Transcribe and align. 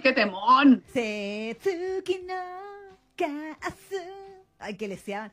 qué 0.00 0.12
temón. 0.12 0.82
Ay, 4.58 4.76
que 4.76 4.88
le 4.88 4.96
sean. 4.96 5.32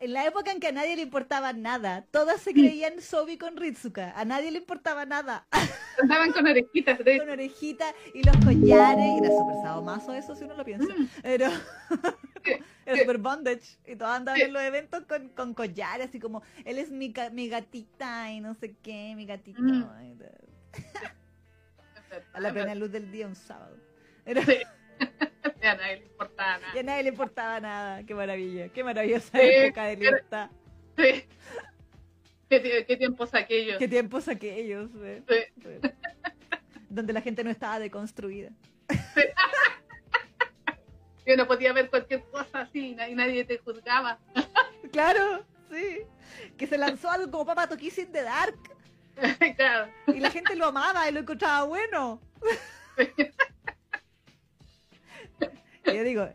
En 0.00 0.12
la 0.12 0.26
época 0.26 0.50
en 0.50 0.60
que 0.60 0.66
a 0.66 0.72
nadie 0.72 0.96
le 0.96 1.02
importaba 1.02 1.52
nada, 1.52 2.04
todas 2.10 2.40
se 2.40 2.52
creían 2.52 3.00
Sobi 3.00 3.38
con 3.38 3.56
Ritsuka. 3.56 4.12
A 4.16 4.24
nadie 4.24 4.50
le 4.50 4.58
importaba 4.58 5.06
nada. 5.06 5.46
Andaban 6.02 6.32
con 6.32 6.46
orejitas. 6.46 6.98
De... 6.98 7.18
con 7.18 7.30
orejita 7.30 7.86
y 8.12 8.22
los 8.22 8.36
collares. 8.44 9.04
Y 9.04 9.24
era 9.24 9.30
súper 9.30 9.56
sadomaso 9.62 10.12
eso, 10.12 10.34
si 10.34 10.44
uno 10.44 10.56
lo 10.56 10.64
piensa. 10.64 10.92
Mm. 10.92 11.08
Pero 11.22 11.46
era 12.86 12.98
súper 12.98 13.18
bondage. 13.18 13.78
Y 13.86 13.96
todos 13.96 14.10
andaban 14.10 14.40
en 14.40 14.52
los 14.52 14.62
eventos 14.62 15.04
con, 15.04 15.28
con 15.28 15.54
collares, 15.54 16.08
así 16.08 16.18
como, 16.18 16.42
él 16.64 16.78
es 16.78 16.90
mi, 16.90 17.14
mi 17.32 17.48
gatita 17.48 18.32
y 18.32 18.40
no 18.40 18.54
sé 18.54 18.74
qué, 18.82 19.14
mi 19.16 19.26
gatito. 19.26 19.62
Mm. 19.62 19.84
A 22.34 22.40
la 22.40 22.52
plena 22.52 22.74
luz 22.74 22.92
del 22.92 23.10
día 23.10 23.26
un 23.26 23.36
sábado. 23.36 23.76
Era- 24.26 24.42
Sí. 24.44 24.58
Y 25.62 25.66
a 25.66 25.74
nadie 25.76 25.96
le 25.98 26.06
importaba 26.06 26.58
nada. 26.58 26.72
Y 26.74 26.78
a 26.78 26.82
nadie 26.82 27.02
le 27.02 27.08
importaba 27.08 27.60
nada. 27.60 28.02
Qué 28.04 28.14
maravilla. 28.14 28.68
Qué 28.68 28.84
maravillosa 28.84 29.38
Sí, 29.38 29.38
época 29.42 29.84
de 29.86 29.96
libertad. 29.96 30.50
Sí. 30.96 31.24
¿Qué, 32.48 32.62
tie- 32.62 32.86
qué 32.86 32.96
tiempos 32.96 33.34
aquellos? 33.34 33.78
Qué 33.78 33.88
tiempos 33.88 34.28
aquellos. 34.28 34.90
eh. 35.02 35.22
Sí. 35.28 35.90
Donde 36.88 37.12
la 37.12 37.20
gente 37.22 37.42
no 37.44 37.50
estaba 37.50 37.78
deconstruida. 37.78 38.50
Y 41.26 41.32
uno 41.32 41.46
podía 41.46 41.72
ver 41.72 41.88
cualquier 41.88 42.22
cosa 42.24 42.60
así 42.60 42.90
y 42.90 42.94
na- 42.94 43.08
y 43.08 43.14
nadie 43.14 43.44
te 43.44 43.58
juzgaba. 43.58 44.18
Claro, 44.92 45.44
sí. 45.72 46.00
Que 46.58 46.66
se 46.68 46.76
lanzó 46.78 47.10
algo 47.10 47.30
como 47.30 47.46
Papa 47.46 47.66
Kissing 47.76 48.12
the 48.12 48.22
Dark. 48.22 48.56
claro. 49.56 49.90
Y 50.06 50.20
la 50.20 50.30
gente 50.30 50.54
lo 50.54 50.66
amaba 50.66 51.08
y 51.08 51.12
lo 51.12 51.20
encontraba 51.20 51.64
bueno. 51.64 52.20
Y 52.98 53.22
yo 55.86 56.04
digo, 56.04 56.28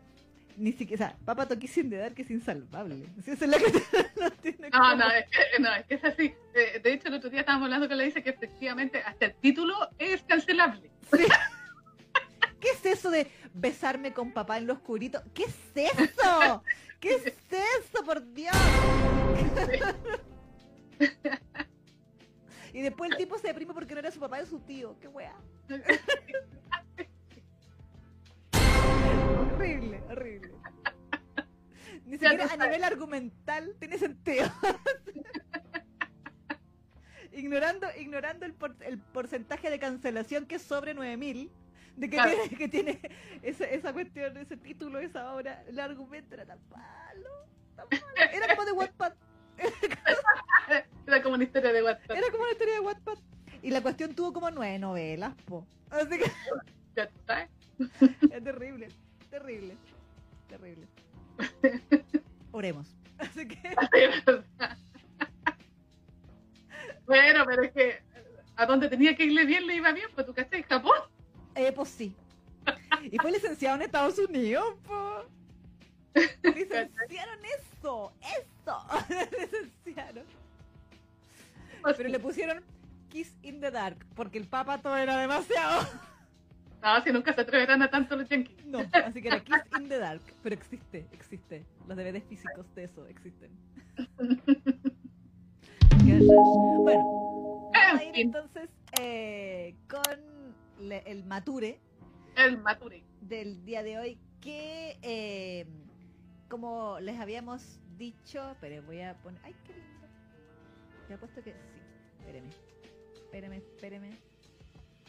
ni 0.56 0.72
siquiera, 0.72 1.06
o 1.06 1.08
sea, 1.08 1.18
Papa 1.24 1.48
Kissing 1.58 1.88
the 1.90 1.96
Dark 1.96 2.14
es 2.18 2.30
insalvable. 2.30 3.06
Si 3.24 3.30
esa 3.30 3.44
es 3.46 3.50
la 3.50 3.58
que 3.58 3.72
no 4.20 4.30
tiene 4.42 4.70
No, 4.70 4.78
cómo. 4.78 4.94
no, 4.96 5.10
es 5.10 5.24
que, 5.30 5.62
no, 5.62 5.74
es 5.74 5.86
que 5.86 5.94
es 5.94 6.04
así. 6.04 6.34
Eh, 6.54 6.80
De 6.82 6.92
hecho, 6.92 7.08
el 7.08 7.14
otro 7.14 7.30
día 7.30 7.40
estábamos 7.40 7.66
hablando 7.66 7.88
con 7.88 7.96
la 7.96 8.04
dice 8.04 8.22
que 8.22 8.30
efectivamente 8.30 8.98
hasta 9.02 9.26
el 9.26 9.34
título 9.36 9.74
es 9.98 10.22
cancelable. 10.22 10.90
Sí. 11.12 11.24
¿Qué 12.60 12.68
es 12.70 12.84
eso 12.84 13.10
de 13.10 13.26
besarme 13.54 14.12
con 14.12 14.32
papá 14.32 14.58
en 14.58 14.66
lo 14.66 14.74
oscurito? 14.74 15.22
¿Qué 15.32 15.44
es 15.44 15.56
eso? 15.74 16.62
¿Qué 17.00 17.14
es 17.14 17.26
eso, 17.50 18.04
por 18.04 18.22
Dios? 18.34 18.54
Y 22.72 22.82
después 22.82 23.10
el 23.10 23.16
tipo 23.16 23.38
se 23.38 23.48
deprime 23.48 23.72
porque 23.74 23.94
no 23.94 24.00
era 24.00 24.10
su 24.10 24.20
papá, 24.20 24.38
era 24.38 24.46
su 24.46 24.60
tío. 24.60 24.96
¡Qué 25.00 25.08
wea! 25.08 25.34
Horrible, 29.60 30.00
horrible. 30.08 30.54
Ni 32.06 32.12
siquiera 32.16 32.46
a 32.50 32.56
nivel 32.56 32.82
argumental 32.82 33.76
tiene 33.78 33.98
sentido. 33.98 34.50
ignorando 37.32 37.86
ignorando 37.98 38.46
el, 38.46 38.54
por- 38.54 38.76
el 38.80 38.98
porcentaje 38.98 39.68
de 39.70 39.78
cancelación 39.78 40.46
que 40.46 40.54
es 40.56 40.62
sobre 40.62 40.94
9000, 40.94 41.50
de 41.96 42.08
que 42.08 42.16
Claro. 42.16 42.30
tiene, 42.32 42.56
que 42.56 42.68
tiene 42.68 43.00
esa, 43.42 43.64
esa 43.66 43.92
cuestión, 43.92 44.34
ese 44.38 44.56
título, 44.56 44.98
esa 44.98 45.34
obra, 45.34 45.62
el 45.68 45.78
argumento 45.78 46.34
era 46.34 46.46
tan 46.46 46.58
malo, 46.70 47.30
tan 47.76 47.86
malo. 47.90 48.30
Era 48.32 48.56
como 48.56 48.64
de 48.64 48.72
Wattpad, 48.72 49.12
Era 51.06 51.22
como 51.22 51.34
una 51.34 51.44
historia 51.44 51.72
de 51.72 51.82
WhatsApp. 51.82 52.16
era 52.16 52.30
como 52.30 52.42
una 52.44 52.52
historia 52.52 52.74
de 52.74 52.80
Wattpad. 52.80 53.18
Y 53.62 53.70
la 53.70 53.82
cuestión 53.82 54.14
tuvo 54.14 54.32
como 54.32 54.50
nueve 54.50 54.78
novelas, 54.78 55.34
po. 55.44 55.66
Así 55.90 56.18
que 56.18 56.30
Ya 56.96 57.10
sabes. 57.26 57.50
es 57.78 58.44
terrible, 58.44 58.88
terrible, 59.30 59.76
terrible. 60.48 60.86
Oremos. 62.52 62.94
Así 63.18 63.46
que. 63.46 63.74
Bueno, 67.06 67.44
pero 67.44 67.64
es 67.64 67.72
que 67.72 68.02
a 68.54 68.66
donde 68.66 68.88
tenía 68.88 69.16
que 69.16 69.24
irle 69.24 69.44
bien 69.44 69.66
le 69.66 69.74
iba 69.74 69.90
bien, 69.90 70.08
pues 70.14 70.24
tú 70.24 70.32
cachai, 70.32 70.62
Japón. 70.62 70.94
Eh, 71.56 71.72
pues 71.72 71.88
sí. 71.88 72.14
Y 73.10 73.18
fue 73.18 73.32
licenciado 73.32 73.74
en 73.74 73.82
Estados 73.82 74.16
Unidos, 74.20 74.76
po. 74.86 75.24
Licenciaron 76.54 77.40
eso, 77.44 78.12
eso. 78.22 78.86
Licenciaron. 79.40 80.24
Pero 81.96 82.08
le 82.08 82.20
pusieron 82.20 82.62
Kiss 83.08 83.34
in 83.42 83.60
the 83.60 83.72
Dark, 83.72 84.06
porque 84.14 84.38
el 84.38 84.46
papa 84.46 84.78
todo 84.78 84.96
era 84.96 85.16
demasiado. 85.16 85.88
No, 86.82 87.02
si 87.02 87.12
nunca 87.12 87.32
se 87.34 87.42
atreverán 87.42 87.82
a 87.82 87.90
tanto 87.90 88.16
los 88.16 88.28
yankees. 88.28 88.64
No, 88.66 88.78
así 88.92 89.20
que 89.20 89.28
era 89.28 89.40
Kiss 89.44 89.56
in 89.78 89.88
the 89.88 89.98
Dark. 89.98 90.22
Pero 90.42 90.54
existe, 90.54 91.06
existe. 91.12 91.64
Los 91.86 91.96
DVDs 91.96 92.24
físicos 92.24 92.74
de 92.74 92.84
eso 92.84 93.06
existen. 93.06 93.50
Bueno, 96.82 97.70
vamos 97.72 98.00
a 98.00 98.04
ir 98.04 98.12
entonces 98.16 98.68
eh, 99.00 99.74
con 99.88 100.02
le- 100.88 101.02
el 101.06 101.24
Mature. 101.24 101.78
el 102.36 102.58
Maturi. 102.58 103.02
del 103.20 103.64
día 103.64 103.82
de 103.82 103.98
hoy 103.98 104.18
que 104.40 104.98
eh, 105.02 105.66
como 106.48 106.98
les 107.00 107.18
habíamos 107.20 107.78
dicho 107.96 108.56
pero 108.60 108.82
voy 108.82 109.00
a 109.02 109.14
poner 109.22 109.40
ay 109.44 109.54
qué 109.66 109.72
lindo 109.74 110.06
te 111.06 111.14
apuesto 111.14 111.42
que 111.42 111.52
sí 111.52 111.58
espéreme 112.18 112.48
espéreme 113.14 113.56
espéreme 113.58 114.10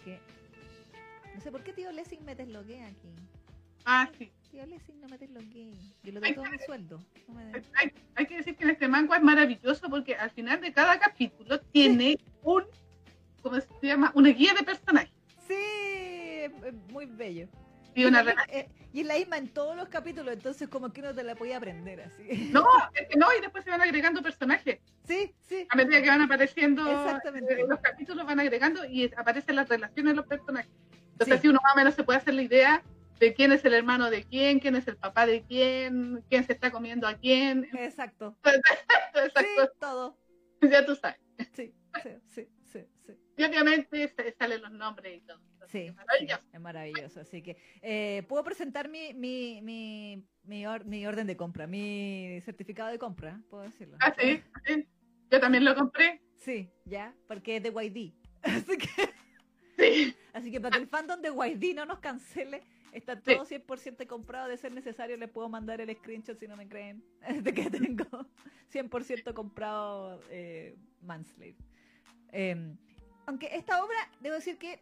que 0.04 0.20
no 1.36 1.42
sé 1.42 1.52
por 1.52 1.64
qué 1.64 1.74
tío 1.74 1.92
Lessing 1.92 2.24
me 2.26 2.36
desloguea 2.36 2.88
aquí 2.88 3.10
Ah, 3.86 4.08
sí. 4.18 4.32
tío 4.52 4.66
Lessing 4.66 5.00
no 5.02 5.08
me 5.08 5.18
desloguee 5.18 5.74
yo 6.04 6.12
lo 6.14 6.20
doy 6.20 6.34
todo 6.34 6.46
mi 6.46 6.60
sueldo 6.60 7.00
no 7.28 7.34
me 7.34 7.46
des- 7.46 7.66
Hay, 7.76 7.92
hay 8.16 8.26
que 8.26 8.38
decir 8.38 8.56
que 8.56 8.70
este 8.70 8.88
manga 8.88 9.18
es 9.18 9.24
maravilloso 9.24 9.90
porque 9.90 10.16
al 10.16 10.32
final 10.32 10.62
de 10.62 10.72
cada 10.74 11.00
capítulo 11.00 11.60
tiene 11.60 12.18
un, 12.44 12.64
¿cómo 13.42 13.60
se 13.60 13.68
llama? 13.88 14.12
Una 14.16 14.30
guía 14.30 14.54
de 14.54 14.64
personajes. 14.64 15.12
sí 15.48 15.56
muy 16.92 17.06
bello 17.06 17.48
Y 17.96 18.06
una 18.06 18.24
y 18.94 19.00
es 19.00 19.06
la 19.06 19.16
misma 19.16 19.38
en 19.38 19.48
todos 19.50 19.76
los 19.76 19.88
capítulos 19.90 20.34
entonces 20.34 20.68
como 20.68 20.92
que 20.92 21.00
uno 21.02 21.14
te 21.16 21.24
la 21.24 21.36
podía 21.36 21.58
aprender 21.58 22.02
así 22.02 22.50
No, 22.52 22.66
es 22.94 23.08
que 23.08 23.18
no, 23.18 23.28
y 23.38 23.42
después 23.42 23.64
se 23.64 23.70
van 23.72 23.82
agregando 23.82 24.22
personajes. 24.22 24.80
sí 25.08 25.34
sí 25.42 25.66
A 25.70 25.76
medida 25.76 26.02
que 26.02 26.10
van 26.10 26.22
apareciendo 26.22 26.86
Exactamente. 26.92 27.54
eh, 27.62 27.66
los 27.68 27.80
capítulos 27.80 28.26
van 28.26 28.40
agregando 28.42 28.86
y 28.86 29.06
aparecen 29.16 29.56
las 29.56 29.70
relaciones 29.70 30.12
de 30.12 30.16
los 30.18 30.26
personajes. 30.28 30.72
Entonces 31.22 31.34
Sí. 31.36 31.40
así 31.40 31.48
uno 31.50 31.60
más 31.64 31.74
o 31.74 31.78
menos 31.78 31.94
se 31.94 32.04
puede 32.04 32.18
hacer 32.20 32.34
la 32.34 32.42
idea 32.42 32.84
de 33.20 33.34
quién 33.36 33.52
es 33.52 33.64
el 33.66 33.74
hermano 33.76 34.10
de 34.10 34.24
quién, 34.24 34.60
quién 34.60 34.76
es 34.76 34.88
el 34.88 34.98
papá 34.98 35.26
de 35.28 35.44
quién, 35.44 36.24
quién 36.30 36.44
se 36.44 36.54
está 36.54 36.72
comiendo 36.72 37.08
a 37.08 37.14
quién. 37.16 37.68
exacto 37.74 38.36
esas 39.14 39.32
sí 39.46 39.46
todo 39.80 40.18
ya 40.62 40.86
tú 40.86 40.96
sabes. 40.96 41.20
Sí, 41.54 41.74
sí, 42.04 42.10
sí, 42.28 42.48
sí, 42.72 42.86
sí. 43.06 43.14
Y 43.38 43.44
obviamente 43.44 44.14
salen 44.38 44.62
los 44.62 44.72
nombres 44.72 45.18
y 45.18 45.22
todo. 45.22 45.40
Sí, 45.68 45.88
Es 45.88 45.96
maravilloso. 45.96 46.48
es 46.54 46.60
maravilloso. 46.60 47.20
Así 47.22 47.42
que 47.42 47.58
eh, 47.82 48.24
puedo 48.28 48.44
presentar 48.44 48.90
mi, 48.90 49.14
mi, 49.16 49.60
mi, 49.64 50.24
mi, 50.44 50.68
or- 50.68 50.86
mi 50.86 51.06
orden 51.08 51.26
de 51.28 51.36
compra, 51.38 51.66
mi 51.66 52.40
certificado 52.42 52.90
de 52.92 53.00
compra, 53.00 53.42
puedo 53.50 53.64
decirlo. 53.64 53.98
Ah, 54.02 54.14
sí, 54.20 54.42
sí. 54.66 54.88
Yo 55.32 55.40
también 55.40 55.66
lo 55.66 55.74
compré. 55.76 56.22
Sí, 56.36 56.70
ya, 56.86 57.16
porque 57.28 57.58
es 57.58 57.64
de 57.64 57.70
YD. 57.70 58.14
Así 58.44 58.78
que. 58.78 59.11
Así 60.34 60.52
que 60.52 60.60
para 60.60 60.78
que 60.78 60.84
el 60.84 60.88
fandom 60.88 61.22
de 61.22 61.30
YD 61.30 61.76
no 61.76 61.86
nos 61.86 62.00
cancele, 62.00 62.62
está 62.92 63.20
todo 63.20 63.46
100% 63.46 64.08
comprado. 64.08 64.48
De 64.48 64.58
ser 64.58 64.72
necesario, 64.72 65.18
les 65.18 65.30
puedo 65.30 65.50
mandar 65.50 65.82
el 65.82 65.96
screenshot 65.96 66.38
si 66.38 66.48
no 66.48 66.56
me 66.58 66.68
creen. 66.68 67.04
De 67.44 67.54
que 67.54 67.70
tengo 67.70 68.06
100% 68.72 69.34
comprado 69.34 70.22
eh, 70.30 70.76
Manslave. 71.02 71.56
Eh, 72.32 72.76
aunque 73.26 73.56
esta 73.56 73.84
obra, 73.84 73.98
debo 74.20 74.36
decir 74.36 74.58
que, 74.58 74.80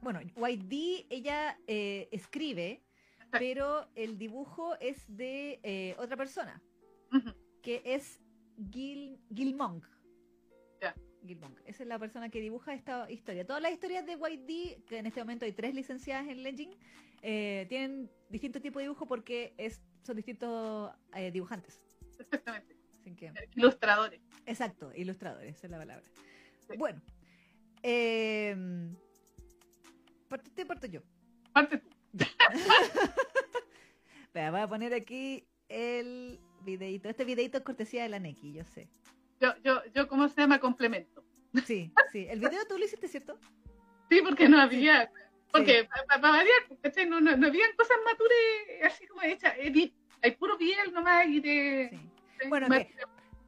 bueno, 0.00 0.20
YD 0.20 1.06
ella 1.10 1.58
eh, 1.66 2.08
escribe, 2.12 2.82
pero 3.30 3.88
el 3.94 4.18
dibujo 4.18 4.76
es 4.80 5.04
de 5.08 5.60
eh, 5.62 5.96
otra 5.98 6.16
persona, 6.16 6.62
que 7.62 7.82
es 7.84 8.20
Gil, 8.70 9.18
Gil 9.34 9.54
Monk. 9.54 9.84
Gil 11.26 11.38
Monk. 11.38 11.58
Esa 11.66 11.82
es 11.82 11.88
la 11.88 11.98
persona 11.98 12.28
que 12.28 12.40
dibuja 12.40 12.74
esta 12.74 13.10
historia. 13.10 13.46
Todas 13.46 13.62
las 13.62 13.72
historias 13.72 14.04
de 14.06 14.12
YD, 14.14 14.84
que 14.86 14.98
en 14.98 15.06
este 15.06 15.20
momento 15.20 15.44
hay 15.44 15.52
tres 15.52 15.74
licenciadas 15.74 16.28
en 16.28 16.42
Legend, 16.42 16.74
eh, 17.22 17.66
tienen 17.68 18.10
distintos 18.28 18.62
tipos 18.62 18.80
de 18.80 18.84
dibujo 18.84 19.06
porque 19.06 19.54
es, 19.56 19.80
son 20.02 20.16
distintos 20.16 20.92
eh, 21.14 21.30
dibujantes. 21.30 21.80
Exactamente. 22.18 22.76
Así 23.00 23.14
que, 23.14 23.32
Ilustradores. 23.54 24.20
exacto, 24.46 24.90
ilustradores, 24.94 25.56
esa 25.56 25.66
es 25.66 25.70
la 25.70 25.78
palabra. 25.78 26.04
Sí. 26.68 26.76
Bueno, 26.78 27.02
eh, 27.82 28.56
parto 30.28 30.48
usted, 30.48 30.66
parto 30.66 30.86
yo. 30.86 31.00
Parte 31.52 31.78
tú. 31.78 31.88
Voy 34.32 34.42
a 34.42 34.68
poner 34.68 34.94
aquí 34.94 35.46
el 35.68 36.40
videito. 36.64 37.08
Este 37.08 37.24
videito 37.24 37.58
es 37.58 37.64
cortesía 37.64 38.02
de 38.02 38.08
la 38.08 38.18
Neki, 38.18 38.52
yo 38.52 38.64
sé. 38.64 38.88
Yo, 39.44 39.52
yo, 39.62 39.82
yo, 39.94 40.08
¿cómo 40.08 40.26
se 40.28 40.40
llama? 40.40 40.58
Complemento. 40.58 41.22
Sí, 41.66 41.92
sí. 42.10 42.26
El 42.30 42.40
video 42.40 42.64
tú 42.66 42.78
lo 42.78 42.84
hiciste, 42.86 43.08
¿cierto? 43.08 43.38
Sí, 44.10 44.20
porque 44.24 44.48
no 44.48 44.58
había. 44.58 45.10
Porque 45.52 45.86
para 46.08 46.20
variar, 46.32 46.62
¿cachai? 46.82 47.06
No, 47.06 47.20
no, 47.20 47.36
no 47.36 47.46
habían 47.46 47.70
cosas 47.76 47.98
maturas 48.06 48.38
así 48.92 49.06
como 49.06 49.20
hechas. 49.22 49.52
eh, 49.58 49.92
Hay 50.22 50.30
puro 50.32 50.56
piel 50.56 50.92
nomás 50.94 51.26
y 51.26 51.40
de... 51.40 51.88
Sí. 51.92 51.96
de- 52.40 52.48
Bueno, 52.48 52.68
que- 52.70 52.90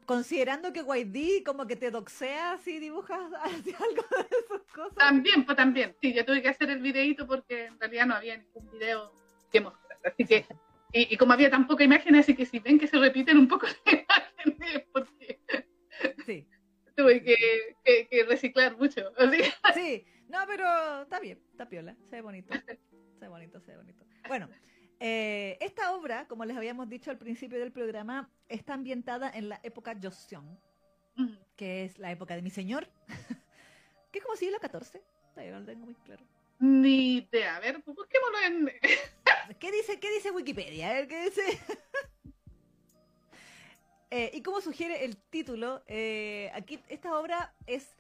Considerando 0.05 0.73
que 0.73 0.83
YD 0.85 1.43
como 1.45 1.67
que 1.67 1.75
te 1.77 1.91
doxea 1.91 2.59
si 2.59 2.79
dibujas 2.79 3.33
así 3.43 3.75
algo 3.75 4.05
de 4.11 4.37
esas 4.45 4.63
cosas. 4.75 4.95
También, 4.97 5.45
pues 5.47 5.57
también. 5.57 5.97
Sí, 6.03 6.13
yo 6.13 6.25
tuve 6.27 6.43
que 6.43 6.49
hacer 6.51 6.69
el 6.71 6.81
videito 6.81 7.27
porque 7.27 7.65
en 7.67 7.81
realidad 7.81 8.07
no 8.07 8.15
había 8.15 8.37
ningún 8.37 8.71
video 8.71 9.13
que 9.51 9.63
mostrar. 9.63 9.99
Así 10.05 10.25
que, 10.27 10.45
y, 10.93 11.13
y 11.13 11.17
como 11.17 11.33
había 11.33 11.51
tan 11.51 11.67
poca 11.67 11.83
imagen, 11.83 12.15
así 12.15 12.37
que 12.37 12.45
si 12.47 12.61
ven 12.61 12.79
que 12.79 12.87
se 12.87 12.99
repiten 12.99 13.37
un 13.39 13.49
poco 13.49 13.67
las 13.87 14.05
imágenes, 14.47 14.85
porque 14.93 15.41
Sí, 16.25 16.47
tuve 16.97 17.23
que, 17.23 17.37
que- 17.85 18.09
que 18.09 18.25
reciclar 18.25 18.77
mucho. 18.77 19.13
Así. 19.17 19.39
sí. 19.75 20.07
No, 20.29 20.39
pero 20.47 21.03
está 21.03 21.21
bien, 21.21 21.41
está 21.53 21.69
piola, 21.69 21.97
se 22.11 22.17
ve 22.17 22.23
bonito. 22.23 22.53
Se 22.55 23.21
ve 23.21 23.29
bonito, 23.29 23.61
se 23.61 23.71
ve 23.71 23.77
bonito. 23.77 24.05
Bueno, 24.27 24.49
eh, 24.99 25.57
esta 25.61 25.95
obra, 25.95 26.27
como 26.27 26.45
les 26.45 26.57
habíamos 26.57 26.89
dicho 26.89 27.11
al 27.11 27.19
principio 27.19 27.59
del 27.61 27.71
programa, 27.73 28.29
está 28.49 28.75
ambientada 28.75 29.31
en 29.33 29.49
la 29.49 29.61
época 29.63 29.95
Joseon, 30.03 30.59
que 31.57 31.85
es 31.85 31.99
la 31.99 32.11
época 32.11 32.35
de 32.35 32.43
mi 32.43 32.51
señor, 32.51 32.89
que 34.11 34.19
es 34.19 34.25
como 34.25 34.37
siglo 34.37 34.59
XIV. 34.61 35.01
No 35.37 35.61
lo 35.61 35.67
tengo 35.67 35.85
muy 35.87 35.95
claro. 35.95 36.25
Ni 36.59 37.19
idea. 37.19 37.57
A 37.57 37.61
ver, 37.61 37.83
busquémoslo 37.85 38.39
en. 38.47 38.73
¿Qué 39.61 39.71
dice, 39.71 40.01
qué 40.01 40.11
dice 40.13 40.31
Wikipedia? 40.33 41.07
¿qué 41.07 41.25
dice? 41.25 41.43
Eh, 44.11 44.31
y 44.35 44.43
como 44.43 44.61
sugiere 44.61 45.05
el 45.05 45.17
título, 45.17 45.82
eh, 45.87 46.50
aquí 46.55 46.81
esta 46.88 47.19
obra 47.19 47.53
es 47.67 47.97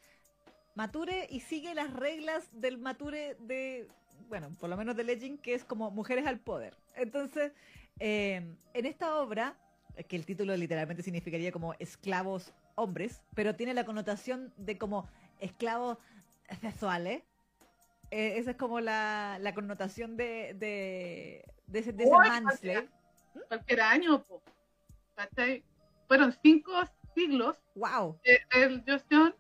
Mature 0.74 1.26
y 1.30 1.40
sigue 1.40 1.74
las 1.74 1.92
reglas 1.92 2.48
del 2.52 2.78
Mature 2.78 3.36
de, 3.40 3.88
bueno, 4.28 4.54
por 4.58 4.70
lo 4.70 4.76
menos 4.76 4.96
de 4.96 5.04
Legend, 5.04 5.40
que 5.40 5.54
es 5.54 5.64
como 5.64 5.90
mujeres 5.90 6.26
al 6.26 6.38
poder. 6.38 6.76
Entonces, 6.94 7.52
eh, 7.98 8.54
en 8.72 8.86
esta 8.86 9.18
obra, 9.20 9.56
que 10.08 10.16
el 10.16 10.26
título 10.26 10.56
literalmente 10.56 11.02
significaría 11.02 11.50
como 11.50 11.74
esclavos 11.78 12.52
hombres, 12.76 13.22
pero 13.34 13.56
tiene 13.56 13.74
la 13.74 13.84
connotación 13.84 14.52
de 14.56 14.78
como 14.78 15.08
esclavos 15.40 15.98
sexuales. 16.60 17.22
Esa 18.10 18.52
es 18.52 18.56
como 18.56 18.78
la, 18.80 19.38
la 19.40 19.54
connotación 19.54 20.16
de, 20.16 20.54
de, 20.54 21.44
de 21.66 21.78
ese, 21.78 21.92
de 21.92 22.04
ese 22.04 22.86
cualquier 23.48 23.80
año, 23.80 24.22
po. 24.22 24.40
¿Cachai? 25.16 25.64
Fueron 26.08 26.34
cinco 26.42 26.72
siglos 27.14 27.56
¡Wow! 27.74 28.18
de- 28.24 28.40
del 28.58 28.84
Joseon, 28.86 29.34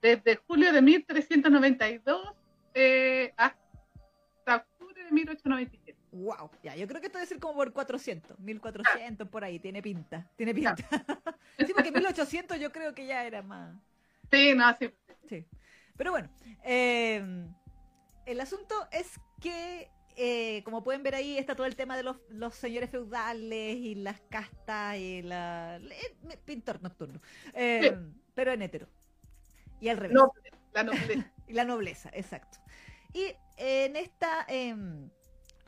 desde 0.00 0.36
julio 0.36 0.72
de 0.72 0.82
1392 0.82 2.34
eh, 2.74 3.32
hasta 3.36 4.56
octubre 4.56 5.04
de 5.04 5.10
1897. 5.10 5.96
¡Wow! 6.12 6.50
Ya, 6.62 6.76
yo 6.76 6.86
creo 6.86 7.00
que 7.00 7.06
esto 7.06 7.18
debe 7.18 7.26
ser 7.28 7.38
como 7.38 7.54
por 7.54 7.72
400, 7.72 8.38
1400 8.38 9.28
por 9.28 9.44
ahí, 9.44 9.58
tiene 9.58 9.80
pinta, 9.82 10.28
tiene 10.36 10.54
pinta. 10.54 10.74
sí, 11.58 11.72
porque 11.74 11.90
1800 11.92 12.58
yo 12.60 12.70
creo 12.72 12.94
que 12.94 13.06
ya 13.06 13.24
era 13.24 13.42
más. 13.42 13.74
Sí, 14.30 14.54
no, 14.54 14.76
sí. 14.78 14.90
Sí. 15.28 15.46
Pero 15.96 16.10
bueno, 16.10 16.28
eh, 16.64 17.46
el 18.26 18.40
asunto 18.40 18.74
es 18.90 19.18
que, 19.40 19.90
eh, 20.16 20.62
como 20.64 20.82
pueden 20.82 21.02
ver 21.02 21.14
ahí, 21.14 21.38
está 21.38 21.54
todo 21.54 21.66
el 21.66 21.76
tema 21.76 21.96
de 21.96 22.02
los, 22.02 22.16
los 22.28 22.54
señores 22.54 22.90
feudales 22.90 23.76
y 23.76 23.94
las 23.94 24.20
castas 24.28 24.96
y 24.98 25.22
la. 25.22 25.76
eh, 25.78 26.38
pintor 26.44 26.82
nocturno. 26.82 27.20
Eh, 27.54 27.96
Pero 28.34 28.52
en 28.52 28.62
hetero. 28.62 28.88
Y 29.80 29.88
al 29.88 29.96
revés. 29.96 30.16
La 30.72 30.84
nobleza. 30.84 31.32
Y 31.48 31.54
la 31.54 31.64
nobleza, 31.64 32.10
exacto. 32.14 32.58
Y 33.12 33.34
en 33.58 33.96
esta, 33.96 34.46
em, 34.48 35.10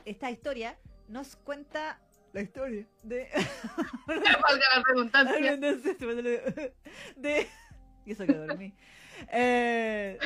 esta 0.03 0.31
historia 0.31 0.79
nos 1.07 1.35
cuenta 1.35 1.99
la 2.33 2.41
historia 2.41 2.87
de. 3.03 3.29
Valga 4.07 4.65
la 4.75 4.83
redundancia. 4.87 5.57
de. 7.15 7.47
Y 8.05 8.11
eso 8.11 8.25
que 8.25 8.33
dormí. 8.33 8.75
Eh, 9.31 10.19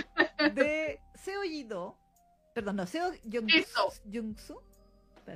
de 0.53 0.99
Seo 1.15 1.43
Jido. 1.43 1.97
Perdón, 2.59 2.75
no, 2.75 2.85
Seo 2.85 3.13
Jisoo. 3.23 3.89
Jungsu. 4.11 4.59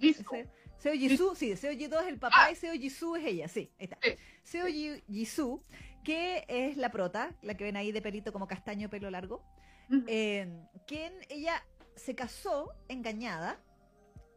Jisoo. 0.02 0.44
Seo 0.78 0.92
Jisoo, 0.94 1.36
sí, 1.36 1.56
Seo 1.56 1.72
Jido 1.72 2.02
es 2.02 2.08
el 2.08 2.20
papá 2.20 2.52
y 2.52 2.56
Seo 2.56 2.74
Jisoo 2.74 3.16
es 3.16 3.24
ella, 3.26 3.48
sí, 3.48 3.72
ahí 3.80 3.86
está. 3.86 3.98
Sí. 4.04 4.16
Seo 4.44 4.68
Ji- 4.68 5.02
Jisoo, 5.10 5.64
que 6.04 6.44
es 6.50 6.76
la 6.76 6.92
prota, 6.92 7.34
la 7.42 7.56
que 7.56 7.64
ven 7.64 7.78
ahí 7.78 7.94
de 7.94 8.02
pelito 8.02 8.34
como 8.34 8.46
castaño, 8.46 8.90
pelo 8.90 9.10
largo 9.10 9.42
eh, 10.08 10.50
quien 10.86 11.14
ella 11.30 11.64
se 11.96 12.14
casó 12.14 12.74
engañada 12.90 13.58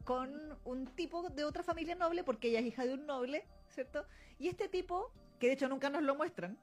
con 0.05 0.56
un 0.65 0.87
tipo 0.94 1.29
de 1.31 1.43
otra 1.43 1.65
familia 1.65 1.97
noble, 1.97 2.23
porque 2.23 2.50
ella 2.50 2.61
es 2.61 2.67
hija 2.67 2.85
de 2.87 2.94
un 2.94 3.05
noble, 3.06 3.44
¿cierto? 3.71 4.06
Y 4.38 4.47
este 4.47 4.69
tipo, 4.69 5.11
que 5.41 5.49
de 5.49 5.55
hecho 5.55 5.69
nunca 5.69 5.91
nos 5.91 6.03
lo 6.05 6.15
muestran, 6.15 6.56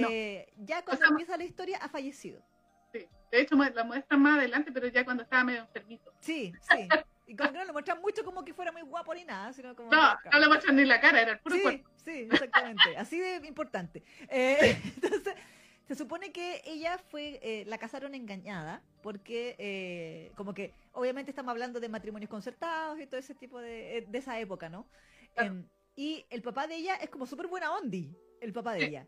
No. 0.00 0.08
eh, 0.10 0.50
ya 0.56 0.82
cuando 0.82 1.02
sea, 1.04 1.10
empieza 1.10 1.36
la 1.36 1.44
historia 1.44 1.76
ha 1.82 1.90
fallecido. 1.90 2.42
Sí. 2.92 3.06
De 3.30 3.40
hecho, 3.40 3.54
la 3.56 3.84
muestran 3.84 4.22
más 4.22 4.38
adelante, 4.38 4.72
pero 4.72 4.86
ya 4.88 5.04
cuando 5.04 5.22
estaba 5.22 5.44
medio 5.44 5.60
enfermito. 5.62 6.12
Sí, 6.20 6.52
sí. 6.70 6.88
Y 7.26 7.36
como 7.36 7.52
que 7.52 7.58
no 7.58 7.64
lo 7.66 7.72
muestran 7.74 8.00
mucho 8.00 8.24
como 8.24 8.42
que 8.42 8.54
fuera 8.54 8.72
muy 8.72 8.80
guapo 8.82 9.14
ni 9.14 9.24
nada, 9.24 9.52
sino 9.52 9.76
como... 9.76 9.90
No, 9.90 10.14
no 10.32 10.38
le 10.38 10.48
muestran 10.48 10.76
ni 10.76 10.84
la 10.86 10.98
cara, 10.98 11.20
era 11.20 11.32
el 11.32 11.38
puro 11.40 11.56
Sí, 11.56 11.62
cuerpo. 11.62 11.90
sí, 12.02 12.28
exactamente. 12.30 12.96
Así 12.96 13.18
de 13.20 13.46
importante. 13.46 14.02
Eh, 14.30 14.80
entonces, 15.02 15.34
se 15.86 15.94
supone 15.94 16.32
que 16.32 16.62
ella 16.64 16.96
fue, 16.96 17.38
eh, 17.42 17.64
la 17.66 17.76
casaron 17.76 18.14
engañada, 18.14 18.82
porque 19.02 19.56
eh, 19.58 20.32
como 20.36 20.54
que, 20.54 20.72
obviamente 20.92 21.30
estamos 21.30 21.50
hablando 21.50 21.80
de 21.80 21.88
matrimonios 21.90 22.30
concertados 22.30 22.98
y 22.98 23.06
todo 23.06 23.20
ese 23.20 23.34
tipo 23.34 23.60
de, 23.60 23.98
eh, 23.98 24.04
de 24.08 24.18
esa 24.18 24.40
época, 24.40 24.70
¿no? 24.70 24.86
Claro. 25.34 25.50
Em, 25.52 25.68
y 25.96 26.24
el 26.30 26.40
papá 26.40 26.66
de 26.66 26.76
ella 26.76 26.94
es 26.96 27.10
como 27.10 27.26
súper 27.26 27.46
buena 27.48 27.72
ondi, 27.72 28.16
el 28.40 28.54
papá 28.54 28.72
de 28.72 28.80
Sí. 28.80 28.86
ella. 28.86 29.06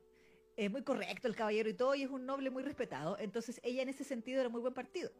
Es 0.61 0.71
muy 0.71 0.83
correcto 0.83 1.27
el 1.27 1.35
caballero 1.35 1.71
y 1.71 1.73
todo, 1.73 1.95
y 1.95 2.03
es 2.03 2.11
un 2.11 2.27
noble 2.27 2.51
muy 2.51 2.63
respetado. 2.63 3.17
Entonces 3.19 3.63
ella 3.65 3.81
en 3.81 3.89
ese 3.89 4.05
sentido 4.05 4.41
era 4.41 4.51
muy 4.51 4.61
buen 4.61 4.75
partido. 4.75 5.11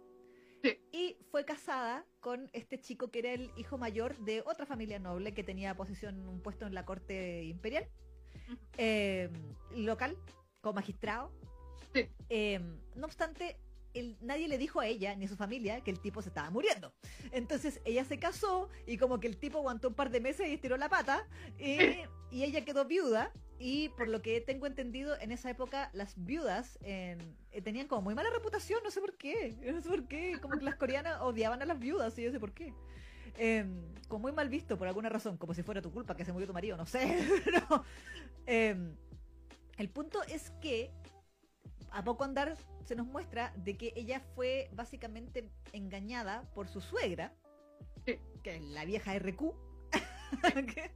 Sí. 0.63 0.79
Y 0.93 1.17
fue 1.31 1.47
casada 1.47 2.05
con 2.21 2.51
este 2.53 2.79
chico 2.79 3.11
que 3.11 3.21
era 3.21 3.33
el 3.33 3.51
hijo 3.57 3.79
mayor 3.79 4.19
de 4.19 4.43
otra 4.43 4.67
familia 4.67 4.99
noble 4.99 5.33
que 5.33 5.43
tenía 5.43 5.75
posición, 5.75 6.29
un 6.29 6.43
puesto 6.43 6.67
en 6.67 6.75
la 6.75 6.85
corte 6.85 7.45
imperial, 7.45 7.89
eh, 8.77 9.31
local, 9.75 10.19
como 10.61 10.75
magistrado. 10.75 11.33
Sí. 11.95 12.07
Eh, 12.29 12.61
no 12.95 13.07
obstante, 13.07 13.57
nadie 14.21 14.49
le 14.49 14.59
dijo 14.59 14.81
a 14.81 14.87
ella 14.87 15.15
ni 15.17 15.25
a 15.25 15.29
su 15.29 15.37
familia 15.37 15.81
que 15.81 15.91
el 15.91 16.01
tipo 16.01 16.23
se 16.23 16.29
estaba 16.29 16.51
muriendo. 16.51 16.93
Entonces 17.33 17.81
ella 17.85 18.05
se 18.05 18.19
casó 18.19 18.69
y 18.87 18.97
como 18.97 19.21
que 19.21 19.27
el 19.27 19.37
tipo 19.37 19.59
aguantó 19.59 19.89
un 19.89 19.95
par 19.95 20.11
de 20.11 20.21
meses 20.21 20.49
y 20.49 20.55
estiró 20.55 20.77
la 20.77 20.89
pata 20.89 21.27
y, 21.59 21.99
ella 22.33 22.65
quedó 22.65 22.85
viuda. 22.85 23.33
Y 23.59 23.91
por 23.91 24.09
lo 24.09 24.23
que 24.23 24.41
tengo 24.41 24.67
entendido, 24.67 25.19
en 25.21 25.33
esa 25.33 25.51
época 25.51 25.91
las 25.93 26.15
viudas 26.25 26.79
eh, 26.83 27.19
tenían 27.63 27.89
como 27.89 28.01
muy 28.01 28.15
mala 28.15 28.31
reputación, 28.31 28.81
no 28.83 28.91
sé 28.91 29.01
por 29.01 29.17
qué. 29.17 29.57
No 29.75 29.81
sé 29.81 29.89
por 29.89 30.09
qué. 30.09 30.39
Como 30.41 30.59
que 30.59 30.65
las 30.65 30.77
coreanas 30.77 31.21
odiaban 31.21 31.61
a 31.61 31.67
las 31.67 31.79
viudas 31.79 32.19
y 32.19 32.23
yo 32.23 32.31
sé 32.31 32.41
por 32.41 32.53
qué. 32.53 32.73
Eh, 33.37 33.65
como 34.09 34.23
muy 34.23 34.33
mal 34.33 34.49
visto 34.49 34.79
por 34.79 34.89
alguna 34.89 35.09
razón, 35.09 35.37
como 35.37 35.55
si 35.55 35.63
fuera 35.63 35.83
tu 35.83 35.91
culpa 35.91 36.17
que 36.17 36.25
se 36.25 36.33
murió 36.33 36.47
tu 36.47 36.55
marido, 36.55 36.77
no 36.77 36.87
sé. 36.87 37.01
Eh, 38.47 38.75
el 39.77 39.89
punto 39.89 40.23
es 40.25 40.51
que 40.61 40.91
a 41.93 42.03
poco 42.05 42.25
andar 42.25 42.57
se 42.85 42.95
nos 42.97 43.07
muestra 43.07 43.53
de 43.57 43.77
que 43.77 43.93
ella 43.97 44.21
fue 44.35 44.69
básicamente 44.73 45.49
engañada 45.73 46.43
por 46.55 46.69
su 46.69 46.81
suegra, 46.81 47.33
Sí. 48.07 48.19
que 48.43 48.57
es 48.57 48.63
la 48.63 48.85
vieja 48.85 49.15
RQ, 49.19 49.55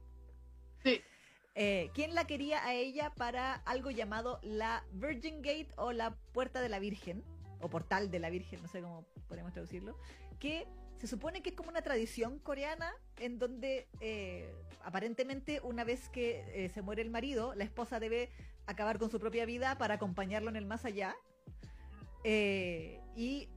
Sí. 0.83 1.01
eh, 1.55 1.89
quien 1.93 2.15
la 2.15 2.25
quería 2.25 2.65
a 2.65 2.73
ella 2.73 3.13
para 3.15 3.53
algo 3.53 3.91
llamado 3.91 4.39
la 4.41 4.83
Virgin 4.91 5.41
Gate 5.41 5.69
o 5.77 5.91
la 5.91 6.15
Puerta 6.33 6.61
de 6.61 6.69
la 6.69 6.79
Virgen, 6.79 7.23
o 7.61 7.69
Portal 7.69 8.11
de 8.11 8.19
la 8.19 8.29
Virgen, 8.29 8.61
no 8.61 8.67
sé 8.67 8.81
cómo 8.81 9.05
podemos 9.27 9.53
traducirlo, 9.53 9.97
que 10.39 10.67
se 10.97 11.07
supone 11.07 11.41
que 11.41 11.49
es 11.49 11.55
como 11.55 11.69
una 11.69 11.81
tradición 11.81 12.39
coreana 12.39 12.93
en 13.17 13.37
donde 13.37 13.87
eh, 13.99 14.53
aparentemente 14.83 15.59
una 15.61 15.83
vez 15.83 16.09
que 16.09 16.65
eh, 16.65 16.69
se 16.69 16.81
muere 16.81 17.01
el 17.01 17.09
marido, 17.09 17.53
la 17.55 17.63
esposa 17.63 17.99
debe 17.99 18.29
acabar 18.67 18.97
con 18.99 19.09
su 19.09 19.19
propia 19.19 19.45
vida 19.45 19.77
para 19.77 19.95
acompañarlo 19.95 20.49
en 20.49 20.55
el 20.55 20.65
más 20.65 20.85
allá. 20.85 21.15
Eh, 22.23 22.99
y 23.15 23.49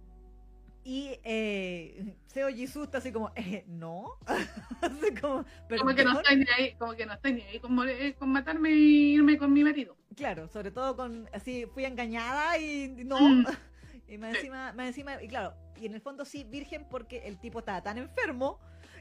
y 0.84 1.18
eh, 1.22 2.16
Seo 2.28 2.48
Jisoo 2.48 2.84
está 2.84 2.96
así 2.98 3.12
como, 3.12 3.30
eh, 3.36 3.64
no, 3.66 4.12
así 4.80 5.14
como, 5.20 5.44
Como 5.78 5.94
que 5.94 6.04
no 6.04 6.18
estoy 6.20 6.36
ni 6.36 6.46
ahí, 6.56 6.74
como 6.78 6.94
que 6.94 7.04
no 7.04 7.12
estoy 7.12 7.32
ni 7.34 7.42
ahí 7.42 7.60
con, 7.60 7.74
morir- 7.74 8.14
con 8.16 8.30
matarme 8.30 8.70
y 8.70 9.14
irme 9.14 9.36
con 9.36 9.52
mi 9.52 9.64
marido. 9.64 9.96
Claro, 10.16 10.48
sobre 10.48 10.70
todo 10.70 10.96
con 10.96 11.28
así 11.34 11.66
fui 11.66 11.84
engañada 11.84 12.58
y 12.58 12.88
no. 13.04 13.18
Mm. 13.20 13.46
Y 14.10 14.16
más 14.16 14.34
encima, 14.36 14.72
más 14.72 14.86
encima, 14.86 15.22
y 15.22 15.28
claro, 15.28 15.52
y 15.76 15.84
en 15.84 15.92
el 15.92 16.00
fondo 16.00 16.24
sí, 16.24 16.42
virgen 16.42 16.86
porque 16.88 17.28
el 17.28 17.38
tipo 17.38 17.58
estaba 17.58 17.82
tan 17.82 17.98
enfermo 17.98 18.58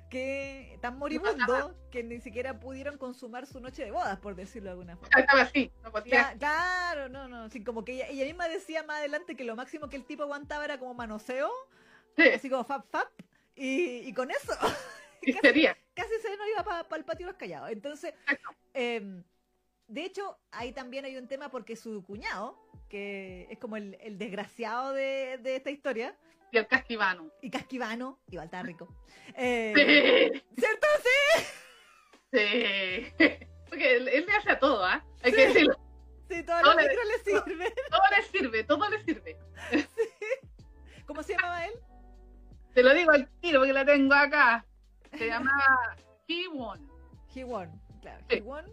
que 0.09 0.77
tan 0.81 0.97
moribundo 0.97 1.75
que 1.91 2.03
ni 2.03 2.19
siquiera 2.21 2.59
pudieron 2.59 2.97
consumar 2.97 3.45
su 3.45 3.59
noche 3.59 3.83
de 3.83 3.91
bodas, 3.91 4.17
por 4.19 4.35
decirlo 4.35 4.67
de 4.67 4.71
alguna 4.71 4.95
forma. 4.97 5.19
Estaba 5.19 5.41
así, 5.41 5.71
no 5.83 5.91
podía. 5.91 6.31
Cla- 6.33 6.37
claro, 6.37 7.09
no, 7.09 7.27
no, 7.27 7.49
sí, 7.49 7.63
como 7.63 7.83
que 7.83 7.93
ella, 7.93 8.07
ella 8.07 8.25
misma 8.25 8.47
decía 8.47 8.83
más 8.83 8.97
adelante 8.99 9.35
que 9.35 9.43
lo 9.43 9.55
máximo 9.55 9.89
que 9.89 9.95
el 9.97 10.05
tipo 10.05 10.23
aguantaba 10.23 10.65
era 10.65 10.77
como 10.79 10.93
manoseo, 10.93 11.51
Sí, 12.15 12.29
así 12.29 12.49
como 12.49 12.63
fap 12.63 12.85
fap, 12.89 13.07
Y, 13.55 14.07
y 14.07 14.13
con 14.13 14.31
eso, 14.31 14.53
Y 15.21 15.33
casi, 15.33 15.47
sería. 15.47 15.77
casi 15.93 16.13
se 16.21 16.35
nos 16.37 16.47
iba 16.47 16.63
para 16.63 16.97
el 16.97 17.05
patio 17.05 17.25
de 17.25 17.31
los 17.33 17.39
callados. 17.39 17.69
Entonces, 17.71 18.13
em, 18.73 19.23
de 19.87 20.05
hecho, 20.05 20.37
ahí 20.51 20.71
también 20.71 21.05
hay 21.05 21.17
un 21.17 21.27
tema 21.27 21.49
porque 21.49 21.75
su 21.75 22.03
cuñado, 22.05 22.57
que 22.87 23.47
es 23.49 23.59
como 23.59 23.75
el, 23.77 23.97
el 24.01 24.17
desgraciado 24.17 24.93
de, 24.93 25.37
de 25.41 25.55
esta 25.57 25.69
historia, 25.69 26.15
Y 26.51 26.57
el 26.57 26.67
casquivano. 26.67 27.31
y 27.41 27.49
casquivano, 27.49 28.19
igual 28.29 28.45
está 28.45 28.63
rico. 28.63 28.87
Eh, 29.35 29.73
Sí, 30.33 30.43
¿Cierto? 30.57 30.87
Sí. 31.03 31.45
sí. 32.33 33.13
Porque 33.69 33.97
él, 33.97 34.07
él 34.07 34.25
le 34.25 34.31
hace 34.33 34.51
a 34.51 34.59
todo, 34.59 34.83
¿ah? 34.85 35.05
Hay 35.21 35.31
que 35.33 35.47
decirlo. 35.47 35.77
Sí, 36.29 36.43
todo 36.43 36.61
No 36.61 36.73
lo 36.73 36.79
le- 36.79 36.87
le 36.87 37.19
sirve. 37.23 37.73
Todo 37.89 38.01
le 38.15 38.23
sirve, 38.39 38.63
todo 38.63 38.89
le 38.89 39.03
sirve. 39.03 39.37
¿Cómo 41.05 41.23
se 41.23 41.33
llamaba 41.33 41.65
él? 41.65 41.73
Te 42.73 42.83
lo 42.83 42.93
digo 42.93 43.11
al 43.11 43.27
tiro 43.39 43.59
porque 43.59 43.73
la 43.73 43.85
tengo 43.85 44.13
acá. 44.13 44.65
Se 45.17 45.27
llamaba 45.27 45.95
Kiwon. 46.27 46.89
He 47.35 47.43
won, 47.43 47.69
claro, 48.01 48.25
Sí. 48.29 48.37
he 48.37 48.41
won. 48.41 48.65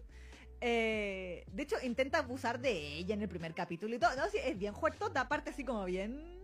Eh, 0.60 1.44
de 1.48 1.62
hecho, 1.62 1.76
intenta 1.82 2.18
abusar 2.18 2.58
de 2.58 2.70
ella 2.72 3.14
en 3.14 3.22
el 3.22 3.28
primer 3.28 3.54
capítulo 3.54 3.94
y 3.94 3.98
todo. 3.98 4.14
No, 4.16 4.28
sí, 4.30 4.38
es 4.42 4.56
bien 4.58 4.74
fuertota, 4.74 5.20
aparte 5.22 5.50
así 5.50 5.64
como 5.64 5.84
bien. 5.84 6.40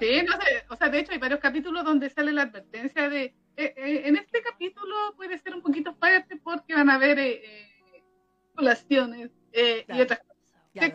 Sí, 0.00 0.22
no 0.24 0.32
sé. 0.40 0.64
O 0.70 0.76
sea, 0.76 0.88
de 0.88 0.98
hecho 1.00 1.12
hay 1.12 1.18
varios 1.18 1.40
capítulos 1.40 1.84
donde 1.84 2.10
sale 2.10 2.32
la 2.32 2.42
advertencia 2.42 3.08
de... 3.08 3.24
eh, 3.24 3.34
eh, 3.76 4.02
en 4.06 4.16
este 4.16 4.42
capítulo 4.42 4.94
puede 5.16 5.38
ser 5.38 5.54
un 5.54 5.62
poquito 5.62 5.94
fuerte 5.94 6.36
porque 6.36 6.74
van 6.74 6.90
a 6.90 6.94
haber 6.94 7.18
eh, 7.18 7.42
violaciones 8.56 9.30
eh, 9.52 9.84
y 9.88 10.00
otras 10.00 10.20
cosas. 10.20 10.32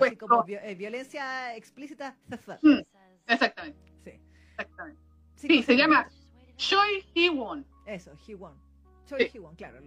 Así 0.02 0.18
como 0.18 0.44
vi- 0.44 0.76
violencia 0.76 1.56
explícita. 1.56 2.18
Mm, 2.64 2.80
Exactamente, 3.28 3.80
Sí. 4.04 4.20
exactamente. 4.52 5.02
Sí, 5.36 5.48
Sí, 5.48 5.64
se 5.64 5.76
llama 5.78 6.08
Choi 6.56 7.06
Hee-won, 7.14 7.66
Eso, 7.86 8.12
he 8.28 8.34
won. 8.36 8.56
Choi 9.06 9.30
Sí. 9.30 9.38
he 9.38 9.40
won, 9.40 9.56
claro. 9.56 9.80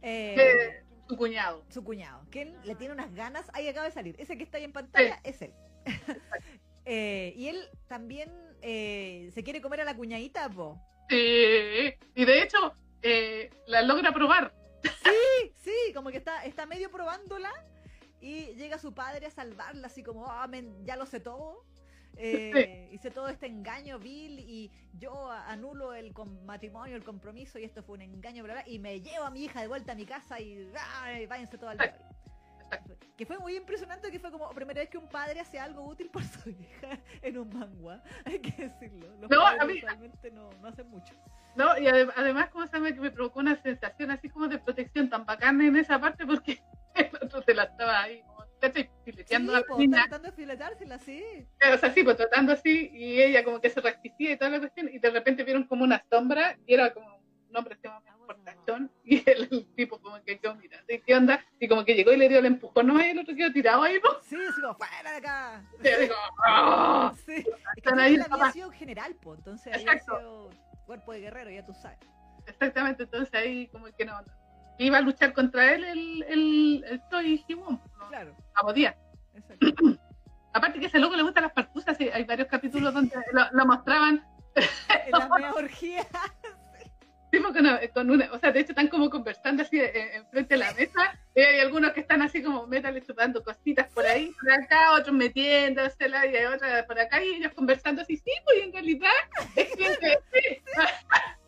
Eh, 0.00 0.82
su 1.08 1.16
cuñado. 1.16 1.64
su 1.68 1.84
cuñado, 1.84 2.26
que 2.30 2.42
él 2.42 2.56
le 2.64 2.74
tiene 2.74 2.94
unas 2.94 3.12
ganas, 3.14 3.50
ahí 3.52 3.68
acaba 3.68 3.84
de 3.86 3.92
salir. 3.92 4.16
Ese 4.18 4.38
que 4.38 4.44
está 4.44 4.56
ahí 4.56 4.64
en 4.64 4.72
pantalla 4.72 5.20
es 5.24 5.42
él. 5.42 5.52
Eh, 6.84 7.32
y 7.36 7.48
él 7.48 7.68
también 7.86 8.30
eh, 8.62 9.30
se 9.34 9.42
quiere 9.42 9.60
comer 9.60 9.80
a 9.80 9.84
la 9.84 9.96
cuñadita, 9.96 10.48
po. 10.50 10.80
Sí, 11.08 11.94
y 12.14 12.24
de 12.24 12.42
hecho 12.42 12.72
eh, 13.02 13.50
la 13.66 13.82
logra 13.82 14.12
probar. 14.12 14.54
Sí, 14.82 15.52
sí, 15.64 15.92
como 15.94 16.10
que 16.10 16.18
está, 16.18 16.44
está 16.44 16.66
medio 16.66 16.90
probándola 16.90 17.52
y 18.20 18.54
llega 18.54 18.78
su 18.78 18.94
padre 18.94 19.26
a 19.26 19.30
salvarla, 19.30 19.86
así 19.88 20.02
como, 20.02 20.26
"Ah, 20.26 20.48
ya 20.84 20.96
lo 20.96 21.06
sé 21.06 21.20
todo. 21.20 21.64
Eh, 22.16 22.88
hice 22.92 23.10
todo 23.10 23.28
este 23.28 23.46
engaño 23.46 23.98
vil 23.98 24.38
y 24.38 24.70
yo 24.92 25.30
anulo 25.30 25.94
el 25.94 26.14
matrimonio, 26.44 26.94
el 26.94 27.02
compromiso 27.02 27.58
y 27.58 27.64
esto 27.64 27.82
fue 27.82 27.96
un 27.96 28.02
engaño, 28.02 28.44
bla, 28.44 28.54
bla, 28.54 28.64
y 28.68 28.78
me 28.78 29.00
llevo 29.00 29.24
a 29.24 29.30
mi 29.30 29.44
hija 29.44 29.60
de 29.60 29.66
vuelta 29.68 29.92
a 29.92 29.94
mi 29.96 30.06
casa 30.06 30.40
y 30.40 30.70
¡ay! 31.02 31.26
váyanse 31.26 31.58
todo 31.58 31.70
al 31.70 31.78
diablo. 31.78 32.13
Que 33.16 33.26
fue 33.26 33.38
muy 33.38 33.56
impresionante, 33.56 34.10
que 34.10 34.18
fue 34.18 34.30
como 34.30 34.48
primera 34.50 34.80
vez 34.80 34.88
que 34.90 34.98
un 34.98 35.08
padre 35.08 35.40
hace 35.40 35.58
algo 35.58 35.82
útil 35.84 36.08
por 36.10 36.22
su 36.24 36.48
hija 36.50 36.98
en 37.22 37.38
un 37.38 37.48
manga, 37.56 38.02
hay 38.24 38.38
que 38.40 38.50
decirlo. 38.68 39.06
Los 39.20 39.30
No, 39.30 39.40
padres 39.40 39.84
a 39.88 39.96
mí- 39.96 40.10
no, 40.32 40.50
no 40.60 40.68
hacen 40.68 40.88
mucho. 40.88 41.14
No, 41.56 41.78
y 41.78 41.86
ade- 41.86 42.12
además, 42.16 42.48
como 42.50 42.66
se? 42.66 42.72
Que 42.94 43.00
me 43.00 43.10
provocó 43.12 43.38
una 43.40 43.60
sensación 43.62 44.10
así 44.10 44.28
como 44.28 44.48
de 44.48 44.58
protección 44.58 45.08
tan 45.08 45.24
bacana 45.24 45.66
en 45.66 45.76
esa 45.76 46.00
parte 46.00 46.26
porque 46.26 46.60
el 46.94 47.10
otro 47.22 47.42
se 47.42 47.54
la 47.54 47.64
estaba 47.64 48.02
ahí, 48.02 48.22
como. 48.22 48.34
Fileteando 49.04 49.52
Sí, 49.52 49.56
a 49.58 49.60
la 49.60 49.66
po, 49.66 49.78
niña. 49.78 50.00
tratando 50.04 50.30
de 50.30 50.36
filetársela, 50.36 50.98
sí. 50.98 51.22
O 51.70 51.76
sea, 51.76 51.92
sí, 51.92 52.02
pues 52.02 52.16
tratando 52.16 52.52
así, 52.54 52.88
y 52.94 53.20
ella 53.20 53.44
como 53.44 53.60
que 53.60 53.68
se 53.68 53.78
resistía 53.82 54.32
y 54.32 54.38
toda 54.38 54.50
la 54.52 54.58
cuestión, 54.58 54.88
y 54.90 54.98
de 54.98 55.10
repente 55.10 55.44
vieron 55.44 55.64
como 55.64 55.84
una 55.84 56.02
sombra, 56.10 56.56
y 56.66 56.72
era 56.72 56.94
como 56.94 57.13
un 57.54 57.58
hombre 57.58 57.78
que 57.80 57.90
portachón, 58.26 58.90
y 59.04 59.30
el, 59.30 59.48
el 59.50 59.74
tipo 59.74 60.00
como 60.00 60.20
que 60.24 60.38
quedó 60.38 60.54
mirando, 60.56 60.92
¿y 60.92 61.00
qué 61.00 61.14
onda? 61.14 61.44
Y 61.60 61.68
como 61.68 61.84
que 61.84 61.94
llegó 61.94 62.12
y 62.12 62.16
le 62.16 62.28
dio 62.28 62.38
el 62.40 62.46
empujón, 62.46 62.86
no, 62.86 63.00
y 63.00 63.10
el 63.10 63.18
otro 63.18 63.34
quedó 63.34 63.52
tirado 63.52 63.82
ahí, 63.82 63.98
¿no? 64.02 64.20
Sí, 64.22 64.36
así 64.48 64.60
como, 64.60 64.74
fuera 64.74 65.10
de 65.10 65.16
acá. 65.18 65.64
Y 65.82 65.88
así 65.88 66.08
como, 66.08 66.20
¡ah! 66.46 67.12
Sí. 67.26 67.44
Es 67.76 67.82
que 67.82 68.00
ahí 68.00 68.18
había 68.30 68.52
sido 68.52 68.70
general, 68.70 69.14
po, 69.16 69.34
entonces 69.34 69.72
había 69.72 69.92
Exacto. 69.92 70.18
sido 70.18 70.50
cuerpo 70.86 71.12
de 71.12 71.20
guerrero, 71.20 71.50
ya 71.50 71.64
tú 71.64 71.74
sabes. 71.74 71.98
Exactamente, 72.46 73.04
entonces 73.04 73.32
ahí 73.34 73.68
como 73.68 73.86
que 73.86 74.04
no, 74.04 74.14
iba 74.78 74.98
a 74.98 75.02
luchar 75.02 75.32
contra 75.32 75.72
él 75.72 75.84
el, 75.84 76.22
el, 76.24 76.84
el 76.88 77.02
Choi 77.10 77.44
Hee-won, 77.48 77.80
no, 77.98 78.08
Claro, 78.08 78.36
no 78.56 78.62
podía. 78.62 78.96
exacto. 79.34 79.66
Aparte 80.52 80.78
que 80.78 80.84
a 80.86 80.88
ese 80.88 80.98
loco 81.00 81.16
le 81.16 81.24
gustan 81.24 81.42
las 81.44 81.52
partuzas, 81.52 82.00
y 82.00 82.08
hay 82.08 82.24
varios 82.24 82.46
capítulos 82.48 82.94
donde 82.94 83.16
lo, 83.32 83.42
lo 83.52 83.66
mostraban, 83.66 84.24
En 85.06 85.10
la 85.10 85.28
mea 85.28 85.52
con 87.42 87.64
con 87.92 88.10
una- 88.10 88.32
o 88.32 88.38
sea, 88.38 88.52
de 88.52 88.60
hecho 88.60 88.72
están 88.72 88.88
como 88.88 89.10
conversando 89.10 89.62
así 89.62 89.78
eh, 89.80 90.16
enfrente 90.16 90.54
de 90.54 90.58
la 90.58 90.72
mesa, 90.74 91.18
y 91.34 91.40
hay 91.40 91.60
algunos 91.60 91.92
que 91.92 92.00
están 92.00 92.22
así 92.22 92.42
como 92.42 92.66
métale 92.66 93.02
chupando 93.02 93.42
cositas 93.42 93.88
por 93.92 94.04
ahí, 94.06 94.32
por 94.40 94.52
acá, 94.52 94.92
otros 94.92 95.14
metiéndosela, 95.14 96.26
y 96.26 96.36
hay 96.36 96.44
otras 96.46 96.84
por 96.86 96.98
acá, 96.98 97.22
y 97.22 97.34
ellos 97.34 97.52
conversando 97.54 98.02
así, 98.02 98.16
sí, 98.16 98.30
pues 98.44 98.62
en 98.64 98.72
realidad, 98.72 99.10
es 99.56 99.76
que, 99.76 99.84
sí, 100.32 100.62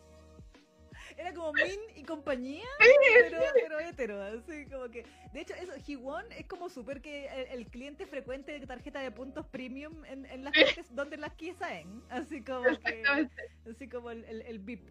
Era 1.17 1.33
como 1.33 1.51
Min 1.53 1.79
y 1.95 2.03
compañía, 2.03 2.63
pero, 2.77 3.39
pero 3.55 3.79
hetero, 3.79 4.21
así 4.21 4.67
como 4.67 4.87
que. 4.89 5.03
De 5.33 5.41
hecho, 5.41 5.55
eso, 5.55 5.73
Hiwon 5.85 6.31
es 6.31 6.45
como 6.45 6.69
súper 6.69 7.01
que 7.01 7.25
el, 7.25 7.59
el 7.59 7.67
cliente 7.67 8.05
frecuente 8.05 8.51
de 8.51 8.67
tarjeta 8.67 8.99
de 8.99 9.09
puntos 9.09 9.47
premium 9.47 10.05
en, 10.05 10.27
en 10.27 10.43
las 10.43 10.53
partes 10.53 10.93
donde 10.95 11.17
las 11.17 11.33
quisaen. 11.33 12.03
Así 12.11 12.43
como 12.43 12.65
que. 12.85 13.03
así 13.67 13.89
como 13.89 14.11
el, 14.11 14.25
el, 14.25 14.41
el 14.43 14.59
VIP. 14.59 14.89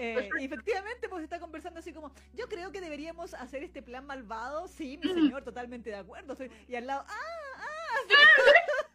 Eh, 0.00 0.30
y 0.38 0.44
efectivamente, 0.44 1.08
pues 1.08 1.24
está 1.24 1.40
conversando 1.40 1.80
así 1.80 1.92
como, 1.92 2.12
yo 2.32 2.48
creo 2.48 2.70
que 2.70 2.80
deberíamos 2.80 3.34
hacer 3.34 3.64
este 3.64 3.82
plan 3.82 4.06
malvado. 4.06 4.68
Sí, 4.68 4.96
mi 5.02 5.12
señor, 5.12 5.42
totalmente 5.42 5.90
de 5.90 5.96
acuerdo. 5.96 6.36
Soy- 6.36 6.50
Y 6.68 6.76
al 6.76 6.86
lado, 6.86 7.04
ah, 7.08 7.96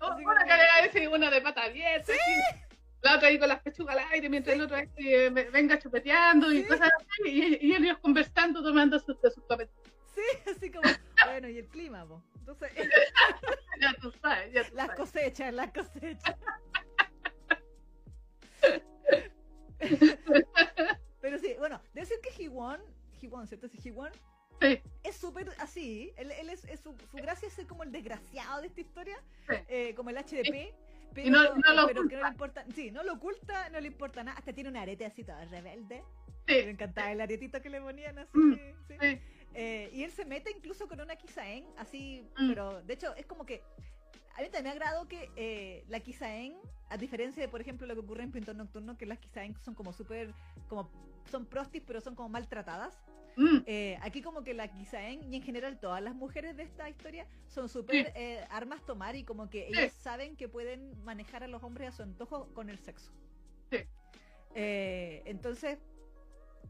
Así 0.00 0.24
Una 0.24 0.34
como- 0.40 0.48
carrera 0.48 0.90
y 1.02 1.06
una 1.06 1.30
de 1.30 1.40
pata 1.42 1.64
abierta. 1.64 2.12
así. 2.12 2.68
La 3.02 3.16
otra 3.16 3.28
ahí 3.28 3.38
con 3.38 3.48
las 3.48 3.60
pechugas 3.60 3.96
al 3.96 4.04
aire 4.12 4.28
mientras 4.28 4.54
el 4.56 4.62
otro 4.62 4.76
ahí, 4.76 4.88
eh, 4.96 5.28
venga 5.52 5.78
chupeteando 5.78 6.52
y 6.52 6.62
Sí. 6.62 6.68
cosas 6.68 6.90
así. 6.96 7.28
Y, 7.60 7.66
y 7.68 7.74
ellos 7.74 7.98
conversando, 7.98 8.62
tomando 8.62 8.98
sus, 8.98 9.16
sus 9.20 9.44
copetes. 9.44 9.74
sí, 10.14 10.50
así 10.50 10.70
como, 10.70 10.88
bueno, 11.26 11.48
y 11.48 11.58
el 11.58 11.66
clima, 11.68 12.06
po. 12.06 12.22
Entonces, 12.38 12.70
Ya 13.80 13.94
tú 14.00 14.12
sabes, 14.22 14.52
ya 14.52 14.64
tú 14.68 14.74
las 14.76 14.86
sabes. 14.86 15.00
cosechas, 15.00 15.52
las 15.54 15.72
cosechas. 15.72 16.36
Pero 21.20 21.38
sí, 21.38 21.54
bueno, 21.58 21.80
decir 21.94 22.16
que 22.22 22.42
Hiwon, 22.42 22.80
Hiwon, 23.20 23.46
¿cierto? 23.46 23.68
Sí, 23.68 23.78
Hiwon 23.84 24.10
Sí, 24.60 24.80
es 25.02 25.16
súper 25.16 25.48
así. 25.58 26.12
Él, 26.16 26.30
él 26.30 26.48
es, 26.50 26.64
es 26.66 26.78
su, 26.80 26.94
su 27.10 27.16
gracia 27.16 27.48
es 27.48 27.54
ser 27.54 27.66
como 27.66 27.82
el 27.82 27.90
desgraciado 27.90 28.60
de 28.60 28.68
esta 28.68 28.80
historia, 28.80 29.16
Sí. 29.48 29.56
eh, 29.68 29.94
como 29.96 30.10
el 30.10 30.16
HDP. 30.18 30.72
Pero, 31.14 31.26
Y 31.26 31.30
no- 31.30 31.54
no 31.56 31.74
lo 31.74 31.86
pero 31.88 32.02
que 32.08 32.14
no 32.16 32.20
oculta. 32.20 32.22
le 32.22 32.28
importa, 32.28 32.64
sí, 32.74 32.90
no 32.92 33.02
lo 33.02 33.14
oculta, 33.14 33.68
no 33.70 33.80
le 33.80 33.88
importa 33.88 34.22
nada. 34.22 34.38
Hasta 34.38 34.52
tiene 34.52 34.70
un 34.70 34.76
arete 34.76 35.04
así 35.04 35.24
todo 35.24 35.36
rebelde. 35.50 36.04
sí, 36.46 36.54
Me 36.64 36.70
encantaba 36.70 37.10
el 37.12 37.20
aretito 37.20 37.60
que 37.60 37.70
le 37.70 37.80
ponían 37.80 38.18
así. 38.18 38.38
Mm. 38.38 38.60
Eh, 39.54 39.90
y 39.92 40.04
él 40.04 40.12
se 40.12 40.24
mete 40.24 40.50
incluso 40.52 40.86
con 40.88 41.00
una 41.00 41.16
Kisaen, 41.16 41.66
así, 41.76 42.24
Mm. 42.38 42.48
pero 42.48 42.82
de 42.82 42.94
hecho 42.94 43.14
es 43.16 43.26
como 43.26 43.44
que. 43.44 43.62
A 44.36 44.40
mí 44.40 44.48
también 44.48 44.64
me 44.64 44.70
agradó 44.70 45.06
que 45.08 45.30
eh, 45.36 45.84
la 45.88 46.00
Kisaen, 46.00 46.54
a 46.88 46.96
diferencia 46.96 47.42
de, 47.42 47.48
por 47.48 47.60
ejemplo, 47.60 47.86
lo 47.86 47.94
que 47.94 48.00
ocurre 48.00 48.22
en 48.22 48.32
Pintor 48.32 48.56
Nocturno, 48.56 48.96
que 48.96 49.06
las 49.06 49.18
Kisaen 49.18 49.54
son 49.62 49.74
como 49.74 49.92
súper. 49.92 50.32
como 50.68 50.90
son 51.30 51.46
prostis, 51.46 51.82
pero 51.86 52.00
son 52.00 52.14
como 52.14 52.28
maltratadas. 52.28 52.98
Mm, 53.36 53.58
Eh, 53.66 53.98
aquí 54.02 54.20
como 54.20 54.42
que 54.42 54.52
la 54.52 54.68
Kisaen 54.68 55.32
y 55.32 55.36
en 55.36 55.42
general 55.42 55.78
todas 55.80 56.02
las 56.02 56.14
mujeres 56.14 56.56
de 56.56 56.64
esta 56.64 56.88
historia 56.90 57.26
son 57.48 57.68
súper 57.68 58.12
eh, 58.14 58.44
armas 58.50 58.84
tomar 58.84 59.16
y 59.16 59.24
como 59.24 59.48
que 59.48 59.68
ellas 59.68 59.92
saben 59.94 60.36
que 60.36 60.48
pueden 60.48 61.02
manejar 61.04 61.42
a 61.42 61.48
los 61.48 61.62
hombres 61.62 61.88
a 61.88 61.92
su 61.92 62.02
antojo 62.02 62.52
con 62.52 62.68
el 62.68 62.78
sexo. 62.78 63.10
Sí. 63.70 63.78
Eh, 64.54 65.22
entonces, 65.24 65.78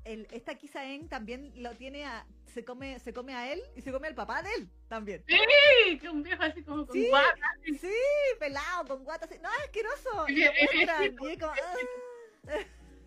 el, 0.04 0.26
esta 0.30 0.54
Kisaen 0.56 1.08
también 1.08 1.52
lo 1.62 1.74
tiene 1.74 2.04
a, 2.06 2.26
se 2.52 2.64
come, 2.64 2.98
se 2.98 3.12
come 3.12 3.34
a 3.34 3.52
él 3.52 3.60
y 3.76 3.82
se 3.82 3.92
come 3.92 4.08
al 4.08 4.14
papá 4.14 4.42
de 4.42 4.52
él 4.54 4.68
también. 4.88 5.24
Sí, 5.26 5.98
que 5.98 6.08
un 6.08 6.22
viejo 6.22 6.42
así 6.42 6.62
como 6.62 6.86
con 6.86 6.94
Sí. 6.94 7.08
guata. 7.08 7.54
Sí, 7.80 7.92
pelado, 8.38 8.86
con 8.88 9.04
guatas, 9.04 9.30
así. 9.30 9.40
no, 9.42 9.48
es 9.50 9.58
asqueroso. 9.64 10.28
Y 10.28 10.44
muestran, 10.74 11.16
y 11.20 11.28
es 11.28 11.38
como, 11.38 11.52
ah, 11.52 12.58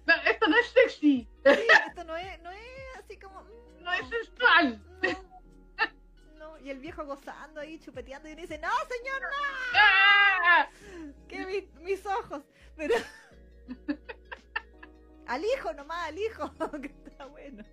No, 0.08 0.14
esto 0.30 0.48
no 0.48 0.58
es 0.58 0.68
sexy, 0.68 1.28
sí, 1.46 1.68
esto 1.88 2.04
no 2.04 2.16
es, 2.16 2.40
no 2.42 2.52
es 2.52 2.60
así 2.98 3.18
como, 3.18 3.42
mm, 3.44 3.84
no 3.84 3.94
es 3.94 4.08
sensual. 4.10 4.82
No, 5.02 5.86
no, 6.38 6.58
y 6.60 6.70
el 6.70 6.80
viejo 6.80 7.04
gozando 7.06 7.60
ahí, 7.62 7.80
chupeteando, 7.80 8.30
y 8.30 8.34
uno 8.34 8.42
dice, 8.42 8.58
no, 8.60 8.70
señor, 8.88 9.22
no, 9.22 9.28
¡Ah! 9.74 10.70
que 11.28 11.46
mi- 11.46 11.84
mis 11.84 12.06
ojos. 12.06 12.44
Pero 12.78 12.96
al 15.28 15.44
hijo 15.44 15.74
nomás, 15.74 16.08
al 16.08 16.18
hijo, 16.18 16.52
que 16.82 16.88
está 17.08 17.26
bueno. 17.26 17.64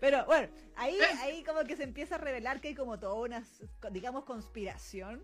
Pero 0.00 0.24
bueno, 0.26 0.48
ahí, 0.76 0.98
ahí 1.20 1.42
como 1.42 1.64
que 1.64 1.76
se 1.76 1.82
empieza 1.84 2.16
a 2.16 2.18
revelar 2.18 2.60
que 2.60 2.68
hay 2.68 2.74
como 2.74 2.98
toda 2.98 3.14
una, 3.14 3.44
digamos, 3.90 4.24
conspiración. 4.24 5.22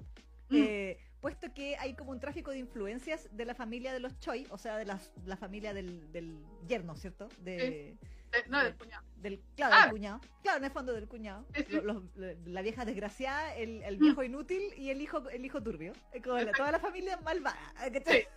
Mm. 0.49 0.57
eh, 0.57 0.99
puesto 1.21 1.55
que 1.55 1.77
hay 1.77 1.95
como 1.95 2.11
un 2.11 2.21
tráfico 2.21 2.51
de 2.51 2.59
influencias 2.59 3.29
de 3.31 3.45
la 3.45 3.55
familia 3.55 3.93
de 3.93 4.01
los 4.01 4.19
Choi, 4.19 4.47
o 4.51 4.59
sea, 4.59 4.77
de 4.77 4.85
las- 4.85 5.11
la, 5.25 5.37
familia 5.37 5.73
del, 5.73 6.11
del 6.13 6.37
yerno, 6.67 6.97
¿cierto? 6.97 7.29
De, 7.39 7.97
Eh, 8.33 8.45
no, 8.49 8.63
del 8.65 8.75
cuñado. 8.77 9.05
del, 9.17 9.41
claro, 9.57 9.75
Ah. 9.77 9.83
del 9.83 9.91
cuñado. 9.91 10.21
Claro, 10.43 10.59
en 10.59 10.65
el 10.65 10.71
fondo 10.71 10.93
del 10.93 11.07
cuñado. 11.09 11.47
Sí, 11.55 11.65
sí. 11.69 11.73
Lo- 11.73 11.83
los- 11.83 12.07
la 12.47 12.63
vieja 12.63 12.85
desgraciada, 12.85 13.55
el, 13.57 13.83
el 13.83 13.97
viejo 13.99 14.23
inútil 14.23 14.63
y 14.77 14.91
el 14.91 15.01
hijo 15.01 15.29
el 15.29 15.45
hijo 15.45 15.63
turbio. 15.63 15.93
La- 16.25 16.53
toda 16.53 16.73
la 16.73 16.79
familia 16.81 17.19
malvada. 17.19 17.59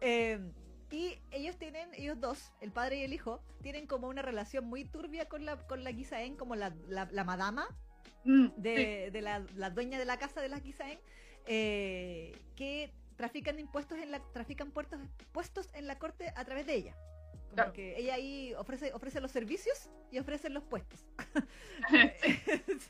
Eh, 0.00 0.38
y 0.90 1.18
ellos 1.30 1.56
tienen, 1.56 1.88
ellos 1.94 2.18
dos, 2.20 2.52
el 2.60 2.72
padre 2.72 2.98
y 2.98 3.02
el 3.04 3.12
hijo, 3.12 3.42
tienen 3.62 3.86
como 3.86 4.08
una 4.08 4.22
relación 4.22 4.64
muy 4.64 4.84
turbia 4.84 5.28
con 5.28 5.44
la, 5.44 5.56
con 5.66 5.84
la 5.84 5.92
Gisaen, 5.92 6.36
como 6.36 6.56
la, 6.56 6.74
la, 6.88 7.08
la 7.12 7.24
madama 7.24 7.66
Mm, 8.24 8.48
de, 8.56 9.10
de 9.12 9.22
la, 9.22 9.42
la 9.56 9.70
dueña 9.70 9.98
de 9.98 10.04
la 10.04 10.18
casa 10.18 10.42
de 10.42 10.48
las 10.50 10.62
Gisaen, 10.62 10.98
eh, 11.46 12.36
que 12.54 12.92
trafican 13.16 13.58
impuestos 13.58 13.98
en 13.98 14.10
la, 14.10 14.20
trafican 14.32 14.70
puertos, 14.72 15.00
puestos 15.32 15.70
en 15.74 15.86
la 15.86 15.98
corte 15.98 16.30
a 16.36 16.44
través 16.44 16.66
de 16.66 16.74
ella. 16.74 16.96
Como 17.50 17.56
Claro. 17.56 17.72
que 17.72 17.98
ella 17.98 18.14
ahí 18.14 18.54
ofrece, 18.54 18.92
ofrece 18.92 19.20
los 19.20 19.32
servicios 19.32 19.90
y 20.12 20.18
ofrece 20.20 20.48
los 20.50 20.62
puestos. 20.64 21.04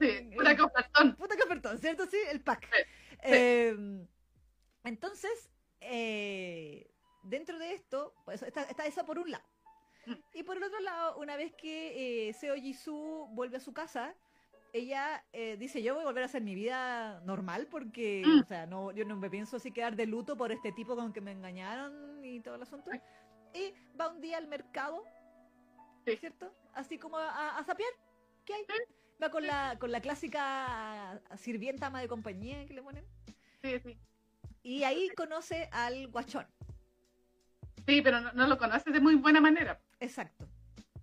Sí, 0.00 0.30
pura 0.34 0.56
copartón. 0.56 1.14
Puta 1.16 1.36
que 1.36 1.42
ofertón, 1.42 1.78
¿cierto? 1.78 2.06
Sí, 2.06 2.16
el 2.30 2.40
pack. 2.40 2.68
Sí, 2.72 2.82
Eh, 3.22 3.76
entonces, 4.84 5.50
eh, 5.80 6.90
dentro 7.22 7.58
de 7.58 7.72
esto, 7.74 8.14
pues 8.24 8.42
está, 8.42 8.62
está 8.62 8.86
eso 8.86 9.04
por 9.04 9.18
un 9.18 9.30
lado. 9.30 9.44
Mm. 10.06 10.14
Y 10.34 10.42
por 10.42 10.56
el 10.56 10.62
otro 10.64 10.80
lado, 10.80 11.18
una 11.18 11.36
vez 11.36 11.52
que 11.54 12.28
eh, 12.28 12.32
Seo 12.34 12.54
Jisoo 12.56 13.28
vuelve 13.28 13.56
a 13.58 13.60
su 13.60 13.72
casa, 13.72 14.14
ella 14.72 15.24
eh, 15.32 15.56
dice, 15.58 15.82
yo 15.82 15.94
voy 15.94 16.02
a 16.02 16.06
volver 16.06 16.22
a 16.24 16.26
hacer 16.26 16.42
mi 16.42 16.54
vida 16.54 17.20
normal 17.24 17.66
porque, 17.70 18.22
Mm. 18.26 18.40
o 18.40 18.44
sea, 18.44 18.66
no, 18.66 18.92
yo 18.92 19.04
no 19.04 19.16
me 19.16 19.30
pienso 19.30 19.56
así 19.56 19.72
quedar 19.72 19.96
de 19.96 20.06
luto 20.06 20.36
por 20.36 20.52
este 20.52 20.72
tipo 20.72 20.94
con 20.96 21.12
que 21.12 21.20
me 21.20 21.32
engañaron 21.32 22.24
y 22.24 22.40
todo 22.40 22.56
el 22.56 22.62
asunto. 22.62 22.90
Y 23.56 23.72
va 23.98 24.08
un 24.08 24.20
día 24.20 24.36
al 24.38 24.46
mercado, 24.48 25.02
Sí. 26.04 26.16
¿cierto? 26.18 26.52
Así 26.74 26.98
como 26.98 27.16
a, 27.18 27.56
a 27.58 27.64
sapear. 27.64 27.90
¿Qué 28.44 28.54
hay? 28.54 28.64
Va 29.22 29.30
con 29.30 29.46
la, 29.46 29.76
con 29.80 29.90
la 29.90 30.00
clásica 30.00 31.20
sirvienta 31.36 31.86
ama 31.86 32.00
de 32.00 32.08
compañía 32.08 32.64
que 32.66 32.74
le 32.74 32.82
ponen. 32.82 33.04
Sí, 33.62 33.78
sí. 33.80 33.98
Y 34.62 34.84
ahí 34.84 35.08
conoce 35.16 35.68
al 35.72 36.08
guachón. 36.08 36.46
Sí, 37.86 38.02
pero 38.02 38.20
no, 38.20 38.32
no 38.34 38.46
lo 38.46 38.58
conoces 38.58 38.92
de 38.92 39.00
muy 39.00 39.14
buena 39.14 39.40
manera. 39.40 39.80
Exacto. 40.00 40.46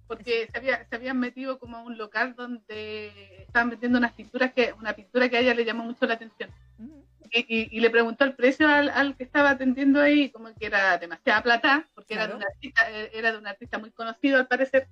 porque 0.08 0.48
se, 0.52 0.58
había, 0.58 0.86
se 0.88 0.96
habían 0.96 1.20
metido 1.20 1.58
como 1.58 1.78
a 1.78 1.82
un 1.82 1.98
local 1.98 2.36
donde 2.36 3.42
estaban 3.48 3.72
vendiendo 3.72 3.98
unas 3.98 4.14
pinturas 4.14 4.54
que 4.54 4.72
una 4.74 4.94
pintura 4.94 5.28
que 5.28 5.38
a 5.38 5.40
ella 5.40 5.56
le 5.56 5.66
llamó 5.66 5.84
mucho 5.86 6.06
la 6.06 6.14
atención 6.14 6.52
Ujú. 6.78 7.04
Y, 7.32 7.40
y- 7.40 7.68
y 7.72 7.80
le 7.80 7.90
preguntó 7.90 8.24
el 8.26 8.36
precio 8.36 8.68
al, 8.68 8.90
al 8.90 9.16
que 9.16 9.24
estaba 9.24 9.52
atendiendo 9.52 10.02
ahí 10.02 10.30
como 10.32 10.54
que 10.56 10.66
era 10.66 10.98
demasiada 10.98 11.42
plata 11.44 11.90
porque 11.96 12.14
era, 12.16 12.24
de 12.28 12.34
Claro. 12.34 12.38
un 12.38 12.44
artista, 12.54 12.92
eh, 12.92 13.12
era 13.14 13.32
de 13.32 13.38
un 13.38 13.48
artista 13.48 13.78
muy 13.80 13.92
conocido 13.92 14.38
al 14.38 14.48
parecer 14.48 14.88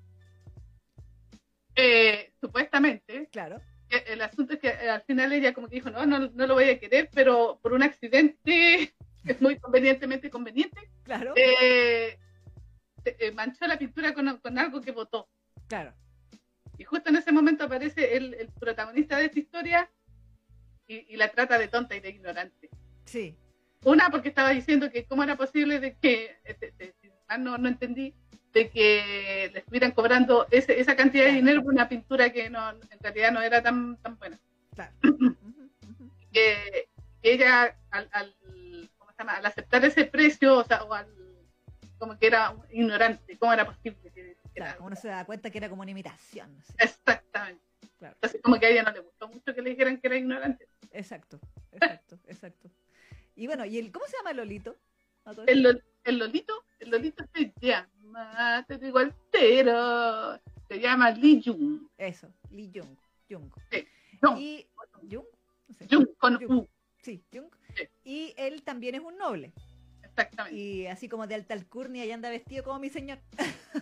Eh, 1.75 2.33
supuestamente 2.41 3.29
Claro. 3.31 3.61
que 3.89 3.97
el 4.13 4.21
asunto 4.21 4.53
es 4.53 4.59
que 4.59 4.67
eh, 4.67 4.89
al 4.89 5.01
final 5.03 5.31
ella 5.31 5.53
como 5.53 5.67
que 5.69 5.75
dijo 5.75 5.89
no, 5.89 6.05
no, 6.05 6.19
no 6.19 6.47
lo 6.47 6.53
voy 6.55 6.69
a 6.69 6.79
querer 6.79 7.09
pero 7.13 7.59
por 7.61 7.71
un 7.73 7.81
accidente 7.83 8.93
que 9.23 9.31
es 9.31 9.41
muy 9.41 9.57
convenientemente 9.57 10.29
conveniente 10.29 10.89
Claro. 11.03 11.33
eh, 11.37 12.17
eh, 13.05 13.31
manchó 13.31 13.65
la 13.67 13.77
pintura 13.79 14.13
con, 14.13 14.37
con 14.37 14.59
algo 14.59 14.81
que 14.81 14.91
votó 14.91 15.29
Claro. 15.67 15.93
Y 16.77 16.83
justo 16.83 17.09
en 17.09 17.15
ese 17.15 17.31
momento 17.31 17.63
aparece 17.63 18.17
el, 18.17 18.33
el 18.33 18.49
protagonista 18.59 19.17
de 19.17 19.25
esta 19.25 19.39
historia 19.39 19.89
y, 20.87 21.13
y 21.13 21.17
la 21.17 21.29
trata 21.29 21.57
de 21.57 21.67
tonta 21.67 21.95
y 21.95 21.99
de 21.99 22.09
ignorante. 22.09 22.69
Sí. 23.05 23.35
Una, 23.83 24.09
porque 24.09 24.29
estaba 24.29 24.49
diciendo 24.51 24.91
que 24.91 25.05
cómo 25.05 25.23
era 25.23 25.35
posible 25.37 25.79
de 25.79 25.95
que, 25.97 26.37
si 27.01 27.09
mal 27.27 27.43
no, 27.43 27.57
no 27.57 27.67
entendí, 27.67 28.13
de 28.53 28.69
que 28.69 29.49
le 29.53 29.59
estuvieran 29.59 29.91
cobrando 29.91 30.45
ese- 30.51 30.79
esa 30.79 30.95
cantidad 30.95 31.25
de 31.25 31.31
dinero 31.31 31.63
por 31.63 31.73
una 31.73 31.87
pintura 31.89 32.31
que 32.31 32.49
no, 32.49 32.69
en 32.69 32.99
realidad 33.01 33.31
no 33.31 33.41
era 33.41 33.63
tan, 33.63 33.97
tan 33.97 34.17
buena. 34.19 34.39
Claro. 34.75 34.93
Que, 36.31 36.87
que 37.21 37.33
ella, 37.33 37.75
al, 37.89 38.07
al, 38.13 38.33
¿cómo 38.97 39.11
se 39.11 39.17
llama? 39.19 39.33
al 39.33 39.45
aceptar 39.45 39.83
ese 39.83 40.05
precio, 40.05 40.59
o 40.59 40.63
sea, 40.63 40.83
o 40.83 40.93
al, 40.93 41.07
como 41.97 42.17
que 42.17 42.27
era 42.27 42.55
ignorante, 42.71 43.37
cómo 43.37 43.51
era 43.51 43.65
posible 43.65 43.99
que 44.15 44.37
Claro, 44.53 44.83
uno 44.85 44.95
se 44.95 45.07
da 45.07 45.25
cuenta 45.25 45.49
que 45.49 45.57
era 45.57 45.69
como 45.69 45.81
una 45.81 45.91
imitación. 45.91 46.61
sí. 46.63 46.73
Exactamente. 46.79 47.61
Claro. 47.97 48.15
Entonces, 48.15 48.41
como 48.41 48.59
que 48.59 48.65
a 48.65 48.69
ella 48.69 48.83
no 48.83 48.91
le 48.91 48.99
gustó 48.99 49.27
mucho 49.27 49.53
que 49.53 49.61
le 49.61 49.69
dijeran 49.71 49.99
que 49.99 50.07
era 50.07 50.17
ignorante. 50.17 50.67
Exacto. 50.91 51.39
Exacto. 51.71 52.17
Exacto. 52.27 52.69
Y 53.35 53.47
bueno, 53.47 53.63
¿y 53.65 53.77
el, 53.77 53.91
cómo 53.91 54.05
se 54.07 54.17
llama 54.17 54.31
el 54.31 54.37
Lolito? 54.37 54.75
El. 55.47 55.63
Lol- 55.63 55.83
el 56.03 56.17
Lolito, 56.17 56.65
el 56.79 56.89
Lolito 56.89 57.23
se 57.33 57.53
llama, 57.61 58.65
te 58.67 58.77
digo 58.79 58.97
altero, 58.97 60.39
se 60.67 60.79
llama 60.79 61.11
Lee 61.11 61.41
Jung. 61.45 61.87
Eso, 61.97 62.27
Lee 62.49 62.71
Jung. 62.73 62.97
Jung. 63.29 63.51
No, 64.21 64.37
Y 64.39 64.67
Jung, 65.09 65.25
no 65.67 65.73
sé. 65.75 65.87
Jung 65.89 66.07
con 66.17 66.37
Jung. 66.37 66.51
U, 66.61 66.69
Sí, 67.03 67.23
Jung. 67.31 67.49
Sí. 67.75 67.87
Y 68.03 68.33
él 68.37 68.63
también 68.63 68.95
es 68.95 69.01
un 69.01 69.15
noble. 69.17 69.53
Exactamente. 70.11 70.59
Y 70.59 70.87
así 70.87 71.09
como 71.09 71.27
de 71.27 71.35
alta 71.35 71.53
alcurnia 71.53 72.05
y 72.05 72.11
anda 72.11 72.29
vestido 72.29 72.63
como 72.63 72.79
mi 72.79 72.89
señor. 72.89 73.19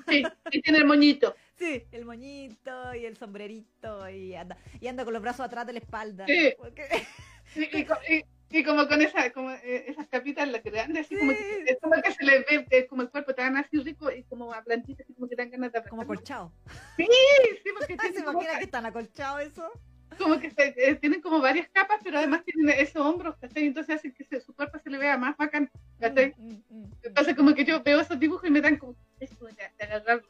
Sí, 0.07 0.23
y 0.51 0.61
tiene 0.61 0.79
el 0.79 0.85
moñito. 0.85 1.35
Sí, 1.59 1.83
el 1.91 2.05
moñito 2.05 2.95
y 2.95 3.03
el 3.03 3.17
sombrerito 3.17 4.09
y 4.09 4.33
anda, 4.33 4.55
y 4.79 4.87
anda 4.87 5.03
con 5.03 5.11
los 5.11 5.21
brazos 5.21 5.45
atrás 5.45 5.67
de 5.67 5.73
la 5.73 5.79
espalda. 5.79 6.25
Sí. 6.25 6.53
Porque- 6.57 6.87
Y, 7.55 7.63
y 7.63 7.87
y- 8.15 8.59
y 8.59 8.63
como 8.63 8.87
con 8.87 9.01
esa, 9.01 9.29
como, 9.33 9.51
eh, 9.51 9.83
esas 9.89 10.07
capitas 10.07 10.47
las 10.47 10.63
grandes, 10.63 11.05
así 11.05 11.17
como, 11.17 11.31
Sí. 11.33 11.37
que, 11.37 11.71
es 11.73 11.77
como 11.81 12.01
que 12.01 12.13
se 12.13 12.23
le 12.23 12.39
ve, 12.39 12.65
eh, 12.71 12.87
como 12.87 13.01
el 13.01 13.09
cuerpo 13.09 13.35
tan 13.35 13.57
así 13.57 13.77
rico 13.83 14.09
y 14.09 14.23
como 14.23 14.53
a 14.53 14.61
plantita, 14.63 15.03
así 15.03 15.13
como 15.13 15.27
que 15.27 15.35
dan 15.35 15.49
ganas 15.51 15.73
de 15.73 15.83
como 15.83 16.03
acolchado. 16.03 16.51
Sí, 16.95 17.05
sí, 17.61 17.69
porque 17.77 17.93
¿Se 17.97 17.97
tiene 18.09 18.23
como, 18.23 18.39
imagina 18.41 18.57
que 18.59 18.65
están 18.65 18.85
acolchados 18.85 19.41
eso? 19.41 19.69
Como 20.17 20.39
que 20.39 20.49
se- 20.51 20.73
eh, 20.77 20.95
tienen 20.95 21.21
como 21.21 21.39
varias 21.39 21.69
capas, 21.69 21.99
pero 22.03 22.17
además 22.17 22.43
tienen 22.43 22.69
esos 22.77 23.05
hombros, 23.05 23.35
¿cachai? 23.37 23.65
Entonces 23.67 23.95
hace 23.97 24.13
que 24.13 24.23
se- 24.23 24.41
su 24.41 24.53
cuerpo 24.53 24.79
se 24.79 24.89
le 24.89 24.97
vea 24.97 25.17
más 25.17 25.37
bacán, 25.37 25.69
¿cachai? 25.99 26.33
Mm, 26.37 26.49
mm, 26.49 26.63
mm. 26.81 26.91
Entonces 27.03 27.35
como 27.35 27.53
que 27.53 27.63
yo 27.65 27.81
veo 27.83 27.99
esos 27.99 28.19
dibujos 28.19 28.47
y 28.47 28.51
me 28.51 28.61
dan 28.61 28.77
como 28.77 28.95
eso 29.19 29.45
de, 29.45 29.53
de 29.77 29.83
agarrarlo. 29.83 30.27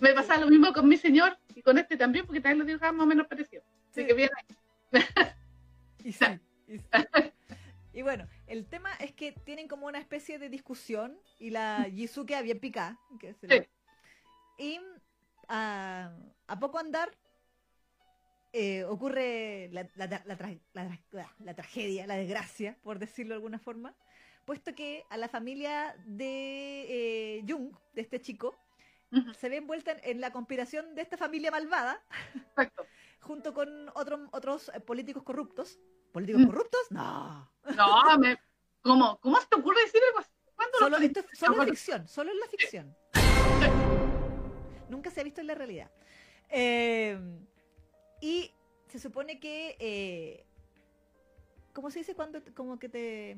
Me 0.00 0.14
pasa 0.14 0.38
lo 0.38 0.46
mismo 0.48 0.72
con 0.72 0.88
mi 0.88 0.96
señor 0.96 1.36
y 1.54 1.62
con 1.62 1.76
este 1.78 1.96
también, 1.96 2.24
porque 2.24 2.40
también 2.40 2.60
lo 2.60 2.64
dibujaba 2.64 2.92
más 2.92 3.04
o 3.04 3.08
menos 3.08 3.26
parecido. 3.26 3.62
Así 3.90 4.02
Sí. 4.02 4.06
que 4.06 4.14
bien, 4.14 4.30
Y 6.04 6.12
sí, 6.12 6.24
y 6.68 6.78
sí. 6.78 6.84
Y 7.92 8.02
bueno, 8.02 8.28
el 8.46 8.66
tema 8.66 8.92
es 9.00 9.12
que 9.12 9.32
tienen 9.32 9.66
como 9.66 9.86
una 9.88 9.98
especie 9.98 10.38
de 10.38 10.48
discusión 10.48 11.18
y 11.40 11.50
la 11.50 11.84
Jisoo 11.92 12.26
queda 12.26 12.42
bien 12.42 12.60
picada. 12.60 12.96
que 13.18 13.34
se 13.34 13.48
le- 13.48 13.62
Sí. 13.62 13.68
Y 14.58 14.80
a, 15.48 16.12
a 16.46 16.58
poco 16.60 16.78
andar 16.78 17.10
eh, 18.52 18.84
ocurre 18.84 19.68
la, 19.72 19.82
la, 19.94 20.06
la, 20.24 20.38
tra- 20.38 20.60
la 20.72 20.88
tra- 20.88 21.34
la 21.40 21.54
tragedia, 21.54 22.06
la 22.06 22.16
desgracia, 22.16 22.76
por 22.82 22.98
decirlo 22.98 23.30
de 23.34 23.36
alguna 23.36 23.58
forma, 23.58 23.94
puesto 24.44 24.74
que 24.74 25.04
a 25.10 25.16
la 25.16 25.28
familia 25.28 25.94
de 26.06 26.86
eh, 27.38 27.44
Jung, 27.48 27.72
de 27.94 28.00
este 28.02 28.20
chico, 28.20 28.58
se 29.38 29.48
ve 29.48 29.56
envuelta 29.56 29.92
en, 29.92 30.00
en 30.02 30.20
la 30.20 30.30
conspiración 30.32 30.94
de 30.94 31.00
esta 31.02 31.16
familia 31.16 31.50
malvada, 31.50 32.02
exacto. 32.34 32.86
junto 33.20 33.54
con 33.54 33.88
otros 33.94 34.20
otros 34.32 34.70
políticos 34.86 35.22
corruptos. 35.22 35.78
¿Políticos 36.12 36.42
Mm. 36.42 36.46
corruptos? 36.46 36.80
No. 36.90 37.50
No, 37.76 38.18
me, 38.18 38.38
¿cómo, 38.82 39.18
¿cómo 39.20 39.38
se 39.40 39.46
te 39.46 39.56
ocurre 39.56 39.80
decir 39.82 40.00
algo 40.08 40.18
así? 40.20 40.30
¿Cuándo 40.54 40.78
Solo, 40.78 40.98
lo 40.98 41.04
esto 41.04 41.20
es 41.20 41.38
solo 41.38 41.52
en 41.52 41.56
Bueno, 41.58 41.70
ficción, 41.72 42.08
solo 42.08 42.32
en 42.32 42.38
la 42.40 42.46
ficción. 42.46 42.96
Nunca 44.88 45.10
se 45.10 45.20
ha 45.20 45.24
visto 45.24 45.40
en 45.40 45.46
la 45.46 45.54
realidad. 45.54 45.90
Eh, 46.48 47.18
y 48.20 48.52
se 48.88 48.98
supone 48.98 49.38
que, 49.40 49.76
eh, 49.78 50.44
¿cómo 51.72 51.90
se 51.90 52.00
dice 52.00 52.14
cuando 52.14 52.42
te- 52.42 52.52
como 52.52 52.78
que 52.78 52.88
te, 52.88 53.36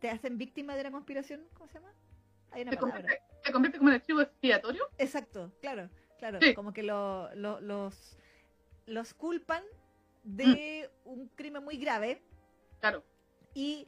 te 0.00 0.10
hacen 0.10 0.38
víctima 0.38 0.76
de 0.76 0.84
la 0.84 0.90
conspiración? 0.90 1.46
¿Cómo 1.54 1.68
se 1.68 1.74
llama? 1.74 1.92
Hay 2.50 2.62
una 2.62 2.72
palabra. 2.72 3.00
convierte, 3.00 3.22
se 3.44 3.52
convierte 3.52 3.78
como 3.78 3.90
en 3.90 3.96
archivo 3.96 4.20
expiatorio? 4.20 4.88
Exacto, 4.98 5.52
claro, 5.60 5.88
claro. 6.18 6.38
Sí. 6.40 6.54
Como 6.54 6.72
que 6.72 6.82
lo- 6.82 7.34
lo- 7.34 7.60
los, 7.60 8.16
los 8.86 9.14
culpan 9.14 9.62
de 10.24 10.90
un 11.04 11.28
crimen 11.28 11.64
muy 11.64 11.76
grave 11.78 12.22
Claro. 12.80 13.04
y 13.54 13.86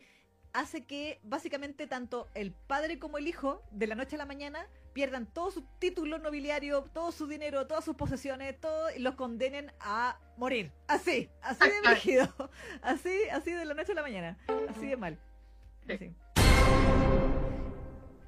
hace 0.52 0.84
que 0.86 1.20
básicamente 1.24 1.86
tanto 1.86 2.28
el 2.34 2.52
padre 2.52 2.98
como 2.98 3.18
el 3.18 3.26
hijo 3.28 3.62
de 3.70 3.86
la 3.86 3.94
noche 3.94 4.16
a 4.16 4.18
la 4.18 4.26
mañana 4.26 4.66
pierdan 4.94 5.26
todo 5.26 5.50
su 5.50 5.62
título 5.78 6.18
nobiliario, 6.18 6.84
todo 6.94 7.12
su 7.12 7.26
dinero, 7.26 7.66
todas 7.66 7.84
sus 7.84 7.96
posesiones, 7.96 8.58
todo 8.58 8.90
y 8.96 9.00
los 9.00 9.16
condenen 9.16 9.70
a 9.80 10.18
morir. 10.38 10.72
Así, 10.86 11.28
así 11.42 11.68
de 11.68 11.80
brígido. 11.90 12.32
Así, 12.82 13.28
así 13.30 13.50
de 13.50 13.64
la 13.64 13.74
noche 13.74 13.92
a 13.92 13.96
la 13.96 14.02
mañana. 14.02 14.38
Así 14.68 14.86
de 14.86 14.96
mal. 14.96 15.18
Sí. 15.86 15.92
Así. 15.92 16.14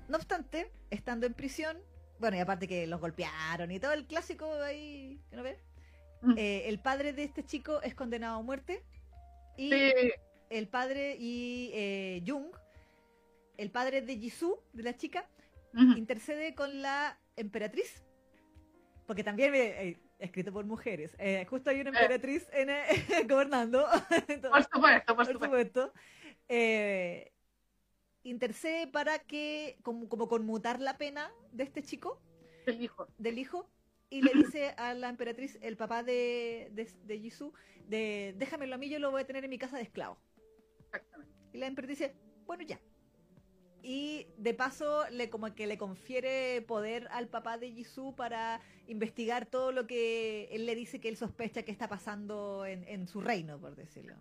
No 0.09 0.17
obstante, 0.17 0.71
estando 0.91 1.27
en 1.27 1.35
prisión, 1.35 1.79
bueno, 2.19 2.37
y 2.37 2.41
aparte 2.41 2.69
que 2.69 2.87
los 2.87 3.01
golpearon 3.01 3.71
y 3.71 3.81
todo 3.81 3.93
el 3.93 4.07
clásico 4.07 4.53
ahí, 4.63 5.21
¿que 5.31 5.37
no 5.37 5.43
ves? 5.43 5.59
Mm. 6.23 6.35
Eh, 6.37 6.69
el 6.69 6.79
padre 6.81 7.13
de 7.13 7.25
este 7.25 7.45
chico 7.45 7.83
es 7.83 7.95
condenado 7.95 8.39
a 8.39 8.43
muerte 8.43 8.83
Y 9.57 9.71
Sí, 9.71 9.93
el 10.51 10.69
padre 10.69 11.17
y 11.19 11.71
eh, 11.75 12.23
Jung, 12.27 12.55
el 13.57 13.71
padre 13.71 14.03
de 14.03 14.17
Jisoo, 14.17 14.63
de 14.73 14.83
la 14.83 14.97
chica, 14.97 15.29
intercede 15.75 16.55
con 16.55 16.83
la 16.83 17.19
emperatriz. 17.37 18.05
Porque 19.07 19.23
también 19.23 19.55
eh, 19.55 20.01
escrito 20.19 20.53
por 20.53 20.65
mujeres. 20.65 21.15
Eh, 21.19 21.45
justo 21.49 21.71
hay 21.71 21.81
una 21.81 21.91
emperatriz 21.91 22.49
en, 22.53 22.71
eh, 22.71 22.85
gobernando. 23.29 23.87
por 24.51 24.63
supuesto, 24.65 25.15
por 25.15 25.17
por 25.17 25.27
supuesto. 25.27 25.33
supuesto. 25.33 25.93
Eh, 26.49 27.33
intercede 28.23 28.87
para 28.87 29.19
que, 29.21 29.79
como, 29.83 30.09
como 30.09 30.29
conmutar 30.29 30.81
la 30.81 30.99
pena 30.99 31.31
de 31.53 31.65
este 31.65 31.83
chico, 31.83 32.21
El 32.67 32.83
hijo. 32.83 33.07
del 33.19 33.39
hijo, 33.39 33.69
y 34.11 34.23
le 34.23 34.33
dice 34.35 34.71
a 34.77 34.95
la 34.95 35.09
emperatriz, 35.09 35.59
el 35.63 35.77
papá 35.77 36.03
de, 36.03 36.69
de, 36.73 36.89
de 37.05 37.19
Jisoo, 37.19 37.53
de 37.87 38.35
déjamelo 38.37 38.75
a 38.75 38.79
mí, 38.79 38.89
yo 38.89 38.99
lo 38.99 39.11
voy 39.11 39.23
a 39.23 39.27
tener 39.27 39.45
en 39.45 39.51
mi 39.51 39.59
casa 39.59 39.77
de 39.77 39.85
esclavo. 39.85 40.19
Exactamente. 40.79 41.33
Y 41.53 41.59
la 41.59 41.67
emperatriz 41.67 41.99
dice, 41.99 42.17
bueno, 42.47 42.65
ya. 42.65 42.81
Y 43.83 44.27
de 44.37 44.53
paso 44.55 45.05
le 45.11 45.31
como 45.31 45.55
que 45.55 45.67
le 45.67 45.79
confiere 45.79 46.63
poder 46.63 47.09
al 47.13 47.29
papá 47.29 47.57
de 47.57 47.71
Jisoo 47.71 48.17
para 48.17 48.61
investigar 48.89 49.47
todo 49.47 49.71
lo 49.73 49.87
que 49.87 50.49
él 50.51 50.67
le 50.67 50.75
dice 50.75 51.01
que 51.01 51.09
él 51.09 51.17
sospecha 51.17 51.63
que 51.63 51.71
está 51.71 51.89
pasando 51.89 52.67
en, 52.67 52.85
en 52.89 53.07
su 53.07 53.21
reino, 53.21 53.59
por 53.59 53.77
decirlo. 53.77 54.15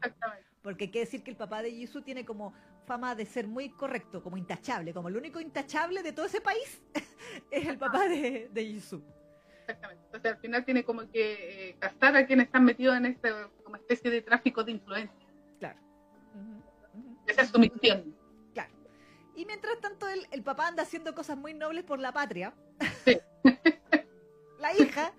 Porque 0.62 0.92
quiere 0.92 1.06
decir 1.06 1.24
que 1.24 1.32
el 1.32 1.38
papá 1.38 1.62
de 1.62 1.72
Jisoo 1.72 2.04
tiene 2.04 2.26
como 2.26 2.54
fama 2.86 3.16
de 3.16 3.26
ser 3.26 3.48
muy 3.48 3.70
correcto, 3.70 4.22
como 4.22 4.38
intachable, 4.38 4.94
como 4.94 5.08
el 5.08 5.18
único 5.18 5.40
intachable 5.40 6.04
de 6.04 6.12
todo 6.12 6.28
ese 6.28 6.42
país 6.42 6.82
es 7.52 7.68
el 7.68 7.78
papá 7.78 8.08
de, 8.08 8.50
de 8.52 8.66
Jisoo. 8.66 9.02
Exactamente. 9.62 10.04
Entonces 10.06 10.32
al 10.32 10.38
final 10.38 10.66
tiene 10.66 10.84
como 10.84 11.10
que 11.10 11.70
eh, 11.70 11.78
a 11.82 12.26
quienes 12.26 12.46
están 12.46 12.66
metidos 12.66 12.98
en 12.98 13.18
como 13.64 13.76
especie 13.78 14.12
de 14.12 14.22
tráfico 14.22 14.64
de 14.64 14.74
influencia. 14.74 15.28
Claro. 15.60 15.80
Esa 17.26 17.42
es 17.42 17.50
su 17.50 17.60
misión. 17.60 18.15
Y 19.36 19.46
mientras 19.46 19.80
tanto, 19.82 20.08
el, 20.08 20.26
el 20.32 20.44
papá 20.44 20.68
anda 20.68 20.84
haciendo 20.84 21.14
cosas 21.14 21.38
muy 21.38 21.54
nobles 21.54 21.84
por 21.84 22.00
la 22.00 22.12
patria. 22.14 22.54
Sí. 23.04 23.20
la 24.60 24.74
hija 24.74 25.14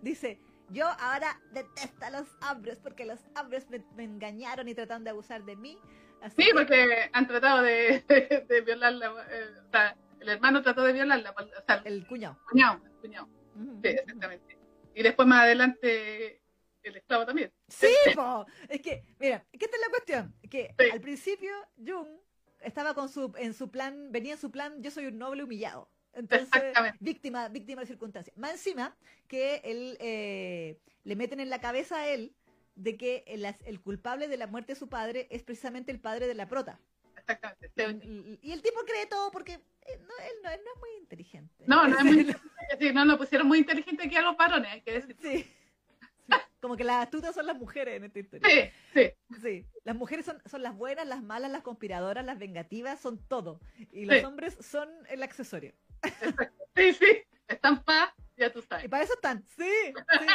dice, 0.00 0.40
yo 0.70 0.86
ahora 0.86 1.40
detesto 1.52 2.04
a 2.04 2.10
los 2.10 2.28
hombres 2.50 2.78
porque 2.82 3.04
los 3.04 3.20
hombres 3.38 3.68
me, 3.70 3.84
me 3.94 4.04
engañaron 4.04 4.68
y 4.68 4.74
trataron 4.74 5.04
de 5.04 5.10
abusar 5.10 5.44
de 5.44 5.56
mí. 5.56 5.78
Así 6.22 6.36
Sí, 6.42 6.48
que- 6.48 6.54
porque 6.54 7.10
han 7.12 7.26
tratado 7.26 7.62
de, 7.62 8.00
de, 8.48 8.60
violarla. 8.62 9.26
eh, 9.30 9.50
o 9.66 9.70
sea, 9.70 9.96
el 10.20 10.28
hermano 10.28 10.62
trató 10.62 10.82
de 10.82 10.92
violarla. 10.92 11.30
O 11.36 11.64
sea, 11.66 11.76
el 11.84 11.94
El 11.98 12.06
cuñado. 12.06 12.38
cuñado. 12.50 12.80
El 12.84 12.92
cuñado. 13.00 13.28
Ujú, 13.56 13.80
Sí, 13.82 13.88
exactamente. 13.88 14.58
Y 14.94 15.02
después 15.02 15.26
más 15.28 15.42
adelante 15.42 16.42
el 16.82 16.96
esclavo 16.96 17.26
también. 17.26 17.52
Sí, 17.68 17.92
po. 18.14 18.46
es 18.68 18.80
que, 18.80 19.02
mira, 19.18 19.44
¿qué 19.52 19.64
esta 19.66 19.76
es 19.76 19.82
la 19.82 19.88
cuestión? 19.90 20.34
Que 20.50 20.74
Sí. 20.78 20.90
al 20.90 21.00
principio 21.00 21.50
Jung 21.76 22.19
estaba 22.60 22.94
con 22.94 23.08
su, 23.08 23.32
en 23.38 23.54
su 23.54 23.70
plan, 23.70 24.12
venía 24.12 24.34
en 24.34 24.38
su 24.38 24.50
plan, 24.50 24.82
yo 24.82 24.90
soy 24.90 25.06
un 25.06 25.18
noble 25.18 25.44
humillado. 25.44 25.90
Entonces, 26.12 26.72
víctima, 26.98 27.48
víctima 27.48 27.82
de 27.82 27.86
circunstancias. 27.86 28.36
Más 28.36 28.52
encima, 28.52 28.96
que 29.28 29.60
él 29.64 29.96
eh, 30.00 30.78
le 31.04 31.16
meten 31.16 31.40
en 31.40 31.50
la 31.50 31.60
cabeza 31.60 32.00
a 32.00 32.08
él 32.08 32.34
de 32.74 32.96
que 32.96 33.24
el, 33.26 33.44
el 33.44 33.80
culpable 33.80 34.28
de 34.28 34.36
la 34.36 34.46
muerte 34.46 34.72
de 34.72 34.78
su 34.78 34.88
padre 34.88 35.28
es 35.30 35.42
precisamente 35.42 35.92
el 35.92 36.00
padre 36.00 36.26
de 36.26 36.34
la 36.34 36.48
prota. 36.48 36.80
Exactamente. 37.16 38.38
Y 38.42 38.52
el 38.52 38.62
tipo 38.62 38.80
cree 38.86 39.06
todo 39.06 39.30
porque 39.30 39.52
eh, 39.52 39.98
no, 40.00 40.14
él, 40.24 40.32
no, 40.42 40.50
él 40.50 40.60
no 40.64 40.72
es 40.74 40.80
muy 40.80 40.90
inteligente. 40.98 41.64
No, 41.66 41.86
no 41.86 41.98
es 41.98 42.04
muy 42.04 42.20
inteligente. 42.20 42.76
Sí, 42.78 42.92
no, 42.92 43.04
lo 43.04 43.18
pusieron 43.18 43.46
muy 43.46 43.58
inteligente 43.58 44.04
aquí 44.04 44.16
a 44.16 44.22
los 44.22 44.36
varones, 44.36 44.70
hay 44.72 44.80
que 44.82 44.92
decir. 44.92 45.16
Sí. 45.20 45.52
Como 46.60 46.76
que 46.76 46.84
las 46.84 47.02
astutas 47.04 47.34
son 47.34 47.46
las 47.46 47.56
mujeres 47.58 47.96
en 47.96 48.04
esta 48.04 48.18
historia. 48.18 48.48
Sí, 48.48 48.70
sí. 48.94 49.36
Sí, 49.40 49.66
las 49.84 49.96
mujeres 49.96 50.26
son, 50.26 50.42
son 50.46 50.62
las 50.62 50.76
buenas, 50.76 51.06
las 51.06 51.22
malas, 51.22 51.50
las 51.50 51.62
conspiradoras, 51.62 52.24
las 52.24 52.38
vengativas, 52.38 53.00
son 53.00 53.18
todo. 53.18 53.60
Y 53.92 54.04
los 54.04 54.18
Sí. 54.18 54.24
hombres 54.24 54.56
son 54.60 54.88
el 55.08 55.22
accesorio. 55.22 55.74
Sí, 56.76 56.92
sí. 56.92 57.06
Están 57.48 57.82
pa, 57.82 58.14
ya 58.36 58.52
tú 58.52 58.60
Y 58.60 58.62
sabes. 58.62 58.88
para 58.88 59.02
eso 59.04 59.14
están. 59.14 59.42
Sí, 59.56 59.68
sí, 59.94 60.26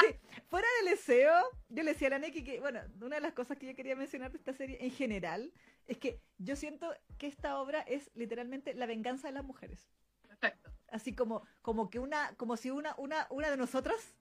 sí. 0.00 0.40
Fuera 0.48 0.68
del 0.78 0.90
deseo, 0.94 1.32
yo 1.68 1.82
le 1.82 1.92
decía 1.92 2.08
a 2.08 2.10
la 2.12 2.18
Neki 2.20 2.44
que, 2.44 2.60
bueno, 2.60 2.80
una 3.00 3.16
de 3.16 3.22
las 3.22 3.32
cosas 3.32 3.56
que 3.58 3.66
yo 3.66 3.74
quería 3.74 3.96
mencionar 3.96 4.30
de 4.30 4.38
esta 4.38 4.52
serie 4.52 4.78
en 4.80 4.90
general 4.90 5.52
es 5.86 5.98
que 5.98 6.20
yo 6.38 6.54
siento 6.56 6.94
que 7.18 7.26
esta 7.26 7.58
obra 7.58 7.80
es 7.80 8.10
literalmente 8.14 8.74
la 8.74 8.86
venganza 8.86 9.28
de 9.28 9.34
las 9.34 9.44
mujeres. 9.44 9.90
Exacto. 10.30 10.70
Así 10.88 11.14
como, 11.14 11.42
como 11.62 11.90
que 11.90 11.98
una, 11.98 12.34
como 12.36 12.56
si 12.56 12.70
una, 12.70 12.94
una, 12.98 13.26
una 13.30 13.50
de 13.50 13.56
nosotras 13.56 14.14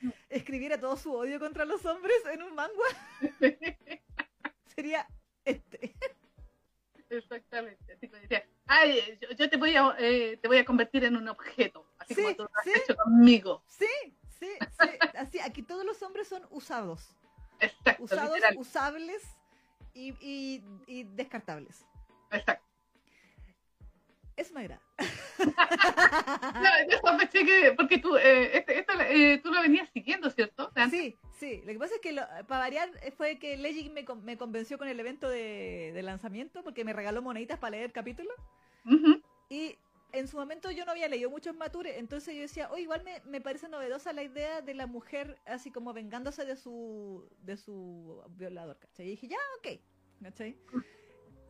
escribiera 0.30 0.78
todo 0.78 0.96
su 0.96 1.12
odio 1.14 1.38
contra 1.38 1.64
los 1.64 1.84
hombres 1.86 2.16
en 2.32 2.42
un 2.42 2.54
manga. 2.54 2.72
Sería 4.74 5.06
este. 5.44 5.94
Exactamente. 7.10 7.92
Así 7.94 8.08
que 8.08 8.16
decía, 8.20 8.46
ay, 8.66 9.18
yo, 9.20 9.30
yo 9.30 9.48
te 9.50 9.56
voy 9.56 9.74
a 9.74 9.94
eh, 9.98 10.36
te 10.40 10.46
voy 10.48 10.58
a 10.58 10.64
convertir 10.64 11.04
en 11.04 11.16
un 11.16 11.26
objeto, 11.28 11.86
así 11.98 12.14
Sí, 12.14 12.22
como 12.22 12.36
tú 12.36 12.42
lo 12.42 12.50
has 12.54 12.64
sí. 12.64 12.72
hecho 12.76 12.96
conmigo. 12.96 13.62
Sí, 13.66 13.86
sí, 14.38 14.48
sí. 14.60 14.88
Así, 15.16 15.38
aquí 15.40 15.62
todos 15.62 15.84
los 15.86 16.02
hombres 16.02 16.28
son 16.28 16.46
usados. 16.50 17.16
Exacto, 17.60 18.04
Usados, 18.04 18.34
literal. 18.34 18.56
usables 18.58 19.22
y, 19.94 20.10
y, 20.20 20.62
y 20.86 21.04
descartables. 21.04 21.84
Exacto. 22.30 22.64
Eso 24.38 24.54
me 24.54 24.60
agrada. 24.60 24.80
No, 25.38 26.70
yo 26.90 26.98
sospeché 27.04 27.44
que, 27.44 27.72
porque 27.76 27.98
tú, 27.98 28.16
eh, 28.16 28.56
este- 28.58 28.78
esto, 28.78 28.92
eh, 29.00 29.38
tú 29.42 29.50
lo 29.52 29.60
venías 29.60 29.88
siguiendo, 29.90 30.30
¿cierto? 30.30 30.70
Sí, 30.90 31.18
sí. 31.38 31.60
Lo 31.66 31.72
que 31.72 31.78
pasa 31.78 31.94
es 31.96 32.00
que, 32.00 32.12
lo- 32.12 32.22
para 32.46 32.60
variar, 32.60 32.88
eh, 33.02 33.10
fue 33.10 33.38
que 33.38 33.56
Legend 33.56 33.92
me, 33.92 34.04
me 34.22 34.38
convenció 34.38 34.78
con 34.78 34.86
el 34.88 34.98
evento 35.00 35.28
de, 35.28 35.90
de 35.92 36.02
lanzamiento 36.02 36.62
porque 36.62 36.84
me 36.84 36.92
regaló 36.92 37.20
moneditas 37.20 37.58
para 37.58 37.72
leer 37.72 37.84
el 37.86 37.92
capítulo. 37.92 38.30
Ujú. 38.84 39.20
Y 39.50 39.76
en 40.12 40.28
su 40.28 40.36
momento 40.36 40.70
yo 40.70 40.84
no 40.84 40.92
había 40.92 41.08
leído 41.08 41.30
muchos 41.30 41.56
Mature, 41.56 41.98
entonces 41.98 42.34
yo 42.34 42.40
decía, 42.42 42.68
oh, 42.70 42.78
igual 42.78 43.02
me, 43.04 43.20
me 43.26 43.40
parece 43.40 43.68
novedosa 43.68 44.12
la 44.12 44.22
idea 44.22 44.62
de 44.62 44.74
la 44.74 44.86
mujer 44.86 45.38
así 45.46 45.70
como 45.72 45.92
vengándose 45.92 46.44
de 46.44 46.54
su 46.56 47.28
de 47.42 47.56
su 47.56 48.22
violador, 48.36 48.78
¿cachai? 48.78 49.06
Y 49.06 49.10
dije, 49.10 49.28
ya, 49.28 49.36
ok, 49.58 49.80
¿cachai? 50.22 50.56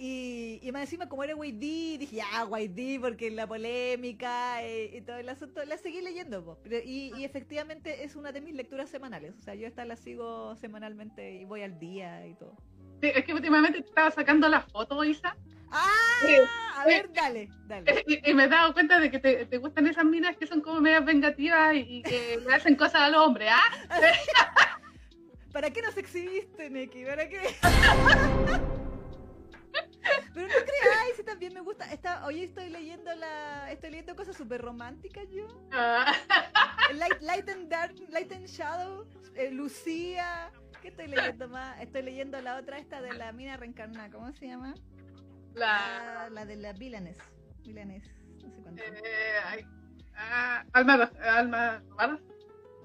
Y, 0.00 0.60
y 0.62 0.70
más 0.70 0.82
encima, 0.82 1.08
como 1.08 1.24
era 1.24 1.34
Wade 1.34 1.98
dije, 1.98 2.16
ya, 2.16 2.44
Wade 2.44 2.98
porque 3.00 3.30
la 3.32 3.46
polémica 3.48 4.62
eh, 4.64 4.96
y 4.96 5.00
todo 5.00 5.16
el 5.16 5.28
asunto, 5.28 5.64
la 5.64 5.76
seguí 5.76 6.00
leyendo, 6.00 6.44
po. 6.44 6.58
Pero- 6.62 6.78
y, 6.84 7.12
y 7.16 7.24
efectivamente 7.24 8.04
es 8.04 8.14
una 8.14 8.30
de 8.30 8.40
mis 8.40 8.54
lecturas 8.54 8.88
semanales, 8.88 9.34
o 9.36 9.42
sea, 9.42 9.54
yo 9.56 9.66
esta 9.66 9.84
la 9.84 9.96
sigo 9.96 10.54
semanalmente 10.56 11.32
y 11.32 11.44
voy 11.44 11.62
al 11.62 11.78
día 11.80 12.26
y 12.28 12.34
todo. 12.34 12.56
Sí, 13.02 13.10
es 13.14 13.24
que 13.24 13.34
últimamente 13.34 13.80
te 13.80 13.88
estaba 13.88 14.10
sacando 14.12 14.48
la 14.48 14.60
foto, 14.62 15.02
Isa, 15.04 15.36
¡Ah! 15.70 15.86
Sí, 16.24 16.34
A 16.76 16.84
ver, 16.86 17.12
dale, 17.12 17.48
dale. 17.66 18.02
y, 18.06 18.30
y 18.30 18.34
me 18.34 18.44
he 18.44 18.48
dado 18.48 18.72
cuenta 18.72 18.98
de 19.00 19.10
que 19.10 19.18
te, 19.18 19.46
te 19.46 19.58
gustan 19.58 19.86
esas 19.86 20.04
minas 20.04 20.36
que 20.36 20.46
son 20.46 20.60
como 20.60 20.80
medias 20.80 21.04
vengativas 21.04 21.74
y, 21.74 21.78
y 21.98 22.02
que 22.02 22.38
le 22.46 22.54
hacen 22.54 22.76
cosas 22.76 23.02
a 23.02 23.08
los 23.10 23.26
hombres, 23.26 23.50
¿ah? 23.52 23.98
¿Para 25.52 25.70
qué 25.70 25.82
nos 25.82 25.96
exhibiste, 25.96 26.70
Neki? 26.70 27.04
¿Para 27.04 27.28
qué? 27.28 27.40
Pero 30.34 30.46
no 30.48 30.54
creáis, 30.54 31.16
si 31.16 31.22
también 31.24 31.54
me 31.54 31.60
gusta. 31.60 31.90
Está, 31.92 32.24
hoy 32.26 32.42
estoy 32.44 32.68
leyendo 32.70 33.14
la, 33.14 33.70
estoy 33.72 33.90
leyendo 33.90 34.14
cosas 34.16 34.36
súper 34.36 34.60
románticas 34.60 35.24
yo. 35.30 35.46
Ah, 35.72 36.12
Light, 36.94 37.20
Light 37.20 37.48
and 37.48 37.68
Dark, 37.68 37.94
Light 38.10 38.30
and 38.32 38.46
Shadow, 38.46 39.06
eh, 39.34 39.50
Lucía. 39.50 40.50
¿Qué 40.82 40.88
estoy 40.88 41.08
leyendo 41.08 41.48
más? 41.48 41.80
Estoy 41.80 42.02
leyendo 42.02 42.40
la 42.40 42.56
otra 42.56 42.78
esta 42.78 43.00
de 43.02 43.12
la 43.14 43.32
mina 43.32 43.56
reencarnada. 43.56 44.10
¿Cómo 44.10 44.32
se 44.32 44.46
llama? 44.46 44.74
la, 45.54 46.24
Ah, 46.24 46.30
la 46.30 46.44
de 46.46 46.56
la 46.56 46.72
Villanes. 46.72 47.18
Villanes. 47.64 48.04
No 48.44 48.50
sé 48.54 48.62
cuánto. 48.62 48.82
eh, 48.82 49.38
ay, 49.44 49.66
ah, 50.14 50.64
alma, 50.72 51.10
alma, 51.20 51.82
¿vale? 51.96 52.20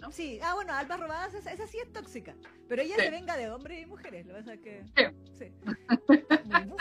¿no? 0.02 0.12
Sí, 0.12 0.40
ah, 0.44 0.56
bueno, 0.56 0.74
Almas 0.74 1.00
Robadas, 1.00 1.34
esa, 1.34 1.54
esa 1.54 1.66
sí 1.68 1.78
es 1.80 1.92
tóxica. 1.94 2.36
Pero 2.68 2.82
ella 2.82 2.96
Sí. 2.98 3.04
se 3.04 3.10
venga 3.12 3.38
de 3.38 3.50
hombres 3.50 3.82
y 3.82 3.86
mujeres. 3.86 4.26
Lo 4.26 4.34
que 4.34 4.40
pasa 4.40 4.54
es 4.56 4.60
que. 4.62 4.84
Sí. 5.38 5.52
Muy 6.46 6.64
buena. 6.66 6.76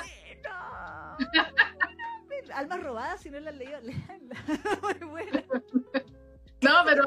Almas 2.55 2.83
Robadas, 2.83 3.21
si 3.21 3.31
no 3.31 3.41
la 3.41 3.51
han 3.51 3.59
leído, 3.59 3.81
leanla. 3.81 4.37
Muy 4.83 5.09
buena. 5.09 5.43
No, 6.61 6.71
pero 6.85 7.05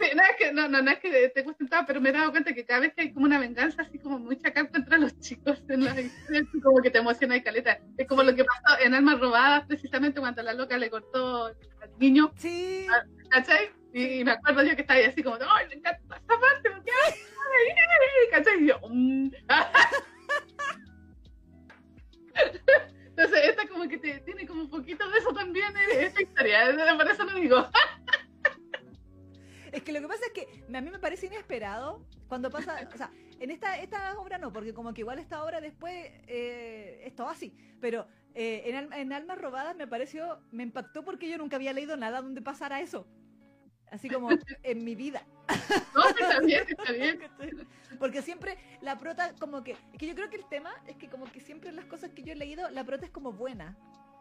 sí, 0.00 0.06
no, 0.16 0.22
es 0.22 0.36
que, 0.38 0.52
no, 0.52 0.68
no, 0.68 0.80
no 0.82 0.90
es 0.90 0.98
que 1.00 1.28
te 1.28 1.42
gusten 1.42 1.68
todas, 1.68 1.84
pero 1.86 2.00
me 2.00 2.08
he 2.08 2.12
dado 2.12 2.30
cuenta 2.30 2.52
que 2.54 2.64
cada 2.64 2.80
vez 2.80 2.94
que 2.94 3.02
hay 3.02 3.12
como 3.12 3.26
una 3.26 3.38
venganza 3.38 3.82
así 3.82 3.98
como 3.98 4.18
muy 4.18 4.38
chacal 4.38 4.70
contra 4.70 4.96
los 4.98 5.18
chicos 5.20 5.62
en 5.68 5.84
las 5.84 5.98
historias, 5.98 6.46
como 6.62 6.80
que 6.80 6.90
te 6.90 6.98
emociona 6.98 7.36
y 7.36 7.42
caleta. 7.42 7.78
Es 7.98 8.06
como 8.08 8.22
lo 8.22 8.34
que 8.34 8.44
pasó 8.44 8.80
en 8.80 8.94
Almas 8.94 9.20
Robadas, 9.20 9.66
precisamente 9.66 10.20
cuando 10.20 10.42
la 10.42 10.54
loca 10.54 10.78
le 10.78 10.90
cortó 10.90 11.46
al 11.46 11.54
niño, 11.98 12.32
Sí. 12.36 12.86
¿cachai? 13.28 13.70
Y, 13.92 14.24
me 14.24 14.32
acuerdo 14.32 14.62
yo 14.62 14.74
que 14.76 14.82
estaba 14.82 14.98
ahí 15.00 15.06
así 15.06 15.22
como, 15.22 15.36
¡ay, 15.48 15.66
me 15.68 15.74
encanta 15.74 16.00
esta 16.16 16.38
parte! 16.38 16.70
porque, 16.70 16.90
ay, 17.06 17.12
ay, 17.12 17.74
ay", 17.76 18.30
¿Cachai? 18.30 18.62
Y 18.62 18.66
yo, 18.68 18.80
"Mm". 18.88 19.30
Entonces, 23.20 23.50
esta 23.50 23.68
como 23.68 23.86
que 23.86 23.98
te, 23.98 24.20
tiene 24.20 24.46
como 24.46 24.62
un 24.62 24.70
poquito 24.70 25.06
de 25.10 25.18
eso 25.18 25.30
también 25.34 25.76
en 25.76 26.04
esta 26.04 26.22
historia, 26.22 26.74
por 26.96 27.10
eso 27.10 27.24
lo 27.24 27.34
digo. 27.34 27.66
Es 29.72 29.82
que 29.82 29.92
lo 29.92 30.00
que 30.00 30.08
pasa 30.08 30.24
es 30.26 30.32
que 30.32 30.64
a 30.74 30.80
mí 30.80 30.90
me 30.90 30.98
parece 30.98 31.26
inesperado 31.26 32.02
cuando 32.28 32.50
pasa, 32.50 32.88
o 32.92 32.96
sea, 32.96 33.10
en 33.38 33.50
esta, 33.50 33.78
esta 33.78 34.18
obra 34.18 34.38
no, 34.38 34.52
porque 34.54 34.72
como 34.72 34.94
que 34.94 35.02
igual 35.02 35.18
esta 35.18 35.44
obra 35.44 35.60
después 35.60 35.92
eh, 36.28 37.02
es 37.04 37.14
todo 37.14 37.28
así. 37.28 37.54
Pero 37.78 38.06
eh, 38.34 38.62
en, 38.64 38.90
en 38.92 39.12
Almas 39.12 39.38
Robadas 39.38 39.76
me 39.76 39.86
pareció, 39.86 40.40
me 40.50 40.62
impactó 40.62 41.04
porque 41.04 41.28
yo 41.28 41.36
nunca 41.36 41.56
había 41.56 41.74
leído 41.74 41.98
nada 41.98 42.22
donde 42.22 42.40
pasara 42.40 42.80
eso. 42.80 43.06
Así 43.90 44.08
como 44.08 44.28
en 44.62 44.84
mi 44.84 44.94
vida. 44.94 45.22
No, 45.94 46.08
está 46.08 46.40
bien, 46.40 46.64
está 46.68 46.92
bien. 46.92 47.20
Porque 47.98 48.22
siempre 48.22 48.56
la 48.80 48.96
prota 48.98 49.34
como 49.38 49.64
que... 49.64 49.72
Es 49.72 49.98
que 49.98 50.06
yo 50.06 50.14
creo 50.14 50.30
que 50.30 50.36
el 50.36 50.48
tema 50.48 50.70
es 50.86 50.96
que 50.96 51.08
como 51.08 51.24
que 51.30 51.40
siempre 51.40 51.70
en 51.70 51.76
las 51.76 51.84
cosas 51.86 52.10
que 52.10 52.22
yo 52.22 52.32
he 52.32 52.36
leído, 52.36 52.70
la 52.70 52.84
prota 52.84 53.06
es 53.06 53.10
como 53.10 53.32
buena. 53.32 53.76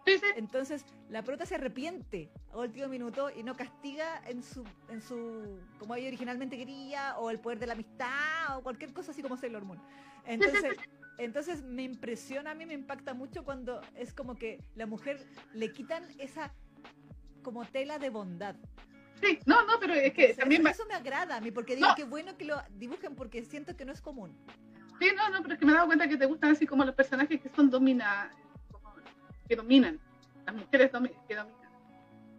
Sí, 0.05 0.17
sí. 0.17 0.25
Entonces 0.35 0.85
la 1.09 1.23
prota 1.23 1.45
se 1.45 1.55
arrepiente 1.55 2.31
a 2.51 2.57
último 2.57 2.87
minuto 2.87 3.29
y 3.29 3.43
no 3.43 3.55
castiga 3.55 4.21
en 4.27 4.43
su, 4.43 4.63
en 4.89 5.01
su, 5.01 5.59
como 5.77 5.95
ella 5.95 6.07
originalmente 6.07 6.57
quería, 6.57 7.17
o 7.19 7.29
el 7.29 7.39
poder 7.39 7.59
de 7.59 7.67
la 7.67 7.73
amistad, 7.73 8.57
o 8.57 8.63
cualquier 8.63 8.91
cosa 8.91 9.11
así 9.11 9.21
como 9.21 9.37
Sailor 9.37 9.65
Moon. 9.65 9.79
Entonces, 10.25 10.75
entonces 11.19 11.63
me 11.63 11.83
impresiona, 11.83 12.51
a 12.51 12.55
mí 12.55 12.65
me 12.65 12.73
impacta 12.73 13.13
mucho 13.13 13.43
cuando 13.43 13.81
es 13.95 14.13
como 14.13 14.35
que 14.35 14.63
la 14.75 14.87
mujer 14.87 15.25
le 15.53 15.71
quitan 15.71 16.03
esa 16.17 16.53
como 17.43 17.65
tela 17.65 17.99
de 17.99 18.09
bondad. 18.09 18.55
Sí, 19.21 19.39
no, 19.45 19.65
no, 19.65 19.79
pero 19.79 19.93
es 19.93 20.13
que 20.13 20.25
Eso- 20.31 20.39
también 20.41 20.65
eso 20.67 20.85
me 20.87 20.93
agrada 20.95 21.37
a 21.37 21.41
mí, 21.41 21.51
porque 21.51 21.75
digo 21.75 21.87
No. 21.89 21.95
que 21.95 22.03
bueno 22.03 22.37
que 22.37 22.45
lo 22.45 22.61
dibujen 22.77 23.15
porque 23.15 23.43
siento 23.43 23.75
que 23.75 23.85
no 23.85 23.91
es 23.91 24.01
común. 24.01 24.35
Sí, 24.99 25.09
no, 25.15 25.29
no, 25.29 25.41
pero 25.41 25.53
es 25.53 25.59
que 25.59 25.65
me 25.65 25.71
he 25.71 25.75
dado 25.75 25.87
cuenta 25.87 26.07
que 26.07 26.17
te 26.17 26.25
gustan 26.25 26.51
así 26.51 26.65
como 26.67 26.83
los 26.85 26.95
personajes 26.95 27.39
que 27.41 27.49
son 27.49 27.69
domina, 27.69 28.31
como 28.71 28.93
que 29.47 29.55
dominan, 29.55 29.99
las 30.45 30.55
mujeres 30.55 30.91
domi- 30.91 31.15
que 31.27 31.35
dominan. 31.35 31.59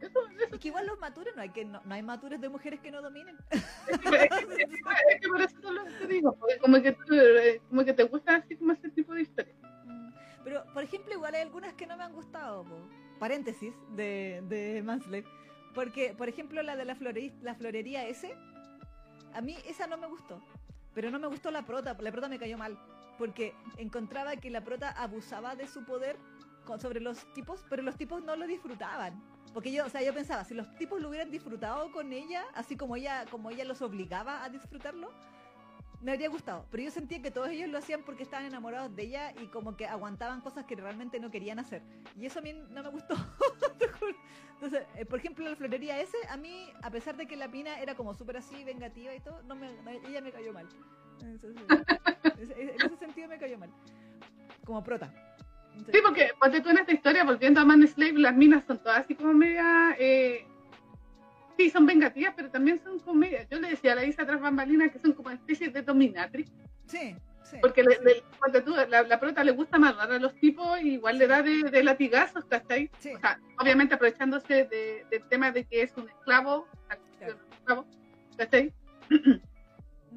Eso, 0.00 0.18
eso, 0.30 0.54
Y 0.56 0.58
que 0.58 0.68
igual 0.68 0.86
los 0.86 0.98
matures, 0.98 1.36
no 1.36 1.42
hay 1.42 1.50
que 1.50 1.62
no, 1.64 1.82
no 1.84 1.94
hay 1.94 2.02
matures 2.02 2.40
de 2.40 2.48
mujeres 2.48 2.80
que 2.80 2.90
no 2.90 3.02
dominen. 3.02 3.36
es, 3.50 3.60
que, 3.98 4.08
es 4.08 4.28
que- 4.30 4.64
es 4.64 5.20
que 5.20 5.28
por 5.28 5.40
eso 5.42 5.58
te 5.60 5.70
lo 5.72 5.84
te 5.84 6.06
digo, 6.06 6.34
porque 6.36 6.56
como 6.58 6.80
que, 6.80 6.96
eh, 7.12 7.60
como 7.68 7.84
que 7.84 7.92
te 7.92 8.04
gusta 8.04 8.36
así 8.36 8.56
como 8.56 8.72
ese 8.72 8.88
tipo 8.90 9.12
de 9.14 9.22
historia. 9.22 9.54
Mm, 9.84 10.12
Pero, 10.44 10.64
por 10.72 10.82
ejemplo, 10.82 11.12
igual 11.12 11.34
hay 11.34 11.42
algunas 11.42 11.74
que 11.74 11.86
no 11.86 11.96
me 11.98 12.04
han 12.04 12.12
gustado. 12.14 12.64
po. 12.64 12.88
Paréntesis 13.18 13.74
de, 13.90 14.42
de 14.48 14.82
Mansley. 14.82 15.22
Porque, 15.74 16.14
por 16.16 16.28
ejemplo, 16.28 16.62
la 16.62 16.76
de 16.76 16.84
la, 16.84 16.96
flore- 16.96 17.32
la 17.42 17.54
florería 17.54 18.06
S, 18.08 18.34
a 19.34 19.40
mí 19.40 19.56
esa 19.66 19.86
no 19.86 19.96
me 19.96 20.06
gustó. 20.06 20.42
Pero 20.94 21.10
no 21.10 21.18
me 21.18 21.28
gustó 21.28 21.50
la 21.50 21.62
prota, 21.62 21.96
la 22.00 22.10
prota 22.12 22.28
me 22.28 22.38
cayó 22.38 22.58
mal. 22.58 22.78
Porque 23.18 23.54
encontraba 23.76 24.36
que 24.36 24.50
la 24.50 24.62
prota 24.64 24.90
abusaba 24.90 25.54
de 25.54 25.68
su 25.68 25.84
poder 25.84 26.16
con- 26.64 26.80
sobre 26.80 27.00
los 27.00 27.32
tipos, 27.34 27.64
pero 27.68 27.82
los 27.82 27.96
tipos 27.96 28.22
no 28.24 28.34
lo 28.36 28.46
disfrutaban. 28.46 29.22
Porque 29.54 29.72
yo, 29.72 29.84
o 29.86 29.88
sea, 29.88 30.02
yo 30.02 30.14
pensaba, 30.14 30.44
si 30.44 30.54
los 30.54 30.72
tipos 30.76 31.00
lo 31.00 31.08
hubieran 31.08 31.30
disfrutado 31.30 31.90
con 31.92 32.12
ella, 32.12 32.44
así 32.54 32.76
como 32.76 32.96
ella, 32.96 33.24
como 33.30 33.50
ella 33.50 33.64
los 33.64 33.82
obligaba 33.82 34.44
a 34.44 34.48
disfrutarlo, 34.48 35.10
me 36.00 36.12
habría 36.12 36.28
gustado. 36.28 36.66
Pero 36.70 36.82
yo 36.84 36.90
sentía 36.90 37.20
que 37.22 37.30
todos 37.30 37.48
ellos 37.48 37.68
lo 37.68 37.78
hacían 37.78 38.02
porque 38.02 38.22
estaban 38.22 38.46
enamorados 38.46 38.94
de 38.96 39.02
ella 39.02 39.32
y 39.40 39.46
como 39.48 39.76
que 39.76 39.86
aguantaban 39.86 40.40
cosas 40.40 40.64
que 40.64 40.76
realmente 40.76 41.20
no 41.20 41.30
querían 41.30 41.58
hacer. 41.58 41.82
Y 42.18 42.26
eso 42.26 42.38
a 42.38 42.42
mí 42.42 42.52
no 42.70 42.82
me 42.82 42.88
gustó. 42.90 43.14
Entonces, 44.54 44.86
eh, 44.96 45.06
por 45.06 45.18
ejemplo, 45.18 45.48
la 45.48 45.56
florería 45.56 45.98
ese, 46.00 46.16
a 46.28 46.36
mí, 46.36 46.70
a 46.82 46.90
pesar 46.90 47.16
de 47.16 47.26
que 47.26 47.36
la 47.36 47.48
mina 47.48 47.78
era 47.80 47.94
como 47.94 48.14
súper 48.14 48.36
así, 48.36 48.62
vengativa 48.64 49.14
y 49.14 49.20
todo, 49.20 49.42
no 49.44 49.54
me, 49.56 49.72
no- 49.82 49.90
ella 49.90 50.20
me 50.20 50.32
cayó 50.32 50.52
mal. 50.52 50.68
Entonces, 51.22 51.62
en 52.56 52.68
ese 52.70 52.96
sentido 52.98 53.28
me 53.28 53.38
cayó 53.38 53.58
mal. 53.58 53.70
Como 54.64 54.82
prota. 54.84 55.12
Entonces, 55.72 55.94
Sí, 55.94 56.00
porque 56.04 56.30
ponte 56.38 56.60
tú 56.60 56.68
en 56.70 56.78
esta 56.78 56.92
historia, 56.92 57.24
volviendo 57.24 57.60
a 57.60 57.64
Man 57.64 57.86
Slave, 57.86 58.14
las 58.18 58.34
minas 58.36 58.64
son 58.66 58.78
todas 58.82 59.00
así 59.00 59.14
como 59.14 59.32
media. 59.32 59.96
Eh, 59.98 60.46
sí, 61.64 61.70
son 61.70 61.84
vengativas, 61.86 62.32
pero 62.36 62.50
también 62.50 62.78
son 62.82 62.98
como 63.00 63.14
media. 63.20 63.46
Yo 63.50 63.58
le 63.60 63.68
decía 63.70 63.92
a 63.92 63.96
la 63.96 64.04
Isa 64.04 64.24
tras 64.24 64.40
bambalinas 64.40 64.90
que 64.90 64.98
son 64.98 65.12
como 65.12 65.30
especies 65.30 65.72
de 65.72 65.82
dominatrix, 65.82 66.50
sí, 66.86 67.14
sí. 67.42 67.56
porque 67.60 67.82
le, 67.82 67.98
le- 68.02 68.22
ponte 68.40 68.62
tú, 68.62 68.74
la, 68.88 69.02
la 69.02 69.20
prota 69.20 69.44
le 69.44 69.52
gusta 69.52 69.76
amarrar 69.76 70.10
a 70.12 70.18
los 70.18 70.34
tipos 70.36 70.80
y 70.80 70.94
igual 70.94 71.18
le 71.18 71.26
da 71.26 71.42
de, 71.42 71.64
de 71.64 71.82
latigazos, 71.84 72.44
¿cachai? 72.46 72.90
Sí. 72.98 73.12
O 73.14 73.20
sea, 73.20 73.38
obviamente 73.58 73.94
aprovechándose 73.94 74.64
de- 74.64 75.04
del 75.10 75.22
tema 75.28 75.52
de 75.52 75.64
que 75.64 75.82
es 75.82 75.94
un 75.96 76.08
esclavo, 76.08 76.66
Claro. 77.18 77.36
un 77.46 77.52
esclavo, 77.52 77.86
¿cachai? 78.38 78.72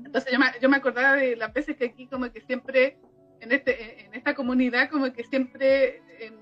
Entonces 0.06 0.32
yo 0.32 0.39
me, 0.39 0.45
yo 0.62 0.69
me 0.69 0.77
acordaba 0.77 1.13
de 1.17 1.36
las 1.36 1.53
veces 1.53 1.75
que 1.77 1.86
aquí 1.86 2.08
como 2.08 2.32
que 2.32 2.41
siempre, 2.41 2.97
en 3.41 3.51
este 3.51 4.06
en 4.06 4.13
esta 4.13 4.34
comunidad, 4.34 4.89
como 4.89 5.12
que 5.13 5.23
siempre 5.23 5.97
en, 6.19 6.34
en 6.34 6.39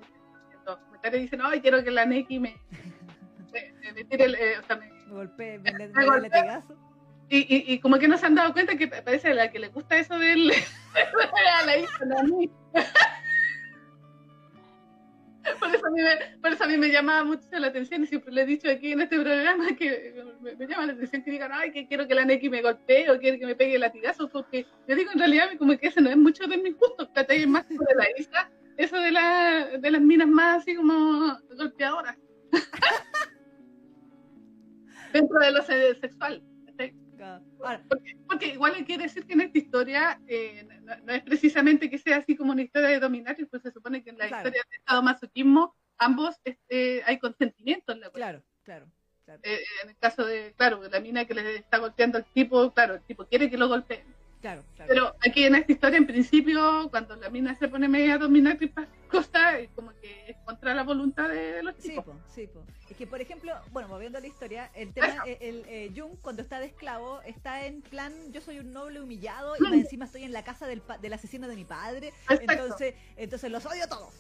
los 0.65 0.77
comentarios 0.77 1.21
dicen, 1.23 1.39
ay, 1.43 1.59
quiero 1.61 1.83
que 1.83 1.91
la 1.91 2.05
Neki 2.05 2.39
me, 2.39 2.55
me, 3.51 3.91
me 3.93 4.03
tire 4.05 4.25
el, 4.25 4.35
eh, 4.35 4.59
o 4.59 4.63
sea, 4.63 4.77
me- 4.77 4.90
me 5.17 5.17
golpeé, 5.17 5.60
me, 5.60 5.74
Me 5.74 5.88
me 5.93 6.06
dio 6.06 6.12
golpeé. 6.12 6.21
latigazo. 6.21 6.76
y, 7.30 7.39
y, 7.39 7.74
y 7.74 7.80
como 7.80 8.00
que 8.00 8.08
no 8.08 8.17
se 8.17 8.26
han 8.26 8.36
dado 8.36 8.54
cuenta 8.54 8.78
que 8.78 8.88
parece 8.88 9.30
a 9.30 9.34
la 9.36 9.52
que 9.52 9.60
le 9.60 9.69
gusta 9.69 9.97
eso 9.97 10.17
del 10.19 10.52
a 11.62 11.65
la 11.65 11.78
hija, 11.78 12.06
no 12.06 12.19
a 12.19 12.24
mí. 12.24 12.52
Por 15.60 15.74
eso, 15.74 15.88
a 15.88 15.89
mí 15.91 16.02
me, 16.02 16.38
por 16.39 16.52
eso 16.54 16.63
a 16.63 16.67
mí 16.67 16.78
me 16.78 16.89
llamaba 16.89 17.24
mucho 17.24 17.47
la 17.52 17.67
atención 17.67 18.04
y 18.04 18.08
siempre 18.08 18.32
le 18.32 18.43
he 18.43 18.45
dicho 18.45 18.69
aquí 18.69 18.91
en 18.91 19.02
este 19.02 19.19
programa 19.19 19.76
que 19.76 20.13
me, 20.41 20.56
me 20.56 20.67
llama 20.67 20.86
la 20.86 20.93
atención 20.93 21.24
que 21.24 21.32
digan, 21.32 21.52
ay, 21.54 21.71
que 21.71 21.88
quiero 21.88 22.08
que 22.08 22.13
la 22.15 22.26
Neki 22.26 22.50
me 22.50 22.62
golpee 22.62 23.10
o 23.10 23.19
quiero 23.19 23.39
que 23.39 23.47
me 23.47 23.56
pegue 23.56 23.80
latigazos, 23.80 24.30
porque 24.30 24.67
yo 24.88 24.95
digo 24.95 25.12
en 25.12 25.19
realidad 25.19 25.50
como 25.58 25.76
que 25.78 25.88
ese 25.88 26.00
no 26.02 26.12
es 26.12 26.17
mucho 26.17 26.45
de 26.47 26.58
mis 26.60 26.78
gustos, 26.78 27.10
¿cachai? 27.15 27.41
Es 27.41 27.47
más 27.47 27.67
de 27.67 27.76
la 27.95 28.06
isla, 28.17 28.52
eso 28.78 28.97
de, 28.97 29.12
la, 29.12 29.65
de 29.80 29.91
las 29.91 30.02
minas 30.02 30.28
más 30.28 30.62
así 30.62 30.76
como 30.76 31.38
golpeadoras. 31.58 32.17
Dentro 35.13 35.39
de 35.39 35.52
lo 35.52 35.63
se- 35.63 35.95
sexual. 36.00 36.43
Ahora, 37.63 37.84
Porque 38.28 38.47
igual 38.47 38.74
hay 38.74 38.84
que 38.84 38.97
decir 38.97 39.26
que 39.28 39.34
en 39.34 39.41
esta 39.41 39.58
historia 39.60 40.19
eh, 40.28 40.67
no, 40.82 40.95
no 41.04 41.13
es 41.13 41.21
precisamente 41.21 41.88
que 41.89 42.00
sea 42.00 42.17
así 42.17 42.36
como 42.36 42.52
una 42.52 42.63
historia 42.63 42.89
de 42.89 43.00
dominatrix, 43.00 43.47
pues 43.50 43.62
se 43.62 43.71
supone 43.71 44.04
que 44.04 44.10
en 44.10 44.17
la 44.17 44.28
Claro. 44.28 44.47
historia 44.47 44.63
de 44.71 44.78
sadomasoquismo 44.88 45.76
ambos 46.00 46.36
este, 46.43 47.04
hay 47.06 47.19
consentimiento 47.19 47.91
en 47.91 48.00
la 48.00 48.10
cuestión. 48.10 48.41
claro, 48.63 48.88
claro, 48.88 48.91
claro. 49.26 49.41
Eh, 49.43 49.60
en 49.84 49.89
el 49.89 49.97
caso 49.97 50.26
de, 50.26 50.54
claro, 50.58 50.82
la 50.91 51.00
mina 51.00 51.26
que 51.26 51.36
le 51.36 51.58
está 51.58 51.78
golpeando 51.78 52.17
al 52.17 52.26
tipo, 52.26 52.71
claro, 52.71 52.95
el 52.95 53.02
tipo 53.04 53.26
quiere 53.28 53.52
que 53.52 53.58
lo 53.58 53.67
golpee. 53.67 54.04
Claro, 54.41 54.63
claro. 54.75 54.89
Pero 54.89 55.15
aquí 55.25 55.43
en 55.43 55.56
esta 55.56 55.71
historia, 55.71 55.97
en 55.97 56.08
principio, 56.08 56.89
cuando 56.89 57.15
la 57.15 57.30
mina 57.30 57.56
se 57.56 57.67
pone 57.67 57.88
media 57.88 58.17
cosa, 59.08 59.60
es 59.60 59.69
como 59.75 59.91
que 60.01 60.32
es 60.32 60.38
contra 60.45 60.73
la 60.73 60.84
voluntad 60.84 61.27
de, 61.30 61.54
de 61.54 61.63
los 61.63 61.75
Sí, 61.77 61.89
tipos. 61.89 62.06
po, 62.06 62.15
sí, 62.34 62.47
po. 62.47 62.63
Es 62.89 62.97
que, 62.97 63.06
por 63.06 63.21
ejemplo, 63.21 63.54
bueno, 63.71 63.88
volviendo 63.88 64.17
a 64.17 64.21
la 64.21 64.27
historia, 64.27 64.71
el 64.73 64.93
tema, 64.93 65.23
el, 65.25 65.38
el, 65.41 65.65
eh, 65.67 65.91
Jung, 65.95 66.13
cuando 66.21 66.41
está 66.41 66.60
de 66.60 66.67
esclavo, 66.67 67.21
está 67.21 67.65
en 67.65 67.82
plan, 67.82 68.13
yo 68.32 68.41
soy 68.41 68.60
un 68.60 68.73
noble 68.73 68.99
humillado 68.99 69.56
y 69.60 69.60
encima 69.73 70.06
estoy 70.06 70.23
en 70.23 70.34
la 70.34 70.43
casa 70.43 70.65
del, 70.65 70.82
del 71.01 71.13
asesino 71.13 71.47
de 71.47 71.56
mi 71.56 71.65
padre, 71.65 72.08
Exacto. 72.30 72.51
entonces, 72.51 72.95
entonces 73.17 73.51
los 73.51 73.65
odio 73.65 73.84
a 73.84 73.88
todos. 73.88 74.13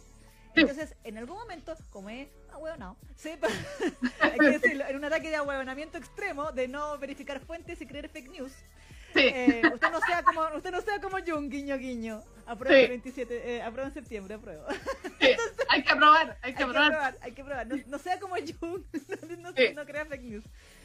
Sí. 0.53 0.61
Entonces, 0.61 0.95
en 1.05 1.17
algún 1.17 1.37
momento, 1.37 1.73
como 1.91 2.09
es 2.09 2.27
ahueonado, 2.51 2.97
sí, 3.15 3.29
hay 4.19 4.37
que 4.37 4.49
decirlo, 4.59 4.85
en 4.85 4.97
un 4.97 5.05
ataque 5.05 5.29
de 5.29 5.37
ahueonamiento 5.37 5.97
extremo, 5.97 6.51
de 6.51 6.67
no 6.67 6.97
verificar 6.99 7.39
fuentes 7.39 7.81
y 7.81 7.87
creer 7.87 8.09
fake 8.09 8.29
news, 8.29 8.51
Sí. 9.13 9.19
eh, 9.33 9.61
usted 9.73 9.91
no 9.91 9.99
sea 10.01 10.23
como 10.23 10.41
usted 10.55 10.71
no 10.71 10.81
sea 10.81 10.99
como 11.01 11.17
Jung, 11.25 11.49
guiño, 11.49 11.77
guiño. 11.77 12.23
Aprueba 12.45 12.75
Sí. 12.77 12.83
el 12.83 12.89
27, 12.89 13.55
eh, 13.55 13.61
aprueba 13.61 13.87
en 13.89 13.93
septiembre, 13.93 14.35
apruebo. 14.35 14.65
Sí, 15.19 15.27
hay 15.69 15.83
que 15.83 15.91
aprobar, 15.91 16.37
hay 16.41 16.49
Hay 16.49 16.51
que 16.53 16.57
que 16.57 16.63
aprobar. 16.63 16.89
probar, 16.91 17.17
hay 17.21 17.31
que 17.33 17.43
probar. 17.43 17.67
No, 17.67 17.75
no 17.87 17.99
sea 17.99 18.19
como 18.19 18.35
Jung, 18.35 18.83
no, 19.31 19.37
no, 19.37 19.51
no 19.73 19.85
crea 19.85 20.05
fake 20.05 20.23
news. 20.23 20.43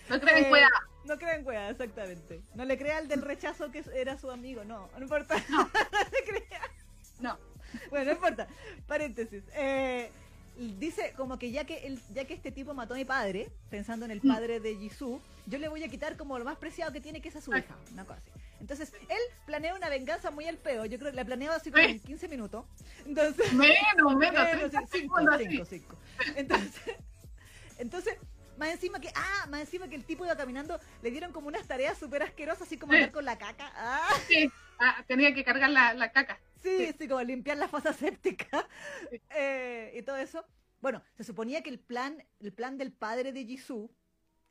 No 0.08 0.20
creen 0.20 0.44
Eh, 0.44 0.48
cueva. 0.48 0.68
No 1.04 1.16
crea 1.18 1.34
en 1.36 1.46
wea, 1.46 1.70
exactamente. 1.70 2.42
No 2.54 2.64
le 2.64 2.76
crea 2.78 2.98
al 2.98 3.08
del 3.08 3.22
rechazo 3.22 3.70
que 3.70 3.84
era 3.94 4.18
su 4.18 4.30
amigo, 4.30 4.64
no, 4.64 4.88
no 4.96 5.02
importa. 5.02 5.36
No. 5.50 5.68
le 6.12 6.24
crea. 6.24 6.60
No. 7.20 7.38
Bueno, 7.90 8.04
no 8.06 8.12
importa. 8.12 8.46
Paréntesis. 8.86 9.42
Eh, 9.54 10.10
dice 10.56 11.12
como 11.16 11.38
que 11.38 11.50
ya 11.50 11.64
que 11.64 11.86
el, 11.86 12.00
ya 12.14 12.24
que 12.24 12.34
este 12.34 12.50
tipo 12.50 12.74
mató 12.74 12.94
a 12.94 12.96
mi 12.96 13.04
padre, 13.04 13.50
pensando 13.70 14.04
en 14.04 14.10
el 14.10 14.20
Mm. 14.22 14.28
padre 14.28 14.60
de 14.60 14.76
Jisoo, 14.76 15.20
yo 15.46 15.58
le 15.58 15.68
voy 15.68 15.82
a 15.84 15.88
quitar 15.88 16.16
como 16.16 16.38
lo 16.38 16.44
más 16.44 16.56
preciado 16.58 16.92
que 16.92 17.00
tiene, 17.00 17.20
que 17.20 17.28
es 17.28 17.36
a 17.36 17.40
su 17.40 17.52
Ay. 17.52 17.60
hija, 17.60 17.76
una 17.92 18.04
cosa 18.04 18.20
así. 18.20 18.30
Entonces, 18.60 18.92
él 19.08 19.18
planea 19.44 19.74
una 19.74 19.88
venganza 19.90 20.30
muy 20.30 20.46
al 20.46 20.56
pedo. 20.56 20.86
Yo 20.86 20.98
creo 20.98 21.10
que 21.10 21.16
la 21.16 21.24
planeó 21.26 21.52
así 21.52 21.70
como 21.70 21.84
en 21.84 22.00
15 22.00 22.26
minutos. 22.28 22.64
Entonces, 23.04 23.52
Menos, 23.52 23.76
menos, 24.16 24.16
Menos, 24.16 24.50
30 24.70 24.80
sí, 24.80 24.86
cinco, 25.00 25.16
segundos 25.18 25.34
así. 25.34 25.46
cinco, 25.50 25.64
cinco. 25.66 25.96
Entonces, 26.36 26.82
entonces, 27.78 28.14
más 28.56 28.70
encima 28.70 28.98
que, 28.98 29.08
ah, 29.14 29.46
más 29.50 29.60
encima 29.60 29.88
que 29.88 29.96
el 29.96 30.04
tipo 30.04 30.24
iba 30.24 30.34
caminando, 30.36 30.80
le 31.02 31.10
dieron 31.10 31.32
como 31.32 31.48
unas 31.48 31.66
tareas 31.66 31.98
súper 31.98 32.22
asquerosas, 32.22 32.62
así 32.62 32.78
como 32.78 32.94
andar 32.94 33.12
con 33.12 33.24
la 33.26 33.36
caca. 33.36 33.70
Ah, 33.76 34.08
Sí, 34.26 34.50
ah, 34.78 35.04
tenía 35.06 35.34
que 35.34 35.44
cargar 35.44 35.68
la, 35.70 35.92
la 35.92 36.10
caca. 36.10 36.40
Sí, 36.66 36.94
Sí. 36.98 37.08
como 37.08 37.22
limpiar 37.22 37.56
la 37.56 37.68
fosa 37.68 37.92
séptica 37.92 38.68
eh, 39.30 39.92
y 39.96 40.02
todo 40.02 40.16
eso. 40.16 40.44
Bueno, 40.80 41.02
se 41.14 41.24
suponía 41.24 41.62
que 41.62 41.70
el 41.70 41.78
plan, 41.80 42.22
el 42.40 42.52
plan 42.52 42.76
del 42.78 42.92
padre 42.92 43.32
de 43.32 43.44
Jisoo 43.44 43.90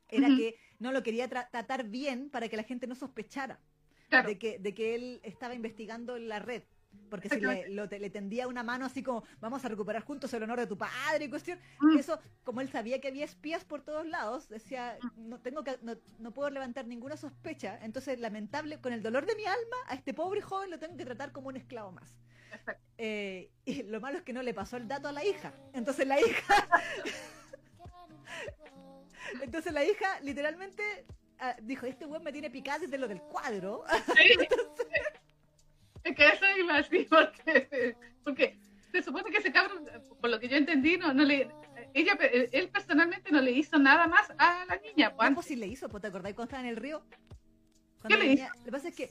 era 0.08 0.28
que 0.28 0.56
no 0.80 0.92
lo 0.92 1.02
quería 1.04 1.30
tra- 1.30 1.50
tratar 1.50 1.86
bien 1.86 2.30
para 2.30 2.48
que 2.50 2.58
la 2.58 2.64
gente 2.64 2.88
no 2.88 2.96
sospechara 2.96 3.60
Claro. 4.10 4.30
de, 4.30 4.38
que, 4.38 4.60
de 4.60 4.74
que 4.76 4.94
él 4.96 5.20
estaba 5.24 5.56
investigando 5.56 6.16
en 6.16 6.28
la 6.30 6.40
red. 6.40 6.64
Porque 7.10 7.30
si 7.30 7.40
le, 7.40 7.70
lo, 7.70 7.86
le 7.86 8.10
tendía 8.10 8.48
una 8.48 8.64
mano 8.64 8.86
así 8.86 9.04
como, 9.04 9.24
vamos 9.40 9.64
a 9.64 9.70
recuperar 9.70 10.04
juntos 10.04 10.34
el 10.34 10.44
honor 10.44 10.60
de 10.60 10.68
tu 10.68 10.78
padre 10.78 11.26
y 11.26 11.30
cuestión, 11.30 11.60
Mm. 11.80 11.98
eso, 11.98 12.20
como 12.44 12.62
él 12.62 12.70
sabía 12.70 13.00
que 13.00 13.10
había 13.10 13.26
espías 13.26 13.64
por 13.64 13.82
todos 13.82 14.06
lados, 14.08 14.50
decía, 14.50 14.98
no 15.16 15.40
tengo 15.40 15.64
que, 15.64 15.78
no, 15.82 15.96
no 16.20 16.32
puedo 16.32 16.50
levantar 16.50 16.88
ninguna 16.88 17.18
sospecha, 17.18 17.80
entonces 17.82 18.20
lamentable, 18.20 18.80
con 18.82 18.94
el 18.94 19.04
dolor 19.04 19.26
de 19.26 19.36
mi 19.36 19.46
alma, 19.46 19.78
a 19.88 19.96
este 19.96 20.14
pobre 20.14 20.42
joven 20.42 20.72
lo 20.72 20.80
tengo 20.80 20.98
que 20.98 21.06
tratar 21.06 21.32
como 21.32 21.50
un 21.50 21.58
esclavo 21.58 21.92
más. 21.92 22.14
Eh, 22.98 23.52
y 23.66 23.84
lo 23.84 24.00
malo 24.00 24.18
es 24.18 24.24
que 24.24 24.34
no 24.34 24.42
le 24.42 24.54
pasó 24.54 24.78
el 24.78 24.88
dato 24.88 25.10
a 25.10 25.12
la 25.12 25.24
hija. 25.26 25.54
Entonces 25.74 26.08
la 26.08 26.20
hija. 26.20 26.68
Entonces 29.42 29.74
la 29.74 29.84
hija 29.84 30.20
literalmente 30.22 31.06
ah, 31.40 31.56
dijo: 31.62 31.86
Este 31.86 32.06
weón 32.06 32.24
me 32.24 32.32
tiene 32.32 32.50
picada 32.50 32.80
desde 32.80 32.98
lo 32.98 33.08
del 33.08 33.22
cuadro. 33.22 33.84
Sí. 34.16 34.38
Eso 36.06 36.46
iba 36.60 36.78
así, 36.78 37.08
porque, 37.10 37.96
porque 38.24 38.58
se 38.92 39.02
supone 39.04 39.30
que 39.32 39.38
ese 39.38 39.52
cabrón, 39.52 39.84
por 40.22 40.30
lo 40.30 40.40
que 40.40 40.48
yo 40.48 40.56
entendí, 40.56 40.98
no, 40.98 41.14
no 41.14 41.24
le, 41.24 41.50
ella, 41.94 42.14
él 42.52 42.70
personalmente 42.70 43.32
no 43.32 43.42
le 43.42 43.52
hizo 43.52 43.78
nada 43.80 44.08
más 44.08 44.30
a 44.38 44.66
la 44.66 44.78
niña. 44.78 45.10
pues, 45.10 45.16
¿Cuánto 45.18 45.42
sí 45.42 45.56
le 45.56 45.68
hizo? 45.68 45.90
¿Pues 45.90 46.02
¿Te 46.02 46.08
acordáis 46.08 46.36
cuando 46.36 46.50
estaba 46.50 46.64
en 46.64 46.70
el 46.70 46.78
río? 46.78 47.04
¿Qué 47.10 47.18
Cuando 48.02 48.18
le 48.20 48.28
venía- 48.30 48.52
Lo 48.58 48.64
que 48.66 48.72
pasa 48.72 48.88
es 48.90 48.96
que 48.96 49.10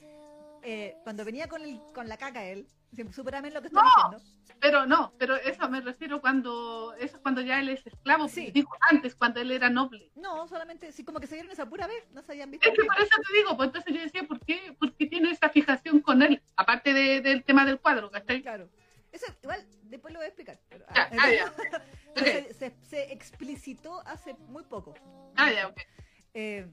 eh, 0.62 0.96
cuando 1.02 1.24
venía 1.24 1.48
con, 1.48 1.62
el, 1.62 1.80
con 1.92 2.08
la 2.08 2.16
caca 2.16 2.44
él, 2.44 2.66
súper 3.12 3.36
amén 3.36 3.52
lo 3.54 3.60
que 3.60 3.68
estaba 3.68 3.86
No. 3.86 4.10
diciendo. 4.18 4.58
Pero 4.60 4.86
no, 4.86 5.12
pero 5.18 5.36
eso 5.36 5.68
me 5.68 5.80
refiero 5.80 6.20
cuando, 6.20 6.94
eso 6.94 7.16
es 7.16 7.22
cuando 7.22 7.40
ya 7.42 7.60
él 7.60 7.68
es 7.68 7.86
esclavo, 7.86 8.28
Sí. 8.28 8.50
dijo 8.52 8.70
antes, 8.90 9.14
cuando 9.14 9.40
él 9.40 9.50
era 9.50 9.68
noble. 9.68 10.10
No, 10.14 10.46
solamente, 10.48 10.90
sí, 10.92 11.04
como 11.04 11.20
que 11.20 11.26
se 11.26 11.34
vieron 11.34 11.52
esa 11.52 11.66
pura 11.66 11.86
vez, 11.86 12.04
no 12.12 12.22
se 12.22 12.32
habían 12.32 12.50
visto. 12.50 12.68
Es 12.68 12.74
que 12.78 12.84
por 12.84 12.96
eso 12.98 13.10
te 13.28 13.36
digo, 13.36 13.56
pues 13.56 13.66
entonces 13.68 13.94
yo 13.94 14.00
decía, 14.00 14.22
¿por 14.24 14.40
qué, 14.40 14.74
por 14.78 14.94
qué 14.94 15.06
tiene 15.06 15.30
esa 15.30 15.48
fijación 15.50 16.00
con 16.00 16.22
él? 16.22 16.40
Aparte 16.56 16.92
de- 16.94 17.20
del 17.20 17.44
tema 17.44 17.64
del 17.66 17.78
cuadro, 17.80 18.10
¿cachai? 18.10 18.40
Claro. 18.42 18.68
Eso 19.12 19.26
igual, 19.42 19.64
después 19.84 20.12
lo 20.12 20.18
voy 20.20 20.24
a 20.24 20.28
explicar. 20.28 20.58
pero- 20.68 20.86
Ya, 20.94 21.02
ah, 21.12 21.16
ah, 21.20 21.30
ya. 21.30 21.52
se- 22.58 22.74
se 22.82 23.12
explicitó 23.12 24.00
hace 24.06 24.34
muy 24.48 24.62
poco. 24.64 24.94
Ah, 25.36 25.52
ya, 25.52 25.68
ok. 25.68 25.80
Eh, 26.32 26.66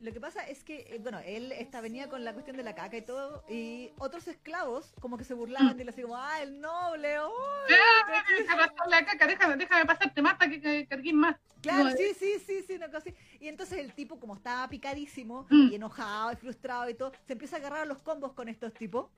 lo 0.00 0.12
que 0.12 0.20
pasa 0.20 0.46
es 0.46 0.62
que, 0.62 0.86
eh, 0.90 0.98
bueno, 1.00 1.18
él 1.24 1.52
esta, 1.52 1.80
venía 1.80 2.08
con 2.08 2.24
la 2.24 2.32
cuestión 2.32 2.56
de 2.56 2.62
la 2.62 2.74
caca 2.74 2.96
y 2.96 3.02
todo, 3.02 3.44
y 3.48 3.90
otros 3.98 4.28
esclavos 4.28 4.92
como 5.00 5.16
que 5.16 5.24
se 5.24 5.34
burlaban 5.34 5.76
de 5.76 5.82
él, 5.82 5.88
así 5.88 6.02
como, 6.02 6.16
ah, 6.16 6.42
el 6.42 6.60
noble, 6.60 7.18
oh, 7.18 7.32
Ah, 8.08 8.24
déjame 8.38 8.68
pasar 8.68 8.88
la 8.88 9.04
caca, 9.04 9.26
déjame, 9.26 9.56
déjame 9.56 9.84
pasarte 9.86 10.22
más 10.22 10.34
para 10.34 10.50
que, 10.50 10.60
que 10.60 10.86
cargues 10.86 11.14
más. 11.14 11.36
Claro, 11.60 11.90
sí, 11.96 12.14
sí, 12.18 12.38
sí, 12.46 12.62
sí, 12.62 12.74
una 12.74 12.86
cosa 12.86 12.98
así. 12.98 13.14
Y 13.40 13.48
entonces 13.48 13.78
el 13.78 13.92
tipo, 13.92 14.20
como 14.20 14.34
estaba 14.36 14.68
picadísimo 14.68 15.46
Mm. 15.50 15.68
y 15.72 15.74
enojado 15.74 16.32
y 16.32 16.36
frustrado 16.36 16.88
y 16.88 16.94
todo, 16.94 17.12
se 17.26 17.32
empieza 17.32 17.56
a 17.56 17.58
agarrar 17.58 17.80
a 17.80 17.84
los 17.86 18.02
combos 18.02 18.32
con 18.32 18.48
estos 18.48 18.72
tipos, 18.74 19.10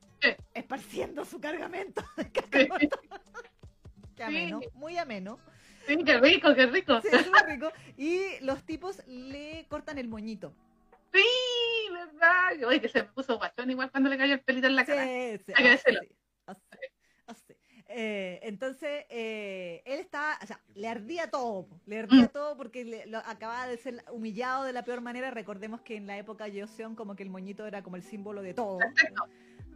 esparciendo 0.54 1.24
su 1.24 1.40
cargamento 1.40 2.02
de 2.16 2.30
caca. 2.30 2.58
Sí. 2.80 2.88
Qué 4.16 4.24
ameno, 4.24 4.60
muy 4.74 4.96
ameno. 4.98 5.38
Sí, 5.86 5.96
qué 6.04 6.18
rico, 6.18 6.54
qué 6.54 6.66
rico. 6.66 7.00
Sí, 7.00 7.08
rico. 7.46 7.70
Y 7.96 8.40
los 8.40 8.64
tipos 8.64 9.06
le 9.06 9.64
cortan 9.68 9.96
el 9.98 10.08
moñito. 10.08 10.52
Sí, 11.12 11.92
verdad. 11.92 12.68
Oye, 12.68 12.80
que 12.80 12.88
se 12.88 13.02
me 13.02 13.08
puso 13.10 13.36
guachón 13.38 13.70
igual 13.70 13.90
cuando 13.90 14.08
le 14.10 14.18
cayó 14.18 14.34
el 14.34 14.40
pelito 14.40 14.66
en 14.66 14.76
la 14.76 14.84
cara. 14.84 15.04
Sí, 15.04 15.38
sí, 15.46 15.52
Hay 15.56 15.64
que. 15.64 16.08
Eh, 17.90 18.40
entonces, 18.42 19.06
eh, 19.08 19.82
él 19.86 20.00
estaba, 20.00 20.38
o 20.42 20.46
sea, 20.46 20.60
le 20.74 20.88
ardía 20.88 21.30
todo, 21.30 21.66
le 21.86 22.00
ardía 22.00 22.24
Mm. 22.24 22.28
todo 22.28 22.54
porque 22.58 22.84
le- 22.84 23.06
lo- 23.06 23.18
acababa 23.18 23.66
de 23.66 23.78
ser 23.78 24.04
humillado 24.12 24.64
de 24.64 24.74
la 24.74 24.84
peor 24.84 25.00
manera. 25.00 25.30
Recordemos 25.30 25.80
que 25.80 25.96
en 25.96 26.06
la 26.06 26.18
época 26.18 26.44
de 26.44 26.60
Joseon 26.60 26.94
como 26.94 27.16
que 27.16 27.22
el 27.22 27.30
moñito 27.30 27.66
era 27.66 27.82
como 27.82 27.96
el 27.96 28.02
símbolo 28.02 28.42
de 28.42 28.52
todo, 28.52 28.78
Perfecto. 28.78 29.24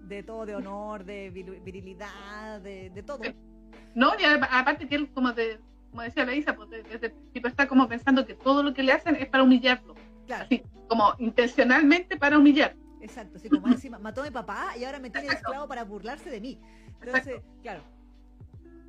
de 0.03 0.23
todo, 0.23 0.45
de 0.45 0.55
honor, 0.57 1.05
de 1.05 1.33
vir- 1.33 1.63
virilidad, 1.65 2.61
de, 2.61 2.91
de 2.91 3.03
todo. 3.03 3.23
Sí. 3.25 3.35
No, 3.95 4.13
y 4.19 4.25
aparte 4.25 4.87
que 4.87 4.95
él, 4.95 5.11
como, 5.15 5.33
de, 5.33 5.59
como 5.91 6.03
decía 6.03 6.27
la 6.27 6.35
Isa, 6.35 6.55
pues 6.55 6.69
de- 6.69 6.83
desde 6.83 7.07
el 7.07 7.13
principio 7.13 7.49
está 7.49 7.67
como 7.67 7.89
pensando 7.89 8.27
que 8.27 8.35
todo 8.35 8.63
lo 8.63 8.75
que 8.75 8.83
le 8.83 8.93
hacen 8.93 9.17
es 9.17 9.27
para 9.29 9.43
humillarlo. 9.43 9.95
Claro, 10.33 10.45
Así, 10.47 10.63
como 10.89 11.15
intencionalmente 11.19 12.17
para 12.17 12.39
humillar. 12.39 12.75
exacto, 13.03 13.37
así 13.37 13.51
como 13.51 13.69
encima 13.69 13.99
mató 13.99 14.23
a 14.23 14.25
mi 14.25 14.31
papá 14.31 14.73
y 14.79 14.85
ahora 14.85 14.99
me 14.99 15.11
tiene 15.11 15.27
Exacto. 15.27 15.49
esclavo 15.51 15.69
para 15.69 15.85
burlarse 15.85 16.31
de 16.31 16.41
mí. 16.41 16.59
Entonces, 17.03 17.43
claro. 17.61 17.83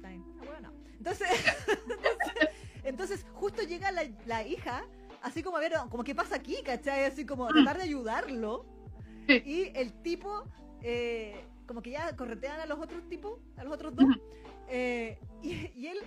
Ah. 0.05 0.71
Entonces, 0.97 1.27
entonces, 1.67 2.49
entonces, 2.83 3.25
justo 3.33 3.61
llega 3.63 3.91
la, 3.91 4.03
la 4.25 4.47
hija, 4.47 4.85
así 5.21 5.43
como 5.43 5.57
a 5.57 5.59
ver, 5.59 5.73
como 5.89 6.03
qué 6.05 6.15
pasa 6.15 6.35
aquí, 6.35 6.55
¿cachai? 6.63 7.03
Así 7.03 7.25
como 7.25 7.45
Mm. 7.49 7.53
tratar 7.53 7.77
de 7.77 7.83
ayudarlo. 7.83 8.65
Sí. 9.27 9.41
Y 9.45 9.71
el 9.77 9.91
tipo, 10.01 10.45
eh, 10.81 11.43
como 11.67 11.81
que 11.81 11.91
ya 11.91 12.15
corretean 12.15 12.59
a 12.61 12.65
los 12.65 12.79
otros 12.79 13.07
tipos, 13.09 13.37
a 13.57 13.65
los 13.65 13.73
otros 13.73 13.93
dos. 13.95 14.05
Eh, 14.69 15.19
y, 15.41 15.71
y 15.75 15.87
él 15.87 15.97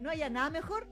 no 0.00 0.08
haya 0.08 0.30
nada 0.30 0.48
mejor. 0.48 0.86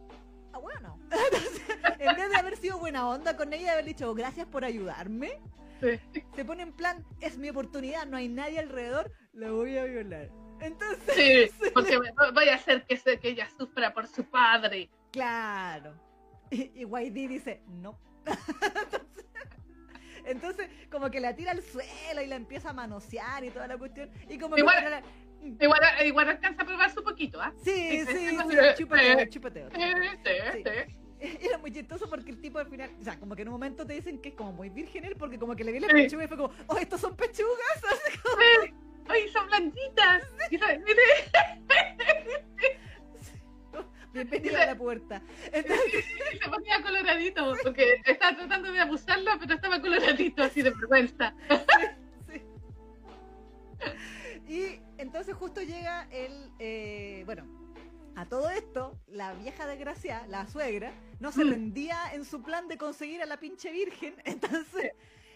Ah, 0.52 0.58
bueno. 0.58 0.98
Entonces, 1.10 1.62
en 1.98 2.16
vez 2.16 2.30
de 2.30 2.36
haber 2.36 2.56
sido 2.56 2.78
buena 2.78 3.08
onda 3.08 3.36
con 3.36 3.52
ella, 3.52 3.64
de 3.66 3.70
haber 3.72 3.84
dicho 3.84 4.14
gracias 4.14 4.46
por 4.46 4.64
ayudarme, 4.64 5.38
Sí. 5.80 6.00
se 6.34 6.44
pone 6.44 6.62
en 6.62 6.72
plan, 6.72 7.04
es 7.20 7.36
mi 7.36 7.50
oportunidad, 7.50 8.06
no 8.06 8.16
hay 8.16 8.28
nadie 8.28 8.58
alrededor, 8.60 9.12
la 9.34 9.50
voy 9.50 9.76
a 9.76 9.84
violar. 9.84 10.30
Entonces, 10.60 11.52
Sí, 11.60 11.70
porque 11.74 11.98
voy 11.98 12.48
a 12.48 12.54
hacer 12.54 12.86
que, 12.86 12.96
se- 12.96 13.20
que 13.20 13.28
ella 13.28 13.46
sufra 13.58 13.92
por 13.92 14.06
su 14.06 14.24
padre. 14.24 14.88
claro. 15.12 15.92
Y, 16.50 16.70
y 16.74 16.86
YD 16.86 17.28
dice, 17.28 17.60
no. 17.66 17.98
entonces, 18.24 19.02
entonces, 20.24 20.68
como 20.90 21.10
que 21.10 21.20
la 21.20 21.34
tira 21.36 21.52
al 21.52 21.62
suelo 21.62 22.22
y 22.22 22.26
la 22.26 22.36
empieza 22.36 22.70
a 22.70 22.72
manosear 22.72 23.44
y 23.44 23.50
toda 23.50 23.66
la 23.66 23.76
cuestión. 23.76 24.10
Y 24.28 24.38
como 24.38 24.54
que... 24.56 24.62
Igual- 24.62 24.90
la- 24.90 25.02
Igual, 25.42 25.80
igual 26.04 26.28
alcanza 26.28 26.62
a 26.62 26.66
probar 26.66 26.90
su 26.92 27.02
poquito, 27.02 27.40
¿ah? 27.40 27.52
Sí, 27.64 28.04
sí, 28.04 28.06
sí, 28.06 28.28
Sí, 28.28 28.36
chúpateo, 28.76 29.70
sí. 29.70 29.76
Sí, 29.76 29.82
sí, 30.52 30.62
sí. 30.64 30.96
Era 31.40 31.58
muy 31.58 31.72
chistoso 31.72 32.08
porque 32.10 32.30
el 32.30 32.40
tipo 32.40 32.58
al 32.58 32.66
final, 32.68 32.90
o 33.00 33.04
sea, 33.04 33.18
como 33.18 33.34
que 33.34 33.42
en 33.42 33.48
un 33.48 33.52
momento 33.52 33.86
te 33.86 33.94
dicen 33.94 34.20
que 34.20 34.30
es 34.30 34.34
como 34.34 34.52
muy 34.52 34.68
virgen 34.68 35.04
él, 35.04 35.16
porque 35.16 35.38
como 35.38 35.56
que 35.56 35.64
le 35.64 35.72
vi 35.72 35.80
la 35.80 35.88
Sí. 35.88 35.94
pechuga 35.94 36.24
y 36.24 36.28
fue 36.28 36.36
como, 36.36 36.52
oh, 36.66 36.76
estos 36.78 37.00
son 37.00 37.16
pechugas. 37.16 37.82
Así 37.90 38.18
como, 38.18 38.36
Sí. 38.64 38.74
Ay, 39.08 39.28
son 39.28 39.46
blanditas. 39.46 40.22
Mire, 40.50 40.82
Bienvenido 44.12 44.58
a 44.58 44.66
la 44.66 44.74
puerta. 44.74 45.22
Entonces, 45.52 46.04
se 46.42 46.48
ponía 46.50 46.82
coloradito, 46.82 47.54
porque 47.62 48.00
estaba 48.04 48.34
tratando 48.36 48.72
de 48.72 48.80
abusarla, 48.80 49.36
pero 49.38 49.54
estaba 49.54 49.80
coloradito, 49.80 50.42
así 50.42 50.62
de 50.62 50.70
vergüenza. 50.70 51.34
sí. 52.26 52.42
Y 54.48 54.80
entonces 54.98 55.34
justo 55.34 55.60
llega 55.62 56.06
el, 56.10 56.50
eh, 56.58 57.22
bueno, 57.26 57.44
a 58.14 58.26
todo 58.26 58.48
esto, 58.50 58.98
la 59.06 59.34
vieja 59.34 59.66
desgracia, 59.66 60.26
la 60.28 60.46
suegra, 60.46 60.92
no 61.20 61.32
se 61.32 61.44
Mm. 61.44 61.50
rendía 61.50 61.98
en 62.14 62.24
su 62.24 62.42
plan 62.42 62.68
de 62.68 62.78
conseguir 62.78 63.22
a 63.22 63.26
la 63.26 63.38
pinche 63.38 63.70
virgen. 63.72 64.14
Entonces, 64.24 64.92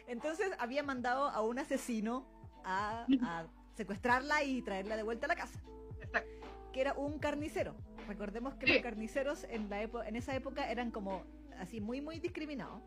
entonces 0.06 0.50
había 0.58 0.82
mandado 0.82 1.28
a 1.28 1.40
un 1.42 1.58
asesino 1.58 2.26
a, 2.64 3.06
a 3.22 3.46
secuestrarla 3.76 4.42
y 4.44 4.62
traerla 4.62 4.96
de 4.96 5.02
vuelta 5.02 5.26
a 5.26 5.28
la 5.28 5.36
casa. 5.36 5.60
Exacto. 6.00 6.28
que 6.72 6.80
era 6.80 6.92
un 6.94 7.18
carnicero. 7.18 7.74
Recordemos 8.08 8.54
que 8.54 8.66
Sí. 8.66 8.72
los 8.74 8.82
carniceros 8.82 9.44
en, 9.50 9.68
la 9.68 9.82
en 9.82 10.16
esa 10.16 10.34
época 10.36 10.70
eran 10.70 10.90
como 10.92 11.24
así 11.58 11.80
muy, 11.80 12.00
muy 12.00 12.18
discriminados. 12.20 12.80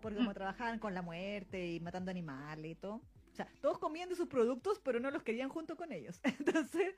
Porque 0.00 0.18
como 0.18 0.30
Mm. 0.30 0.34
trabajaban 0.34 0.78
con 0.80 0.94
la 0.94 1.02
muerte 1.02 1.68
y 1.68 1.80
matando 1.80 2.10
animales 2.10 2.72
y 2.72 2.74
todo. 2.74 3.00
O 3.32 3.34
sea, 3.34 3.48
todos 3.60 3.78
comían 3.78 4.08
de 4.08 4.16
sus 4.16 4.28
productos, 4.28 4.80
pero 4.80 5.00
no 5.00 5.10
los 5.10 5.22
querían 5.22 5.48
junto 5.48 5.76
con 5.76 5.92
ellos. 5.92 6.20
Entonces, 6.38 6.94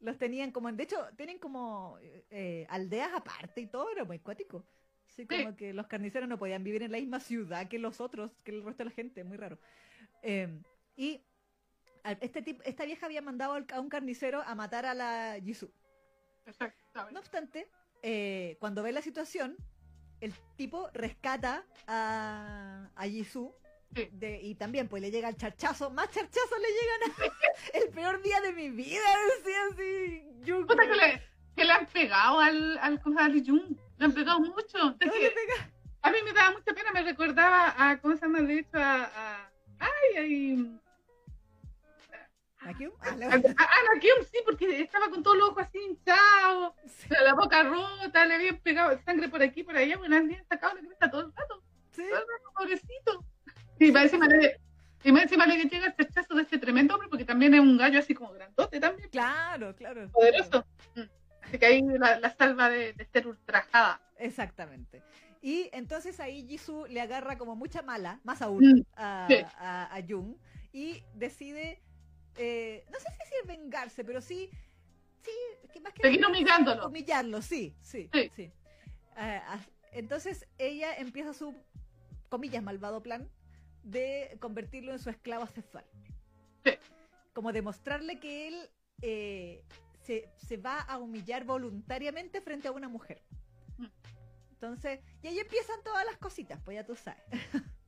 los 0.00 0.18
tenían 0.18 0.50
como, 0.50 0.70
de 0.72 0.82
hecho, 0.82 0.98
tienen 1.16 1.38
como 1.38 1.98
eh, 2.30 2.66
aldeas 2.68 3.12
aparte 3.14 3.60
y 3.60 3.66
todo, 3.66 3.90
era 3.90 4.04
muy 4.04 4.18
cuático. 4.18 4.64
Sí. 5.06 5.26
como 5.26 5.54
que 5.56 5.74
los 5.74 5.88
carniceros 5.88 6.26
no 6.26 6.38
podían 6.38 6.64
vivir 6.64 6.82
en 6.82 6.90
la 6.90 6.96
misma 6.96 7.20
ciudad 7.20 7.68
que 7.68 7.78
los 7.78 8.00
otros, 8.00 8.32
que 8.44 8.50
el 8.50 8.64
resto 8.64 8.78
de 8.78 8.84
la 8.86 8.94
gente, 8.94 9.24
muy 9.24 9.36
raro. 9.36 9.58
Eh, 10.22 10.48
y 10.96 11.22
este 12.20 12.40
tipo, 12.40 12.62
esta 12.64 12.84
vieja 12.84 13.06
había 13.06 13.20
mandado 13.20 13.62
a 13.72 13.80
un 13.80 13.88
carnicero 13.88 14.42
a 14.42 14.54
matar 14.54 14.86
a 14.86 14.94
la 14.94 15.38
Jisoo. 15.42 15.70
No 17.12 17.20
obstante, 17.20 17.68
eh, 18.02 18.56
cuando 18.58 18.82
ve 18.82 18.92
la 18.92 19.02
situación, 19.02 19.56
el 20.20 20.32
tipo 20.56 20.88
rescata 20.92 21.66
a, 21.86 22.90
a 22.94 23.04
Jisoo. 23.06 23.54
Sí. 23.94 24.08
De, 24.12 24.40
y 24.40 24.54
también 24.54 24.88
pues 24.88 25.02
le 25.02 25.10
llega 25.10 25.28
el 25.28 25.36
charchazo, 25.36 25.90
más 25.90 26.10
charchazos 26.10 26.58
le 26.58 26.68
llegan 26.68 27.10
a, 27.10 27.78
el 27.78 27.88
peor 27.90 28.22
día 28.22 28.40
de 28.40 28.52
mi 28.52 28.70
vida, 28.70 29.04
decía 29.38 29.58
así. 29.72 30.24
Yo, 30.44 30.66
Puta 30.66 30.86
que 30.86 30.96
le, 30.96 31.22
que 31.54 31.64
le 31.64 31.72
han 31.72 31.86
pegado 31.86 32.40
al, 32.40 32.78
al. 32.78 33.00
Al 33.18 33.44
Jung. 33.46 33.76
Le 33.98 34.04
han 34.04 34.12
pegado 34.12 34.40
mucho. 34.40 34.96
Le 35.00 35.08
pega. 35.08 35.70
a 36.02 36.10
mí 36.10 36.18
me 36.24 36.32
daba 36.32 36.52
mucha 36.52 36.72
pena, 36.72 36.90
me 36.92 37.02
recordaba 37.02 37.74
a, 37.76 38.00
¿cómo 38.00 38.14
se 38.16 38.22
llama? 38.22 38.40
De 38.40 38.60
hecho, 38.60 38.78
a... 38.78 39.04
a 39.04 39.50
ay, 39.78 40.16
ay, 40.16 40.78
¿A 42.64 42.72
quién? 42.74 42.92
Ah, 43.00 43.16
la- 43.16 43.40
sí, 44.30 44.38
porque 44.44 44.80
estaba 44.82 45.10
con 45.10 45.22
todos 45.22 45.36
los 45.36 45.48
ojos 45.50 45.64
así 45.64 45.78
hinchados, 45.78 46.74
sí, 46.86 47.08
la 47.10 47.34
boca 47.34 47.64
rota, 47.64 48.24
le 48.24 48.34
habían 48.34 48.58
pegado 48.58 48.96
sangre 49.04 49.28
por 49.28 49.42
aquí, 49.42 49.64
por 49.64 49.76
allá, 49.76 49.96
bueno, 49.96 50.16
le 50.16 50.24
habían 50.24 50.46
sacado 50.46 50.74
la 50.74 50.80
cresta 50.80 51.10
todo 51.10 51.22
el 51.22 51.32
rato, 51.34 51.62
sí. 51.90 52.04
todo 52.08 52.20
el 52.20 52.26
rato, 52.28 52.52
pobrecito. 52.54 53.24
Sí, 53.86 53.92
para 53.92 54.04
encima 54.04 54.26
le, 54.28 54.60
Y 55.04 55.12
más 55.12 55.22
encima 55.24 55.46
le 55.46 55.64
llega 55.64 55.86
el 55.86 55.94
rechazo 55.96 56.34
de 56.34 56.42
este 56.42 56.58
tremendo 56.58 56.94
hombre, 56.94 57.08
porque 57.08 57.24
también 57.24 57.54
es 57.54 57.60
un 57.60 57.76
gallo 57.76 57.98
así 57.98 58.14
como 58.14 58.32
grandote 58.32 58.78
también. 58.78 59.08
Claro, 59.10 59.74
claro. 59.74 60.08
Poderoso. 60.10 60.64
Mm. 60.94 61.00
Así 61.42 61.58
que 61.58 61.66
ahí 61.66 61.82
la, 61.82 62.20
la 62.20 62.30
salva 62.30 62.68
de, 62.68 62.92
de 62.92 63.04
ser 63.06 63.26
ultrajada. 63.26 64.00
Exactamente. 64.18 65.02
Y 65.42 65.68
entonces 65.72 66.20
ahí 66.20 66.46
Jisoo 66.46 66.86
le 66.86 67.00
agarra 67.00 67.36
como 67.36 67.56
mucha 67.56 67.82
mala, 67.82 68.20
más 68.22 68.40
aún, 68.42 68.62
Mm, 68.64 68.82
a, 68.96 69.26
sí. 69.28 69.36
a, 69.58 69.96
a 69.96 70.02
Jung 70.08 70.36
y 70.72 71.02
decide, 71.14 71.80
eh, 72.36 72.84
no 72.92 72.98
sé 73.00 73.06
si 73.10 73.18
decir 73.18 73.38
vengarse, 73.48 74.04
pero 74.04 74.20
sí, 74.20 74.48
sí, 75.24 75.32
que 75.72 75.80
más 75.80 75.92
que 75.92 76.02
Seguir 76.02 76.24
humillándolo. 76.24 76.86
Humillarlo, 76.86 77.42
sí, 77.42 77.74
sí, 77.82 78.08
Sí. 78.14 78.30
sí. 78.36 78.52
Ah, 79.16 79.42
ah, 79.48 79.60
entonces 79.90 80.46
ella 80.58 80.94
empieza 80.96 81.34
su, 81.34 81.56
comillas, 82.28 82.62
malvado 82.62 83.02
plan 83.02 83.28
de 83.82 84.36
convertirlo 84.40 84.92
en 84.92 84.98
su 84.98 85.10
esclavo 85.10 85.46
sexual. 85.46 85.84
Sí. 86.64 86.72
Como 87.32 87.52
demostrarle 87.52 88.18
que 88.18 88.48
él 88.48 88.70
eh, 89.00 89.64
se, 90.02 90.28
se 90.36 90.56
va 90.56 90.80
a 90.80 90.98
humillar 90.98 91.44
voluntariamente 91.44 92.40
frente 92.40 92.68
a 92.68 92.72
una 92.72 92.88
mujer. 92.88 93.22
Mm. 93.78 93.86
Entonces, 94.52 95.00
y 95.22 95.28
ahí 95.28 95.38
empiezan 95.38 95.82
todas 95.82 96.04
las 96.04 96.16
cositas, 96.18 96.60
pues 96.64 96.76
ya 96.76 96.84
tú 96.84 96.94
sabes. 96.94 97.22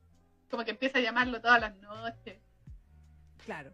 Como 0.50 0.64
que 0.64 0.72
empieza 0.72 0.98
a 0.98 1.02
llamarlo 1.02 1.40
todas 1.40 1.60
las 1.60 1.76
noches. 1.76 2.38
Claro. 3.44 3.72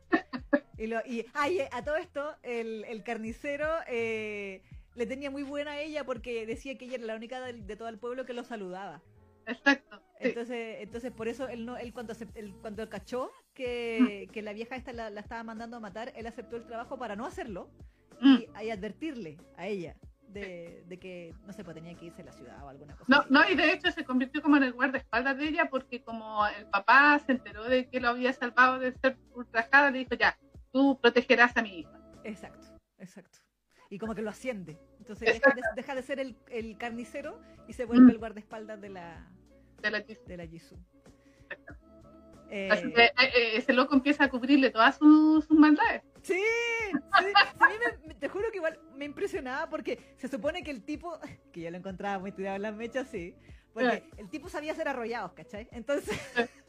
Y, 0.76 0.86
lo, 0.86 1.00
y 1.04 1.20
eh, 1.20 1.68
a 1.72 1.84
todo 1.84 1.96
esto, 1.96 2.36
el, 2.42 2.84
el 2.84 3.04
carnicero 3.04 3.68
eh, 3.86 4.62
le 4.94 5.06
tenía 5.06 5.30
muy 5.30 5.42
buena 5.42 5.72
a 5.72 5.80
ella 5.80 6.04
porque 6.04 6.46
decía 6.46 6.76
que 6.76 6.86
ella 6.86 6.96
era 6.96 7.06
la 7.06 7.16
única 7.16 7.40
de, 7.40 7.76
todo 7.76 7.88
el 7.88 7.98
pueblo 7.98 8.26
que 8.26 8.32
lo 8.32 8.44
saludaba. 8.44 9.02
Exacto. 9.47 9.97
Sí. 10.20 10.28
Entonces, 10.28 10.76
entonces 10.80 11.12
por 11.12 11.28
eso 11.28 11.49
él 11.49 11.64
no, 11.64 11.76
él 11.78 11.93
cuando 11.95 12.14
se- 12.14 12.28
él 12.34 12.55
cuando 12.61 12.88
cachó 12.88 13.30
que, 13.55 14.28
que 14.32 14.43
la 14.43 14.53
vieja 14.53 14.76
esta 14.76 14.93
la, 14.93 15.09
la 15.11 15.20
estaba 15.20 15.43
mandando 15.45 15.76
a 15.78 15.80
matar, 15.80 16.12
él 16.14 16.26
aceptó 16.26 16.57
el 16.57 16.66
trabajo 16.66 16.99
para 16.99 17.16
no 17.16 17.24
hacerlo 17.26 17.70
Mm. 18.20 18.36
y, 18.61 18.66
y 18.66 18.70
advertirle 18.70 19.38
a 19.57 19.66
ella 19.66 19.97
de, 20.28 20.84
de 20.86 20.99
que 20.99 21.34
no 21.47 21.55
sé, 21.55 21.64
pues 21.64 21.74
tenía 21.74 21.95
que 21.97 22.05
irse 22.05 22.20
a 22.20 22.26
la 22.26 22.32
ciudad 22.32 22.62
o 22.62 22.68
alguna 22.68 22.95
cosa. 22.95 23.07
No, 23.09 23.20
así. 23.22 23.32
no, 23.32 23.49
y 23.51 23.55
de 23.57 23.72
hecho 23.72 23.91
se 23.91 24.05
convirtió 24.05 24.43
como 24.43 24.59
en 24.59 24.64
el 24.64 24.72
guardaespaldas 24.74 25.38
de 25.38 25.49
ella 25.49 25.70
porque 25.70 26.03
como 26.03 26.47
el 26.49 26.66
papá 26.66 27.18
se 27.24 27.32
enteró 27.32 27.64
de 27.64 27.88
que 27.88 27.99
lo 27.99 28.09
había 28.11 28.32
salvado 28.34 28.78
de 28.78 28.93
ser 28.93 29.16
ultrajada, 29.34 29.91
le 29.91 30.01
dijo, 30.01 30.14
ya, 30.16 30.38
tú 30.70 30.99
protegerás 31.01 31.57
a 31.57 31.62
mi 31.62 31.78
hija. 31.80 31.99
Exacto, 32.24 32.66
exacto. 32.99 33.38
Y 33.88 33.99
como 33.99 34.14
que 34.14 34.20
lo 34.22 34.28
asciende. 34.30 34.78
Entonces 35.11 35.40
deja 35.40 35.54
de, 35.54 35.62
deja 35.74 35.94
de 35.96 36.02
ser 36.04 36.20
el, 36.20 36.36
el 36.50 36.78
carnicero 36.78 37.40
y 37.66 37.72
se 37.72 37.84
vuelve 37.84 38.06
Mm. 38.06 38.11
el 38.11 38.18
guardaespaldas 38.18 38.80
de 38.80 38.90
la, 38.90 39.28
De 39.82 39.90
la 39.90 40.00
Jisoo. 40.02 40.24
de 40.26 40.36
la 40.36 40.46
Jisoo. 40.46 40.78
Así 42.70 42.86
Eh, 42.88 42.92
que 42.94 43.04
eh, 43.04 43.12
eh, 43.18 43.56
ese 43.56 43.72
loco 43.72 43.94
empieza 43.94 44.24
a 44.24 44.28
cubrirle 44.30 44.70
todas 44.70 44.98
sus, 44.98 45.44
sus 45.46 45.58
maldades. 45.58 46.02
sí, 46.22 46.34
sí, 46.34 47.00
sí, 47.18 47.32
a 47.58 47.68
mí 47.68 47.74
me- 48.06 48.14
te 48.14 48.28
juro 48.28 48.50
que 48.52 48.58
igual 48.58 48.78
me 48.94 49.04
impresionaba 49.04 49.68
porque 49.68 50.14
se 50.16 50.28
supone 50.28 50.62
que 50.62 50.70
el 50.70 50.84
tipo, 50.84 51.18
que 51.52 51.61
yo 51.62 51.70
lo 51.72 51.76
encontraba 51.78 52.18
muy 52.20 52.30
tirado 52.32 52.54
en 52.56 52.62
las 52.62 52.74
mechas, 52.76 53.08
sí, 53.08 53.34
porque 53.72 54.04
el 54.16 54.28
tipo 54.28 54.48
sabía 54.48 54.72
hacer 54.72 54.86
arrollados, 54.88 55.32
¿cachai? 55.32 55.68
Entonces, 55.72 56.16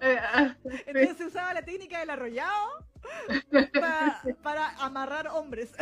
Eh, 0.00 0.16
ah, 0.16 0.56
entonces 0.86 1.26
usaba 1.26 1.52
la 1.52 1.62
técnica 1.62 1.98
del 1.98 2.10
arrollado 2.10 2.86
pa- 3.80 4.22
para 4.44 4.68
amarrar 4.84 5.26
hombres. 5.26 5.72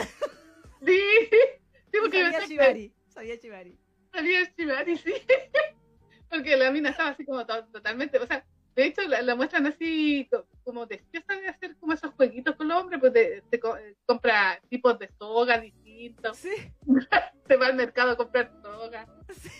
Sí, 0.84 1.00
sí, 1.30 1.98
porque 2.00 2.18
yo 2.20 2.24
Sabía 2.26 2.40
que 2.40 2.46
Shibari, 2.46 2.92
sabía 3.08 3.36
Shibari. 3.36 3.78
sabía 4.12 4.40
Shibari, 4.56 4.96
sí. 4.98 5.12
Porque 6.28 6.56
la 6.56 6.72
mina 6.72 6.90
estaba 6.90 7.10
así 7.10 7.24
como 7.24 7.46
to- 7.46 7.66
totalmente, 7.66 8.18
o 8.18 8.26
sea, 8.26 8.44
de 8.74 8.84
hecho 8.86 9.02
la, 9.02 9.22
la 9.22 9.36
muestran 9.36 9.64
así 9.66 10.28
co- 10.30 10.44
como 10.64 10.84
deseosa 10.84 11.36
de 11.40 11.48
hacer 11.48 11.76
como 11.76 11.92
esos 11.92 12.12
jueguitos 12.14 12.56
con 12.56 12.66
los 12.66 12.80
hombres, 12.82 12.98
pues 13.00 13.12
te, 13.12 13.42
te 13.48 13.60
co- 13.60 13.76
eh, 13.76 13.94
compra 14.06 14.60
tipos 14.68 14.98
de 14.98 15.08
soga 15.18 15.58
distintos, 15.60 16.36
Sí, 16.38 16.50
se 17.46 17.56
va 17.56 17.66
al 17.68 17.76
mercado 17.76 18.10
a 18.10 18.16
comprar 18.16 18.50
soga 18.60 19.06
sí. 19.40 19.50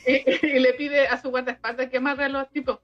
y, 0.42 0.46
y 0.46 0.58
le 0.58 0.74
pide 0.74 1.06
a 1.06 1.20
su 1.22 1.30
guardaespaldas 1.30 1.88
que 1.88 1.98
amarre 1.98 2.24
a 2.24 2.28
los 2.30 2.50
tipos. 2.50 2.80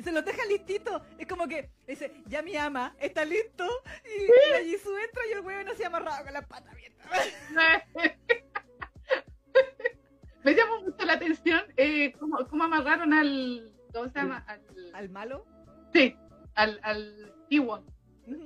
Se 0.04 0.12
los 0.12 0.24
deja 0.24 0.44
listito. 0.46 1.02
Es 1.18 1.26
como 1.26 1.46
que 1.48 1.70
dice, 1.86 2.12
ya 2.26 2.42
mi 2.42 2.56
ama 2.56 2.94
está 2.98 3.24
listo. 3.24 3.66
Y 4.04 4.50
la 4.52 4.60
Jisoo 4.64 4.96
entra 4.98 5.22
y 5.28 5.32
el 5.32 5.40
huevo 5.40 5.62
no 5.64 5.74
se 5.74 5.84
ha 5.84 5.88
amarrado 5.88 6.24
con 6.24 6.32
la 6.32 6.42
pata 6.42 6.70
abierta. 6.70 7.04
Me 10.42 10.54
llamó 10.54 10.80
mucho 10.80 11.04
la 11.04 11.12
atención 11.14 11.60
eh, 11.76 12.12
cómo, 12.18 12.38
cómo 12.48 12.64
amarraron 12.64 13.12
al, 13.12 13.70
¿cómo 13.92 14.08
se 14.08 14.18
llama? 14.18 14.42
Al, 14.48 14.60
Al 14.94 15.10
malo. 15.10 15.44
sí, 15.92 16.16
al, 16.54 16.80
al 16.82 17.34
Ewon. 17.50 17.84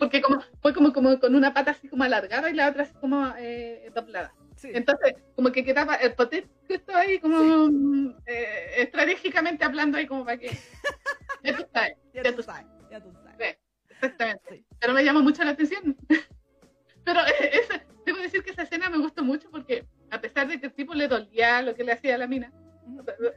porque 0.01 0.21
como 0.21 0.41
fue 0.61 0.75
como, 0.75 0.93
como 0.93 1.21
con 1.21 1.35
una 1.37 1.55
pata 1.55 1.71
así 1.71 1.89
como 1.89 2.03
alargada 2.03 2.51
y 2.51 2.55
la 2.55 2.69
otra 2.69 2.83
así 2.83 2.95
como 2.95 3.33
eh, 3.39 3.91
doblada. 3.95 4.35
Sí. 4.57 4.71
Entonces, 4.73 5.15
como 5.37 5.53
que 5.53 5.65
quedaba 5.65 5.95
el 5.97 6.15
potente 6.15 6.49
que 6.67 6.75
estaba 6.75 7.01
ahí 7.01 7.19
como 7.21 7.39
mm, 7.69 8.17
eh, 8.27 8.71
estratégicamente 8.79 9.65
hablando 9.65 9.99
ahí 9.99 10.07
como 10.07 10.25
para 10.25 10.39
que... 10.39 10.49
Ya 11.45 11.57
tú 11.57 11.67
sabes, 11.73 11.97
ya, 12.13 12.23
ya 12.23 12.35
tú 12.37 12.43
sabes, 12.43 12.67
ya 12.91 13.01
tú 13.01 13.13
sabes. 13.13 13.37
Sí, 13.39 13.57
exactamente. 13.91 14.43
Sí. 14.57 14.65
Pero 14.81 14.93
me 14.95 15.05
llamó 15.05 15.23
mucho 15.23 15.45
la 15.45 15.51
atención. 15.51 15.97
Pero 17.05 17.21
eh, 17.21 17.51
esa, 17.53 17.85
debo 18.07 18.19
decir 18.19 18.43
que 18.43 18.51
esa 18.51 18.63
escena 18.63 18.89
me 18.91 18.99
gustó 18.99 19.23
mucho 19.23 19.51
porque 19.51 19.87
a 20.11 20.21
pesar 20.21 20.49
de 20.49 20.59
que 20.59 20.67
el 20.67 20.73
tipo 20.73 20.95
le 20.95 21.07
dolía 21.09 21.61
lo 21.63 21.75
que 21.75 21.85
le 21.85 21.93
hacía 21.93 22.15
a 22.15 22.19
la 22.19 22.27
mina, 22.27 22.51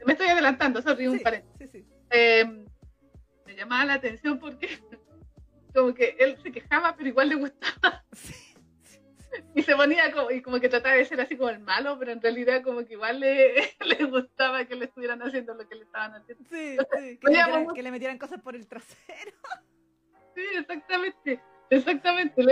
me 0.06 0.12
estoy 0.12 0.28
adelantando, 0.28 0.80
sorry, 0.82 1.06
un 1.06 1.18
Sí, 1.18 1.24
paréntesis. 1.24 1.70
sí, 1.70 1.80
sí. 1.82 1.86
Eh, 2.10 2.64
me 3.46 3.54
llamaba 3.54 3.84
la 3.84 3.94
atención 3.94 4.38
porque 4.38 4.68
como 5.74 5.92
que 5.94 6.16
él 6.18 6.38
se 6.42 6.50
quejaba 6.50 6.96
pero 6.96 7.08
igual 7.10 7.28
le 7.28 7.34
gustaba 7.36 8.04
sí, 8.12 8.34
y 9.54 9.62
se 9.62 9.76
ponía 9.76 10.10
como, 10.12 10.30
y 10.30 10.42
como 10.42 10.60
que 10.60 10.68
trataba 10.68 10.94
de 10.96 11.04
ser 11.04 11.20
así 11.20 11.36
como 11.36 11.50
el 11.50 11.58
malo 11.60 11.98
pero 11.98 12.12
en 12.12 12.20
realidad 12.22 12.62
como 12.62 12.84
que 12.84 12.94
igual 12.94 13.20
le, 13.20 13.54
le 13.84 14.04
gustaba 14.06 14.64
que 14.64 14.74
le 14.74 14.86
estuvieran 14.86 15.22
haciendo 15.22 15.54
lo 15.54 15.68
que 15.68 15.74
le 15.74 15.84
estaban 15.84 16.14
haciendo 16.14 16.44
sí, 16.48 16.76
sí, 16.98 17.18
Que, 17.18 17.30
le 17.30 17.30
metieran, 17.38 17.66
que 17.74 17.82
le 17.82 17.90
metieran 17.90 18.18
cosas 18.18 18.40
por 18.40 18.54
el 18.56 18.66
trasero. 18.66 19.32
sí 20.34 20.42
exactamente 20.56 21.40
exactamente 21.70 22.42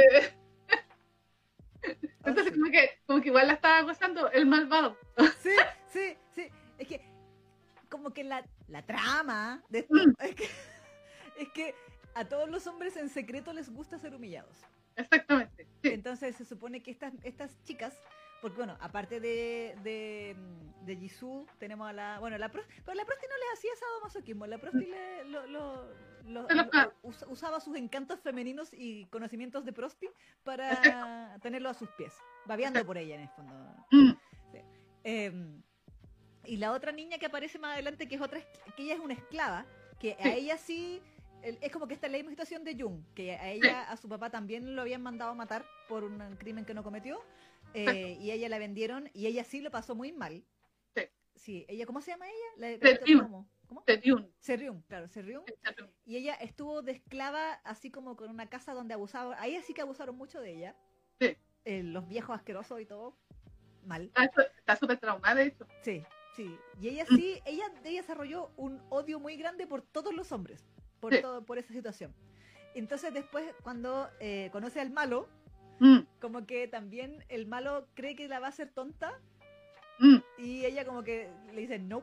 entonces 2.25 2.53
como 2.53 2.71
que 2.71 2.91
como 3.07 3.21
que 3.21 3.29
igual 3.29 3.47
la 3.47 3.53
estaba 3.55 3.83
gozando 3.83 4.31
el 4.33 4.47
malvado 4.47 4.97
Sí, 5.39 5.55
sí, 5.89 6.17
sí. 6.35 6.49
Es 6.79 6.89
que, 6.89 7.01
como 7.89 8.13
que 8.13 8.25
la, 8.25 8.45
la 8.69 8.85
trama 8.85 9.63
de 9.71 9.79
esto 9.81 9.95
Mm. 9.95 10.13
es, 10.21 10.35
que, 10.35 10.45
es 11.39 11.49
que 11.55 11.75
a 12.15 12.25
todos 12.27 12.51
los 12.51 12.67
hombres 12.67 12.97
en 12.97 13.09
secreto 13.09 13.53
les 13.53 13.71
gusta 13.73 13.99
ser 13.99 14.15
humillados. 14.15 14.59
Exactamente 14.97 15.67
sí, 15.83 15.89
Entonces 15.91 16.37
se 16.37 16.45
supone 16.45 16.83
que 16.83 16.91
estas, 16.91 17.13
estas 17.23 17.63
chicas, 17.65 17.95
porque 18.41 18.57
bueno, 18.57 18.77
aparte 18.81 19.21
de, 19.21 19.77
de, 19.83 20.37
de 20.85 20.97
Jisoo, 20.97 21.47
tenemos 21.59 21.89
a 21.89 21.93
la, 21.93 22.19
bueno, 22.21 22.37
la 22.39 22.51
Prosti, 22.51 22.73
pero 22.85 22.95
la 22.95 23.05
Prosti 23.05 23.27
no 23.29 23.37
les 23.37 23.59
hacía 23.59 23.71
sadomasoquismo, 23.79 24.47
la 24.47 24.59
Prosti 24.59 24.87
le, 24.87 25.25
lo, 25.27 25.47
lo- 25.47 25.79
us- 27.03 27.25
usaba 27.29 27.61
sus 27.61 27.77
encantos 27.77 28.21
femeninos 28.21 28.71
y 28.73 29.07
conocimientos 29.07 29.65
de 29.65 29.73
Prosti 29.73 30.09
para 30.45 31.39
tenerlo 31.41 31.69
a 31.69 31.75
sus 31.75 31.89
pies, 31.91 32.15
babeando 32.45 32.85
por 32.85 32.99
ella 32.99 33.15
en 33.15 33.21
el 33.23 33.29
fondo. 33.31 33.55
Mm, 33.91 34.13
Eh, 35.05 35.61
y 36.45 36.57
la 36.57 36.73
otra 36.73 36.91
niña 36.93 37.19
que 37.19 37.27
aparece 37.27 37.59
más 37.59 37.75
adelante, 37.75 38.09
que 38.09 38.17
es 38.17 38.21
otra, 38.21 38.41
que 38.77 38.83
ella 38.83 38.95
es 38.95 39.01
una 39.01 39.15
esclava, 39.15 39.67
que 40.01 40.17
a 40.21 40.33
ella 40.33 40.59
sí, 40.59 41.01
es 41.43 41.73
como 41.73 41.87
que 41.87 41.95
está 41.95 42.07
en 42.07 42.13
la 42.13 42.19
misma 42.19 42.31
situación 42.33 42.65
de 42.65 42.77
Jung, 42.81 43.03
que 43.15 43.33
a 43.35 43.51
ella, 43.51 43.91
a 43.91 43.97
su 43.97 44.09
papá 44.09 44.31
también 44.31 44.75
lo 44.75 44.83
habían 44.83 45.03
mandado 45.03 45.31
a 45.31 45.35
matar 45.35 45.65
por 45.89 46.05
un 46.05 46.19
crimen 46.37 46.65
que 46.65 46.75
no 46.75 46.83
cometió, 46.83 47.21
eh, 47.75 48.17
y 48.21 48.31
ella 48.31 48.49
la 48.49 48.59
vendieron, 48.59 49.11
y 49.13 49.27
ella 49.27 49.45
sí 49.45 49.61
lo 49.61 49.71
pasó 49.71 49.95
muy 49.95 50.13
mal. 50.13 50.45
Sí. 50.95 51.03
Sí, 51.35 51.67
ella, 51.69 51.87
¿cómo 51.87 52.01
se 52.01 52.11
llama 52.13 52.27
ella? 52.27 52.79
La. 52.79 53.23
¿Cómo? 53.23 53.49
¿Cómo? 53.67 53.83
Seriun, 53.87 54.33
Serriun, 54.39 54.83
claro. 54.83 55.09
Seriun. 55.09 55.43
Y 56.05 56.17
ella 56.17 56.35
estuvo 56.35 56.83
de 56.83 56.93
esclava 56.93 57.55
así 57.65 57.91
como 57.91 58.17
con 58.17 58.31
una 58.31 58.49
casa 58.49 58.73
donde 58.73 58.95
abusaban, 58.95 59.37
ahí 59.41 59.61
sí 59.63 59.75
que 59.75 59.83
abusaron 59.83 60.17
mucho 60.17 60.41
de 60.41 60.53
ella. 60.57 60.77
Sí. 61.21 61.37
Eh, 61.65 61.83
los 61.83 62.09
viejos 62.09 62.37
asquerosos 62.37 62.81
y 62.81 62.87
todo, 62.87 63.17
mal. 63.85 64.05
Está 64.05 64.31
su- 64.33 64.41
está 64.59 64.77
súper 64.77 64.99
traumada 64.99 65.35
de 65.35 65.47
hecho 65.49 65.67
Sí, 65.83 66.05
sí. 66.37 66.57
Y 66.81 66.89
ella 66.89 67.07
sí, 67.07 67.41
ella, 67.45 67.65
ella 67.85 68.01
desarrolló 68.03 68.53
un 68.57 68.81
odio 68.89 69.19
muy 69.19 69.37
grande 69.37 69.67
por 69.67 69.83
todos 69.83 70.15
los 70.15 70.31
hombres, 70.31 70.65
por 71.01 71.15
Sí. 71.15 71.23
todo, 71.23 71.45
por 71.45 71.59
esa 71.59 71.73
situación. 71.73 72.15
Entonces 72.75 73.15
después, 73.15 73.45
cuando 73.63 74.11
eh, 74.21 74.51
conoce 74.53 74.81
al 74.81 74.91
malo, 74.91 75.29
Mm, 75.79 76.01
como 76.21 76.47
que 76.47 76.69
también 76.69 77.25
el 77.29 77.47
malo 77.47 77.87
cree 77.95 78.17
que 78.17 78.29
la 78.29 78.41
va 78.41 78.47
a 78.47 78.51
hacer 78.51 78.71
tonta 78.71 79.19
mm. 79.99 80.17
y 80.39 80.65
ella 80.65 80.85
como 80.85 81.03
que 81.03 81.29
le 81.53 81.61
dice 81.61 81.79
no. 81.79 82.03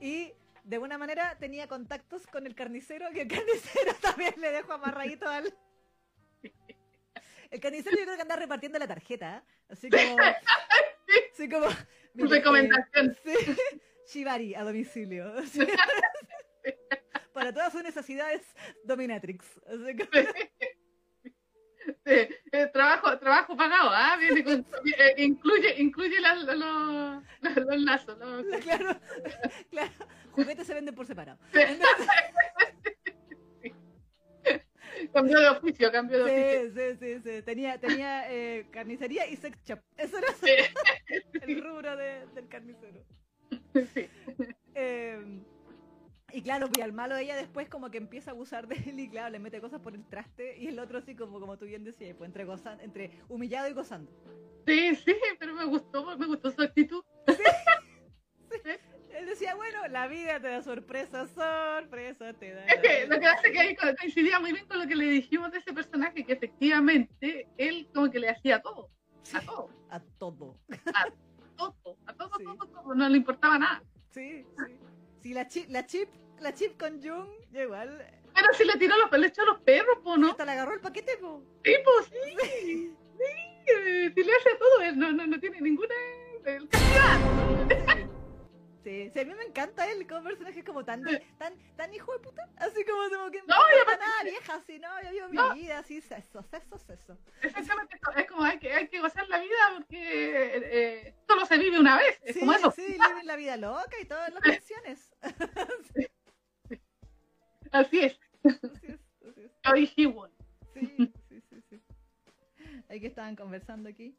Y 0.00 0.32
de 0.64 0.76
alguna 0.76 0.98
manera 0.98 1.36
tenía 1.38 1.68
contactos 1.68 2.26
con 2.26 2.46
el 2.46 2.54
carnicero, 2.54 3.10
que 3.12 3.22
el 3.22 3.28
carnicero 3.28 3.92
también 4.00 4.34
le 4.38 4.50
dejó 4.52 4.72
amarradito 4.72 5.28
al... 5.28 5.54
El 7.50 7.60
carnicero 7.60 7.98
yo 7.98 8.04
creo 8.04 8.16
que 8.16 8.22
anda 8.22 8.36
repartiendo 8.36 8.78
la 8.78 8.88
tarjeta, 8.88 9.38
¿eh? 9.38 9.42
así 9.68 9.90
como... 9.90 10.16
Así 11.34 11.48
como... 11.48 11.66
mire, 12.14 12.28
eh, 12.28 12.38
Recomendación. 12.38 13.14
sí, 13.22 13.34
Shibari 14.06 14.54
a 14.54 14.64
domicilio. 14.64 15.34
Para 17.32 17.52
todas 17.52 17.72
sus 17.72 17.82
necesidades 17.82 18.42
dominatrix. 18.84 19.44
Así 19.66 19.96
que- 19.96 20.52
Sí, 22.06 22.28
eh, 22.52 22.66
trabajo, 22.72 23.18
trabajo 23.18 23.56
pagado, 23.56 23.90
¿ah? 23.90 24.16
Viene 24.16 24.44
con- 24.44 24.64
eh, 24.86 25.14
incluye, 25.18 25.80
incluye 25.82 26.20
la- 26.20 26.36
la- 26.36 27.22
los, 27.56 27.80
lazos, 27.82 28.16
los- 28.18 28.46
claro, 28.62 29.00
claro. 29.68 29.90
Juguetes 30.30 30.64
se 30.66 30.74
venden 30.74 30.94
por 30.94 31.06
separado. 31.06 31.38
Sí. 31.52 31.60
Cambio 35.12 35.40
de 35.40 35.48
oficio, 35.48 35.90
cambio 35.90 36.24
de 36.24 36.70
oficio. 36.70 36.96
Sí, 36.98 36.98
sí, 37.00 37.20
sí. 37.24 37.42
Tenía, 37.42 37.78
tenía 37.78 38.30
eh, 38.32 38.66
carnicería 38.70 39.26
y 39.26 39.36
sex 39.36 39.58
shop. 39.64 39.80
Eso 39.96 40.18
era 40.18 40.28
el 41.42 41.62
rubro 41.64 41.96
de- 41.96 42.26
del 42.34 42.48
carnicero. 42.48 43.04
Sí. 43.94 44.08
Y 46.32 46.42
claro, 46.42 46.68
pues 46.68 46.82
al 46.84 46.92
malo 46.92 47.16
ella 47.16 47.36
después 47.36 47.68
como 47.68 47.90
que 47.90 47.98
empieza 47.98 48.30
a 48.30 48.34
abusar 48.34 48.66
de 48.66 48.76
él 48.88 48.98
y 49.00 49.08
claro, 49.08 49.30
le 49.30 49.38
mete 49.38 49.60
cosas 49.60 49.80
por 49.80 49.94
el 49.94 50.04
traste 50.06 50.56
y 50.58 50.68
el 50.68 50.78
otro 50.78 50.98
así 50.98 51.14
como, 51.14 51.38
como 51.40 51.56
tú 51.58 51.66
bien 51.66 51.84
decías, 51.84 52.14
pues 52.16 52.28
entre, 52.28 52.46
gozan- 52.46 52.80
entre 52.80 53.10
humillado 53.28 53.68
y 53.68 53.72
gozando. 53.72 54.10
Sí, 54.66 54.94
sí, 54.96 55.14
pero 55.38 55.54
me 55.54 55.64
gustó, 55.64 56.16
me 56.16 56.26
gustó 56.26 56.50
su 56.50 56.62
actitud. 56.62 57.02
Él 59.14 59.26
decía, 59.26 59.54
bueno, 59.54 59.86
la 59.88 60.06
vida 60.08 60.40
te 60.40 60.48
da 60.48 60.62
sorpresa, 60.62 61.26
sorpresa 61.26 62.32
te 62.32 62.54
da. 62.54 62.66
Es 62.66 62.80
que 62.80 63.06
lo 63.06 63.20
que 63.20 63.26
hace 63.26 63.52
que 63.52 63.58
ahí 63.60 63.76
co- 63.76 63.86
coincidía 64.00 64.40
muy 64.40 64.52
bien 64.52 64.66
con 64.66 64.78
lo 64.78 64.86
que 64.86 64.96
le 64.96 65.04
dijimos 65.04 65.52
de 65.52 65.58
ese 65.58 65.72
personaje, 65.72 66.24
que 66.24 66.32
efectivamente 66.32 67.46
él 67.58 67.88
como 67.94 68.10
que 68.10 68.18
le 68.18 68.30
hacía 68.30 68.60
todo, 68.62 68.90
a 69.34 69.40
todo, 69.42 69.68
A 69.90 70.00
todo. 70.00 70.56
todo, 71.56 71.96
a 72.06 72.14
todo, 72.14 72.30
Sí. 72.38 72.44
todo, 72.44 72.56
todo, 72.68 72.94
no 72.94 73.08
le 73.08 73.16
importaba 73.18 73.58
nada. 73.58 73.82
Sí, 74.12 74.44
sí. 74.66 74.78
Sí, 75.20 75.34
la 75.34 75.46
chip, 75.46 75.68
la 75.68 75.86
chip, 75.86 76.08
la 76.42 76.52
chip 76.54 76.78
con 76.78 77.00
Jung, 77.02 77.28
igual. 77.52 78.06
Pero 78.34 78.52
si 78.54 78.64
le 78.64 78.76
tiró 78.76 78.96
los, 78.96 79.10
le 79.18 79.26
echó 79.26 79.44
los 79.44 79.60
perros, 79.60 79.98
po, 80.02 80.16
¿no? 80.16 80.30
Hasta 80.30 80.44
le 80.44 80.52
agarró 80.52 80.74
el 80.74 80.80
paquete, 80.80 81.16
po. 81.18 81.42
Sí, 81.64 81.74
sí, 82.10 82.36
sí, 82.40 82.96
eh, 83.66 84.12
si 84.14 84.24
le 84.24 84.32
hace 84.32 84.54
todo, 84.58 84.80
él 84.82 84.98
no, 84.98 85.12
no, 85.12 85.26
no 85.26 85.38
tiene 85.40 85.60
ninguna... 85.60 85.94
el- 86.44 86.68
Sí, 88.84 89.08
sí, 89.14 89.20
a 89.20 89.24
mí 89.24 89.32
me 89.34 89.44
encanta 89.44 89.88
él 89.88 90.04
como 90.08 90.24
personaje 90.24 90.64
como 90.64 90.84
tan, 90.84 91.04
tan, 91.38 91.54
tan 91.76 91.94
hijo 91.94 92.12
de 92.14 92.18
puta, 92.18 92.42
así 92.56 92.84
como, 92.84 93.08
como 93.10 93.30
que 93.30 93.38
No, 93.42 93.54
no, 93.54 93.62
y 93.62 93.86
no 93.86 93.96
nada 93.96 94.22
vieja, 94.24 94.54
así, 94.56 94.80
no, 94.80 94.88
yo 95.04 95.10
vivo 95.12 95.28
mi 95.52 95.60
vida, 95.60 95.78
así, 95.78 96.00
seso, 96.00 96.42
seso, 96.50 96.78
seso. 96.78 97.16
Exactamente, 97.42 98.00
es 98.16 98.26
como 98.26 98.42
hay 98.42 98.58
que, 98.58 98.72
hay 98.72 98.88
que 98.88 98.98
gozar 99.00 99.28
la 99.28 99.38
vida 99.38 99.54
porque 99.76 99.96
eh, 100.00 100.60
eh, 100.64 101.14
solo 101.28 101.46
se 101.46 101.58
vive 101.58 101.78
una 101.78 101.96
vez, 101.96 102.18
es 102.24 102.34
Sí, 102.34 102.40
como 102.40 102.54
eso. 102.54 102.72
sí, 102.72 102.84
viven 102.84 103.24
la 103.24 103.36
vida 103.36 103.56
loca 103.56 103.92
y 104.00 104.04
todas 104.04 104.32
las 104.32 104.42
canciones. 104.42 104.61
Conversando 113.62 113.88
aquí, 113.88 114.16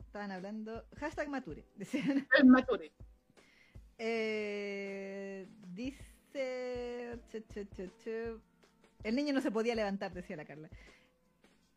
estaban 0.00 0.30
hablando, 0.30 0.84
hashtag 0.96 1.28
mature, 1.28 1.64
decían. 1.76 2.26
Es 2.38 2.44
Mature. 2.44 2.90
Eh, 3.98 5.46
dice. 5.74 7.18
El 9.04 9.16
niño 9.16 9.34
no 9.34 9.40
se 9.42 9.50
podía 9.50 9.74
levantar, 9.74 10.12
decía 10.14 10.36
la 10.36 10.44
Carla. 10.46 10.70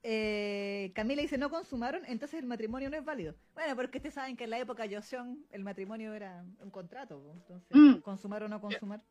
Eh, 0.04 0.92
Camila 0.96 1.22
dice: 1.22 1.38
No 1.38 1.50
consumaron, 1.50 2.04
entonces 2.06 2.40
el 2.40 2.46
matrimonio 2.46 2.90
no 2.90 2.96
es 2.98 3.04
válido. 3.04 3.36
Bueno, 3.54 3.76
porque 3.76 3.98
ustedes 3.98 4.14
saben 4.14 4.38
que 4.38 4.46
en 4.46 4.52
la 4.52 4.60
época 4.60 4.86
Joseon 4.90 5.46
el 5.52 5.64
matrimonio 5.64 6.14
era 6.14 6.46
un 6.60 6.70
contrato, 6.72 7.22
entonces, 7.34 7.68
Mm. 7.76 8.00
consumar 8.02 8.44
o 8.44 8.48
no 8.48 8.62
consumar. 8.62 9.02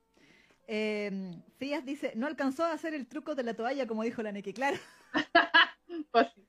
Eh, 0.67 1.35
Fías 1.59 1.85
dice: 1.85 2.13
No 2.17 2.27
alcanzó 2.27 2.65
a 2.65 2.73
hacer 2.73 2.95
el 2.95 3.07
truco 3.07 3.35
de 3.35 3.43
la 3.43 3.53
toalla, 3.55 3.87
como 3.87 4.03
dijo 4.05 4.23
la 4.23 4.33
Neki. 4.33 4.55
Claro, 4.55 4.79
Pues 6.13 6.29
sí. 6.35 6.45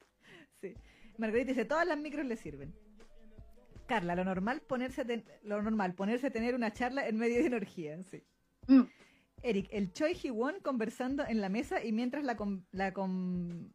sí. 0.62 0.74
Margarita 1.18 1.52
dice: 1.52 1.66
Todas 1.66 1.88
las 1.88 1.98
micros 1.98 2.26
le 2.26 2.36
sirven. 2.38 2.74
Carla, 3.88 4.16
lo 4.16 4.24
normal 4.24 4.62
ponerse 4.62 5.02
a 5.02 5.06
ten- 5.06 5.26
lo 5.44 5.62
normal 5.62 5.94
ponerse 5.94 6.28
a 6.28 6.32
tener 6.32 6.56
una 6.56 6.74
charla 6.74 7.08
en 7.08 7.18
medio 7.18 7.42
de 7.42 7.48
una 7.48 7.58
orgía, 7.58 8.02
sí. 8.04 8.24
Mm. 8.68 8.82
Eric, 9.44 9.68
el 9.72 9.94
Choi 9.94 10.16
Ji-won 10.16 10.60
conversando 10.62 11.24
en 11.28 11.40
la 11.40 11.50
mesa 11.50 11.84
y 11.84 11.92
mientras 11.92 12.24
la, 12.24 12.36
con- 12.36 12.66
la, 12.72 12.92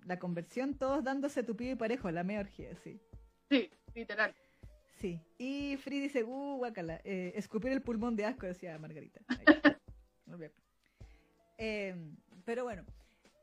la 0.05 0.18
conversión 0.18 0.74
todos 0.74 1.05
dándose 1.05 1.45
tupido 1.45 1.72
y 1.72 1.76
parejo, 1.76 2.11
la 2.11 2.24
mea 2.24 2.41
orgía, 2.41 2.74
sí. 2.82 2.99
Sí, 3.49 3.70
literal. 3.95 4.34
Sí. 5.01 5.20
Y 5.38 5.76
Free 5.76 6.01
dice, 6.01 6.24
uh, 6.24 6.57
guacala, 6.57 7.01
eh, 7.05 7.32
escupir 7.36 7.70
el 7.70 7.82
pulmón 7.82 8.16
de 8.16 8.24
asco, 8.24 8.47
decía 8.47 8.76
Margarita. 8.78 9.20
Ahí. 9.28 9.45
Muy 10.26 10.38
bien. 10.41 10.53
Eh, 11.57 11.95
pero 12.45 12.64
bueno. 12.64 12.84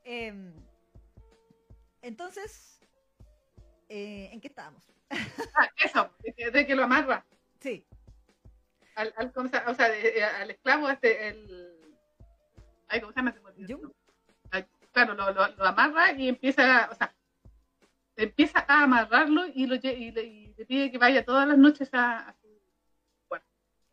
eh, 0.04 0.34
entonces, 2.02 2.80
eh, 3.90 4.30
¿en 4.32 4.42
qué 4.42 4.48
estábamos? 4.48 4.84
Ah, 5.56 5.70
eso, 5.84 6.10
de 6.24 6.34
que, 6.34 6.52
de 6.52 6.68
que 6.68 6.76
lo 6.76 6.84
amarra. 6.84 7.26
Sí, 7.60 7.86
Al, 8.96 9.14
al, 9.18 9.32
¿cómo 9.32 9.50
se- 9.50 9.58
o 9.58 9.74
sea, 9.74 9.88
eh, 9.98 10.24
al 10.24 10.52
esclavo 10.52 10.90
este, 10.90 11.30
el... 11.30 11.74
Ay, 12.88 13.00
¿cómo 13.02 13.12
se 13.14 13.20
llama? 13.20 13.34
Jung. 13.68 13.92
Claro, 14.94 15.14
lo, 15.14 15.32
lo, 15.32 15.48
lo 15.56 15.66
amarra 15.66 16.12
y 16.14 16.28
empieza, 16.28 16.90
o 16.92 16.96
sea, 16.96 17.14
empieza 18.16 18.66
a 18.68 18.84
amarrarlo 18.84 19.46
y, 19.54 19.68
lo, 19.68 19.76
y, 19.76 20.12
le, 20.12 20.24
y 20.24 20.54
le 20.58 20.66
pide 20.66 20.90
que 20.92 20.98
vaya 20.98 21.24
todas 21.24 21.48
las 21.48 21.58
noches 21.58 21.90
a, 21.94 22.30
a 22.30 22.34
su 22.34 22.48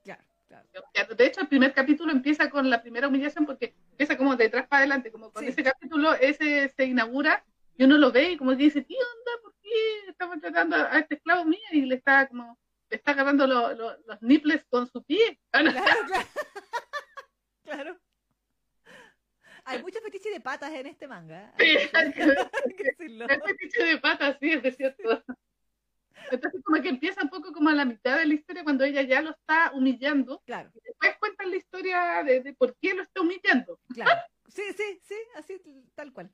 claro, 0.02 0.22
claro. 0.48 0.66
Ya, 0.94 1.04
De 1.04 1.26
hecho, 1.26 1.40
el 1.42 1.48
primer 1.48 1.74
capítulo 1.74 2.10
empieza 2.12 2.48
con 2.48 2.70
la 2.70 2.80
primera 2.80 3.08
humillación 3.08 3.44
porque 3.44 3.74
empieza 3.90 4.16
como 4.16 4.34
de 4.36 4.46
atrás 4.46 4.66
para 4.66 4.78
adelante, 4.80 5.10
como 5.12 5.30
con 5.30 5.42
Sí. 5.42 5.50
ese 5.50 5.62
capítulo, 5.62 6.14
ese 6.14 6.68
se 6.70 6.84
inaugura 6.86 7.44
y 7.76 7.84
uno 7.84 7.98
lo 7.98 8.10
ve 8.12 8.30
y 8.32 8.36
como 8.38 8.52
que 8.52 8.56
dice, 8.64 8.84
¿qué 8.86 8.94
onda? 8.94 9.42
¿Por 9.74 10.04
qué 10.04 10.10
estamos 10.10 10.40
tratando 10.40 10.76
a 10.76 10.98
este 10.98 11.14
esclavo 11.16 11.44
mío? 11.44 11.60
Y 11.72 11.82
le 11.82 11.96
está 11.96 12.28
como, 12.28 12.58
le 12.90 12.96
está 12.96 13.10
agarrando 13.12 13.46
lo- 13.46 13.74
lo- 13.74 13.96
los 14.06 14.22
nipples 14.22 14.64
con 14.70 14.86
su 14.86 15.02
pie. 15.02 15.40
Ah. 15.52 15.60
Claro, 15.60 15.72
claro. 16.06 16.28
claro. 17.64 18.00
Hay 19.66 19.82
muchos 19.82 20.02
fetiches 20.02 20.32
de 20.32 20.40
patas 20.40 20.72
en 20.72 20.86
este 20.86 21.08
manga. 21.08 21.52
Sí, 21.58 21.76
Hay 21.94 22.12
que 22.12 22.22
el 22.98 23.28
fetiche 23.46 23.84
de 23.84 23.98
patas, 23.98 24.36
sí, 24.40 24.52
es 24.62 24.76
cierto. 24.76 25.24
Entonces 26.30 26.62
como 26.64 26.80
que 26.82 26.88
empieza 26.88 27.22
un 27.22 27.28
poco 27.28 27.52
como 27.52 27.68
a 27.70 27.74
la 27.74 27.84
mitad 27.84 28.16
de 28.18 28.26
la 28.26 28.34
historia 28.34 28.62
cuando 28.64 28.84
ella 28.84 29.02
ya 29.02 29.20
lo 29.22 29.30
está 29.30 29.72
humillando. 29.74 30.40
Claro, 30.46 30.70
Y 30.74 30.80
después 30.84 31.16
cuentan 31.18 31.50
la 31.50 31.56
historia 31.56 32.22
de, 32.24 32.40
de 32.40 32.52
por 32.54 32.76
qué 32.76 32.94
lo 32.94 33.02
está 33.02 33.20
humillando. 33.20 33.78
claro. 33.92 34.20
Sí, 34.48 34.62
sí, 34.76 35.00
sí, 35.02 35.16
así 35.36 35.60
tal 35.94 36.12
cual. 36.12 36.30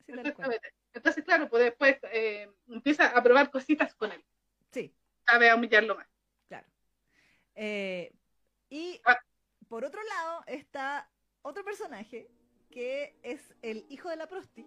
Así 0.00 0.12
tal 0.12 0.34
cual. 0.34 0.58
Entonces, 0.94 1.24
claro, 1.24 1.48
pues 1.48 1.64
después 1.64 1.98
eh, 2.12 2.48
empieza 2.68 3.06
a 3.08 3.22
probar 3.22 3.50
cositas 3.50 3.94
con 3.94 4.12
él. 4.12 4.24
Sí, 4.70 4.94
Sabe 5.26 5.50
a 5.50 5.56
humillarlo 5.56 5.96
más. 5.96 6.06
claro. 6.48 6.66
Eh, 7.54 8.12
y 8.70 9.00
Ah. 9.04 9.18
por 9.68 9.84
otro 9.84 10.00
lado 10.02 10.42
está 10.46 11.10
otro 11.42 11.64
personaje 11.64 12.30
que 12.70 13.16
es 13.22 13.54
el 13.62 13.84
hijo 13.88 14.08
de 14.08 14.16
la 14.16 14.26
prosti, 14.26 14.66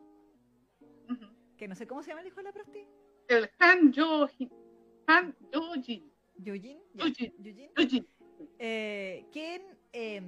que 1.57 1.67
no 1.67 1.75
sé 1.75 1.87
cómo 1.87 2.03
se 2.03 2.09
llama 2.09 2.21
el 2.21 2.27
hijo 2.27 2.37
de 2.37 2.43
la 2.43 2.53
prosti. 2.53 2.87
El 3.27 3.49
Han 3.59 3.91
Yo-jin. 3.91 4.49
Han 5.07 5.35
Yo-jin. 5.51 6.11
Yujin. 6.37 6.81
Yujin. 6.93 7.33
Yo-jin. 7.75 8.07
Eh, 8.59 9.25
quien 9.31 9.77
eh, 9.91 10.21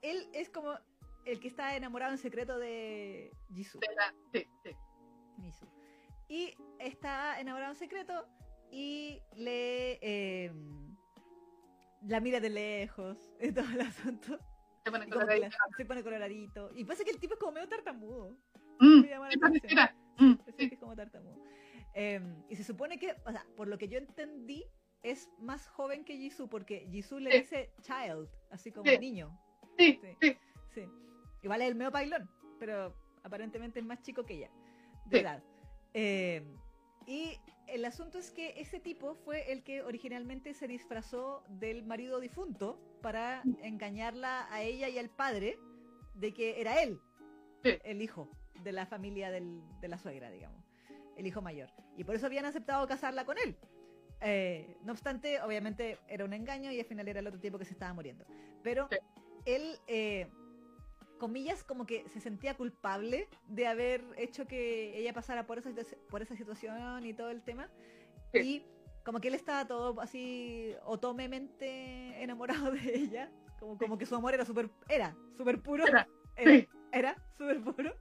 él 0.00 0.28
es 0.32 0.48
como 0.50 0.76
el 1.24 1.38
que 1.38 1.48
está 1.48 1.76
enamorado 1.76 2.12
en 2.12 2.18
secreto 2.18 2.58
de 2.58 3.30
Jisoo. 3.54 3.80
Sí, 4.32 4.46
sí. 4.64 4.70
Misu. 5.38 5.66
Y 6.28 6.54
está 6.78 7.40
enamorado 7.40 7.72
en 7.72 7.78
secreto 7.78 8.26
y 8.70 9.20
le 9.36 9.98
eh, 10.00 10.52
la 12.02 12.20
mira 12.20 12.40
de 12.40 12.50
lejos 12.50 13.18
y 13.40 13.52
todo 13.52 13.66
el 13.72 13.80
asunto. 13.82 14.38
Se 14.84 14.90
pone 14.90 15.08
como 15.08 15.24
la 15.24 15.50
se 15.76 15.84
pone 15.84 16.02
coloradito. 16.02 16.70
Y 16.74 16.84
parece 16.84 17.04
que 17.04 17.10
el 17.12 17.18
tipo 17.20 17.34
es 17.34 17.40
como 17.40 17.52
medio 17.52 17.68
tartamudo. 17.68 18.36
Mm. 18.80 19.04
Mm, 20.18 20.38
sí. 20.56 20.64
es 20.72 20.78
como 20.78 20.94
tartamudo. 20.96 21.42
Eh, 21.94 22.20
y 22.48 22.56
se 22.56 22.64
supone 22.64 22.98
que, 22.98 23.14
o 23.24 23.30
sea, 23.30 23.46
por 23.56 23.68
lo 23.68 23.78
que 23.78 23.88
yo 23.88 23.98
entendí, 23.98 24.64
es 25.02 25.30
más 25.38 25.66
joven 25.68 26.04
que 26.04 26.16
Jisoo 26.16 26.48
porque 26.48 26.86
Jisoo 26.90 27.18
le 27.20 27.30
Sí. 27.32 27.38
dice 27.40 27.72
child, 27.82 28.28
así 28.50 28.72
como 28.72 28.90
Sí. 28.90 28.98
niño. 28.98 29.38
Sí, 29.78 29.98
Sí. 30.00 30.16
sí. 30.20 30.36
Sí. 30.74 30.84
Igual 31.42 31.62
es 31.62 31.68
el 31.68 31.74
medio 31.74 31.90
pailón, 31.90 32.28
pero 32.58 32.94
aparentemente 33.24 33.80
es 33.80 33.84
más 33.86 34.00
chico 34.02 34.24
que 34.24 34.34
ella, 34.34 34.50
de 35.12 35.18
Sí. 35.18 35.24
edad. 35.24 35.42
Eh, 35.94 36.42
y 37.06 37.38
el 37.66 37.84
asunto 37.84 38.18
es 38.18 38.30
que 38.30 38.60
ese 38.60 38.80
tipo 38.80 39.14
fue 39.14 39.52
el 39.52 39.62
que 39.62 39.82
originalmente 39.82 40.54
se 40.54 40.66
disfrazó 40.68 41.44
del 41.48 41.82
marido 41.84 42.20
difunto 42.20 42.78
para 43.02 43.42
engañarla 43.62 44.46
a 44.52 44.62
ella 44.62 44.88
y 44.88 44.98
al 44.98 45.10
padre 45.10 45.58
de 46.14 46.32
que 46.32 46.60
era 46.60 46.82
él, 46.82 46.98
Sí. 47.62 47.78
el 47.84 48.02
hijo 48.02 48.30
de 48.62 48.72
la 48.72 48.86
familia 48.86 49.30
del- 49.30 49.62
de 49.80 49.88
la 49.88 49.98
suegra, 49.98 50.30
digamos, 50.30 50.64
el 51.16 51.26
hijo 51.26 51.42
mayor. 51.42 51.70
Y 51.96 52.04
por 52.04 52.14
eso 52.14 52.26
habían 52.26 52.44
aceptado 52.44 52.86
casarla 52.86 53.24
con 53.24 53.36
él. 53.38 53.56
Eh, 54.20 54.76
no 54.84 54.92
obstante, 54.92 55.40
obviamente 55.40 55.98
era 56.06 56.24
un 56.24 56.32
engaño 56.32 56.70
y 56.70 56.78
al 56.78 56.86
final 56.86 57.08
era 57.08 57.20
el 57.20 57.26
otro 57.26 57.40
tipo 57.40 57.58
que 57.58 57.64
se 57.64 57.72
estaba 57.72 57.92
muriendo. 57.92 58.24
Pero 58.62 58.88
Sí. 58.90 58.98
él, 59.46 59.78
eh, 59.88 60.28
comillas, 61.22 61.62
como 61.62 61.86
que 61.86 62.04
se 62.08 62.20
sentía 62.20 62.56
culpable 62.56 63.28
de 63.46 63.68
haber 63.68 64.02
hecho 64.16 64.48
que 64.48 64.98
ella 64.98 65.12
pasara 65.12 65.46
por 65.46 65.56
esa, 65.56 65.70
por 66.10 66.20
esa 66.20 66.34
situación 66.34 67.06
y 67.06 67.14
todo 67.14 67.30
el 67.30 67.42
tema. 67.42 67.68
Sí. 68.32 68.38
Y 68.40 68.66
como 69.04 69.20
que 69.20 69.28
él 69.28 69.34
estaba 69.34 69.64
todo 69.64 70.00
así 70.00 70.74
otomemente 70.84 72.20
enamorado 72.20 72.72
de 72.72 72.96
ella. 72.96 73.30
Como, 73.60 73.78
como 73.78 73.98
que 73.98 74.04
su 74.04 74.16
amor 74.16 74.34
era 74.34 74.44
súper 74.44 74.68
era 74.88 75.14
súper 75.36 75.62
puro. 75.62 75.86
Era, 75.86 76.08
Era, 76.34 76.50
sí. 76.50 76.68
era 76.90 77.14
súper 77.38 77.62
puro. 77.62 77.94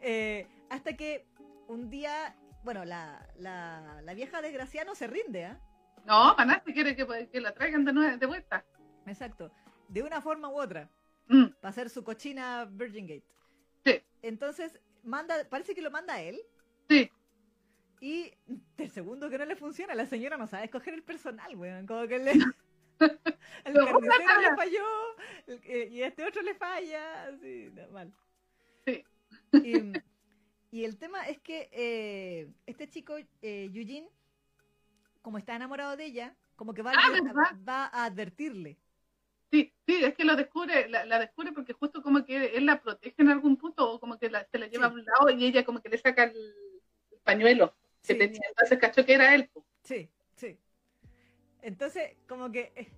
Eh, 0.00 0.48
hasta 0.70 0.96
que 0.96 1.24
un 1.68 1.88
día, 1.88 2.34
bueno, 2.64 2.84
la, 2.84 3.28
la, 3.36 4.00
la 4.02 4.14
vieja 4.14 4.42
desgraciada 4.42 4.86
no 4.86 4.96
se 4.96 5.06
rinde, 5.06 5.44
¿ah? 5.44 5.60
No, 6.04 6.34
para 6.34 6.46
nada, 6.46 6.62
si 6.66 6.72
quiere 6.72 6.96
que, 6.96 7.28
que 7.30 7.40
la 7.40 7.54
traigan 7.54 7.84
de, 7.84 7.92
nuevo, 7.92 8.16
de 8.16 8.26
vuelta. 8.26 8.64
Exacto. 9.06 9.52
De 9.88 10.02
una 10.02 10.20
forma 10.20 10.48
u 10.48 10.58
otra. 10.58 10.90
Mm, 11.28 11.46
Para 11.60 11.70
hacer 11.70 11.90
su 11.90 12.02
cochina 12.04 12.64
Virgin 12.70 13.06
Gate. 13.06 13.26
Sí. 13.84 14.02
Entonces, 14.22 14.78
manda, 15.02 15.36
parece 15.48 15.74
que 15.74 15.82
lo 15.82 15.90
manda 15.90 16.14
a 16.14 16.22
él. 16.22 16.40
sí, 16.88 17.10
Y 18.00 18.32
del 18.76 18.90
segundo 18.90 19.28
que 19.28 19.38
no 19.38 19.44
le 19.44 19.56
funciona, 19.56 19.94
la 19.94 20.06
señora 20.06 20.36
no 20.36 20.46
sabe 20.46 20.64
escoger 20.64 20.94
el 20.94 21.02
personal, 21.02 21.54
weón. 21.56 21.86
Como 21.86 22.06
que 22.06 22.18
le. 22.18 22.32
El 23.64 23.74
carnicero 23.74 24.40
le 24.40 24.56
falló 24.56 24.84
el- 25.46 25.60
eh, 25.64 25.88
y 25.90 26.02
este 26.02 26.26
otro 26.26 26.42
le 26.42 26.54
falla, 26.54 27.26
así, 27.28 27.70
mal. 27.92 28.12
Sí. 28.84 29.04
Y, 29.52 29.92
y 30.76 30.84
el 30.84 30.96
tema 30.98 31.22
es 31.28 31.38
que 31.40 31.68
eh, 31.72 32.48
este 32.66 32.88
chico, 32.88 33.16
eh, 33.16 33.70
Eugene, 33.72 34.08
como 35.22 35.38
está 35.38 35.54
enamorado 35.54 35.96
de 35.96 36.06
ella, 36.06 36.34
como 36.56 36.74
que 36.74 36.82
va, 36.82 36.92
Ah, 36.96 37.54
va 37.68 37.86
a 37.86 38.04
advertirle. 38.06 38.78
Sí, 39.50 39.72
sí, 39.86 40.04
es 40.04 40.14
que 40.14 40.24
lo 40.24 40.36
descubre, 40.36 40.88
la, 40.88 41.04
la 41.04 41.18
descubre 41.18 41.52
porque 41.52 41.72
justo 41.72 42.02
como 42.02 42.24
que 42.24 42.56
él 42.56 42.66
la 42.66 42.80
protege 42.82 43.14
en 43.18 43.28
algún 43.30 43.56
punto 43.56 43.90
o 43.90 44.00
como 44.00 44.18
que 44.18 44.30
la, 44.30 44.46
se 44.46 44.58
la 44.58 44.66
lleva 44.66 44.88
Sí. 44.88 44.92
a 44.92 44.94
un 44.94 45.04
lado 45.04 45.30
y 45.30 45.44
ella 45.46 45.64
como 45.64 45.80
que 45.80 45.88
le 45.88 45.98
saca 45.98 46.24
el, 46.24 46.36
el 47.12 47.18
pañuelo 47.22 47.74
que 48.02 48.12
Sí, 48.14 48.18
tenía. 48.18 48.40
Entonces 48.48 48.78
cachó 48.78 49.04
que 49.04 49.14
era 49.14 49.34
él. 49.34 49.50
sí, 49.82 50.08
sí. 50.36 50.56
Entonces, 51.62 52.12
como 52.28 52.50
que. 52.52 52.72
eh, 52.76 52.88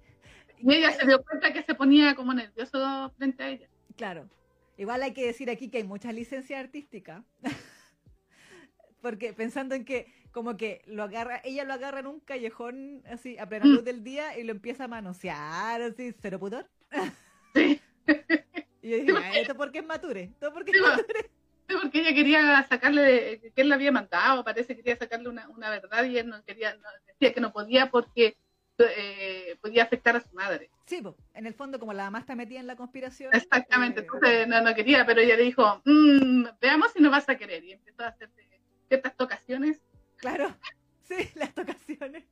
Y 0.58 0.74
ella 0.74 0.92
se 0.92 1.06
dio 1.06 1.22
cuenta 1.24 1.52
que 1.52 1.62
se 1.62 1.74
ponía 1.74 2.14
como 2.14 2.34
nervioso 2.34 3.10
frente 3.16 3.42
a 3.42 3.48
ella. 3.48 3.68
Claro. 3.96 4.28
Igual 4.76 5.02
hay 5.02 5.12
que 5.14 5.26
decir 5.26 5.50
aquí 5.50 5.70
que 5.70 5.78
hay 5.78 5.84
mucha 5.84 6.12
licencia 6.12 6.58
artística. 6.60 7.24
Porque 9.00 9.32
pensando 9.32 9.74
en 9.74 9.84
que 9.84 10.12
como 10.32 10.56
que 10.56 10.82
lo 10.86 11.02
agarra, 11.02 11.40
ella 11.44 11.64
lo 11.64 11.72
agarra 11.74 12.00
en 12.00 12.06
un 12.06 12.20
callejón 12.20 13.02
así 13.10 13.38
a 13.38 13.48
plena 13.48 13.66
Mm. 13.66 13.70
luz 13.72 13.84
del 13.84 14.02
día 14.04 14.38
y 14.38 14.44
lo 14.44 14.52
empieza 14.52 14.84
a 14.84 14.88
manosear 14.88 15.82
así, 15.82 16.14
cero 16.20 16.38
pudor. 16.38 16.68
Sí. 17.54 17.80
Y 18.82 18.90
yo 18.90 18.96
dije, 18.96 19.12
"Ah, 19.16 19.38
esto 19.38 19.56
porque 19.56 19.80
es 19.80 19.84
mature, 19.86 20.22
esto 20.22 20.52
porque 20.52 20.70
es 20.70 20.76
Sí, 20.78 20.82
va. 20.82 20.96
mature. 20.96 21.30
Sí, 21.68 21.76
porque 21.82 22.00
ella 22.00 22.14
quería 22.14 22.66
sacarle, 22.68 23.02
de- 23.02 23.52
que 23.54 23.60
él 23.60 23.68
la 23.68 23.74
había 23.74 23.92
mandado, 23.92 24.42
parece 24.44 24.68
que 24.68 24.76
quería 24.82 24.96
sacarle 24.96 25.28
una, 25.28 25.48
una 25.48 25.68
verdad 25.70 26.04
y 26.04 26.16
él 26.18 26.28
no 26.28 26.42
quería, 26.44 26.74
no- 26.76 26.88
decía 27.06 27.32
que 27.34 27.40
no 27.40 27.52
podía 27.52 27.90
porque 27.90 28.36
eh, 28.78 29.58
podía 29.60 29.82
afectar 29.82 30.16
a 30.16 30.20
su 30.20 30.32
madre. 30.34 30.70
Sí, 30.86 31.02
po, 31.02 31.14
en 31.34 31.46
el 31.46 31.52
fondo 31.54 31.78
como 31.78 31.92
la 31.92 32.04
mamá 32.04 32.20
está 32.20 32.34
metida 32.34 32.60
en 32.60 32.66
la 32.66 32.76
conspiración. 32.76 33.34
Exactamente, 33.34 34.00
eh, 34.00 34.04
entonces 34.04 34.48
no, 34.48 34.60
no 34.62 34.74
quería, 34.74 35.04
pero 35.04 35.20
ella 35.20 35.36
le 35.36 35.42
dijo, 35.42 35.82
"Mm, 35.84 36.44
veamos 36.60 36.92
si 36.92 37.02
no 37.02 37.10
vas 37.10 37.28
a 37.28 37.36
querer. 37.36 37.62
Y 37.64 37.72
empezó 37.72 38.04
a 38.04 38.08
hacer 38.08 38.30
ciertas 38.88 39.14
tocaciones, 39.16 39.82
Claro, 40.20 40.54
sí, 41.08 41.16
las 41.34 41.54
tocaciones. 41.54 42.24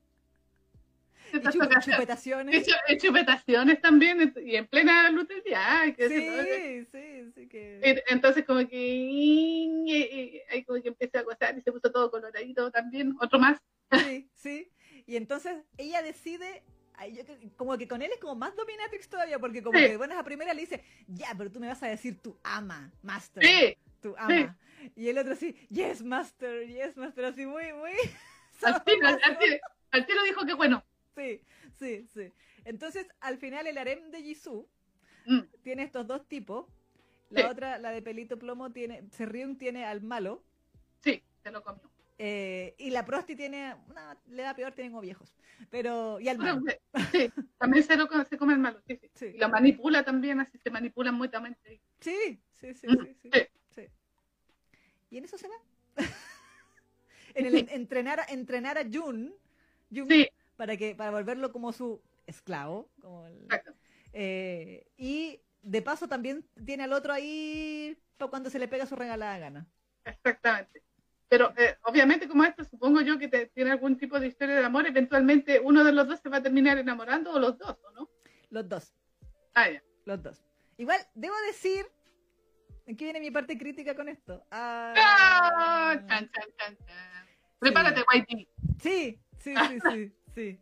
Y 1.31 1.41
chu- 1.41 1.59
tocaciones, 1.59 1.85
chupetaciones. 1.85 2.55
y 2.57 2.63
chu- 2.71 2.77
y 2.89 2.97
chupetaciones 2.97 3.81
también, 3.83 4.33
y 4.43 4.57
en 4.57 4.67
plena 4.67 5.11
luz 5.11 5.29
del 5.29 5.43
día. 5.43 5.95
que. 5.95 6.09
Sí, 6.09 6.87
sí, 6.91 7.33
sí 7.35 7.49
que... 7.49 7.81
Y 8.09 8.13
Entonces 8.13 8.47
como 8.47 8.67
que 8.67 8.77
y- 8.77 9.93
y- 9.93 10.41
ahí 10.51 10.65
como 10.65 10.81
que 10.81 10.89
empecé 10.89 11.19
a 11.19 11.23
gozar 11.23 11.57
y 11.59 11.61
se 11.61 11.71
puso 11.71 11.93
todo 11.93 12.11
coloradito 12.11 12.71
también, 12.71 13.15
otro 13.21 13.39
más. 13.39 13.61
Sí, 14.07 14.31
sí. 14.35 14.71
Y 15.07 15.17
entonces 15.17 15.55
ella 15.77 16.01
decide, 16.03 16.63
yo 17.07 17.23
como 17.57 17.77
que 17.79 17.87
con 17.89 18.03
él 18.03 18.11
es 18.13 18.19
como 18.21 18.35
más 18.35 18.55
dominatrix 18.57 19.09
todavía, 19.09 19.39
porque 19.39 19.63
como 19.63 19.79
Sí. 19.79 19.85
que 19.85 19.91
de 19.93 19.97
buenas 19.97 20.19
a 20.19 20.25
primera 20.25 20.53
le 20.55 20.63
dice, 20.63 20.83
ya, 21.07 21.35
pero 21.37 21.51
tú 21.51 21.61
me 21.61 21.69
vas 21.69 21.83
a 21.83 21.87
decir 21.89 22.21
tu 22.21 22.37
ama, 22.43 22.93
master, 23.03 23.45
Sí, 23.45 23.77
tu 24.01 24.15
ama. 24.17 24.59
Y 24.97 25.09
el 25.09 25.19
otro 25.19 25.33
así, 25.33 25.55
yes, 25.71 26.03
master, 26.03 26.67
yes, 26.67 26.97
master, 26.97 27.25
así 27.27 27.47
muy, 27.47 27.73
muy... 27.73 27.93
al 28.63 28.83
tiro, 28.85 29.07
al, 29.91 30.07
tiro, 30.07 30.23
dijo 30.25 30.45
que 30.45 30.55
bueno. 30.55 30.85
Sí, 31.17 31.41
sí, 31.79 32.07
sí. 32.13 32.33
Entonces, 32.65 33.07
al 33.21 33.39
final 33.39 33.67
el 33.67 33.79
harem 33.79 34.11
de 34.11 34.23
Jisoo 34.23 34.69
Mm, 35.27 35.43
tiene 35.63 35.83
estos 35.83 36.07
dos 36.07 36.27
tipos. 36.27 36.67
La 37.31 37.43
Sí. 37.43 37.47
otra, 37.51 37.79
la 37.79 37.91
de 37.91 38.01
pelito 38.01 38.39
plomo, 38.39 38.73
tiene, 38.73 39.05
Serriun 39.11 39.59
tiene 39.59 39.85
al 39.85 40.01
malo. 40.01 40.43
sí, 41.01 41.23
se 41.43 41.51
lo 41.51 41.63
comió. 41.63 41.83
Eh, 42.19 42.75
y 42.79 42.91
la 42.91 43.05
prosti 43.05 43.37
tiene, 43.37 43.75
una, 43.89 44.17
le 44.29 44.43
da 44.43 44.55
peor, 44.55 44.73
tienen 44.73 44.99
viejos. 45.01 45.35
Pero, 45.71 46.21
y 46.21 46.29
al 46.29 46.39
malo. 46.39 46.63
sí, 47.13 47.31
también 47.59 47.85
se, 47.85 47.97
lo, 47.97 48.09
se 48.25 48.37
come 48.39 48.55
el 48.55 48.59
malo, 48.59 48.81
sí, 48.87 48.97
sí. 48.97 49.11
Sí. 49.15 49.27
Y 49.35 49.39
lo 49.39 49.49
manipula 49.49 50.05
también, 50.05 50.41
así 50.41 50.59
se 50.59 50.71
manipulan 50.71 51.15
mutuamente. 51.15 51.81
Sí, 52.01 52.41
sí, 52.53 52.75
sí, 52.75 52.87
Mm, 52.89 53.05
sí, 53.05 53.15
sí, 53.23 53.31
sí. 53.33 53.41
sí. 53.75 53.87
Y 55.11 55.19
en 55.19 55.25
eso 55.25 55.39
se 55.39 55.49
va. 55.49 55.55
en 57.35 57.47
el 57.47 57.69
entrenar, 57.71 58.21
a- 58.21 58.25
entrenar 58.25 58.79
a 58.79 58.85
Jun, 58.85 59.35
Jun 59.95 60.09
para 60.57 60.77
que 60.77 60.95
para 60.95 61.11
volverlo 61.11 61.53
como 61.53 61.73
su 61.73 62.01
esclavo. 62.27 62.91
Como 63.01 63.27
el- 63.27 63.43
exacto. 63.45 63.73
eh, 64.13 64.87
y 64.97 65.41
de 65.63 65.83
paso 65.83 66.09
también 66.09 66.45
tiene 66.65 66.85
al 66.85 66.93
otro 66.93 67.13
ahí 67.13 67.97
para 68.17 68.31
cuando 68.31 68.51
se 68.51 68.59
le 68.59 68.69
pega 68.69 68.87
su 68.87 68.97
regalada 68.97 69.39
gana. 69.39 69.67
Exactamente. 70.05 70.83
Pero 71.29 71.53
eh, 71.59 71.77
obviamente 71.85 72.27
como 72.27 72.45
esto, 72.45 72.65
supongo 72.65 73.01
yo 73.03 73.19
que 73.19 73.29
te- 73.29 73.47
tiene 73.49 73.71
algún 73.73 73.99
tipo 73.99 74.19
de 74.19 74.29
historia 74.29 74.55
de 74.57 74.65
amor, 74.65 74.87
eventualmente 74.87 75.61
uno 75.61 75.85
de 75.85 75.93
los 75.93 76.09
dos 76.09 76.21
se 76.21 76.29
va 76.29 76.39
a 76.39 76.43
terminar 76.43 76.79
enamorando 76.79 77.33
o 77.33 77.39
los 77.39 77.59
dos, 77.59 77.77
¿o 77.85 77.91
no? 77.93 78.09
Los 78.51 78.69
dos, 78.69 78.95
Ah, 79.55 79.69
ya. 79.71 79.83
los 80.07 80.23
dos. 80.23 80.43
Igual, 80.79 81.01
debo 81.15 81.35
decir, 81.47 81.85
aquí 82.89 83.05
viene 83.05 83.21
mi 83.21 83.31
parte 83.31 83.59
crítica 83.59 83.95
con 83.95 84.09
esto. 84.09 84.43
Ah, 84.51 84.95
¡Ah! 84.97 86.03
Chan, 86.09 86.31
chan, 86.33 86.45
chan, 86.57 86.77
chan. 86.87 87.27
Prepárate, 87.59 88.03
Whitey. 88.13 88.49
Sí, 88.81 89.21
sí, 89.39 89.55
sí, 89.69 89.81
sí, 89.81 90.13
sí. 90.35 90.61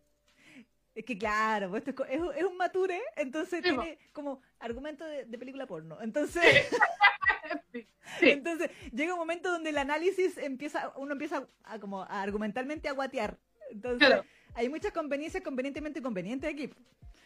Es 0.95 1.05
que 1.05 1.19
claro, 1.19 1.69
pues 1.69 1.87
esto 1.87 2.05
es, 2.07 2.13
es 2.15 2.21
un- 2.23 2.35
es 2.35 2.43
un 2.45 2.57
mature, 2.57 3.01
entonces 3.17 3.59
Sí, 3.63 3.69
tiene 3.69 3.99
como 4.15 4.41
argumento 4.59 5.05
de, 5.05 5.27
de 5.27 5.39
película 5.39 5.67
porno. 5.67 6.01
Entonces, 6.01 6.43
Sí, 6.43 6.49
sí, 7.73 8.31
entonces 8.31 8.71
llega 8.93 9.13
un 9.15 9.19
momento 9.19 9.51
donde 9.51 9.71
el 9.71 9.79
análisis 9.79 10.37
empieza, 10.39 10.93
uno 10.97 11.13
empieza 11.13 11.47
a, 11.65 11.79
como 11.79 12.03
a 12.03 12.23
argumentalmente 12.23 12.89
a 12.89 12.93
guatear. 12.93 13.39
Entonces, 13.71 14.07
Claro. 14.07 14.25
hay 14.55 14.69
muchas 14.69 14.93
conveniencias 14.93 15.43
convenientemente 15.43 16.01
convenientes 16.03 16.51
aquí. 16.53 16.71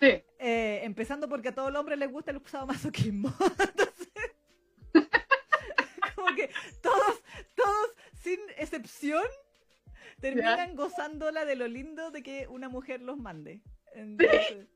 sí. 0.01 0.23
Eh, 0.39 0.81
empezando 0.85 1.29
porque 1.29 1.49
a 1.49 1.55
todos 1.55 1.71
los 1.71 1.81
hombres 1.81 1.99
les 1.99 2.11
gusta 2.11 2.31
el 2.31 2.41
sadomasoquismo. 2.47 3.33
Entonces, 3.59 4.09
como 6.15 6.35
que 6.35 6.51
todos, 6.83 7.23
todos, 7.55 7.95
sin 8.23 8.39
excepción, 8.57 9.25
terminan 10.21 10.77
gozándola 10.77 11.45
de 11.45 11.57
lo 11.57 11.69
lindo 11.69 12.11
de 12.11 12.23
que 12.23 12.47
una 12.49 12.69
mujer 12.69 13.03
los 13.03 13.19
mande. 13.19 13.61
Entonces, 13.95 14.47
sí, 14.49 14.69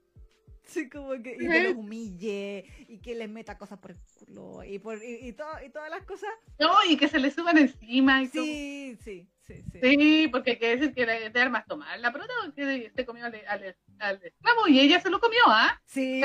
como 0.91 1.11
que, 1.23 1.37
y 1.39 1.47
que 1.49 1.63
los 1.65 1.75
humille, 1.77 2.65
y 2.89 2.99
que 2.99 3.15
les 3.15 3.29
meta 3.29 3.57
cosas 3.59 3.79
por 3.79 3.93
el 3.93 3.99
culo, 4.15 4.65
y, 4.65 4.79
por, 4.79 5.03
y, 5.03 5.29
y, 5.29 5.33
todo- 5.33 5.63
y 5.65 5.71
todas 5.71 5.91
las 5.91 6.05
cosas. 6.05 6.31
No, 6.59 6.73
y 6.89 6.97
que 6.97 7.09
se 7.09 7.19
le 7.19 7.31
suban 7.31 7.59
encima 7.59 8.23
y 8.23 8.29
todo. 8.29 8.45
Sí, 8.45 8.99
sí, 9.03 9.29
sí, 9.47 9.63
sí. 9.73 9.79
Sí, 9.83 10.29
porque 10.33 10.53
hay 10.53 10.59
que 10.59 10.77
decir 10.77 10.95
que 10.95 11.07
le 11.07 11.31
de 11.31 11.41
armas 11.41 11.67
tomar 11.67 11.99
la 12.01 12.13
prota 12.13 12.33
que 12.57 12.91
se 12.95 13.05
comió 13.05 13.27
al, 13.27 13.35
al, 13.47 13.77
al 13.99 14.23
esclavo 14.25 14.69
y 14.69 14.81
ella 14.81 15.01
se 15.01 15.11
lo 15.11 15.21
comió, 15.21 15.41
¿ah? 15.47 15.81
Sí, 15.85 16.23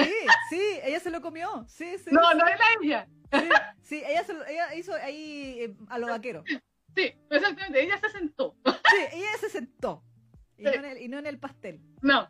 sí, 0.49 0.61
ella 0.83 0.99
se 0.99 1.11
lo 1.11 1.21
comió. 1.21 1.65
Sí, 1.67 1.97
sí. 1.97 2.09
No, 2.11 2.31
sí. 2.31 2.37
no 2.37 2.47
era 2.47 2.65
ella. 2.81 3.07
Sí, 3.31 3.49
sí, 3.83 4.03
ella, 4.05 4.23
se 4.23 4.33
lo- 4.33 4.45
ella 4.45 4.73
hizo 4.75 4.93
ahí 4.95 5.57
eh, 5.59 5.75
a 5.89 5.97
lo 5.99 6.07
vaquero. 6.07 6.43
Sí, 6.95 7.13
exactamente, 7.29 7.81
ella 7.83 7.97
se 7.99 8.09
sentó. 8.09 8.55
Sí, 8.65 8.97
ella 9.17 9.37
se 9.39 9.49
sentó. 9.49 10.03
Y, 10.57 10.63
Sí. 10.63 10.65
no, 10.65 10.73
en 10.73 10.85
el, 10.85 10.97
y 11.03 11.07
no 11.07 11.19
en 11.19 11.27
el 11.27 11.39
pastel. 11.39 11.79
No, 12.01 12.27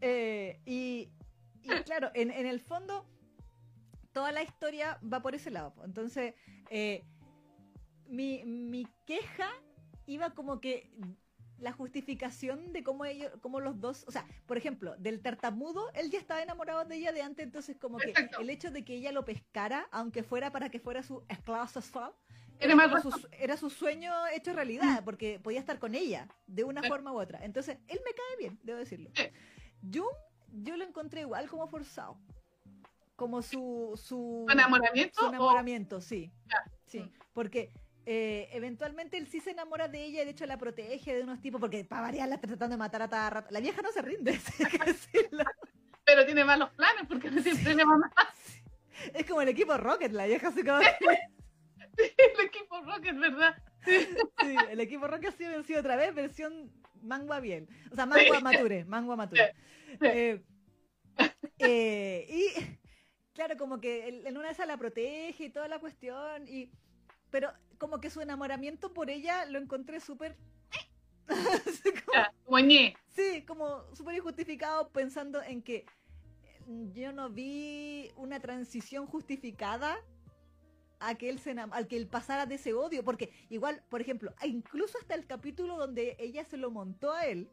Eh, 0.00 0.60
y, 0.64 1.08
y 1.62 1.68
claro, 1.86 2.10
en, 2.14 2.30
en 2.30 2.46
el 2.46 2.60
fondo, 2.60 3.06
toda 4.12 4.32
la 4.32 4.42
historia 4.42 4.98
va 5.02 5.20
por 5.20 5.34
ese 5.34 5.50
lado. 5.50 5.74
Entonces, 5.84 6.34
eh, 6.70 7.04
mi, 8.06 8.44
mi 8.44 8.86
queja 9.06 9.48
iba 10.06 10.30
como 10.30 10.60
que 10.60 10.90
la 11.58 11.72
justificación 11.72 12.72
de 12.74 12.82
cómo 12.84 13.06
ellos, 13.06 13.32
cómo 13.40 13.60
los 13.60 13.80
dos, 13.80 14.04
o 14.06 14.10
sea, 14.10 14.26
por 14.46 14.58
ejemplo, 14.58 14.94
del 14.98 15.22
tartamudo, 15.22 15.90
él 15.94 16.10
ya 16.10 16.18
estaba 16.18 16.42
enamorado 16.42 16.84
de 16.84 16.96
ella 16.96 17.12
de 17.12 17.22
antes, 17.22 17.44
entonces 17.46 17.78
como 17.78 17.96
que 17.98 18.12
el 18.38 18.50
hecho 18.50 18.70
de 18.70 18.84
que 18.84 18.94
ella 18.94 19.10
lo 19.10 19.24
pescara, 19.24 19.88
aunque 19.90 20.22
fuera 20.22 20.52
para 20.52 20.68
que 20.68 20.78
fuera 20.78 21.02
su 21.02 21.24
esclavo 21.30 21.66
sexual, 21.66 22.12
Era 22.58 23.00
su, 23.00 23.28
era 23.32 23.56
su 23.56 23.70
sueño 23.70 24.12
hecho 24.34 24.52
realidad, 24.52 25.02
porque 25.04 25.40
podía 25.40 25.60
estar 25.60 25.78
con 25.78 25.94
ella, 25.94 26.28
de 26.46 26.64
una 26.64 26.82
Sí. 26.82 26.88
forma 26.88 27.12
u 27.12 27.18
otra. 27.20 27.42
Entonces, 27.42 27.78
él 27.88 28.00
me 28.04 28.12
cae 28.12 28.36
bien, 28.38 28.58
debo 28.62 28.78
decirlo. 28.78 29.10
Sí. 29.14 29.24
Jung, 29.82 30.06
yo 30.62 30.76
lo 30.76 30.84
encontré 30.84 31.20
igual 31.22 31.48
como 31.48 31.66
forzado. 31.68 32.18
como 33.16 33.40
su, 33.42 33.92
su, 33.96 34.44
¿Su 34.46 34.52
enamoramiento? 34.52 35.20
su 35.20 35.26
o- 35.26 35.28
enamoramiento, 35.28 36.00
sí. 36.00 36.30
Sí, 36.86 37.10
porque 37.32 37.72
eh, 38.04 38.48
eventualmente 38.52 39.16
él 39.18 39.26
sí 39.26 39.40
se 39.40 39.50
enamora 39.50 39.88
de 39.88 40.04
ella 40.04 40.22
y 40.22 40.24
de 40.26 40.30
hecho 40.30 40.46
la 40.46 40.56
protege 40.58 41.14
de 41.14 41.22
unos 41.22 41.40
tipos, 41.40 41.60
porque 41.60 41.84
para 41.84 42.02
variar 42.02 42.28
la 42.28 42.36
está 42.36 42.46
tratando 42.46 42.74
de 42.74 42.78
matar 42.78 43.02
a 43.02 43.08
cada 43.08 43.30
rato. 43.30 43.48
La 43.50 43.60
vieja 43.60 43.82
no 43.82 43.90
se 43.90 44.02
rinde, 44.02 44.38
sí, 44.38 44.62
hay 44.64 44.70
que 44.78 44.84
decirlo. 44.84 45.44
Pero 46.04 46.24
tiene 46.24 46.44
malos 46.44 46.70
planes 46.70 47.04
porque 47.08 47.30
no 47.30 47.42
siempre 47.42 47.74
le 47.74 47.84
va 47.84 47.96
Es 49.14 49.26
como 49.26 49.40
el 49.42 49.48
equipo 49.48 49.76
Rocket, 49.76 50.12
la 50.12 50.26
vieja 50.26 50.52
se 50.52 50.64
como... 50.64 50.78
el 50.78 52.46
equipo 52.46 52.80
Rocket, 52.82 53.18
¿verdad? 53.18 53.56
Sí, 53.84 54.56
el 54.70 54.80
equipo 54.80 55.06
Rocket 55.08 55.30
ha 55.30 55.36
sido 55.36 55.50
vencido 55.52 55.80
otra 55.80 55.96
vez, 55.96 56.14
versión 56.14 56.70
mangua 57.06 57.40
bien. 57.40 57.68
O 57.90 57.94
sea, 57.94 58.06
mangua 58.06 58.38
Sí. 58.38 58.44
mature, 58.44 58.84
mangua 58.84 59.16
mature. 59.16 59.54
Sí. 60.00 60.06
Eh, 60.06 60.42
eh, 61.58 62.26
y 62.28 62.78
claro, 63.34 63.56
como 63.56 63.80
que 63.80 64.08
en 64.08 64.36
una 64.36 64.48
de 64.48 64.52
esas 64.52 64.66
la 64.66 64.76
protege 64.76 65.44
y 65.44 65.50
toda 65.50 65.68
la 65.68 65.78
cuestión, 65.78 66.46
y 66.48 66.70
pero 67.30 67.52
como 67.78 68.00
que 68.00 68.10
su 68.10 68.20
enamoramiento 68.20 68.92
por 68.92 69.10
ella 69.10 69.44
lo 69.46 69.58
encontré 69.58 70.00
súper... 70.00 70.36
Como- 72.44 72.60
ñe. 72.60 72.96
Sí, 73.10 73.42
como 73.46 73.84
súper 73.94 74.14
injustificado 74.14 74.90
pensando 74.90 75.42
en 75.42 75.62
que 75.62 75.84
yo 76.92 77.12
no 77.12 77.30
vi 77.30 78.10
una 78.16 78.40
transición 78.40 79.06
justificada 79.06 79.96
a 81.00 81.14
que 81.14 81.28
él 81.28 81.38
se 81.38 81.52
al 81.52 81.86
que 81.88 81.96
él 81.96 82.06
pasara 82.06 82.46
de 82.46 82.54
ese 82.56 82.74
odio, 82.74 83.04
porque 83.04 83.32
igual, 83.50 83.82
por 83.88 84.00
ejemplo, 84.00 84.32
incluso 84.44 84.98
hasta 84.98 85.14
el 85.14 85.26
capítulo 85.26 85.76
donde 85.76 86.16
ella 86.18 86.44
se 86.44 86.56
lo 86.56 86.70
montó 86.70 87.12
a 87.12 87.26
él, 87.26 87.50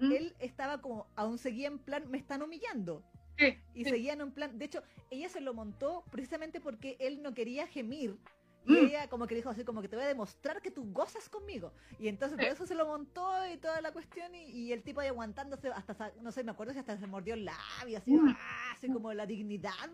¿Mm? 0.00 0.12
él 0.12 0.36
estaba 0.38 0.80
como, 0.80 1.06
aún 1.16 1.38
seguía 1.38 1.68
en 1.68 1.78
plan, 1.78 2.10
me 2.10 2.18
están 2.18 2.42
humillando. 2.42 3.02
Sí, 3.38 3.58
Y 3.74 3.84
seguían 3.84 4.20
en 4.22 4.32
plan, 4.32 4.58
de 4.58 4.64
hecho, 4.64 4.82
ella 5.10 5.28
se 5.28 5.40
lo 5.42 5.52
montó 5.52 6.04
precisamente 6.10 6.60
porque 6.60 6.96
él 7.00 7.22
no 7.22 7.34
quería 7.34 7.66
gemir. 7.66 8.16
Y 8.64 8.72
Mm. 8.72 8.86
ella 8.86 9.08
como 9.08 9.26
que 9.28 9.34
dijo 9.36 9.48
así, 9.50 9.62
como 9.62 9.80
que 9.82 9.88
te 9.88 9.94
voy 9.94 10.04
a 10.06 10.08
demostrar 10.08 10.60
que 10.62 10.70
tú 10.72 10.90
gozas 10.92 11.28
conmigo. 11.28 11.72
Y 12.00 12.08
entonces 12.08 12.36
por 12.36 12.46
eso 12.48 12.66
se 12.66 12.74
lo 12.74 12.86
montó 12.86 13.30
y 13.52 13.58
toda 13.58 13.80
la 13.80 13.92
cuestión 13.92 14.34
y, 14.34 14.44
y 14.50 14.72
el 14.72 14.82
tipo 14.82 15.00
ahí 15.00 15.08
aguantándose 15.08 15.68
hasta, 15.68 16.12
no 16.22 16.32
sé, 16.32 16.42
me 16.42 16.50
acuerdo 16.50 16.72
si 16.72 16.80
hasta 16.80 16.96
se 16.98 17.06
mordió 17.06 17.34
el 17.34 17.44
labio, 17.44 17.98
así, 17.98 18.10
Mm. 18.12 18.28
¡ah! 18.36 18.72
así 18.72 18.88
como 18.88 19.12
la 19.12 19.24
dignidad. 19.26 19.90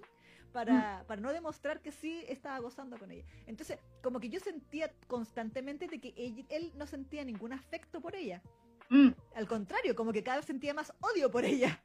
Para, 0.52 1.04
para 1.06 1.20
no 1.20 1.32
demostrar 1.32 1.80
que 1.80 1.92
sí 1.92 2.24
estaba 2.28 2.58
gozando 2.58 2.98
con 2.98 3.10
ella. 3.10 3.24
Entonces, 3.46 3.78
como 4.02 4.20
que 4.20 4.28
yo 4.28 4.38
sentía 4.38 4.92
constantemente 5.06 5.86
de 5.88 5.98
que 6.00 6.12
ella- 6.16 6.44
él 6.50 6.72
no 6.76 6.86
sentía 6.86 7.24
ningún 7.24 7.52
afecto 7.52 8.00
por 8.00 8.14
ella. 8.14 8.42
Mm, 8.90 9.08
Al 9.34 9.48
contrario, 9.48 9.96
como 9.96 10.12
que 10.12 10.22
cada 10.22 10.36
vez 10.38 10.46
sentía 10.46 10.74
más 10.74 10.92
odio 11.00 11.30
por 11.30 11.44
ella. 11.44 11.82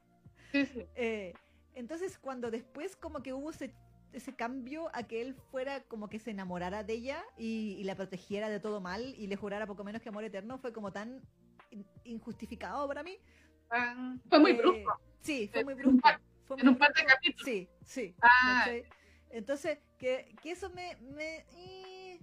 sí, 0.52 0.66
sí. 0.66 0.86
Eh, 0.96 1.34
entonces, 1.76 2.18
cuando 2.20 2.52
después 2.52 2.96
como 2.96 3.22
que 3.24 3.32
hubo 3.34 3.52
ese, 3.52 3.74
ese 4.12 4.36
cambio 4.36 4.90
a 4.94 5.04
que 5.04 5.22
él 5.22 5.36
fuera 5.52 5.82
como 5.84 6.10
que 6.10 6.20
se 6.20 6.32
enamorara 6.32 6.84
de 6.84 6.94
ella 6.94 7.24
y, 7.38 7.78
y 7.80 7.84
la 7.84 7.96
protegiera 7.96 8.50
de 8.50 8.60
todo 8.60 8.82
mal 8.82 9.14
y 9.16 9.28
le 9.28 9.36
jurara 9.36 9.68
poco 9.68 9.84
menos 9.84 10.02
que 10.02 10.10
amor 10.10 10.24
eterno, 10.24 10.58
fue 10.58 10.74
como 10.74 10.92
tan 10.92 11.22
in- 11.70 11.86
injustificado 12.04 12.88
para 12.88 13.04
mí. 13.04 13.18
Ah, 13.70 14.16
fue 14.28 14.40
muy 14.40 14.52
Eh, 14.52 14.58
brusco. 14.58 15.00
Sí, 15.22 15.50
fue 15.54 15.64
muy 15.64 15.76
brusco. 15.76 16.08
Fue 16.48 16.58
En 16.58 16.66
muy 16.66 16.74
un 16.74 16.80
par 16.80 16.94
de 16.94 17.06
capítulos. 17.06 17.46
Sí, 17.46 17.70
sí. 17.86 18.16
Ah. 18.22 18.68
Entonces, 19.30 19.80
que, 19.98 20.34
que 20.42 20.52
eso 20.52 20.70
me... 20.70 20.96
me 20.98 21.46
eh, 21.56 22.20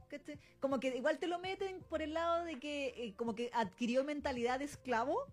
como 0.61 0.79
que 0.81 0.97
igual 0.97 1.18
te 1.18 1.27
lo 1.27 1.39
meten 1.39 1.81
por 1.91 2.01
el 2.01 2.14
lado 2.14 2.45
de 2.45 2.59
que 2.61 2.95
eh, 2.97 3.14
como 3.16 3.35
que 3.35 3.51
adquirió 3.53 4.05
mentalidad 4.05 4.61
de 4.61 4.64
esclavo, 4.66 5.27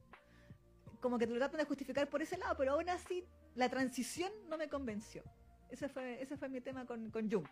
como 1.02 1.18
que 1.20 1.28
te 1.28 1.34
lo 1.34 1.39
tratan 1.39 1.60
de 1.60 1.66
justificar 1.66 2.10
por 2.10 2.22
ese 2.22 2.38
lado, 2.38 2.56
pero 2.58 2.74
aún 2.74 2.89
así 2.89 3.24
la 3.56 3.70
transición 3.70 4.32
no 4.50 4.58
me 4.58 4.70
convenció. 4.70 5.24
Ese 5.70 5.88
fue, 5.88 6.22
ese 6.22 6.36
fue 6.36 6.50
mi 6.50 6.62
tema 6.62 6.86
con, 6.86 7.12
con 7.12 7.30
Jung, 7.30 7.46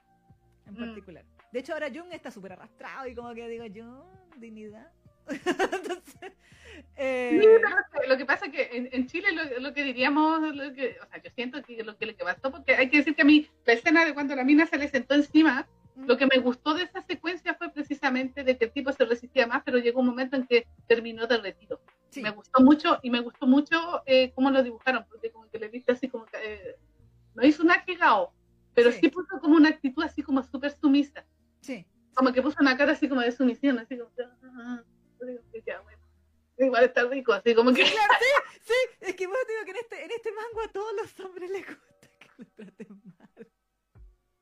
en 0.65 0.73
Mm. 0.73 0.77
particular. 0.77 1.25
De 1.51 1.59
hecho, 1.59 1.73
ahora 1.73 1.89
Jung 1.93 2.11
está 2.11 2.31
súper 2.31 2.53
arrastrado 2.53 3.07
y 3.07 3.13
como 3.15 3.33
que 3.33 3.47
digo, 3.47 3.65
Jung, 3.65 4.39
dignidad. 4.39 4.91
Entonces, 5.29 6.33
eh, 6.95 7.39
Sí, 7.41 7.47
pero 7.91 8.07
lo 8.09 8.17
que 8.17 8.25
pasa 8.25 8.45
es 8.47 8.51
que 8.51 8.69
en, 8.77 8.89
en 8.91 9.07
Chile 9.07 9.31
lo, 9.31 9.59
lo 9.59 9.73
que 9.73 9.83
diríamos, 9.83 10.41
lo 10.55 10.73
que, 10.73 10.97
o 11.01 11.05
sea, 11.09 11.21
yo 11.21 11.29
siento 11.31 11.61
que 11.63 11.83
lo 11.83 11.97
que 11.97 12.05
le 12.05 12.13
bastó, 12.13 12.51
porque 12.51 12.75
hay 12.75 12.89
que 12.89 12.97
decir 12.97 13.15
que 13.15 13.21
a 13.21 13.25
mí 13.25 13.47
la 13.65 13.73
escena 13.73 14.05
de 14.05 14.13
cuando 14.13 14.35
la 14.35 14.43
mina 14.43 14.65
se 14.65 14.77
le 14.77 14.87
sentó 14.87 15.15
encima, 15.15 15.67
lo 15.95 16.17
que 16.17 16.27
me 16.27 16.37
gustó 16.39 16.73
de 16.73 16.83
esa 16.83 17.01
secuencia 17.01 17.53
fue 17.55 17.71
precisamente 17.71 18.43
de 18.43 18.57
que 18.57 18.65
el 18.65 18.71
tipo 18.71 18.91
se 18.93 19.03
resistía 19.05 19.47
más, 19.47 19.63
pero 19.65 19.77
llegó 19.79 19.99
un 19.99 20.05
momento 20.07 20.35
en 20.37 20.45
que 20.47 20.65
terminó 20.87 21.27
derretido. 21.27 21.81
sí, 22.09 22.21
Me 22.21 22.31
gustó 22.31 22.61
mucho 22.61 22.99
y 23.03 23.09
me 23.09 23.19
gustó 23.19 23.45
mucho 23.47 24.01
eh, 24.05 24.31
cómo 24.33 24.49
lo 24.49 24.63
dibujaron, 24.63 25.05
porque 25.09 25.29
como 25.31 25.49
que 25.49 25.59
le 25.59 25.67
viste 25.67 25.91
así 25.91 26.07
como 26.07 26.25
que 26.25 26.37
eh, 26.41 26.75
no 27.35 27.45
hizo 27.45 27.63
un 27.63 27.71
agigao, 27.71 28.33
pero 28.73 28.91
Sí. 28.91 28.99
sí. 29.01 29.09
puso 29.09 29.39
como 29.41 29.55
una 29.55 29.69
actitud 29.69 30.03
así 30.03 30.21
como 30.23 30.41
súper 30.43 30.71
sumisa, 30.71 31.25
sí, 31.61 31.85
como 32.13 32.31
que 32.33 32.41
puso 32.41 32.57
una 32.61 32.77
cara 32.77 32.93
así 32.93 33.07
como 33.09 33.21
de 33.21 33.31
sumisión, 33.33 33.77
así 33.79 33.97
como 33.97 34.13
que, 34.15 34.23
ah, 34.23 34.81
yo 34.81 34.98
digo 35.25 35.41
que 35.51 35.61
ya, 35.65 35.79
bueno, 35.81 36.01
igual 36.57 36.83
está 36.85 37.03
rico, 37.05 37.33
así 37.33 37.53
como 37.55 37.73
que... 37.73 37.83
Claro, 37.83 38.13
sí, 38.19 38.73
sí, 38.73 38.73
es 39.01 39.15
que 39.15 39.27
vos 39.27 39.37
digo 39.47 39.65
que 39.65 39.71
en 39.71 39.77
este, 39.77 40.03
en 40.05 40.11
este 40.11 40.31
mango 40.31 40.61
a 40.61 40.67
todos 40.71 40.93
los 40.93 41.19
hombres 41.19 41.49
les 41.49 41.65
gusta 41.67 42.09
que 42.19 42.27
lo 42.37 42.45
traten 42.55 43.01
mal. 43.17 43.47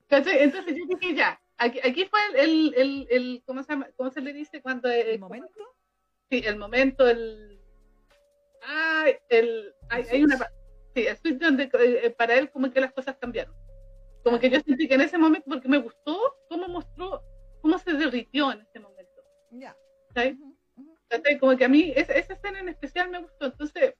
¿Cachai? 0.07 0.43
Entonces 0.43 0.75
yo 0.75 0.85
dije 0.95 1.15
ya, 1.15 1.41
aquí, 1.57 1.79
aquí 1.83 2.05
fue 2.05 2.19
el, 2.29 2.35
el, 2.35 2.73
el, 2.75 3.07
el- 3.09 3.43
¿cómo, 3.45 3.63
se 3.63 3.73
llama? 3.73 3.87
¿cómo 3.95 4.09
se 4.11 4.21
le 4.21 4.33
dice 4.33 4.61
cuando 4.61 4.89
eh, 4.89 5.13
¿El 5.13 5.19
momento? 5.19 5.75
Sí, 6.29 6.41
el 6.45 6.57
momento, 6.57 7.07
el... 7.07 7.61
Ay, 8.61 9.15
el... 9.29 9.73
Hay, 9.89 10.03
hay 10.11 10.23
una... 10.23 10.37
Sí, 10.95 11.05
el 11.05 11.17
switch 11.17 11.37
donde 11.39 11.69
eh, 11.73 12.09
para 12.11 12.35
él 12.35 12.49
como 12.51 12.71
que 12.71 12.81
las 12.81 12.91
cosas 12.93 13.17
cambiaron. 13.17 13.53
Como 14.23 14.39
que 14.39 14.49
yo 14.49 14.59
sentí 14.59 14.87
que 14.87 14.95
en 14.95 15.01
ese 15.01 15.17
momento, 15.17 15.45
porque 15.49 15.69
me 15.69 15.77
gustó 15.77 16.19
cómo 16.49 16.67
mostró, 16.67 17.21
cómo 17.61 17.77
se 17.77 17.93
derritió 17.93 18.51
en 18.51 18.61
ese 18.61 18.79
momento. 18.79 19.21
Ya. 19.51 19.71
ujú. 19.71 20.07
¿Cachai? 20.13 20.37
Como 21.39 21.55
que 21.57 21.65
a 21.65 21.69
mí 21.69 21.93
esa, 21.95 22.13
esa 22.13 22.33
escena 22.33 22.59
en 22.59 22.69
especial 22.69 23.09
me 23.09 23.19
gustó. 23.19 23.45
Entonces, 23.45 23.93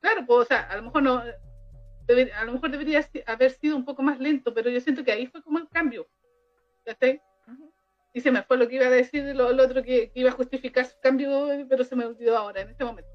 claro, 0.00 0.24
pues, 0.26 0.38
o 0.40 0.44
sea, 0.44 0.60
a 0.62 0.76
lo 0.76 0.82
mejor 0.82 1.02
no... 1.02 1.18
a 1.18 2.44
lo 2.44 2.52
mejor 2.52 2.70
debería 2.70 3.06
haber 3.26 3.50
sido 3.52 3.76
un 3.76 3.84
poco 3.84 4.02
más 4.02 4.18
lento, 4.18 4.52
pero 4.54 4.70
yo 4.70 4.80
siento 4.80 5.04
que 5.04 5.12
ahí 5.12 5.26
fue 5.26 5.42
como 5.42 5.58
el 5.58 5.68
cambio. 5.68 6.08
¿Cachai? 6.84 7.20
Y 8.12 8.20
se 8.20 8.32
me 8.32 8.42
fue 8.42 8.56
lo 8.56 8.68
que 8.68 8.76
iba 8.76 8.86
a 8.86 8.90
decir, 8.90 9.24
lo, 9.36 9.52
lo 9.52 9.62
otro 9.62 9.82
que, 9.82 10.10
que 10.10 10.20
iba 10.20 10.30
a 10.30 10.34
justificar 10.34 10.84
su 10.84 10.98
cambio, 11.00 11.48
pero 11.68 11.84
se 11.84 11.94
me 11.94 12.04
olvidó 12.04 12.36
ahora, 12.36 12.62
en 12.62 12.70
este 12.70 12.84
momento. 12.84 13.10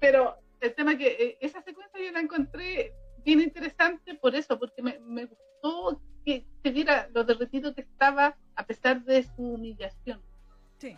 Pero 0.00 0.38
el 0.60 0.74
tema 0.74 0.96
que 0.96 1.08
eh, 1.08 1.38
esa 1.40 1.60
secuencia 1.62 2.00
yo 2.00 2.12
la 2.12 2.20
encontré 2.20 2.94
bien 3.24 3.40
interesante 3.40 4.14
por 4.14 4.34
eso, 4.34 4.58
porque 4.58 4.82
me, 4.82 4.98
me 5.00 5.26
gustó 5.26 6.00
que 6.24 6.46
se 6.62 6.70
viera 6.70 7.08
lo 7.12 7.24
derretido 7.24 7.74
que 7.74 7.82
estaba 7.82 8.38
a 8.54 8.66
pesar 8.66 9.04
de 9.04 9.22
su 9.22 9.42
humillación. 9.42 10.22
Sí. 10.78 10.96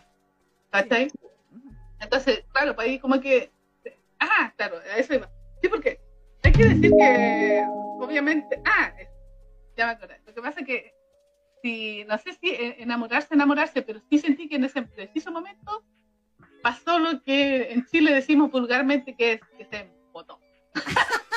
¿Cachai? 0.69 1.07
Ujú. 1.07 1.29
Entonces, 2.01 2.43
claro, 2.51 2.75
pues 2.75 2.87
ahí 2.87 2.99
como 2.99 3.19
que... 3.21 3.51
Ah, 4.19 4.53
claro, 4.57 4.77
a 4.77 4.97
eso 4.97 5.13
iba. 5.13 5.29
Sí, 5.61 5.69
porque 5.69 5.99
hay 6.43 6.51
que 6.51 6.65
decir 6.65 6.91
que, 6.97 7.63
obviamente... 7.99 8.61
Ah, 8.65 8.93
ya 9.77 9.85
me 9.85 9.91
acordé. 9.93 10.19
Lo 10.25 10.33
que 10.33 10.41
pasa 10.41 10.59
es 10.61 10.65
que, 10.65 10.93
si, 11.61 12.03
no 12.05 12.17
sé 12.17 12.33
si 12.33 12.55
enamorarse, 12.79 13.33
enamorarse, 13.33 13.81
pero 13.83 14.01
sí 14.09 14.17
sentí 14.17 14.49
que 14.49 14.55
en 14.55 14.65
ese 14.65 14.81
preciso 14.81 15.31
momento 15.31 15.85
pasó 16.61 16.99
lo 16.99 17.21
que 17.23 17.71
en 17.71 17.85
Chile 17.85 18.13
decimos 18.13 18.51
vulgarmente 18.51 19.15
que 19.15 19.33
es 19.33 19.41
que 19.57 19.65
se 19.65 19.79
embotó. 20.07 20.39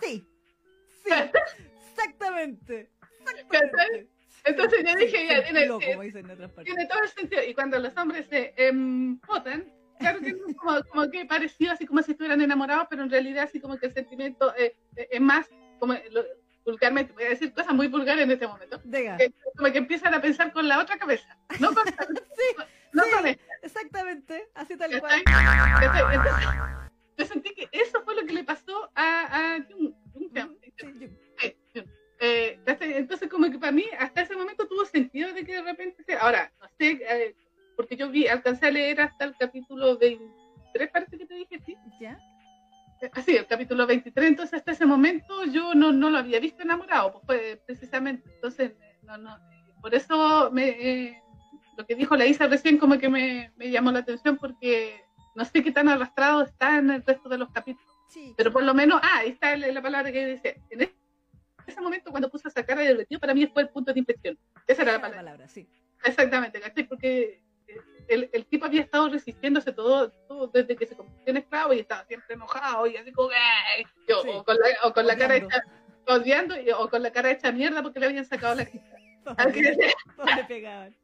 Sí. 0.00 0.26
Sí. 1.04 1.12
Exactamente. 1.92 2.90
Exactamente. 3.20 4.08
Entonces 4.44 4.84
yo 4.84 4.94
dije, 4.96 5.26
ya, 5.28 5.44
tiene, 5.44 5.60
otras 6.32 6.50
partes. 6.50 6.64
tiene 6.74 6.86
todo 6.88 7.02
el 7.02 7.08
sentido. 7.08 7.42
Y 7.46 7.54
cuando 7.54 7.78
los 7.78 7.96
hombres 7.96 8.26
se 8.28 8.54
empotan, 8.56 9.72
claro 9.98 10.20
que 10.20 10.32
no 10.32 10.46
es 10.48 10.56
como, 10.56 10.82
como 10.90 11.10
que 11.10 11.24
parecido 11.26 11.72
así 11.72 11.86
como 11.86 12.02
si 12.02 12.12
estuvieran 12.12 12.40
enamorados, 12.40 12.86
pero 12.90 13.02
en 13.02 13.10
realidad 13.10 13.44
así 13.44 13.60
como 13.60 13.78
que 13.78 13.86
el 13.86 13.94
sentimiento 13.94 14.54
eh, 14.56 14.74
eh, 14.96 15.08
es 15.12 15.20
más, 15.20 15.48
como 15.78 15.94
lo- 16.10 16.24
vulgarmente, 16.64 17.12
voy 17.12 17.24
a 17.24 17.30
decir 17.30 17.52
cosas 17.52 17.74
muy 17.74 17.88
vulgares 17.88 18.22
en 18.22 18.30
este 18.30 18.46
momento, 18.46 18.80
como 19.56 19.72
que 19.72 19.78
empiezan 19.78 20.14
a 20.14 20.20
pensar 20.20 20.52
con 20.52 20.68
la 20.68 20.78
otra 20.78 20.96
cabeza, 20.96 21.36
no 21.58 21.72
con, 21.74 21.84
no 22.92 23.02
sí. 23.04 23.10
con 23.10 23.26
esta. 23.26 23.42
Exactamente. 23.62 24.48
Así 24.54 24.76
tal 24.76 24.98
cual. 25.00 25.22
Entonces, 26.12 26.48
yo 27.18 27.26
sentí 27.26 27.54
que 27.54 27.68
eso 27.72 28.02
fue 28.04 28.14
lo 28.14 28.24
que 28.26 28.32
le 28.32 28.44
pasó 28.44 28.90
a, 28.94 29.54
a 29.54 29.58
Jung. 29.68 29.92
Jung. 30.14 30.34
Ujú, 30.36 30.58
sí, 30.62 30.72
Sí, 30.78 30.86
Jung. 30.86 31.10
Eh. 32.24 32.58
Entonces, 32.66 33.28
como 33.28 33.50
que 33.50 33.58
para 33.58 33.72
mí, 33.72 33.84
hasta 33.98 34.22
ese 34.22 34.36
momento 34.36 34.66
tuvo 34.68 34.84
sentido 34.84 35.32
de 35.32 35.44
que 35.44 35.54
de 35.54 35.62
repente, 35.62 36.02
se- 36.04 36.14
ahora, 36.16 36.52
no 36.60 36.68
sé, 36.78 37.00
eh, 37.08 37.34
porque 37.76 37.96
yo 37.96 38.08
vi, 38.10 38.28
alcancé 38.28 38.66
a 38.66 38.70
leer 38.70 39.00
hasta 39.00 39.24
el 39.24 39.34
capítulo 39.36 39.98
23, 39.98 40.90
parece 40.92 41.18
que 41.18 41.26
te 41.26 41.34
dije, 41.34 41.60
sí. 41.66 41.76
¿Ya? 42.00 42.18
Eh, 43.00 43.10
Así, 43.14 43.36
el 43.36 43.46
capítulo 43.46 43.86
23, 43.86 44.28
entonces 44.28 44.58
hasta 44.60 44.70
ese 44.70 44.86
momento 44.86 45.44
yo 45.46 45.74
no, 45.74 45.90
no 45.92 46.10
lo 46.10 46.18
había 46.18 46.38
visto 46.38 46.62
enamorado, 46.62 47.20
pues 47.26 47.58
precisamente, 47.66 48.30
entonces, 48.34 48.72
no, 49.02 49.18
no, 49.18 49.36
por 49.80 49.92
eso 49.92 50.50
me, 50.52 50.68
eh, 50.68 51.22
lo 51.76 51.84
que 51.84 51.96
dijo 51.96 52.14
la 52.16 52.26
Isa 52.26 52.46
recién 52.46 52.78
como 52.78 52.98
que 52.98 53.08
me, 53.08 53.50
me 53.56 53.70
llamó 53.70 53.90
la 53.90 53.98
atención 54.00 54.36
porque 54.36 55.00
no 55.34 55.44
sé 55.44 55.64
qué 55.64 55.72
tan 55.72 55.88
arrastrado 55.88 56.42
está 56.42 56.78
en 56.78 56.90
el 56.90 57.02
resto 57.04 57.28
de 57.28 57.38
los 57.38 57.50
capítulos, 57.50 57.90
Sí. 58.08 58.34
pero 58.36 58.52
por 58.52 58.62
lo 58.62 58.74
menos, 58.74 59.00
ah, 59.02 59.18
ahí 59.20 59.30
está 59.30 59.56
la, 59.56 59.66
la 59.68 59.82
palabra 59.82 60.12
que 60.12 60.24
dice, 60.26 60.60
en 60.70 60.82
ese 61.66 61.80
momento 61.80 62.10
cuando 62.10 62.30
puso 62.30 62.48
esa 62.48 62.64
cara 62.64 62.82
de 62.82 62.88
divertido, 62.88 63.20
para 63.20 63.34
mí 63.34 63.46
fue 63.46 63.62
el 63.62 63.68
punto 63.68 63.92
de 63.92 64.00
inflexión. 64.00 64.38
Esa 64.66 64.82
era 64.82 64.92
la 64.92 65.00
palabra. 65.00 65.24
palabra 65.24 65.48
sí. 65.48 65.68
Exactamente, 66.04 66.60
¿cachai? 66.60 66.84
Porque 66.84 67.42
el, 68.08 68.28
el, 68.32 68.46
tipo 68.46 68.66
había 68.66 68.82
estado 68.82 69.08
resistiéndose 69.08 69.72
todo, 69.72 70.10
todo, 70.28 70.48
desde 70.48 70.76
que 70.76 70.86
se 70.86 70.96
convirtió 70.96 71.30
en 71.30 71.36
esclavo 71.38 71.72
y 71.72 71.80
estaba 71.80 72.04
siempre 72.04 72.34
enojado 72.34 72.86
y 72.86 72.96
así 72.96 73.12
como, 73.12 73.30
¡ay! 73.30 73.84
sí. 74.06 74.12
o, 74.12 74.44
con 74.44 74.56
la, 74.56 74.66
o 74.88 74.92
con 74.92 75.06
la 75.06 75.16
cara 75.16 75.36
hecha, 75.36 75.62
odiando 76.06 76.60
y, 76.60 76.70
o 76.70 76.88
con 76.88 77.02
la 77.02 77.12
cara 77.12 77.30
hecha 77.30 77.52
mierda 77.52 77.82
porque 77.82 78.00
le 78.00 78.06
habían 78.06 78.24
sacado 78.24 78.56
la. 78.56 78.66
Todos 79.24 80.36
le 80.36 80.44
pegaban. 80.44 80.96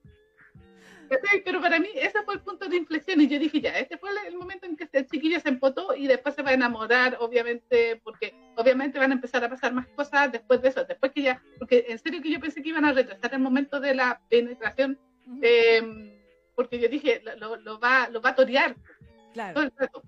Pero 1.44 1.60
para 1.60 1.78
mí 1.78 1.88
ese 1.94 2.22
fue 2.22 2.34
el 2.34 2.40
punto 2.40 2.68
de 2.68 2.76
inflexión 2.76 3.20
y 3.20 3.28
yo 3.28 3.38
dije, 3.38 3.60
ya, 3.60 3.78
este 3.78 3.98
fue 3.98 4.10
el 4.26 4.36
momento 4.36 4.66
en 4.66 4.76
que 4.76 4.84
este 4.84 5.06
chiquillo 5.06 5.40
se 5.40 5.48
empotó 5.48 5.94
y 5.94 6.06
después 6.06 6.34
se 6.34 6.42
va 6.42 6.50
a 6.50 6.54
enamorar, 6.54 7.16
obviamente, 7.20 8.00
porque 8.02 8.34
obviamente 8.56 8.98
van 8.98 9.12
a 9.12 9.14
empezar 9.14 9.42
a 9.44 9.48
pasar 9.48 9.72
más 9.72 9.86
cosas 9.88 10.32
después 10.32 10.60
de 10.62 10.68
eso, 10.68 10.84
después 10.84 11.12
que 11.12 11.22
ya, 11.22 11.42
porque 11.58 11.86
en 11.88 11.98
serio 11.98 12.22
que 12.22 12.30
yo 12.30 12.40
pensé 12.40 12.62
que 12.62 12.70
iban 12.70 12.84
a 12.84 12.92
retrasar 12.92 13.34
el 13.34 13.40
momento 13.40 13.80
de 13.80 13.94
la 13.94 14.20
penetración, 14.28 14.98
uh 15.26 15.30
-huh. 15.30 15.40
eh, 15.42 16.20
porque 16.54 16.78
yo 16.78 16.88
dije, 16.88 17.22
lo, 17.38 17.56
lo, 17.56 17.78
va, 17.78 18.08
lo 18.08 18.20
va 18.20 18.30
a 18.30 18.34
torear 18.34 18.76
claro. 19.32 19.54
todo 19.54 19.64
el 19.64 19.72
rato. 19.76 20.02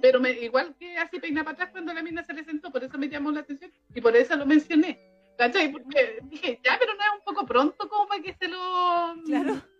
Pero 0.00 0.20
me, 0.20 0.30
igual 0.30 0.76
que 0.78 0.96
así 0.96 1.18
peina 1.18 1.42
para 1.42 1.54
atrás 1.54 1.70
cuando 1.72 1.92
la 1.92 2.04
mina 2.04 2.22
se 2.22 2.32
le 2.32 2.44
sentó, 2.44 2.70
por 2.70 2.84
eso 2.84 2.96
me 2.98 3.08
llamó 3.08 3.32
la 3.32 3.40
atención 3.40 3.72
y 3.92 4.00
por 4.00 4.14
eso 4.14 4.36
lo 4.36 4.46
mencioné. 4.46 5.00
¿Cachai? 5.36 5.72
Porque 5.72 6.20
dije, 6.24 6.60
ya, 6.62 6.76
pero 6.78 6.94
no 6.94 7.00
es 7.02 7.18
un 7.18 7.24
poco 7.24 7.44
pronto 7.46 7.88
como 7.88 8.06
para 8.06 8.22
que 8.22 8.34
se 8.34 8.46
lo... 8.46 9.16
Claro 9.24 9.71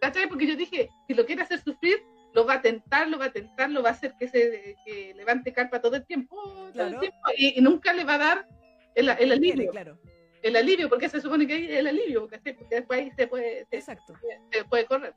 ¿Cachai? 0.00 0.28
Porque 0.28 0.46
yo 0.46 0.56
dije, 0.56 0.90
si 1.06 1.14
lo 1.14 1.24
quiere 1.24 1.42
hacer 1.42 1.60
sufrir, 1.60 2.02
lo 2.36 2.44
va 2.44 2.54
a 2.54 2.62
tentar, 2.62 3.08
lo 3.08 3.18
va 3.18 3.26
a 3.26 3.32
tentar, 3.32 3.70
lo 3.70 3.82
va 3.82 3.90
a 3.90 3.92
hacer 3.92 4.14
que 4.18 4.28
se 4.28 4.76
que 4.84 5.14
levante 5.14 5.54
carpa 5.54 5.80
todo 5.80 5.96
el 5.96 6.04
tiempo, 6.04 6.36
claro. 6.72 6.72
todo 6.72 6.84
el 6.86 7.00
tiempo 7.00 7.18
y, 7.36 7.58
y, 7.58 7.62
nunca 7.62 7.94
le 7.94 8.04
va 8.04 8.14
a 8.14 8.18
dar 8.18 8.48
el, 8.94 9.08
el 9.08 9.32
alivio. 9.32 9.70
Claro. 9.70 9.98
El 10.42 10.54
alivio, 10.54 10.88
porque 10.90 11.08
se 11.08 11.20
supone 11.20 11.46
que 11.46 11.54
hay 11.54 11.74
el 11.74 11.86
alivio, 11.86 12.28
¿cachai? 12.28 12.54
Porque 12.54 12.76
después 12.76 13.00
ahí 13.00 13.10
se 13.16 13.26
puede, 13.26 13.64
se, 13.70 13.76
Exacto. 13.76 14.14
Se, 14.20 14.58
se, 14.58 14.64
puede 14.66 14.84
correr, 14.84 15.14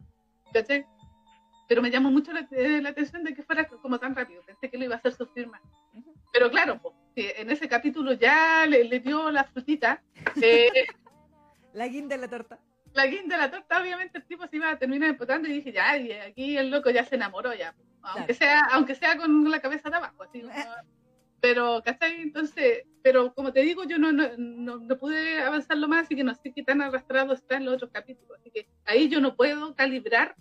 ¿cachai? 0.53 0.85
Pero 1.67 1.81
me 1.81 1.91
llamó 1.91 2.09
mucho 2.09 2.31
la, 2.31 2.47
la, 2.49 2.89
atención 2.89 3.23
de 3.23 3.33
que 3.33 3.43
fuera 3.43 3.67
como 3.67 3.99
tan 3.99 4.15
rápido, 4.15 4.41
pensé 4.45 4.69
que 4.69 4.77
lo 4.77 4.85
iba 4.85 4.95
a 4.95 4.97
hacer 4.99 5.13
sufrir 5.13 5.45
más. 5.47 5.61
Uh 5.93 5.99
-huh. 5.99 6.13
Pero 6.31 6.49
claro, 6.49 6.79
pues, 6.81 6.95
en 7.15 7.51
ese 7.51 7.67
capítulo 7.67 8.13
ya 8.13 8.65
le, 8.65 8.85
le 8.85 8.99
dio 9.01 9.29
la 9.29 9.43
frutita. 9.43 10.01
Eh, 10.41 10.69
la 11.73 11.87
guinda 11.87 12.15
de 12.15 12.21
la 12.21 12.29
torta 12.29 12.59
la 12.93 13.07
guinda 13.07 13.35
de 13.35 13.43
la 13.43 13.51
torta, 13.51 13.81
obviamente 13.81 14.17
el 14.17 14.25
tipo 14.25 14.47
se 14.47 14.57
iba 14.57 14.69
a 14.69 14.77
terminar 14.77 15.09
empotando 15.09 15.47
y 15.47 15.53
dije, 15.53 15.71
ya, 15.71 15.97
y 15.97 16.11
aquí 16.11 16.57
el 16.57 16.69
loco 16.69 16.89
ya 16.89 17.05
se 17.05 17.15
enamoró 17.15 17.53
ya, 17.53 17.75
aunque 18.01 18.33
claro. 18.33 18.53
sea, 18.53 18.61
aunque 18.71 18.95
sea 18.95 19.17
con 19.17 19.49
la 19.49 19.59
cabeza 19.59 19.89
de 19.89 19.97
abajo, 19.97 20.23
así, 20.23 20.41
¿no? 20.41 20.49
pero, 21.41 21.81
¿cachai? 21.83 22.21
Entonces, 22.21 22.83
pero 23.01 23.33
como 23.33 23.53
te 23.53 23.61
digo, 23.61 23.83
yo 23.85 23.97
no, 23.97 24.11
no, 24.11 24.27
no, 24.37 24.77
no, 24.77 24.97
pude 24.97 25.39
avanzarlo 25.41 25.87
más, 25.87 26.03
así 26.03 26.15
que 26.15 26.23
no 26.23 26.35
sé 26.35 26.51
qué 26.53 26.63
tan 26.63 26.81
arrastrado 26.81 27.33
está 27.33 27.57
en 27.57 27.65
los 27.65 27.75
otros 27.75 27.91
capítulos, 27.91 28.37
así 28.39 28.51
que 28.51 28.67
ahí 28.85 29.09
yo 29.09 29.21
no 29.21 29.35
puedo 29.35 29.75
calibrar 29.75 30.35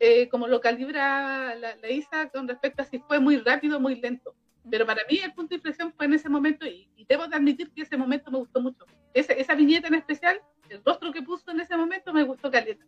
eh, 0.00 0.28
como 0.28 0.48
lo 0.48 0.60
calibra 0.60 1.54
la, 1.54 1.76
la, 1.76 1.90
Isa 1.90 2.28
con 2.30 2.48
respecto 2.48 2.82
a 2.82 2.84
si 2.84 2.98
fue 2.98 3.20
muy 3.20 3.38
rápido 3.38 3.76
o 3.76 3.80
muy 3.80 4.00
lento. 4.00 4.34
Pero 4.70 4.86
para 4.86 5.02
mí 5.10 5.18
el 5.18 5.32
punto 5.32 5.50
de 5.50 5.56
inflexión 5.56 5.92
fue 5.92 6.06
en 6.06 6.14
ese 6.14 6.28
momento 6.28 6.66
y, 6.66 6.88
y 6.96 7.04
debo 7.04 7.26
de 7.26 7.36
admitir 7.36 7.70
que 7.72 7.82
ese 7.82 7.96
momento 7.96 8.30
me 8.30 8.38
gustó 8.38 8.60
mucho. 8.60 8.86
Esa, 9.12 9.32
esa 9.34 9.54
viñeta 9.54 9.88
en 9.88 9.94
especial 9.94 10.40
el 10.68 10.82
rostro 10.84 11.12
que 11.12 11.22
puso 11.22 11.50
en 11.50 11.60
ese 11.60 11.76
momento 11.76 12.12
me 12.12 12.22
gustó 12.22 12.50
caleta. 12.50 12.84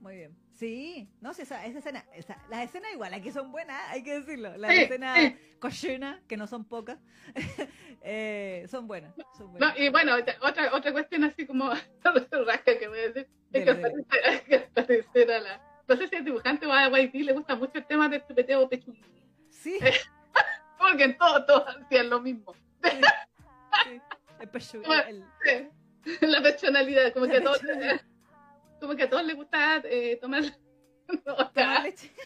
Muy 0.00 0.16
bien. 0.16 0.36
Sí, 0.52 1.08
no 1.20 1.34
sé, 1.34 1.42
esa, 1.42 1.66
esa 1.66 1.80
escena, 1.80 2.04
esa, 2.14 2.42
las 2.48 2.64
escenas 2.64 2.90
igual, 2.92 3.12
aquí 3.12 3.30
son 3.30 3.52
buenas, 3.52 3.78
hay 3.90 4.02
que 4.02 4.20
decirlo. 4.20 4.56
Las 4.56 4.70
sí, 4.72 4.82
escenas 4.82 5.18
sí. 5.18 5.36
cochinas, 5.58 6.22
que 6.26 6.38
no 6.38 6.46
son 6.46 6.64
pocas, 6.64 6.98
eh, 8.02 8.64
son 8.70 8.86
buenas. 8.86 9.14
Son 9.36 9.50
buenas. 9.50 9.76
No, 9.76 9.84
y 9.84 9.90
bueno, 9.90 10.14
otra, 10.40 10.74
otra 10.74 10.92
cuestión 10.92 11.24
así 11.24 11.44
como 11.46 11.70
rasca 12.46 12.78
que 12.78 12.88
voy 12.88 12.98
a 13.00 13.08
decir, 13.08 13.28
es 13.52 13.64
que, 13.64 13.70
al 13.70 14.68
parecer 14.72 15.30
a 15.30 15.40
la, 15.40 15.82
no 15.86 15.96
sé 15.96 16.08
si 16.08 16.16
el 16.16 16.24
dibujante 16.24 16.66
o 16.66 16.72
a 16.72 16.88
Whitey 16.88 17.22
le 17.22 17.34
gusta 17.34 17.54
mucho 17.54 17.72
el 17.74 17.86
tema 17.86 18.08
del 18.08 18.24
chupeteo 18.26 18.68
pechuguín. 18.68 19.04
Sí. 19.50 19.78
Porque 20.86 21.04
en 21.04 21.18
todo, 21.18 21.44
todos 21.44 21.76
hacían 21.76 22.10
lo 22.10 22.20
mismo. 22.20 22.54
Sí, 22.82 22.90
sí. 23.84 24.00
El 24.40 24.48
pechuguín. 24.48 24.92
El... 24.92 25.24
Sí. 25.44 25.68
La 26.20 26.40
personalidad, 26.40 27.12
como 27.12 27.26
que 27.26 27.38
a 27.38 27.42
todos, 27.42 27.60
como 28.80 28.94
que 28.94 29.02
a 29.02 29.10
todos 29.10 29.24
les 29.24 29.34
gustaba 29.34 29.82
eh, 29.84 30.16
tomar, 30.20 30.44
o 31.26 31.50
sea, 31.52 31.80
leche. 31.82 32.12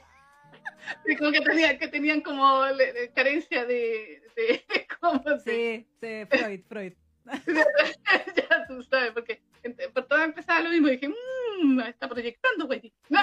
Sí, 1.04 1.14
como 1.16 1.30
que 1.30 1.40
tenían, 1.42 1.78
que 1.78 1.88
tenían 1.88 2.20
como 2.20 2.66
le, 2.66 2.92
le, 2.92 3.12
carencia 3.12 3.64
de, 3.64 4.22
de 4.34 4.64
¿cómo 5.00 5.22
sí, 5.44 5.86
sí, 6.00 6.26
Freud, 6.28 6.60
Freud. 6.68 6.92
ya 8.36 8.66
tú 8.66 8.82
sabes, 8.84 9.12
porque 9.12 9.42
por 9.94 10.06
todo 10.06 10.22
empezaba 10.22 10.62
lo 10.62 10.70
mismo 10.70 10.88
y 10.88 10.92
dije, 10.92 11.08
mmm, 11.08 11.80
está 11.80 12.08
proyectando, 12.08 12.66
güey. 12.66 12.92
No, 13.08 13.20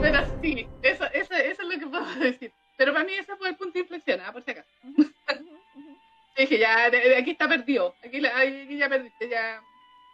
Pero 0.00 0.40
sí, 0.40 0.66
eso, 0.82 1.04
eso, 1.12 1.34
eso 1.34 1.62
es 1.62 1.68
lo 1.68 1.78
que 1.78 1.86
puedo 1.86 2.14
decir. 2.16 2.52
Pero 2.76 2.92
para 2.92 3.04
mí 3.04 3.12
ese 3.14 3.36
fue 3.36 3.48
el 3.48 3.56
punto 3.56 3.74
de 3.74 3.80
inflexión, 3.80 4.20
¿ah? 4.20 4.32
por 4.32 4.42
si 4.42 4.50
acaso. 4.50 4.68
Uh 4.84 4.88
-huh, 4.88 5.12
uh 5.26 5.80
-huh. 5.80 5.98
Dije, 6.36 6.58
ya, 6.58 6.90
de, 6.90 6.98
de 6.98 7.16
aquí 7.16 7.30
está 7.30 7.48
perdido. 7.48 7.94
Aquí, 8.04 8.24
aquí, 8.24 8.76
ya 8.76 8.88
perdiste, 8.88 9.28
ya 9.28 9.62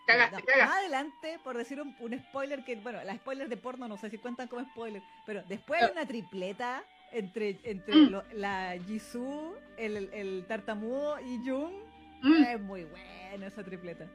cagaste, 0.07 0.37
no, 0.37 0.45
cagaste. 0.45 0.67
Más 0.67 0.77
adelante, 0.77 1.41
por 1.43 1.57
decir 1.57 1.81
un, 1.81 1.97
un, 1.99 2.19
spoiler, 2.19 2.65
que 2.65 2.77
bueno, 2.77 3.03
las 3.03 3.17
spoilers 3.17 3.51
de 3.51 3.57
porno 3.57 3.89
no 3.89 3.97
sé 3.97 4.09
si 4.11 4.19
cuentan 4.19 4.47
como 4.47 4.65
spoiler, 4.71 5.03
pero 5.27 5.43
después 5.49 5.83
hay 5.83 5.91
una 5.91 6.07
tripleta 6.07 6.85
entre, 7.11 7.59
entre 7.65 7.95
mm. 7.95 8.11
lo, 8.11 8.25
la 8.35 8.77
Jisoo, 8.87 9.59
el, 9.77 9.97
el, 9.97 10.11
el, 10.13 10.47
tartamudo 10.47 11.19
y 11.21 11.39
Jung. 11.45 11.75
Mm. 12.23 12.45
Es 12.45 12.61
muy 12.61 12.85
bueno 12.85 13.47
esa 13.47 13.65
tripleta. 13.65 14.07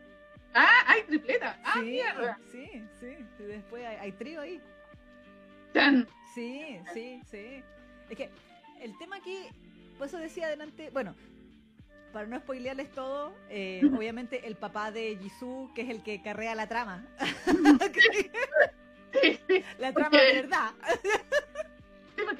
Ah, 0.54 0.84
hay 0.88 1.04
tripleta. 1.04 1.60
Ah, 1.64 1.74
sí, 1.74 1.82
mierda. 1.82 2.40
Sí, 2.52 2.84
sí. 3.02 3.18
Y 3.40 3.44
después 3.44 3.86
hay, 3.86 3.98
hay 3.98 4.12
trío 4.14 4.42
ahí. 4.42 4.62
Sí, 6.34 6.80
sí, 6.94 7.22
sí. 7.30 7.64
Es 8.10 8.18
que 8.18 8.30
el 8.82 8.98
tema 8.98 9.18
aquí, 9.18 9.38
por 9.98 10.08
eso 10.08 10.18
decía 10.18 10.48
adelante, 10.48 10.90
bueno, 10.92 11.16
para 12.14 12.28
no 12.28 12.40
spoilearles 12.40 12.92
todo, 12.92 13.34
eh, 13.50 13.82
obviamente 13.98 14.48
el 14.48 14.56
papá 14.56 14.92
de 14.92 15.18
Jisoo, 15.22 15.72
que 15.74 15.82
es 15.82 15.90
el 15.90 16.04
que 16.04 16.22
carrea 16.22 16.56
la 16.56 16.68
trama. 16.68 17.06
sí, 17.46 18.30
sí, 19.48 19.64
la 19.80 19.94
trama 19.94 20.18
de 20.18 20.34
verdad. 20.42 20.72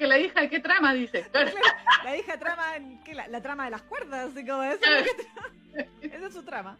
La 0.00 0.18
hija, 0.18 0.48
¿qué 0.48 0.60
trama 0.60 0.94
dice? 0.94 1.26
la 2.04 2.16
hija 2.16 2.38
trama, 2.38 2.74
¿qué, 3.04 3.14
la, 3.14 3.28
la, 3.28 3.40
trama 3.40 3.64
de 3.64 3.70
las 3.70 3.82
cuerdas, 3.82 4.30
así 4.30 4.46
como 4.46 4.62
eso. 4.62 4.82
Esa 6.00 6.26
es 6.26 6.32
su 6.32 6.42
trama. 6.44 6.78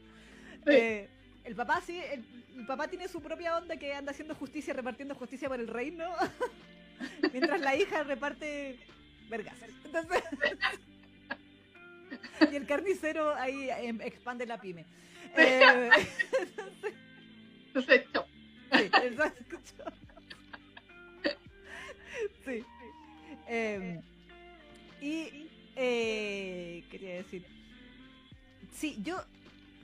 Sí. 0.66 0.72
Eh, 0.72 1.08
el 1.48 1.54
papá 1.54 1.80
sí, 1.80 1.98
el, 1.98 2.24
el, 2.58 2.66
papá 2.66 2.88
tiene 2.88 3.08
su 3.08 3.22
propia 3.22 3.56
onda 3.56 3.78
que 3.78 3.94
anda 3.94 4.12
haciendo 4.12 4.34
justicia, 4.34 4.74
repartiendo 4.74 5.14
justicia 5.14 5.48
por 5.48 5.58
el 5.58 5.66
reino, 5.66 6.06
mientras 7.32 7.58
la 7.62 7.74
hija 7.74 8.02
reparte 8.02 8.78
vergas. 9.30 9.56
Entonces, 9.82 10.22
y 12.52 12.54
el 12.54 12.66
carnicero 12.66 13.34
ahí 13.34 13.70
em, 13.70 14.00
expande 14.02 14.46
la 14.46 14.60
pyme. 14.60 14.84
Eh, 15.36 15.90
entonces, 17.66 18.02
sí, 18.72 18.90
exacto. 19.04 19.58
Sí. 22.44 22.64
Eh, 23.46 24.00
y 25.02 25.48
eh, 25.76 26.84
quería 26.90 27.16
decir, 27.16 27.44
sí, 28.72 28.98
yo 29.02 29.22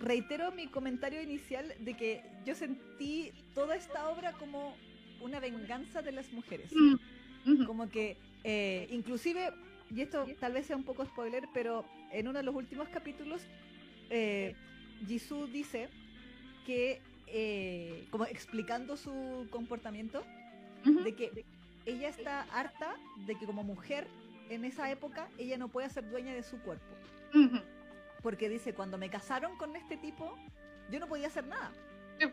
reitero 0.04 0.52
mi 0.52 0.68
comentario 0.68 1.20
inicial 1.22 1.74
de 1.80 1.94
que 1.94 2.22
yo 2.44 2.54
sentí 2.54 3.32
toda 3.54 3.76
esta 3.76 4.08
obra 4.08 4.32
como 4.32 4.76
una 5.20 5.40
venganza 5.40 6.02
de 6.02 6.12
las 6.12 6.32
mujeres. 6.32 6.70
Mm. 6.72 7.64
Como 7.66 7.88
que, 7.88 8.16
eh, 8.44 8.86
inclusive, 8.90 9.50
y 9.94 10.00
esto 10.00 10.26
tal 10.40 10.52
vez 10.52 10.66
sea 10.66 10.76
un 10.76 10.84
poco 10.84 11.04
spoiler, 11.04 11.44
pero 11.52 11.84
en 12.12 12.28
uno 12.28 12.38
de 12.38 12.44
los 12.44 12.54
últimos 12.54 12.88
capítulos, 12.88 13.42
eh, 14.10 14.54
Jisoo 15.06 15.46
dice 15.46 15.88
que, 16.64 17.00
eh, 17.26 18.06
como 18.10 18.24
explicando 18.24 18.96
su 18.96 19.46
comportamiento, 19.50 20.24
uh 20.84 20.88
-huh. 20.88 21.02
de 21.02 21.14
que 21.14 21.44
ella 21.86 22.08
está 22.08 22.42
harta 22.52 22.96
de 23.26 23.34
que 23.34 23.44
como 23.46 23.62
mujer 23.62 24.06
en 24.48 24.64
esa 24.64 24.90
época 24.90 25.28
ella 25.38 25.58
no 25.58 25.68
puede 25.68 25.88
ser 25.90 26.08
dueña 26.08 26.34
de 26.34 26.42
su 26.42 26.58
cuerpo. 26.60 26.84
Uh 27.34 27.38
-huh. 27.38 27.62
Porque 28.24 28.48
dice, 28.48 28.72
cuando 28.72 28.96
me 28.96 29.10
casaron 29.10 29.56
con 29.58 29.76
este 29.76 29.98
tipo, 29.98 30.34
yo 30.90 30.98
no 30.98 31.06
podía 31.06 31.26
hacer 31.26 31.46
nada. 31.46 31.70
Sí. 32.18 32.26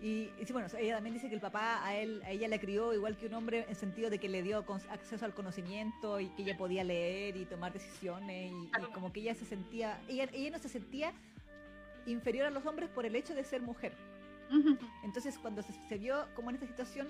Y, 0.00 0.30
y, 0.40 0.52
bueno, 0.52 0.68
ella 0.78 0.94
también 0.94 1.14
dice 1.14 1.28
que 1.28 1.34
el 1.34 1.40
papá 1.40 1.84
a 1.84 1.96
él, 1.96 2.22
a 2.24 2.30
ella 2.30 2.46
le 2.46 2.60
crió 2.60 2.94
igual 2.94 3.16
que 3.16 3.26
un 3.26 3.34
hombre 3.34 3.66
en 3.68 3.74
sentido 3.74 4.08
de 4.08 4.18
que 4.18 4.28
le 4.28 4.42
dio 4.42 4.64
acceso 4.88 5.24
al 5.24 5.34
conocimiento 5.34 6.20
y 6.20 6.28
que 6.30 6.42
ella 6.42 6.56
podía 6.56 6.84
leer 6.84 7.36
y 7.36 7.44
tomar 7.44 7.72
decisiones 7.72 8.52
y, 8.52 8.70
y 8.82 8.92
como 8.92 9.12
que 9.12 9.20
ella 9.20 9.34
se 9.34 9.44
sentía, 9.44 10.00
ella, 10.08 10.28
ella 10.32 10.50
no 10.50 10.58
se 10.60 10.68
sentía 10.68 11.12
inferior 12.06 12.46
a 12.46 12.50
los 12.50 12.64
hombres 12.64 12.88
por 12.88 13.04
el 13.04 13.14
hecho 13.16 13.34
de 13.34 13.42
ser 13.44 13.62
mujer. 13.62 13.92
Uh 14.50 14.54
-huh. 14.54 14.78
Entonces 15.04 15.38
cuando 15.38 15.62
se, 15.62 15.72
se, 15.88 15.98
vio 15.98 16.26
como 16.34 16.50
en 16.50 16.56
esta 16.56 16.66
situación, 16.68 17.08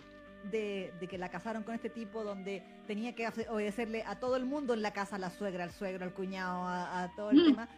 de, 0.51 0.93
de 0.99 1.07
que 1.07 1.19
la 1.19 1.29
casaron 1.29 1.63
con 1.63 1.75
este 1.75 1.89
tipo 1.89 2.25
donde 2.25 2.63
tenía 2.87 3.15
que 3.15 3.29
obedecerle 3.49 4.03
a 4.05 4.19
todo 4.19 4.37
el 4.37 4.45
mundo 4.45 4.75
en 4.75 4.83
la 4.83 4.93
casa, 4.93 5.17
a 5.17 5.19
la 5.19 5.31
suegra, 5.31 5.65
al 5.65 5.71
suegro, 5.71 6.05
al 6.05 6.13
cuñado, 6.13 6.63
a, 6.65 7.05
a 7.05 7.15
todo 7.15 7.31
el 7.31 7.45
tema, 7.45 7.69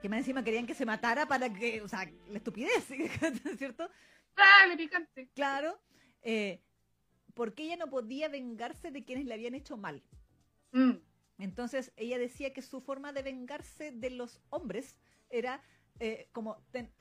que 0.00 0.08
más 0.08 0.18
encima 0.20 0.42
querían 0.44 0.66
que 0.66 0.74
se 0.74 0.86
matara 0.86 1.26
para 1.26 1.52
que, 1.52 1.82
o 1.82 1.88
sea, 1.88 2.10
la 2.28 2.38
estupidez, 2.38 2.84
¿cierto? 3.58 3.88
Dale, 4.36 4.76
picante. 4.76 5.28
Claro, 5.34 5.80
eh, 6.22 6.62
porque 7.34 7.64
ella 7.64 7.76
no 7.76 7.90
podía 7.90 8.28
vengarse 8.28 8.90
de 8.90 9.04
quienes 9.04 9.26
le 9.26 9.34
habían 9.34 9.54
hecho 9.54 9.76
mal. 9.76 10.02
Mm. 10.72 10.92
Entonces 11.38 11.92
ella 11.96 12.18
decía 12.18 12.52
que 12.52 12.62
su 12.62 12.80
forma 12.80 13.12
de 13.12 13.22
vengarse 13.22 13.92
de 13.92 14.10
los 14.10 14.40
hombres 14.50 14.98
era 15.30 15.62
eh, 15.98 16.28
como 16.32 16.62
ten- 16.70 16.92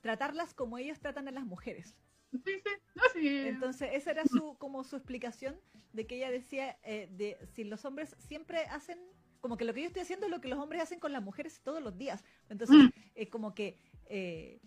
tratarlas 0.00 0.54
como 0.54 0.78
ellos 0.78 1.00
tratan 1.00 1.28
a 1.28 1.32
las 1.32 1.46
mujeres. 1.46 1.96
Sí, 2.32 2.40
sí. 2.44 2.70
No, 2.94 3.02
sí. 3.12 3.28
Entonces 3.46 3.90
esa 3.92 4.10
era 4.10 4.24
su 4.26 4.56
como 4.58 4.84
su 4.84 4.96
explicación 4.96 5.58
de 5.92 6.06
que 6.06 6.16
ella 6.16 6.30
decía 6.30 6.78
eh, 6.82 7.08
de 7.12 7.38
si 7.54 7.64
los 7.64 7.84
hombres 7.84 8.14
siempre 8.18 8.60
hacen 8.66 8.98
como 9.40 9.56
que 9.56 9.64
lo 9.64 9.72
que 9.74 9.80
yo 9.82 9.86
estoy 9.86 10.02
haciendo 10.02 10.26
es 10.26 10.32
lo 10.32 10.40
que 10.40 10.48
los 10.48 10.58
hombres 10.58 10.82
hacen 10.82 10.98
con 11.00 11.12
las 11.12 11.22
mujeres 11.22 11.60
todos 11.62 11.82
los 11.82 11.96
días. 11.96 12.24
Entonces 12.48 12.76
Mm. 12.76 12.88
eh, 13.14 13.28
como 13.28 13.54
que 13.54 13.76
eh, 14.08 14.60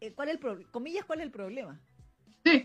eh, 0.00 0.12
cuál 0.14 0.28
es 0.28 0.34
el 0.34 0.40
pro- 0.40 0.70
comillas 0.70 1.04
cuál 1.04 1.20
es 1.20 1.26
el 1.26 1.32
problema. 1.32 1.80
Sí. 2.44 2.64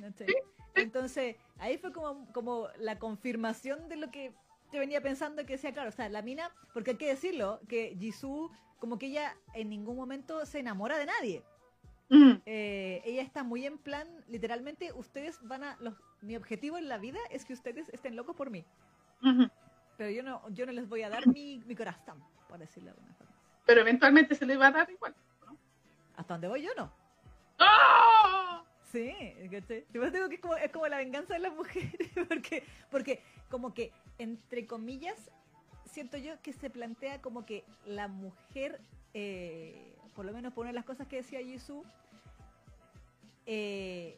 Entonces, 0.75 1.35
ahí 1.57 1.77
fue 1.77 1.91
como, 1.91 2.31
como 2.33 2.67
la 2.79 2.99
confirmación 2.99 3.89
de 3.89 3.95
lo 3.95 4.11
que 4.11 4.31
yo 4.71 4.79
venía 4.79 5.01
pensando 5.01 5.45
que 5.45 5.53
decía, 5.53 5.71
claro, 5.71 5.89
o 5.89 5.91
sea, 5.91 6.07
la 6.09 6.21
mina, 6.21 6.51
porque 6.73 6.91
hay 6.91 6.97
que 6.97 7.07
decirlo, 7.07 7.59
que 7.67 7.95
Jisoo, 7.99 8.51
como 8.79 8.99
que 8.99 9.07
ella 9.07 9.35
en 9.53 9.69
ningún 9.69 9.95
momento 9.95 10.45
se 10.45 10.59
enamora 10.59 10.97
de 10.97 11.05
nadie. 11.07 11.43
Mm. 12.09 12.33
Eh, 12.45 13.01
ella 13.05 13.21
está 13.21 13.43
muy 13.43 13.65
en 13.65 13.77
plan, 13.79 14.07
literalmente, 14.27 14.93
ustedes 14.93 15.39
van 15.41 15.63
a, 15.63 15.77
los, 15.79 15.95
mi 16.21 16.35
objetivo 16.35 16.77
en 16.77 16.87
la 16.89 16.97
vida 16.97 17.19
es 17.31 17.43
que 17.43 17.53
ustedes 17.53 17.89
estén 17.89 18.15
locos 18.15 18.35
por 18.35 18.49
mí, 18.51 18.63
Ujú. 19.23 19.49
Pero 19.97 20.11
yo 20.11 20.23
no, 20.23 20.47
yo 20.49 20.65
no 20.65 20.71
les 20.71 20.87
voy 20.87 21.01
a 21.01 21.09
dar 21.09 21.27
mi, 21.27 21.61
mi 21.65 21.75
corazón, 21.75 22.23
por 22.47 22.59
decirlo 22.59 22.91
de 22.91 22.97
alguna 22.97 23.13
forma. 23.15 23.33
Pero 23.65 23.81
eventualmente 23.81 24.35
se 24.35 24.45
le 24.45 24.55
va 24.55 24.67
a 24.67 24.71
dar 24.71 24.89
igual. 24.89 25.15
¿no? 25.45 25.57
Hasta 26.15 26.35
donde 26.35 26.47
voy 26.47 26.61
yo 26.61 26.69
no. 26.77 26.91
¡Oh! 27.59 28.63
Sí, 28.91 29.11
¿cachai? 29.51 29.85
Yo 29.91 30.09
digo 30.11 30.29
que 30.29 30.35
es 30.35 30.41
como, 30.41 30.55
es 30.55 30.71
como 30.71 30.87
la 30.87 30.97
venganza 30.97 31.33
de 31.33 31.39
las 31.39 31.53
mujeres, 31.53 32.09
porque, 32.29 32.63
porque 32.89 33.21
como 33.49 33.73
que, 33.73 33.91
entre 34.17 34.65
comillas, 34.67 35.31
siento 35.85 36.17
yo 36.17 36.39
que 36.41 36.53
se 36.53 36.69
plantea 36.69 37.21
como 37.21 37.45
que 37.45 37.65
la 37.85 38.07
mujer, 38.07 38.79
eh, 39.13 39.95
por 40.15 40.25
lo 40.25 40.31
menos 40.31 40.53
por 40.53 40.61
una 40.61 40.69
de 40.69 40.75
las 40.75 40.85
cosas 40.85 41.07
que 41.07 41.17
decía 41.17 41.39
Jisoo, 41.39 41.83
eh, 43.45 44.17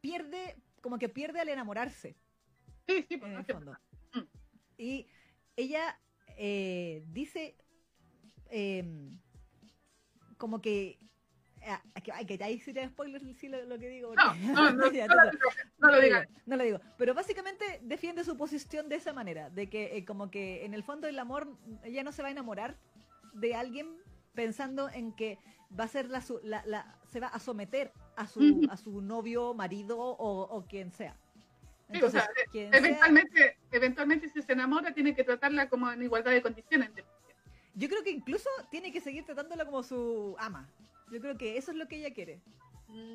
pierde, 0.00 0.56
como 0.80 0.98
que 0.98 1.08
pierde 1.08 1.40
al 1.40 1.48
enamorarse, 1.48 2.16
Sí, 2.86 3.06
sí, 3.08 3.16
pues, 3.16 3.30
en 3.30 3.38
el 3.38 3.44
fondo. 3.44 3.78
Y 4.82 5.06
ella 5.56 5.96
eh, 6.36 7.04
dice 7.06 7.56
em, 8.50 9.16
como 10.38 10.60
que 10.60 10.98
ah, 11.66 11.80
que- 12.02 12.10
ay, 12.12 12.26
que 12.26 12.42
ahí 12.42 12.58
sí 12.58 12.72
te 12.74 12.86
spoiler 12.88 13.22
sí 13.36 13.48
lo, 13.48 13.64
lo 13.64 13.78
que 13.78 13.88
digo 13.88 14.14
No, 14.16 14.34
no, 14.54 14.72
no, 14.72 14.92
Ya, 14.92 15.06
no, 15.06 15.14
no, 15.14 15.22
lo 15.22 15.30
digo, 15.30 15.50
no 15.78 15.88
lo 15.90 16.00
digo, 16.00 16.16
no 16.46 16.56
lo 16.56 16.64
digo. 16.64 16.80
Pero 16.98 17.14
básicamente 17.14 17.64
defiende 17.82 18.24
su 18.24 18.36
posición 18.36 18.88
de 18.88 18.96
esa 18.96 19.12
manera, 19.12 19.50
de 19.50 19.68
que 19.70 19.96
eh, 19.96 20.04
como 20.04 20.30
que 20.30 20.64
en 20.64 20.74
el 20.74 20.82
fondo 20.82 21.06
el 21.06 21.18
amor, 21.18 21.56
ella 21.84 22.02
no 22.02 22.10
se 22.12 22.22
va 22.22 22.28
a 22.28 22.32
enamorar 22.32 22.76
de 23.34 23.54
alguien 23.54 23.86
pensando 24.34 24.88
en 24.90 25.12
que 25.12 25.38
va 25.78 25.84
a 25.84 25.88
ser 25.88 26.08
la, 26.10 26.20
su- 26.22 26.40
la, 26.42 26.64
la- 26.66 26.98
se 27.10 27.20
va 27.20 27.28
a 27.28 27.38
someter 27.38 27.92
a 28.16 28.26
su, 28.26 28.40
a 28.68 28.76
su 28.76 29.00
novio, 29.00 29.54
marido 29.54 29.98
o, 30.00 30.42
o 30.42 30.66
quien 30.66 30.90
sea. 30.92 31.16
Sí, 31.92 32.02
o 32.02 32.10
sea, 32.10 32.28
quien 32.50 32.70
sea- 32.70 32.78
Eventualmente, 32.78 33.56
eventualmente 33.70 34.28
si 34.28 34.42
se 34.42 34.52
enamora 34.52 34.92
tiene 34.92 35.14
que 35.14 35.24
tratarla 35.24 35.68
como 35.68 35.90
en 35.90 36.02
igualdad 36.02 36.32
de 36.32 36.42
condiciones. 36.42 36.90
yo 37.74 37.88
creo 37.88 38.02
que 38.02 38.10
incluso 38.10 38.48
tiene 38.70 38.92
que 38.92 39.00
seguir 39.00 39.24
tratándola 39.24 39.64
como 39.64 39.82
su 39.82 40.36
ama. 40.38 40.70
Yo 41.10 41.20
creo 41.20 41.36
que 41.36 41.56
eso 41.58 41.70
es 41.70 41.76
lo 41.76 41.88
que 41.88 41.96
ella 41.96 42.12
quiere. 42.14 42.40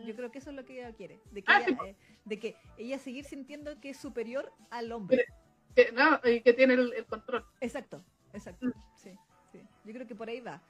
Yo 0.05 0.15
creo 0.15 0.31
que 0.31 0.39
eso 0.39 0.49
es 0.49 0.55
lo 0.55 0.65
que 0.65 0.79
ella 0.79 0.91
quiere. 0.93 1.19
De 1.31 1.43
que, 1.43 1.51
Ah, 1.51 1.59
ella, 1.65 1.77
sí, 1.83 1.87
eh, 1.89 1.95
de 2.25 2.39
que 2.39 2.55
ella 2.77 2.97
seguir 2.97 3.25
sintiendo 3.25 3.79
que 3.79 3.91
es 3.91 3.97
superior 3.97 4.51
al 4.71 4.91
hombre. 4.91 5.25
que, 5.75 5.91
no, 5.91 6.19
y 6.23 6.41
que 6.41 6.53
tiene 6.53 6.73
el, 6.73 6.93
el 6.93 7.05
control. 7.05 7.45
Exacto, 7.61 8.03
exacto. 8.33 8.65
Mm. 8.65 8.71
Sí, 8.95 9.11
sí. 9.51 9.61
Yo 9.85 9.93
creo 9.93 10.07
que 10.07 10.15
por 10.15 10.29
ahí 10.29 10.39
va. 10.41 10.63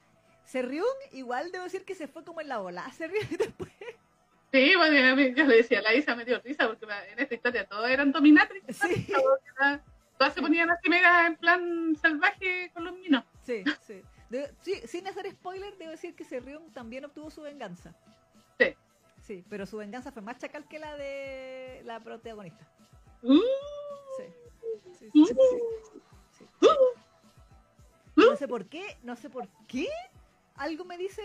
Serrión, 0.44 0.86
igual 1.12 1.50
debo 1.52 1.64
decir 1.64 1.84
que 1.86 1.94
se 1.94 2.06
fue 2.06 2.22
como 2.24 2.42
en 2.42 2.48
la 2.48 2.60
ola. 2.60 2.84
Serrión 2.92 3.26
después. 3.38 3.72
Sí, 4.52 4.74
bueno, 4.76 5.12
a 5.12 5.14
mí- 5.14 5.34
yo 5.34 5.44
le 5.44 5.56
decía, 5.56 5.82
la 5.82 5.94
Isa 5.94 6.14
me 6.16 6.24
dio 6.24 6.40
risa 6.40 6.66
porque 6.68 6.86
en 7.12 7.18
esta 7.18 7.34
historia 7.34 7.66
todos 7.66 7.88
eran 7.88 8.12
dominatrix. 8.12 8.76
Sí. 8.76 9.06
Todas 10.16 10.34
se 10.34 10.40
ponían 10.40 10.68
así 10.70 10.88
mega 10.88 11.26
en 11.26 11.36
plan 11.36 11.94
salvaje 12.00 12.70
con 12.74 12.84
los 12.84 12.94
minos. 12.94 13.24
sí, 13.44 13.62
sí. 13.86 14.02
De- 14.30 14.52
sí, 14.62 14.74
Sin 14.86 15.06
hacer 15.06 15.30
spoiler, 15.30 15.76
debo 15.78 15.90
decir 15.92 16.14
que 16.14 16.24
Serrión 16.24 16.70
también 16.72 17.04
obtuvo 17.04 17.30
su 17.30 17.40
venganza. 17.42 17.94
Sí. 18.58 18.74
Sí, 19.22 19.44
pero 19.48 19.64
su 19.66 19.76
venganza 19.76 20.10
fue 20.12 20.22
más 20.22 20.38
chacal 20.38 20.66
que 20.68 20.78
la 20.78 20.96
de 20.96 21.82
la 21.84 22.00
protagonista. 22.00 22.66
Uh, 23.22 23.38
Sí. 24.16 24.24
Sí. 24.98 26.44
uh. 26.62 26.66
No 28.16 28.36
sé 28.36 28.48
por 28.48 28.66
qué, 28.66 28.96
no 29.02 29.14
sé 29.16 29.30
por 29.30 29.46
qué. 29.68 29.86
Algo 30.56 30.84
me 30.84 30.98
dice 30.98 31.22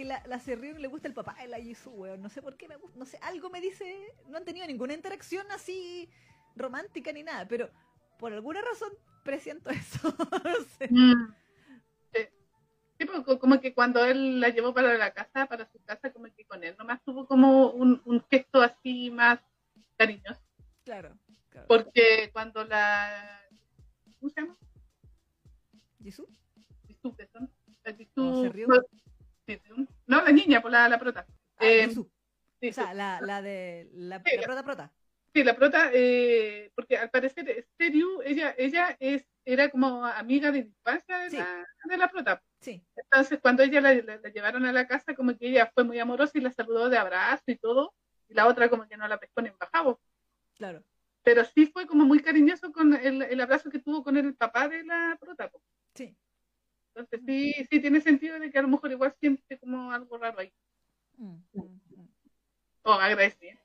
que 0.00 0.06
la, 0.06 0.22
la 0.26 0.38
Serrión 0.40 0.80
le 0.80 0.88
gusta 0.88 1.08
el 1.08 1.14
papá 1.14 1.34
de 1.42 1.48
la 1.48 1.58
Jisoo, 1.60 1.92
weón. 1.92 2.22
No 2.22 2.30
sé 2.30 2.40
por 2.40 2.56
qué 2.56 2.66
me 2.68 2.76
gusta, 2.76 2.98
no 2.98 3.04
sé, 3.04 3.18
algo 3.20 3.50
me 3.50 3.60
dice. 3.60 3.84
No 4.28 4.38
han 4.38 4.46
tenido 4.46 4.66
ninguna 4.66 4.94
interacción 4.94 5.44
así 5.50 6.08
romántica 6.56 7.12
ni 7.12 7.22
nada, 7.22 7.46
pero 7.46 7.70
por 8.18 8.32
alguna 8.32 8.62
razón 8.62 8.90
presiento 9.24 9.68
eso. 9.70 10.14
no 10.18 10.64
sé. 10.78 10.88
Mm. 10.90 11.34
Sí. 12.14 12.20
Sí, 12.98 13.04
pues, 13.04 13.20
co- 13.24 13.38
como 13.38 13.60
que 13.60 13.74
cuando 13.74 14.02
él 14.06 14.40
la 14.40 14.48
llevó 14.48 14.72
para 14.72 14.96
la 14.96 15.12
casa, 15.12 15.44
para 15.46 15.70
su 15.70 15.78
casa, 15.84 16.10
como 16.14 16.26
que 16.34 16.46
con 16.46 16.64
él 16.64 16.74
nomás 16.78 17.02
tuvo 17.04 17.26
como 17.26 17.70
un, 17.72 18.00
un 18.06 18.24
gesto 18.30 18.62
así 18.62 19.10
más 19.10 19.38
cariñoso. 19.98 20.40
Claro, 20.84 21.14
claro. 21.50 21.66
Porque 21.68 22.30
cuando 22.32 22.64
la. 22.64 23.38
¿Cómo 24.18 24.30
se 24.30 24.40
llama? 24.40 24.56
¿Jisoo? 26.02 26.26
Jisoo, 26.88 27.14
son. 27.32 27.50
La 27.84 27.92
¿O 27.92 27.94
Jisoo- 27.96 28.66
no, 28.66 28.82
no, 30.06 30.22
la 30.22 30.30
niña, 30.32 30.60
por 30.60 30.70
la, 30.70 30.88
la 30.88 30.98
prota. 30.98 31.26
Ah, 31.56 31.66
Eh. 31.66 31.88
Sí, 32.60 32.68
O 32.68 32.72
sea, 32.74 32.92
la, 32.92 33.20
la 33.22 33.40
de 33.40 33.88
la, 33.94 34.22
Sí, 34.22 34.36
la 34.36 34.42
prota 34.42 34.62
prota. 34.62 34.92
Sí, 35.32 35.44
la 35.44 35.56
prota, 35.56 35.90
eh, 35.94 36.70
porque 36.74 36.98
al 36.98 37.08
parecer 37.08 37.64
Stereo, 37.72 38.20
ella, 38.22 38.54
ella 38.58 38.96
es, 39.00 39.24
era 39.46 39.70
como 39.70 40.04
amiga 40.04 40.50
de 40.52 40.58
infancia 40.58 41.18
de, 41.20 41.30
Sí. 41.30 41.36
la, 41.38 41.66
de 41.84 41.96
la 41.96 42.08
prota. 42.08 42.42
Sí, 42.60 42.84
Entonces, 42.96 43.38
cuando 43.40 43.62
ella 43.62 43.80
la, 43.80 43.94
la- 43.94 44.16
la 44.18 44.28
llevaron 44.28 44.66
a 44.66 44.72
la 44.72 44.86
casa, 44.86 45.14
como 45.14 45.34
que 45.38 45.48
ella 45.48 45.70
fue 45.72 45.84
muy 45.84 45.98
amorosa 45.98 46.36
y 46.36 46.42
la 46.42 46.50
saludó 46.50 46.90
de 46.90 46.98
abrazo 46.98 47.44
y 47.46 47.56
todo, 47.56 47.94
y 48.28 48.34
la 48.34 48.46
otra 48.46 48.68
como 48.68 48.86
que 48.86 48.96
no 48.98 49.08
la 49.08 49.18
pescó 49.18 49.40
ni 49.40 49.48
en 49.48 49.56
bajado. 49.58 49.98
claro. 50.54 50.82
Pero 51.22 51.44
sí 51.44 51.66
fue 51.66 51.86
como 51.86 52.04
muy 52.06 52.20
cariñoso 52.20 52.72
con 52.72 52.94
el, 52.94 53.20
el 53.22 53.40
abrazo 53.42 53.68
que 53.70 53.78
tuvo 53.78 54.02
con 54.02 54.16
el 54.16 54.34
papá 54.34 54.68
de 54.68 54.82
la 54.84 55.16
prota. 55.20 55.50
Sí. 55.94 56.16
Entonces, 56.94 57.20
sí, 57.26 57.54
sí 57.70 57.80
tiene 57.80 58.00
sentido 58.00 58.38
de 58.38 58.50
que 58.50 58.58
a 58.58 58.62
lo 58.62 58.68
mejor 58.68 58.90
igual 58.90 59.14
siente 59.20 59.58
como 59.58 59.92
algo 59.92 60.18
raro 60.18 60.40
ahí. 60.40 60.52
Mm, 61.16 61.36
mm, 61.52 61.80
mm. 61.96 62.08
O 62.82 62.92
agradecida. 62.92 63.60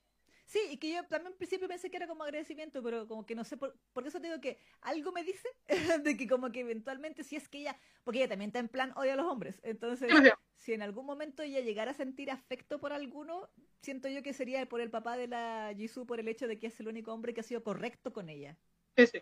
Sí, 0.45 0.59
y 0.69 0.77
que 0.77 0.93
yo 0.93 1.03
también 1.07 1.33
al 1.33 1.37
principio 1.37 1.67
pensé 1.67 1.89
que 1.89 1.97
era 1.97 2.07
como 2.07 2.23
agradecimiento, 2.23 2.83
pero 2.83 3.07
como 3.07 3.25
que 3.25 3.33
no 3.33 3.43
sé, 3.43 3.57
por, 3.57 3.75
por 3.93 4.05
eso 4.05 4.21
te 4.21 4.27
digo 4.27 4.39
que 4.39 4.59
algo 4.81 5.11
me 5.11 5.23
dice 5.23 5.49
de 6.03 6.17
que 6.17 6.27
como 6.27 6.51
que 6.51 6.59
eventualmente 6.59 7.23
si 7.23 7.35
es 7.35 7.49
que 7.49 7.59
ella, 7.59 7.79
porque 8.03 8.19
ella 8.19 8.29
también 8.29 8.49
está 8.49 8.59
en 8.59 8.69
plan 8.69 8.93
odio 8.95 9.13
a 9.13 9.15
los 9.15 9.25
hombres, 9.25 9.59
entonces 9.63 10.11
Sí, 10.11 10.29
si 10.57 10.73
en 10.73 10.83
algún 10.83 11.05
momento 11.05 11.41
ella 11.41 11.61
llegara 11.61 11.91
a 11.91 11.95
sentir 11.95 12.29
afecto 12.29 12.79
por 12.79 12.93
alguno, 12.93 13.49
siento 13.81 14.07
yo 14.07 14.21
que 14.21 14.33
sería 14.33 14.65
por 14.67 14.81
el 14.81 14.91
papá 14.91 15.17
de 15.17 15.27
la 15.27 15.73
Jisoo 15.75 16.05
por 16.05 16.19
el 16.19 16.27
hecho 16.27 16.47
de 16.47 16.59
que 16.59 16.67
es 16.67 16.79
el 16.79 16.87
único 16.87 17.11
hombre 17.11 17.33
que 17.33 17.41
ha 17.41 17.43
sido 17.43 17.63
correcto 17.63 18.13
con 18.13 18.29
ella, 18.29 18.55
sí, 18.95 19.07
sí. 19.07 19.21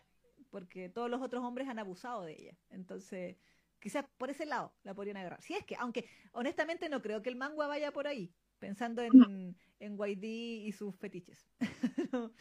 porque 0.50 0.90
todos 0.90 1.10
los 1.10 1.22
otros 1.22 1.44
hombres 1.44 1.70
han 1.70 1.80
abusado 1.80 2.24
de 2.24 2.34
ella, 2.34 2.58
entonces 2.70 3.38
quizás 3.84 4.06
por 4.18 4.30
ese 4.30 4.46
lado 4.46 4.74
la 4.84 4.94
podrían 4.94 5.18
agarrar. 5.18 5.42
Si 5.42 5.54
es 5.54 5.66
que, 5.66 5.76
aunque 5.76 6.08
honestamente 6.32 6.88
no 6.88 7.02
creo 7.02 7.22
que 7.22 7.30
el 7.30 7.36
manga 7.36 7.68
vaya 7.68 7.92
por 7.92 8.08
ahí, 8.08 8.34
pensando 8.58 9.02
en, 9.02 9.58
en 9.80 9.98
YD 9.98 10.24
y 10.24 10.72
sus 10.72 10.96
fetiches. 10.96 11.46
No. 12.14 12.32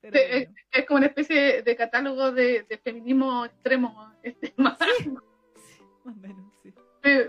Pero 0.00 0.18
Sí, 0.18 0.46
es, 0.72 0.84
como 0.86 0.98
una 0.98 1.06
especie 1.06 1.62
de 1.62 1.76
catálogo 1.76 2.30
de, 2.30 2.64
de 2.68 2.76
feminismo 2.78 3.46
extremo. 3.46 4.12
Este, 4.22 4.52
más. 4.58 4.78
Sí, 4.98 5.08
más 5.08 5.24
o 6.04 6.10
menos, 6.10 6.52
sí. 6.62 6.74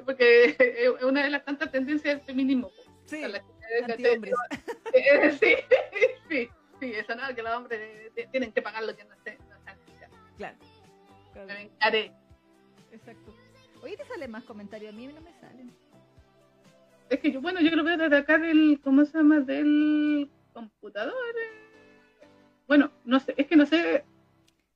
Porque 0.06 0.58
es 0.60 1.04
una 1.04 1.24
de 1.24 1.30
las 1.30 1.46
tantas 1.46 1.72
tendencias 1.72 2.18
del 2.18 2.26
feminismo. 2.26 2.68
po. 2.68 2.92
Sí, 3.06 3.22
la-. 3.22 3.38
Eh, 4.94 5.32
sí, 5.40 5.56
sí, 6.30 6.50
sí, 6.80 6.92
eso 6.94 7.16
no, 7.16 7.34
que 7.34 7.42
los 7.42 7.56
hombres 7.56 8.12
tienen 8.32 8.52
que 8.52 8.62
pagar 8.62 8.84
lo 8.84 8.96
que 8.96 9.06
no 9.06 9.16
se 9.24 9.38
no. 9.38 9.56
Claro. 10.38 10.58
claro, 11.34 11.48
Me. 11.48 12.25
Exacto. 12.96 13.34
Oye, 13.84 13.98
¿te 13.98 14.06
salen 14.06 14.32
más 14.32 14.44
comentarios? 14.46 14.94
A 14.94 14.98
mí 14.98 15.08
no 15.08 15.22
me 15.22 15.34
salen. 15.40 15.72
Es 17.10 17.20
que 17.20 17.32
yo, 17.32 17.42
bueno, 17.42 17.62
yo 17.62 17.76
lo 17.76 17.84
veo 17.84 17.98
desde 17.98 18.18
acá 18.18 18.38
del, 18.40 18.80
¿cómo 18.84 19.06
se 19.06 19.18
llama? 19.18 19.40
Del 19.42 20.30
computador. 20.54 21.14
eh, 21.14 22.28
Bueno, 22.68 22.92
no 23.04 23.20
sé, 23.20 23.34
es 23.38 23.46
que 23.48 23.56
no 23.56 23.66
sé. 23.66 24.04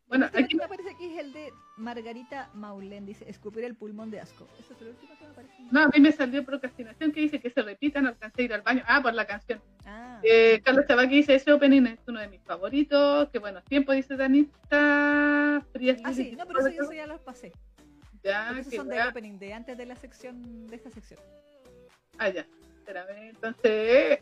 Bueno, 0.08 0.26
último 0.26 0.44
aquí 0.44 0.52
que 0.54 0.58
me 0.58 0.64
aparece 0.64 0.90
aquí 0.90 1.06
es 1.06 1.20
el 1.20 1.34
de 1.34 1.54
Margarita 1.78 2.50
Maulén, 2.56 3.06
dice, 3.06 3.30
escupir 3.30 3.64
el 3.64 3.76
pulmón 3.76 4.10
de 4.10 4.20
asco. 4.20 4.48
Eso 4.60 4.74
es 4.74 4.82
el 4.82 4.88
último 4.90 5.14
que 5.18 5.24
me 5.26 5.32
aparece. 5.32 5.54
no, 5.72 5.82
a 5.84 5.88
mí 5.88 6.00
me 6.00 6.12
salió 6.12 6.44
procrastinación 6.44 7.12
que 7.12 7.22
dice 7.22 7.40
que 7.40 7.50
se 7.52 7.62
repita, 7.62 8.02
no 8.02 8.10
alcancé 8.10 8.42
a 8.42 8.46
ir 8.46 8.54
al 8.54 8.62
baño. 8.62 8.84
Ah, 8.88 9.02
por 9.02 9.14
la 9.14 9.26
canción. 9.26 9.62
Ah, 9.86 10.20
Eh, 10.24 10.62
Carlos 10.64 10.86
dice, 11.10 11.36
ese 11.36 11.52
opening 11.54 11.86
es 11.86 12.00
uno 12.08 12.20
de 12.20 12.28
mis 12.28 12.42
favoritos. 12.44 13.30
Qué 13.30 13.40
buenos 13.40 13.64
tiempos, 13.66 13.96
dice 13.96 14.16
Danita. 14.18 15.64
Frías 15.72 16.00
ah, 16.04 16.14
sí, 16.14 16.32
no, 16.38 16.46
pero 16.46 16.60
eso, 16.60 16.70
eso 16.70 16.94
ya 16.94 17.08
los 17.08 17.22
pasé. 17.22 17.52
Ya, 18.24 18.52
esos 18.60 18.74
son 18.74 18.88
del 18.90 19.08
opening, 19.08 19.38
de 19.40 19.54
antes 19.54 19.78
de 19.78 19.86
la 19.86 19.96
sección, 19.96 20.68
de 20.68 20.76
esta 20.76 20.90
sección. 20.90 21.20
Ah, 22.18 22.30
ya. 22.30 22.46
Espérame, 22.80 23.30
entonces... 23.30 24.20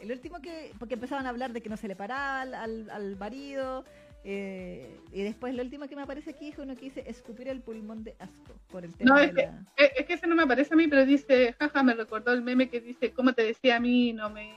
El 0.00 0.10
último 0.12 0.40
que, 0.40 0.72
porque 0.78 0.94
empezaban 0.94 1.26
a 1.26 1.30
hablar 1.30 1.52
de 1.52 1.60
que 1.60 1.68
no 1.68 1.76
se 1.76 1.88
le 1.88 1.96
paraba 1.96 2.42
al, 2.42 2.54
al, 2.54 2.90
al 2.90 3.16
marido, 3.16 3.84
eh, 4.24 4.98
y 5.12 5.22
después 5.22 5.54
el 5.54 5.60
último 5.60 5.86
que 5.86 5.96
me 5.96 6.02
aparece 6.02 6.30
aquí 6.30 6.48
es 6.48 6.58
uno 6.58 6.74
que 6.74 6.82
dice 6.86 7.04
escupir 7.06 7.48
el 7.48 7.60
pulmón 7.60 8.02
de 8.04 8.16
asco, 8.18 8.52
por 8.68 8.84
el 8.84 8.94
tema 8.94 9.10
No, 9.14 9.20
de 9.20 9.26
es 9.26 9.34
que- 9.34 9.42
la... 9.42 9.64
Es 9.98 10.06
que 10.06 10.12
ese 10.14 10.26
no 10.26 10.34
me 10.34 10.42
aparece 10.42 10.74
a 10.74 10.76
mí, 10.76 10.88
pero 10.88 11.06
dice, 11.06 11.54
jaja, 11.58 11.82
me 11.82 11.94
recordó 11.94 12.32
el 12.32 12.42
meme 12.42 12.68
que 12.68 12.80
dice, 12.80 13.12
¿cómo 13.12 13.32
te 13.32 13.44
decía 13.44 13.76
a 13.76 13.80
mí? 13.80 14.12
No 14.12 14.28
me 14.30 14.54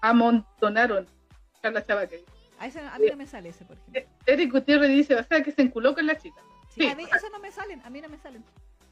amontonaron. 0.00 1.06
Carla 1.60 1.84
Chavaca. 1.84 2.16
A, 2.58 2.66
ese, 2.66 2.80
a 2.80 2.98
mí 2.98 3.06
no 3.10 3.16
me 3.16 3.26
sale 3.26 3.50
ese, 3.50 3.64
por 3.64 3.76
ejemplo. 3.76 4.02
Eric 4.26 4.52
Gutiérrez 4.52 4.90
dice, 4.90 5.14
o 5.14 5.22
sea, 5.22 5.42
que 5.42 5.52
se 5.52 5.62
enculó 5.62 5.94
con 5.94 6.06
la 6.06 6.16
chica. 6.16 6.40
Sí, 6.78 6.86
a 6.86 6.94
mí, 6.94 7.04
esos 7.04 7.30
no 7.30 7.38
me 7.40 7.50
salen, 7.50 7.80
a 7.84 7.90
mí 7.90 8.00
no 8.00 8.08
me 8.08 8.18
salen. 8.18 8.44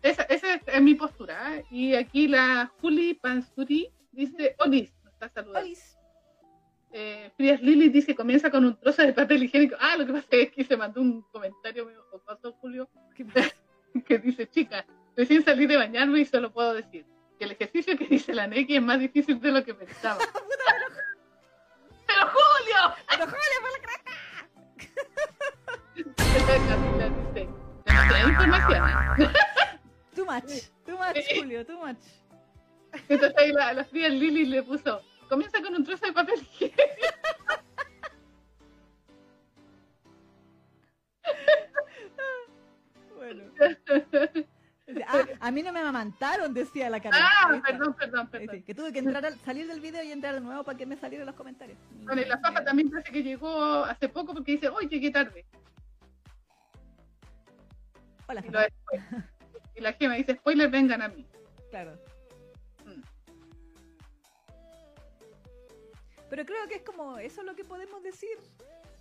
Esa, 0.02 0.22
esa 0.24 0.54
es, 0.54 0.62
es 0.66 0.82
mi 0.82 0.94
postura. 0.94 1.56
¿eh? 1.56 1.64
Y 1.70 1.94
aquí 1.94 2.28
la 2.28 2.72
Juli 2.80 3.14
Pansuri 3.14 3.90
dice, 4.12 4.54
Olis, 4.58 4.92
nos 5.04 5.12
está 5.12 5.28
saludando. 5.28 5.66
Olis. 5.66 5.96
Eh, 6.92 7.30
Frías 7.36 7.60
Lili 7.60 7.90
dice, 7.90 8.14
comienza 8.14 8.50
con 8.50 8.64
un 8.64 8.78
trozo 8.80 9.02
de 9.02 9.12
papel 9.12 9.42
higiénico. 9.42 9.76
Ah, 9.78 9.96
lo 9.98 10.06
que 10.06 10.12
pasa 10.14 10.26
es 10.30 10.50
que 10.50 10.64
se 10.64 10.76
mandó 10.76 11.02
un 11.02 11.22
comentario 11.30 11.84
medio 11.84 12.02
jocoso, 12.10 12.52
Julio, 12.54 12.88
que 14.06 14.18
dice, 14.18 14.48
chica, 14.48 14.86
recién 15.14 15.44
salí 15.44 15.66
de 15.66 15.76
bañarme 15.76 16.20
y 16.20 16.24
solo 16.24 16.52
puedo 16.52 16.72
decir 16.72 17.04
que 17.38 17.44
el 17.44 17.50
ejercicio 17.50 17.98
que 17.98 18.06
dice 18.06 18.32
la 18.32 18.46
Neki 18.46 18.76
es 18.76 18.82
más 18.82 18.98
difícil 18.98 19.38
de 19.40 19.52
lo 19.52 19.62
que 19.64 19.74
pensaba. 19.74 20.20
¡Pero 22.06 22.28
Julio! 22.28 22.94
Pero 23.10 23.24
Julio, 23.26 23.60
por 23.60 23.70
la 23.72 23.78
dice, 27.34 27.35
demasiada 27.96 28.28
información. 28.28 29.32
Too 30.14 30.24
much, 30.24 30.52
too 30.86 30.96
much, 30.96 31.16
Sí. 31.28 31.38
Julio, 31.38 31.66
too 31.66 31.78
much. 31.78 31.98
Entonces 33.08 33.36
ahí 33.38 33.52
la, 33.52 33.72
la 33.74 33.84
Frías 33.84 34.10
Lili 34.12 34.46
le 34.46 34.62
puso, 34.62 35.02
comienza 35.28 35.60
con 35.62 35.74
un 35.74 35.84
trozo 35.84 36.06
de 36.06 36.12
papel 36.12 36.40
higiénico. 36.40 36.82
Bueno. 43.16 43.42
Ah, 45.08 45.24
a 45.40 45.50
mí 45.50 45.64
no 45.64 45.72
me 45.72 45.80
amamantaron, 45.80 46.54
decía 46.54 46.88
la 46.88 47.00
cara. 47.00 47.16
Ah, 47.20 47.60
perdón, 47.66 47.94
perdón, 47.94 48.28
perdón. 48.28 48.62
que 48.62 48.72
tuve 48.72 48.92
que 48.92 49.00
entrar 49.00 49.26
al- 49.26 49.36
salir 49.40 49.66
del 49.66 49.80
video 49.80 50.00
y 50.04 50.12
entrar 50.12 50.32
de 50.34 50.40
nuevo 50.40 50.62
para 50.62 50.78
que 50.78 50.86
me 50.86 50.96
salieran 50.96 51.26
los 51.26 51.34
comentarios. 51.34 51.76
Bueno, 52.04 52.22
y 52.22 52.24
la 52.24 52.38
Fafa 52.38 52.62
también 52.62 52.88
parece 52.88 53.10
que 53.10 53.20
llegó 53.24 53.84
hace 53.84 54.08
poco 54.08 54.32
porque 54.32 54.52
dice, 54.52 54.68
hoy 54.68 54.86
llegué 54.86 55.10
tarde. 55.10 55.44
Y, 58.44 58.50
lo 58.50 58.60
la 59.80 59.92
Gema 59.92 60.14
dice, 60.14 60.34
spoiler, 60.34 60.70
vengan 60.70 61.02
a 61.02 61.08
mí. 61.08 61.26
Claro. 61.70 61.92
Mm. 62.84 63.02
Pero 66.30 66.44
creo 66.44 66.68
que 66.68 66.76
es 66.76 66.82
como 66.82 67.18
eso 67.18 67.42
lo 67.42 67.54
que 67.54 67.64
podemos 67.64 68.02
decir. 68.02 68.38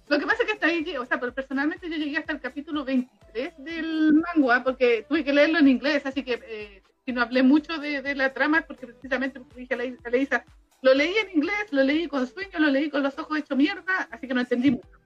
Lo 0.08 0.20
que 0.20 0.26
pasa 0.26 0.44
es 0.44 0.48
que 0.48 0.54
hasta 0.54 0.68
ahí, 0.68 0.98
o 0.98 1.06
sea, 1.06 1.20
pero 1.20 1.34
personalmente 1.34 1.90
yo 1.90 1.96
llegué 1.98 2.18
hasta 2.18 2.34
el 2.34 2.40
capítulo 2.40 2.86
23 2.86 3.54
del 3.58 4.14
manga 4.14 4.64
porque 4.64 5.06
tuve 5.10 5.24
que 5.24 5.34
leerlo 5.34 5.58
en 5.58 5.68
inglés, 5.68 6.06
así 6.06 6.24
que 6.24 6.40
eh, 6.46 6.84
si 7.04 7.12
no 7.12 7.24
hablé 7.24 7.42
mucho 7.42 7.80
de, 7.80 8.04
de 8.04 8.14
la 8.14 8.32
trama 8.32 8.60
es 8.60 8.66
porque 8.66 8.86
precisamente 8.86 9.40
porque 9.40 9.62
dije 9.62 9.74
a 9.74 9.78
la, 9.78 9.84
a 9.84 10.10
la 10.12 10.18
Isa, 10.18 10.46
lo 10.84 10.94
leí 10.94 11.16
en 11.18 11.32
inglés, 11.32 11.72
lo 11.72 11.84
leí 11.84 12.08
con 12.08 12.28
sueño, 12.28 12.60
lo 12.60 12.68
leí 12.68 12.92
con 12.92 13.02
los 13.02 13.18
ojos 13.18 13.40
hechos 13.40 13.58
mierda, 13.58 14.08
así 14.12 14.28
que 14.28 14.36
no 14.36 14.42
entendí 14.42 14.70
mucho. 14.70 15.05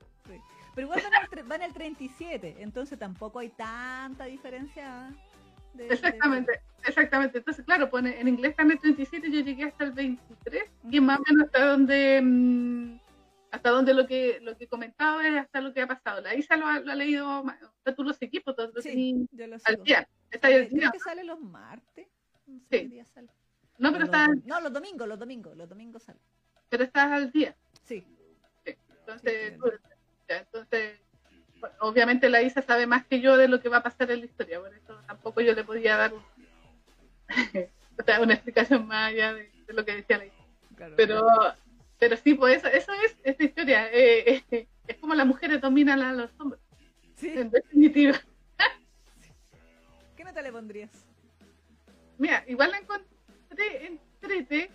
Pero 0.80 0.88
igual 0.96 1.02
van 1.12 1.40
al, 1.40 1.44
van 1.46 1.62
al 1.62 1.74
37, 1.74 2.56
entonces 2.60 2.98
tampoco 2.98 3.40
hay 3.40 3.50
tanta 3.50 4.24
diferencia. 4.26 5.14
de- 5.74 5.88
de- 5.88 5.94
Exactamente, 5.94 6.62
exactamente. 6.88 7.38
Entonces, 7.40 7.66
claro, 7.66 7.90
pues 7.90 8.06
en, 8.06 8.28
inglés 8.30 8.52
está 8.52 8.64
en 8.64 8.72
el 8.72 8.80
37, 8.80 9.30
yo 9.30 9.42
llegué 9.42 9.66
hasta 9.66 9.84
el 9.84 9.92
23, 9.92 10.64
y 10.90 11.02
más 11.02 11.20
o 11.20 11.24
menos 11.28 11.46
hasta 11.48 11.66
donde 11.66 12.22
mm, 12.24 13.00
hasta 13.52 13.70
donde 13.72 13.94
lo 13.94 14.08
que 14.08 14.40
lo 14.42 14.56
que 14.58 14.68
comentaba 14.68 15.28
es 15.28 15.36
hasta 15.38 15.60
lo 15.60 15.74
que 15.74 15.82
ha 15.82 15.88
pasado. 15.88 16.22
La 16.22 16.34
Isa 16.34 16.56
lo 16.56 16.66
ha, 16.66 16.80
lo 16.80 16.92
ha 16.94 16.96
leído, 16.96 17.44
tú 17.98 18.04
los 18.04 18.22
equipos, 18.22 18.56
todos 18.56 18.74
los 18.74 18.82
Sí, 18.84 19.28
yo 19.34 19.48
lo 19.48 19.58
al 19.66 19.84
día. 19.84 20.08
Está 20.32 20.48
al 20.48 20.68
Creo 20.68 20.80
día. 20.80 20.92
que 20.92 21.00
sale 21.00 21.26
los 21.26 21.42
martes. 21.42 22.08
No 22.48 22.60
sé 22.62 22.66
Sí. 22.70 22.84
qué 22.84 22.88
día 22.88 23.06
sale. 23.06 23.28
No, 23.80 23.90
pero 23.92 24.06
los 24.06 24.16
estás, 24.16 24.30
dom- 24.30 24.44
no, 24.46 24.62
los 24.62 24.72
domingos, 24.72 25.08
los 25.10 25.20
domingos, 25.20 25.58
los 25.58 25.68
domingos 25.68 26.04
sale. 26.04 26.20
pero 26.70 26.84
estás 26.86 27.12
al 27.12 27.32
día. 27.32 27.54
Sí. 27.84 28.06
Entonces, 28.66 29.54
Sí, 29.54 29.60
tú- 29.60 29.72
ya, 30.30 30.38
entonces 30.38 31.00
obviamente 31.80 32.30
la 32.30 32.42
Isa 32.42 32.62
sabe 32.62 32.86
más 32.88 33.06
que 33.06 33.20
yo 33.20 33.36
de 33.36 33.48
lo 33.50 33.60
que 33.62 33.68
va 33.70 33.78
a 33.78 33.84
pasar 33.84 34.10
en 34.12 34.20
la 34.20 34.26
historia, 34.26 34.60
por 34.60 34.74
eso 34.74 34.96
tampoco 35.08 35.42
yo 35.42 35.54
le 35.54 35.64
podía 35.64 35.98
dar 35.98 36.14
un- 36.14 36.24
una 38.22 38.34
explicación 38.34 38.88
más 38.88 39.10
allá 39.12 39.34
de, 39.34 39.52
de 39.68 39.74
lo 39.74 39.84
que 39.86 39.96
decía 39.96 40.18
la 40.20 40.26
Isa. 40.26 40.36
Claro. 40.78 40.94
Pero, 40.96 41.28
pero 41.98 42.16
sí, 42.18 42.34
pues 42.36 42.58
eso, 42.58 42.68
eso 42.68 42.94
es 43.06 43.16
esta 43.24 43.44
historia. 43.44 43.90
eh, 43.92 44.44
eh, 44.52 44.68
es 44.88 44.96
como 44.98 45.14
las 45.16 45.28
mujeres 45.28 45.60
dominan 45.62 46.02
a 46.02 46.14
los 46.14 46.32
hombres, 46.40 46.62
Sí. 47.16 47.30
en 47.36 47.50
definitiva. 47.52 48.20
¿Qué 50.16 50.24
nota 50.24 50.42
le 50.42 50.52
pondrías? 50.52 50.90
Mira, 52.18 52.44
igual 52.48 52.72
la 52.72 52.78
encontré 52.80 53.86
entrete, 53.86 54.70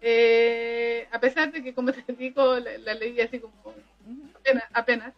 eh, 0.00 1.08
a 1.10 1.18
pesar 1.20 1.50
de 1.52 1.62
que, 1.62 1.74
como 1.74 1.92
te 1.92 2.12
digo, 2.14 2.58
la, 2.58 2.78
la 2.78 2.94
leí 2.94 3.20
así 3.20 3.40
como. 3.40 3.74
Apenas. 4.34 4.64
apenas 4.72 5.14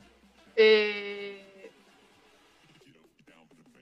eh, 0.57 1.71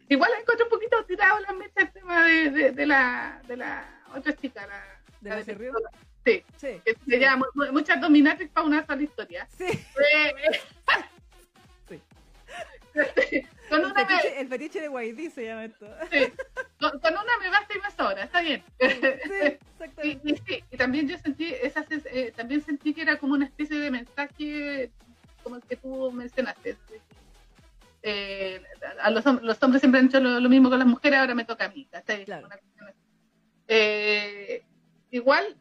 igual 0.09 0.31
la 0.31 0.39
encontré 0.41 0.65
un 0.65 0.71
poquito 0.71 1.05
tirado 1.05 1.41
la 1.41 1.53
mecha 1.53 1.81
el 1.83 1.93
tema 1.93 2.25
de, 2.25 2.51
de, 2.51 2.71
de 2.73 2.87
la, 2.87 3.41
de 3.47 3.57
la 3.57 4.03
otra 4.15 4.33
chica, 4.35 4.67
la, 4.67 4.83
¿De 5.21 5.31
la 5.31 5.37
pistola. 5.45 5.91
Sí, 6.25 6.45
Sí. 6.57 6.81
que 6.85 6.97
mu- 7.37 7.73
muchas 7.73 8.01
dominatrix 8.01 8.51
para 8.51 8.67
una 8.67 8.85
sola 8.87 9.03
historia. 9.03 9.49
Sí. 9.57 9.65
Eh, 9.67 10.35
Sí. 11.89 12.01
con, 13.69 13.81
El 13.81 13.87
una 13.87 13.95
me, 13.95 14.07
fetiche, 14.07 14.41
el 14.41 14.49
fetiche 14.49 14.81
de 14.81 14.89
Guaidí 14.89 15.31
se 15.31 15.45
llama 15.45 15.65
esto. 15.65 15.87
sí, 16.11 16.33
con, 16.81 16.99
con 16.99 17.13
una 17.13 17.39
me 17.41 17.51
basta 17.51 17.75
y 17.75 17.81
me 17.81 17.91
sobra, 17.91 18.25
está 18.25 18.41
bien. 18.41 18.63
Sí, 18.81 18.87
exactamente. 19.81 20.21
y 20.25 20.37
sí, 20.37 20.65
y 20.71 20.77
también 20.77 21.09
yo 21.09 21.19
sentí, 21.19 21.55
esa, 21.63 21.85
eh, 21.91 22.33
también 22.37 22.63
sentí 22.63 22.95
que 22.95 23.03
era 23.03 23.19
como 23.19 23.35
una 23.35 23.47
especie 23.47 23.79
de 23.79 23.91
mensaje 23.91 24.91
como 25.43 25.57
el 25.57 25.63
que 25.63 25.77
tú 25.77 26.13
mencionaste. 26.13 26.77
Eh, 28.03 28.63
a 29.01 29.11
los, 29.11 29.25
los 29.25 29.63
hombres 29.63 29.81
siempre 29.81 30.01
han 30.01 30.07
hecho 30.07 30.21
lo, 30.21 30.41
lo 30.41 30.49
mismo 30.49 30.71
con 30.71 30.79
las 30.79 30.89
mujeres, 30.89 31.19
ahora 31.19 31.35
me 31.35 31.45
toca 31.45 31.67
a 31.67 31.69
mí. 31.69 31.89
Claro. 32.25 32.49
Eh, 33.67 34.63
igual, 35.11 35.57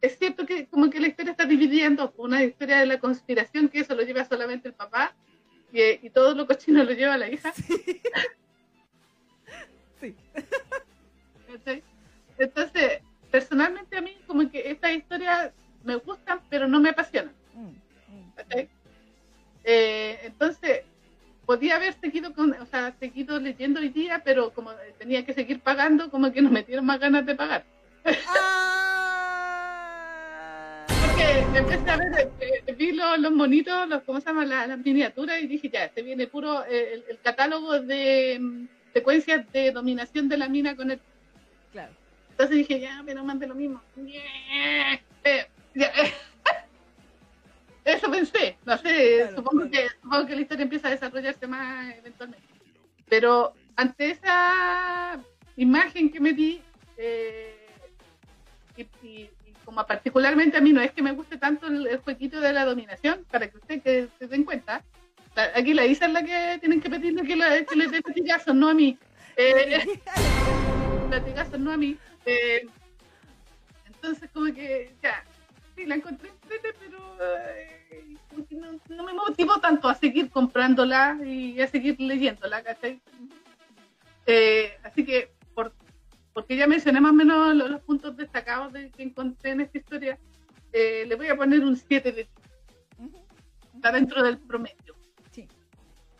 es 0.00 0.18
cierto 0.18 0.44
que 0.44 0.66
como 0.66 0.90
que 0.90 1.00
la 1.00 1.08
historia 1.08 1.30
está 1.30 1.46
dividida 1.46 1.86
en 1.86 1.96
dos. 1.96 2.10
Una 2.16 2.42
historia 2.42 2.80
de 2.80 2.86
la 2.86 2.98
conspiración, 2.98 3.68
que 3.68 3.80
eso 3.80 3.94
lo 3.94 4.02
lleva 4.02 4.24
solamente 4.24 4.68
el 4.68 4.74
papá, 4.74 5.14
y, 5.74 6.06
y 6.06 6.10
todo 6.10 6.34
lo 6.34 6.46
cochino 6.46 6.84
lo 6.84 6.92
lleva 6.92 7.18
la 7.18 7.28
hija. 7.28 7.52
Sí. 10.00 10.14
Entonces, 12.38 13.00
personalmente 13.30 13.96
a 13.96 14.00
mí 14.00 14.16
como 14.26 14.50
que 14.50 14.70
estas 14.70 14.92
historias 14.92 15.52
me 15.82 15.96
gustan, 15.96 16.40
pero 16.48 16.68
no 16.68 16.80
me 16.80 16.90
apasionan. 16.90 17.32
Mm, 17.54 17.66
mm. 17.66 18.32
Eh, 19.64 20.18
entonces, 20.24 20.82
podía 21.46 21.76
haber 21.76 21.94
seguido 21.94 22.34
con, 22.34 22.52
o 22.52 22.66
sea, 22.66 22.94
seguido 22.98 23.40
leyendo 23.40 23.80
hoy 23.80 23.88
día, 23.88 24.22
pero 24.24 24.52
como 24.52 24.72
tenía 24.98 25.24
que 25.24 25.34
seguir 25.34 25.60
pagando, 25.60 26.10
como 26.10 26.32
que 26.32 26.42
nos 26.42 26.52
metieron 26.52 26.84
más 26.84 27.00
ganas 27.00 27.24
de 27.24 27.34
pagar. 27.34 27.64
Ah. 28.28 28.93
Porque 31.32 31.58
empecé 31.58 31.90
a 31.90 31.96
ver, 31.96 32.32
eh, 32.40 32.72
vi 32.74 32.92
los, 32.92 33.18
los 33.18 33.32
monitos, 33.32 33.88
los, 33.88 34.02
¿cómo 34.02 34.20
se 34.20 34.26
llama? 34.26 34.44
La- 34.44 34.66
Las, 34.66 34.78
miniaturas 34.78 35.40
y 35.40 35.46
dije, 35.46 35.68
ya, 35.70 35.84
este 35.84 36.02
viene 36.02 36.26
puro 36.26 36.64
eh, 36.66 36.94
el, 36.94 37.04
el 37.08 37.18
catálogo 37.20 37.78
de 37.80 38.38
mm, 38.40 38.66
secuencias 38.92 39.50
de 39.52 39.72
dominación 39.72 40.28
de 40.28 40.36
la 40.36 40.48
mina 40.48 40.76
con 40.76 40.90
el 40.90 41.00
Claro. 41.72 41.92
Entonces 42.30 42.56
dije, 42.56 42.80
ya, 42.80 43.02
pero 43.06 43.24
más 43.24 43.38
de 43.38 43.46
lo 43.46 43.54
mismo. 43.54 43.80
Eh, 43.96 45.46
ya, 45.74 45.86
eh. 45.86 46.12
Eso 47.84 48.10
pensé, 48.10 48.56
no 48.64 48.78
sé, 48.78 49.16
Claro, 49.18 49.36
supongo, 49.36 49.68
claro. 49.68 49.70
Que, 49.70 49.88
supongo 50.02 50.26
que 50.26 50.34
la 50.36 50.40
historia 50.40 50.62
empieza 50.62 50.88
a 50.88 50.92
desarrollarse 50.92 51.46
más 51.46 51.94
eventualmente. 51.96 52.46
Pero 53.08 53.52
ante 53.76 54.10
esa 54.10 55.20
imagen 55.56 56.10
que 56.10 56.20
me 56.20 56.32
di, 56.32 56.62
eh, 56.96 57.68
y- 58.76 59.06
y 59.06 59.30
como 59.64 59.84
particularmente 59.86 60.56
a 60.56 60.60
mí 60.60 60.72
no 60.72 60.80
es 60.80 60.92
que 60.92 61.02
me 61.02 61.12
guste 61.12 61.36
tanto 61.38 61.66
el, 61.66 61.86
el 61.86 61.98
jueguito 61.98 62.40
de 62.40 62.52
la 62.52 62.64
dominación, 62.64 63.24
para 63.30 63.48
que 63.48 63.56
ustedes 63.56 63.82
que 63.82 64.08
se 64.18 64.26
den 64.28 64.44
cuenta, 64.44 64.82
la- 65.34 65.50
aquí 65.54 65.74
la 65.74 65.84
Isa 65.86 66.06
es 66.06 66.12
la 66.12 66.22
que 66.22 66.58
tienen 66.60 66.80
que 66.80 66.90
pedirle 66.90 67.22
que, 67.24 67.36
la, 67.36 67.64
que 67.64 67.76
le 67.76 67.88
dé 67.88 68.00
latigazos, 68.06 68.54
no 68.54 68.68
a 68.68 68.74
mí. 68.74 68.96
Eh, 69.36 69.82
latigazos, 71.10 71.58
no 71.58 71.72
a 71.72 71.76
mí. 71.76 71.96
Eh, 72.26 72.66
entonces, 73.86 74.30
como 74.32 74.52
que, 74.54 74.92
ya, 75.02 75.24
sí, 75.74 75.86
la 75.86 75.96
encontré 75.96 76.30
pero 76.48 76.98
eh, 77.20 78.16
no, 78.50 78.78
no 78.88 79.04
me 79.04 79.12
motivó 79.12 79.58
tanto 79.60 79.88
a 79.88 79.94
seguir 79.94 80.30
comprándola 80.30 81.18
y 81.24 81.60
a 81.60 81.66
seguir 81.66 81.98
leyéndola, 82.00 82.62
¿cachai? 82.62 83.00
Eh, 84.26 84.76
así 84.82 85.04
que, 85.04 85.30
porque 86.34 86.56
ya 86.56 86.66
mencioné 86.66 87.00
más 87.00 87.12
o 87.12 87.14
menos 87.14 87.54
los, 87.54 87.70
los 87.70 87.80
puntos 87.82 88.16
destacados 88.16 88.72
de, 88.72 88.90
que 88.90 89.02
encontré 89.04 89.52
en 89.52 89.60
esta 89.62 89.78
historia, 89.78 90.18
eh, 90.72 91.04
le 91.06 91.14
voy 91.14 91.28
a 91.28 91.36
poner 91.36 91.60
un 91.64 91.76
7 91.76 92.10
de 92.12 92.24
10. 92.24 92.28
Ujú. 92.98 93.24
Está 93.76 93.92
dentro 93.92 94.22
del 94.22 94.38
promedio, 94.38 94.96
Sí. 95.30 95.48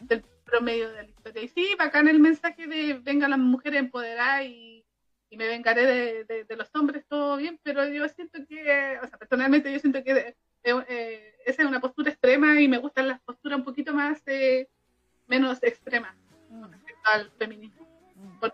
del 0.01 0.25
promedio 0.45 0.91
de 0.91 1.03
la 1.03 1.09
historia. 1.09 1.43
Y 1.43 1.49
sí, 1.49 1.69
bacán 1.79 2.09
el 2.09 2.21
mensaje 2.21 2.67
de 2.67 2.95
venga 3.03 3.29
las 3.29 3.39
mujeres 3.39 3.81
empoderadas 3.81 4.45
y, 4.45 4.85
y 5.31 5.37
me 5.37 5.49
vengaré 5.49 5.85
de, 5.85 6.25
de- 6.25 6.45
de 6.45 6.57
los 6.57 6.69
hombres, 6.75 7.05
todo 7.09 7.37
bien, 7.37 7.59
pero 7.63 7.87
yo 7.89 8.09
siento 8.09 8.39
que, 8.49 8.99
o 9.03 9.07
sea, 9.07 9.19
personalmente 9.19 9.73
yo 9.73 9.79
siento 9.81 10.03
que 10.05 10.13
eh, 10.13 10.37
eh, 10.89 11.35
esa 11.45 11.63
es 11.63 11.69
una 11.69 11.81
postura 11.81 12.11
extrema 12.11 12.61
y 12.61 12.69
me 12.69 12.79
gustan 12.79 13.09
las 13.09 13.21
posturas 13.23 13.59
un 13.59 13.65
poquito 13.65 13.93
más, 13.93 14.23
eh, 14.27 14.69
menos 15.27 15.61
extremas 15.63 16.15
Mm, 16.51 16.65
respecto 16.71 17.01
al 17.13 17.31
feminismo. 17.33 17.64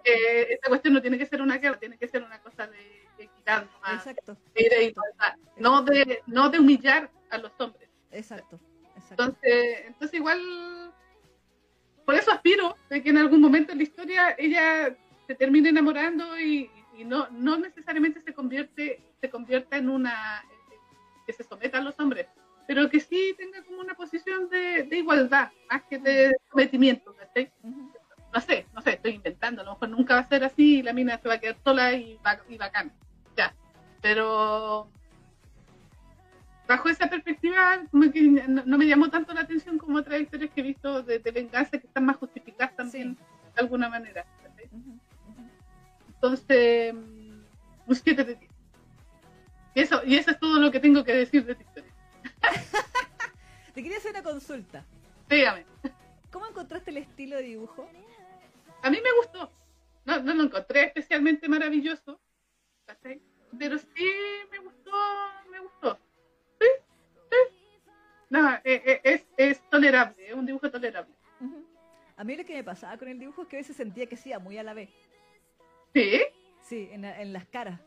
Porque 0.03 0.55
esta 0.55 0.69
cuestión 0.69 0.95
no 0.95 1.03
tiene 1.03 1.19
que 1.19 1.27
ser 1.27 1.43
una 1.43 1.59
guerra, 1.59 1.79
tiene 1.79 1.99
que 1.99 2.09
ser 2.09 2.23
una 2.23 2.41
cosa 2.41 2.67
de, 2.67 2.79
de 3.19 3.25
equidad, 3.25 3.67
nomás, 3.71 4.07
Exacto. 4.07 4.37
de 4.55 4.69
de 4.69 4.85
igualdad, 4.85 5.37
no 5.57 5.83
de, 5.83 6.23
no 6.27 6.49
de 6.49 6.59
humillar 6.59 7.11
a 7.31 7.39
los 7.39 7.53
hombres. 7.59 7.89
Exacto. 8.11 8.59
Exacto. 8.97 9.23
Entonces, 9.25 9.83
entonces 9.87 10.15
igual, 10.15 10.93
por 12.05 12.15
eso 12.15 12.33
aspiro 12.33 12.77
de 12.89 13.03
que 13.03 13.11
en 13.11 13.19
algún 13.19 13.41
momento 13.41 13.73
en 13.73 13.79
la 13.79 13.85
historia 13.85 14.35
ella 14.39 14.97
se 15.27 15.35
termine 15.35 15.69
enamorando 15.69 16.39
y, 16.39 16.71
y 16.97 17.05
no, 17.05 17.29
no 17.31 17.59
necesariamente 17.59 18.21
se 18.21 18.33
convierte, 18.33 19.03
se 19.21 19.31
convierta 19.31 19.77
en 19.77 19.91
una 19.91 20.45
que 21.27 21.33
se 21.33 21.45
someta 21.45 21.79
a 21.79 21.83
los 21.83 21.99
hombres, 22.01 22.27
pero 22.67 22.89
que 22.89 23.01
sí 23.01 23.35
tenga 23.37 23.63
como 23.65 23.81
una 23.81 23.95
posición 23.95 24.49
de, 24.49 24.85
de 24.85 24.99
igualdad, 24.99 25.51
más 25.71 25.83
que 25.85 25.99
de 25.99 26.37
sometimiento. 26.51 27.15
No 28.33 28.41
sé, 28.41 28.67
no 28.75 28.81
sé, 28.81 28.91
estoy 28.95 29.13
inventando, 29.13 29.63
a 29.63 29.65
lo 29.65 29.73
mejor 29.73 29.89
nunca 29.89 30.15
va 30.15 30.21
a 30.21 30.29
ser 30.29 30.45
así 30.45 30.79
y 30.79 30.83
la 30.83 30.93
mina 30.93 31.19
se 31.19 31.29
va 31.29 31.35
a 31.35 31.41
quedar 31.41 31.57
sola 31.65 31.93
y, 31.93 32.19
va, 32.25 32.39
y 32.49 32.57
bacán, 32.57 32.93
ya, 33.37 33.55
pero 34.01 34.89
bajo 36.69 36.89
esa 36.89 37.09
perspectiva 37.09 37.81
como 37.91 38.13
que 38.13 38.23
no, 38.23 38.63
no 38.65 38.79
me 38.79 38.87
llamó 38.87 39.11
tanto 39.11 39.35
la 39.35 39.41
atención 39.41 39.79
como 39.79 39.99
otras 39.99 40.21
historias 40.21 40.51
que 40.55 40.61
he 40.61 40.65
visto 40.65 41.03
de, 41.03 41.19
de 41.19 41.31
venganza 41.33 41.79
que 41.79 41.87
están 41.87 42.07
más 42.07 42.17
justificadas 42.17 42.77
también 42.77 43.17
de 43.55 43.61
alguna 43.61 43.89
manera. 43.89 44.25
Entonces, 46.07 46.95
un 46.95 47.95
7 47.95 48.25
de 48.25 48.35
10. 48.35 48.51
Y 49.75 49.81
eso, 49.81 50.03
y 50.05 50.17
eso 50.17 50.31
es 50.31 50.39
todo 50.39 50.61
lo 50.61 50.71
que 50.71 50.79
tengo 50.79 51.03
que 51.03 51.15
decir 51.15 51.45
de 51.45 51.53
esta 51.53 51.65
historia. 51.65 51.93
Te 53.75 53.83
quería 53.83 53.99
hacer 53.99 54.11
una 54.11 54.23
consulta. 54.23 54.85
Dígame, 55.29 55.65
¿Cómo 56.31 56.47
encontraste 56.47 56.91
el 56.91 56.99
estilo 56.99 57.37
de 57.37 57.43
dibujo? 57.43 57.89
A 58.83 58.91
mí 58.91 58.99
me 59.03 59.13
gustó. 59.19 59.53
No, 60.05 60.21
no 60.23 60.35
lo 60.35 60.43
encontré 60.45 60.85
especialmente 60.85 61.49
maravilloso, 61.49 62.21
pero 63.59 63.79
sí 63.79 64.07
me 64.51 64.59
gustó, 64.59 64.91
me 65.51 65.61
gustó. 65.61 65.99
Sí, 66.61 66.67
sí. 67.31 67.37
No, 68.31 68.55
eh, 68.55 68.61
eh, 68.65 69.01
es, 69.05 69.27
es 69.37 69.61
tolerable, 69.71 70.29
es 70.29 70.35
un 70.35 70.47
dibujo 70.47 70.71
tolerable. 70.71 71.15
A 72.17 72.25
mí 72.25 72.37
lo 72.37 72.45
que 72.45 72.55
me 72.55 72.65
pasaba 72.65 72.97
con 72.99 73.09
el 73.09 73.19
dibujo 73.19 73.43
es 73.43 73.49
que 73.49 73.57
a 73.57 73.61
veces 73.61 73.77
sentía 73.77 74.07
que 74.07 74.17
sí, 74.17 74.31
muy 74.43 74.59
a 74.59 74.63
la 74.63 74.75
vez. 74.75 74.91
Sí. 75.95 76.21
Sí, 76.61 76.89
en, 76.93 77.05
en 77.05 77.33
las 77.33 77.47
caras. 77.47 77.81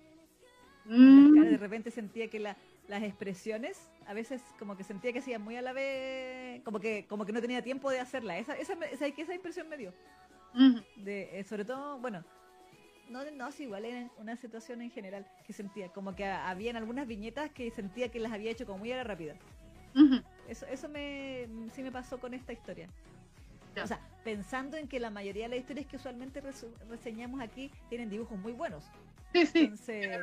Mm, 0.86 1.24
Las 1.24 1.34
caras 1.34 1.52
de 1.52 1.58
repente 1.58 1.92
sentía 1.92 2.30
que 2.30 2.40
la- 2.40 2.58
las 2.88 3.04
expresiones, 3.04 3.90
a 4.08 4.14
veces 4.14 4.42
como 4.60 4.76
que 4.76 4.84
sentía 4.84 5.14
que 5.14 5.20
hacía 5.20 5.40
muy 5.40 5.56
a 5.56 5.62
la 5.62 5.72
vez, 5.72 6.62
como 6.64 6.80
que 6.80 7.06
como 7.08 7.26
que 7.26 7.32
no 7.32 7.40
tenía 7.42 7.62
tiempo 7.62 7.90
de 7.90 8.00
hacerla. 8.02 8.38
Esa, 8.38 8.58
esa, 8.58 8.74
esa, 8.74 9.08
esa 9.08 9.34
impresión 9.34 9.70
me 9.70 9.78
dio. 9.78 9.94
De, 10.96 11.40
eh, 11.40 11.44
sobre 11.44 11.66
todo, 11.66 12.00
bueno, 12.00 12.24
no, 13.10 13.30
no, 13.32 13.52
sí, 13.52 13.64
igual 13.64 13.86
era 13.86 14.10
una 14.18 14.36
situación 14.38 14.82
en 14.82 14.92
general 14.92 15.26
que 15.46 15.54
sentía, 15.54 15.90
como 15.90 16.16
que 16.16 16.26
habían 16.26 16.76
algunas 16.76 17.08
viñetas 17.08 17.52
que 17.52 17.70
sentía 17.72 18.10
que 18.10 18.20
las 18.20 18.32
había 18.32 18.52
hecho 18.52 18.66
como 18.66 18.80
muy 18.80 18.92
a 18.92 18.98
la 18.98 19.04
rápida. 19.04 19.36
Eso, 20.48 20.66
eso 20.68 20.90
me, 20.90 21.48
sí 21.74 21.82
me 21.82 21.92
pasó 21.92 22.20
con 22.20 22.34
esta 22.34 22.54
historia. 22.54 22.88
O 23.82 23.88
sea, 23.88 24.00
pensando 24.24 24.78
en 24.78 24.88
que 24.88 25.00
la 25.00 25.10
mayoría 25.10 25.44
de 25.44 25.50
las 25.50 25.60
historias 25.60 25.88
que 25.88 25.96
usualmente 25.96 26.42
reseñamos 26.90 27.42
aquí 27.42 27.72
tienen 27.90 28.10
dibujos 28.10 28.38
muy 28.40 28.54
buenos. 28.54 28.86
Sí, 29.34 29.46
sí. 29.48 29.60
Entonces, 29.64 30.20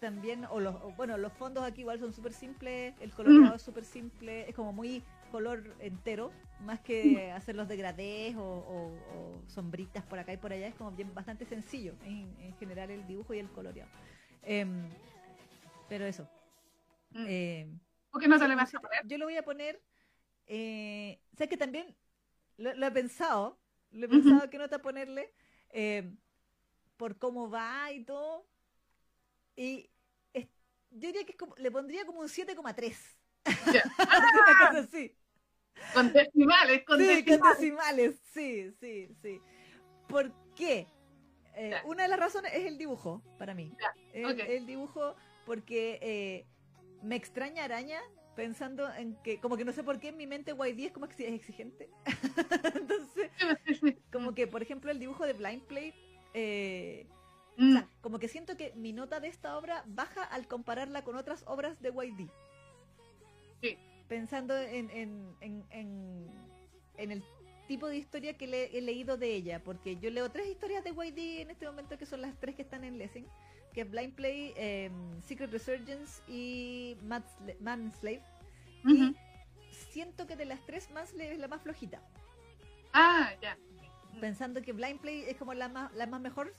también, 0.00 0.44
o 0.44 0.60
los, 0.60 0.74
o, 0.76 0.92
bueno, 0.92 1.16
los 1.16 1.32
fondos 1.32 1.64
aquí 1.64 1.80
igual 1.80 1.98
son 1.98 2.12
súper 2.12 2.32
simples, 2.32 2.94
el 3.00 3.12
coloreado 3.12 3.54
Mm. 3.54 3.56
es 3.56 3.62
súper 3.62 3.84
simple, 3.84 4.48
es 4.48 4.54
como 4.54 4.72
muy 4.72 5.02
color 5.26 5.76
entero, 5.80 6.32
más 6.60 6.80
que 6.80 7.30
hacer 7.32 7.56
los 7.56 7.68
degradés 7.68 8.36
o, 8.36 8.42
o- 8.42 8.92
o 9.14 9.42
sombritas 9.48 10.04
por 10.04 10.18
acá 10.18 10.32
y 10.32 10.36
por 10.38 10.52
allá, 10.52 10.66
es 10.68 10.74
como 10.74 10.92
bien 10.92 11.14
bastante 11.14 11.44
sencillo 11.46 11.94
en, 12.04 12.34
en 12.40 12.54
general 12.58 12.90
el 12.90 13.06
dibujo 13.06 13.34
y 13.34 13.38
el 13.38 13.50
coloreado. 13.50 13.90
Em, 14.42 14.88
pero 15.88 16.06
eso. 16.06 16.28
Mm. 17.10 17.26
em, 17.28 17.80
¿Por 18.10 18.20
qué 18.22 18.28
no 18.28 18.38
te 18.38 18.44
Sí, 18.44 18.48
le 18.48 18.54
vas 18.56 18.74
a 18.74 18.80
poner? 18.80 19.06
Yo 19.06 19.18
lo 19.18 19.26
voy 19.26 19.36
a 19.36 19.44
poner. 19.44 19.82
Eh, 20.46 21.20
o 21.32 21.36
sea 21.36 21.46
que 21.48 21.56
también 21.56 21.96
lo, 22.56 22.74
lo 22.74 22.86
he 22.86 22.90
pensado. 22.92 23.58
Lo 23.90 24.06
he 24.06 24.08
pensado 24.08 24.50
que 24.50 24.58
nota 24.58 24.80
ponerle. 24.82 25.32
eh, 25.70 26.10
por 26.96 27.18
cómo 27.18 27.50
va 27.50 27.92
y 27.92 28.04
todo. 28.04 28.46
Y 29.56 29.90
es- 30.32 30.48
yo 30.90 31.08
diría 31.08 31.24
que 31.24 31.32
es 31.32 31.38
como- 31.38 31.56
le 31.56 31.70
pondría 31.70 32.04
como 32.06 32.20
un 32.20 32.28
7,3. 32.28 33.15
Ya. 33.72 33.82
Una 34.40 34.56
cosa 34.56 34.78
así. 34.80 35.14
Con 35.92 36.12
decimales, 36.12 36.84
con 36.84 36.98
Sí, 36.98 37.24
con 37.26 37.40
decimales. 37.40 37.58
decimales. 37.58 38.16
Sí, 38.32 38.72
sí, 38.80 39.08
sí. 39.22 39.40
¿Por 40.08 40.32
qué? 40.54 40.86
Eh, 41.54 41.80
una 41.84 42.04
de 42.04 42.08
las 42.08 42.18
razones 42.18 42.52
es 42.54 42.66
el 42.66 42.78
dibujo, 42.78 43.22
para 43.38 43.54
mí. 43.54 43.74
El, 44.12 44.66
dibujo, 44.66 45.16
porque 45.44 45.98
eh, 46.02 46.46
me 47.02 47.16
extraña 47.16 47.64
araña 47.64 48.00
pensando 48.34 48.92
en 48.94 49.16
que, 49.22 49.40
como 49.40 49.56
que 49.56 49.64
no 49.64 49.72
sé 49.72 49.82
por 49.84 49.98
qué 50.00 50.08
en 50.08 50.16
mi 50.16 50.26
mente 50.26 50.52
YD 50.52 50.86
es 50.86 50.92
como 50.92 51.08
que 51.08 51.28
es 51.28 51.34
exigente. 51.34 51.90
Entonces, 52.74 53.32
como 54.12 54.34
que, 54.34 54.46
por 54.46 54.62
ejemplo, 54.62 54.90
el 54.90 54.98
dibujo 54.98 55.26
de 55.26 55.32
Blind 55.34 55.62
Plate, 55.64 55.96
eh, 56.34 57.12
o 57.62 57.64
Mm, 57.64 57.78
sea, 57.78 57.88
como 58.00 58.18
que 58.18 58.28
siento 58.28 58.56
que 58.56 58.72
mi 58.74 58.92
nota 58.92 59.20
de 59.20 59.28
esta 59.28 59.56
obra 59.58 59.84
baja 59.86 60.24
al 60.24 60.48
compararla 60.48 61.04
con 61.04 61.16
otras 61.16 61.44
obras 61.46 61.80
de 61.80 61.90
YD. 61.90 62.30
Sí. 63.62 63.78
Pensando 64.08 64.56
en, 64.56 64.90
en, 64.90 65.34
en, 65.40 65.64
en, 65.70 66.30
en 66.96 67.10
el 67.12 67.24
tipo 67.66 67.88
de 67.88 67.96
historia 67.96 68.36
que 68.36 68.46
le, 68.46 68.76
he 68.76 68.80
leído 68.80 69.16
de 69.16 69.34
ella, 69.34 69.62
porque 69.64 69.96
yo 69.96 70.10
leo 70.10 70.30
tres 70.30 70.46
historias 70.48 70.84
de 70.84 70.90
YD 70.90 71.40
en 71.42 71.50
este 71.50 71.66
momento 71.66 71.98
que 71.98 72.06
son 72.06 72.20
las 72.22 72.38
tres 72.38 72.54
que 72.54 72.62
están 72.62 72.84
en 72.84 72.96
Lessing, 72.98 73.26
que 73.72 73.80
es 73.80 73.90
Blind 73.90 74.14
Play, 74.14 74.52
em, 74.56 75.20
Secret 75.22 75.50
Resurgence 75.50 76.22
y 76.28 76.96
Mansla- 77.02 77.58
Manslave. 77.60 78.22
ujú. 78.84 78.94
Y 79.68 79.74
siento 79.90 80.26
que 80.28 80.36
de 80.36 80.44
las 80.44 80.64
tres, 80.64 80.88
Manslave 80.92 81.32
es 81.32 81.38
la 81.38 81.48
más 81.48 81.60
flojita. 81.62 82.00
Ah, 82.92 83.32
ya. 83.42 83.58
Pensando 84.20 84.62
que 84.62 84.72
Blind 84.72 85.00
Play 85.00 85.24
es 85.28 85.36
como 85.36 85.52
la 85.52 85.68
más, 85.68 85.92
la 85.94 86.06
más 86.06 86.20
mejor, 86.20 86.54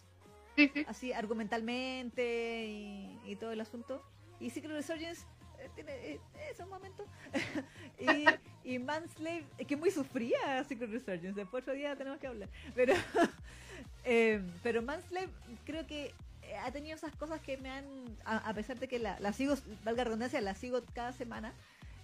Sí, 0.57 0.69
sí. 0.74 0.86
así 0.88 1.14
argumentalmente 1.14 2.65
y, 2.68 3.19
y 3.26 3.36
todo 3.38 3.52
el 3.52 3.61
asunto. 3.61 4.03
Y 4.40 4.49
Secret 4.49 4.74
Resurgence 4.74 5.26
tiene 5.69 5.91
eh, 5.94 6.19
esos 6.52 6.68
momentos. 6.68 7.06
y, 7.99 8.26
y 8.73 8.80
Manslave, 8.80 9.45
es 9.57 9.68
que 9.68 9.76
muy 9.76 9.91
sufría 9.91 10.64
Secret 10.64 10.91
Resurgence, 10.91 11.34
después 11.34 11.64
otro 11.64 11.73
día 11.73 11.95
tenemos 11.95 12.19
que 12.19 12.27
hablar. 12.27 12.49
Pero, 12.76 12.94
eh, 14.06 14.41
pero 14.64 14.81
Manslave 14.81 15.30
creo 15.65 15.85
que 15.88 16.14
eh, 16.44 16.56
ha 16.64 16.72
tenido 16.72 16.95
esas 16.95 17.15
cosas 17.15 17.41
que 17.41 17.57
me 17.57 17.69
han, 17.69 17.85
a, 18.26 18.38
a 18.38 18.53
pesar 18.53 18.80
de 18.80 18.88
que 18.88 18.99
la, 18.99 19.19
la 19.19 19.34
sigo, 19.34 19.56
valga 19.84 19.99
la 19.99 20.03
redundancia, 20.06 20.41
la 20.41 20.56
sigo 20.56 20.81
cada 20.94 21.11
semana, 21.11 21.53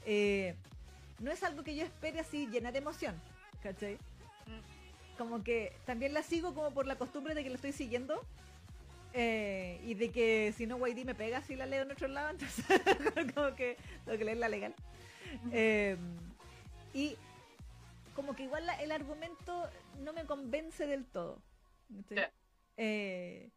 eh, 0.05 0.55
no 1.19 1.31
es 1.31 1.43
algo 1.43 1.63
que 1.63 1.75
yo 1.75 1.83
espere 1.83 2.19
así 2.19 2.47
llenar 2.47 2.73
de 2.73 2.79
emoción, 2.79 3.15
¿cachai? 3.61 3.97
como 5.17 5.43
que 5.43 5.73
también 5.85 6.13
la 6.13 6.23
sigo 6.23 6.53
como 6.53 6.71
por 6.71 6.87
la 6.87 6.95
costumbre 6.95 7.35
de 7.35 7.43
que 7.43 7.49
la 7.49 7.55
estoy 7.55 7.71
siguiendo 7.71 8.19
eh, 9.13 9.79
y 9.83 9.93
de 9.93 10.11
que 10.11 10.53
si 10.57 10.65
no 10.67 10.77
YD 10.85 11.05
me 11.05 11.15
pega 11.15 11.41
si 11.41 11.55
la 11.55 11.65
leo 11.65 11.83
en 11.83 11.91
otro 11.91 12.07
lado, 12.07 12.29
entonces 12.31 12.65
como 13.33 13.55
que 13.55 13.77
tengo 14.05 14.17
que 14.17 14.25
leerla 14.25 14.49
legal. 14.49 14.73
Eh, 15.51 15.97
y 16.93 17.15
como 18.15 18.35
que 18.35 18.43
igual 18.43 18.65
la- 18.65 18.75
el 18.81 18.91
argumento 18.91 19.69
no 19.99 20.13
me 20.13 20.25
convence 20.25 20.85
del 20.87 21.05
todo. 21.05 21.41
Ya. 22.09 22.31
Eh, 22.77 23.49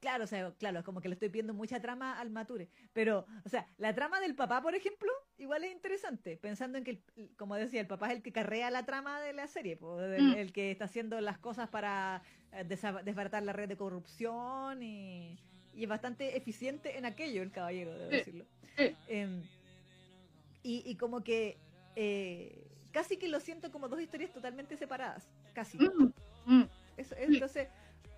Claro, 0.00 0.24
o 0.24 0.26
sea, 0.26 0.50
claro, 0.58 0.78
es 0.78 0.84
como 0.86 1.02
que 1.02 1.08
le 1.10 1.12
estoy 1.12 1.28
pidiendo 1.28 1.52
mucha 1.52 1.78
trama 1.78 2.18
al 2.18 2.30
Mature. 2.30 2.70
Pero, 2.94 3.26
o 3.44 3.48
sea, 3.50 3.66
la 3.76 3.94
trama 3.94 4.18
del 4.18 4.34
papá, 4.34 4.62
por 4.62 4.74
ejemplo, 4.74 5.12
igual 5.36 5.62
es 5.64 5.72
interesante. 5.72 6.38
Pensando 6.38 6.78
en 6.78 6.84
que, 6.84 7.02
el- 7.16 7.36
como 7.36 7.54
decía, 7.54 7.82
el 7.82 7.86
papá 7.86 8.06
es 8.06 8.14
el 8.14 8.22
que 8.22 8.32
carrea 8.32 8.70
la 8.70 8.86
trama 8.86 9.20
de 9.20 9.34
la 9.34 9.46
serie, 9.46 9.76
po, 9.76 10.00
el, 10.00 10.22
Mm. 10.22 10.34
el 10.36 10.52
que 10.54 10.70
está 10.70 10.86
haciendo 10.86 11.20
las 11.20 11.36
cosas 11.36 11.68
para 11.68 12.22
desbaratar 12.66 13.42
la 13.42 13.52
red 13.52 13.68
de 13.68 13.76
corrupción 13.76 14.82
y, 14.82 15.38
y 15.74 15.82
es 15.84 15.88
bastante 15.88 16.36
eficiente 16.36 16.98
en 16.98 17.04
aquello, 17.06 17.42
el 17.42 17.50
caballero, 17.52 17.96
debo 17.96 18.10
decirlo. 18.10 18.44
Em, 19.08 19.42
y, 20.62 20.82
y 20.84 20.96
como 20.96 21.22
que 21.22 21.56
eh, 21.96 22.66
casi 22.92 23.16
que 23.16 23.28
lo 23.28 23.40
siento 23.40 23.70
como 23.70 23.88
dos 23.88 24.00
historias 24.00 24.32
totalmente 24.32 24.76
separadas, 24.76 25.28
casi. 25.54 25.78
Mm, 25.78 26.12
mm, 26.46 26.68
Eso, 26.96 27.14
entonces, 27.18 27.68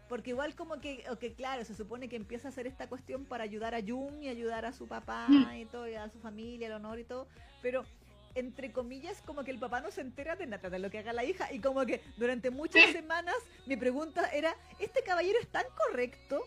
porque 0.09 0.31
igual 0.31 0.55
como 0.55 0.81
que, 0.81 1.05
o 1.11 1.19
que 1.19 1.33
claro, 1.35 1.65
se 1.65 1.75
supone 1.75 2.09
que 2.09 2.17
empieza 2.17 2.49
a 2.49 2.51
hacer 2.51 2.67
esta 2.67 2.89
cuestión 2.89 3.25
para 3.25 3.45
ayudar 3.45 3.75
a 3.75 3.81
Jung 3.81 4.23
y 4.23 4.29
ayudar 4.29 4.65
a 4.65 4.73
su 4.73 4.87
papá 4.89 5.27
Mm. 5.29 5.57
y 5.57 5.65
todo, 5.67 5.89
y 5.89 5.95
a 5.95 6.09
su 6.11 6.19
familia, 6.19 6.67
el 6.67 6.73
honor 6.75 6.99
y 6.99 7.05
todo, 7.05 7.29
pero 7.61 7.85
entre 8.35 8.73
comillas, 8.73 9.21
como 9.23 9.45
que 9.45 9.51
el 9.51 9.59
papá 9.59 9.81
no 9.81 9.91
se 9.91 10.01
entera 10.01 10.37
de 10.37 10.47
nada 10.47 10.71
de 10.71 10.79
lo 10.79 10.91
que 10.91 10.99
haga 10.99 11.13
la 11.13 11.25
hija, 11.25 11.53
y 11.53 11.61
como 11.61 11.85
que 11.87 12.03
durante 12.17 12.51
muchas 12.51 12.85
Sí. 12.87 12.93
semanas 12.93 13.35
mi 13.67 13.77
pregunta 13.77 14.29
era, 14.33 14.57
¿este 14.79 15.03
caballero 15.03 15.39
es 15.41 15.49
tan 15.49 15.65
correcto? 15.77 16.43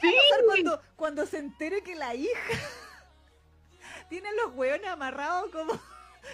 Sí. 0.00 0.12
pasar 0.30 0.44
cuando, 0.46 0.82
cuando 0.96 1.26
se 1.26 1.38
entere 1.38 1.82
que 1.82 1.94
la 1.94 2.14
hija 2.14 2.32
tiene 4.08 4.28
los 4.34 4.54
hueones 4.54 4.88
amarrados 4.88 5.50
como 5.52 5.78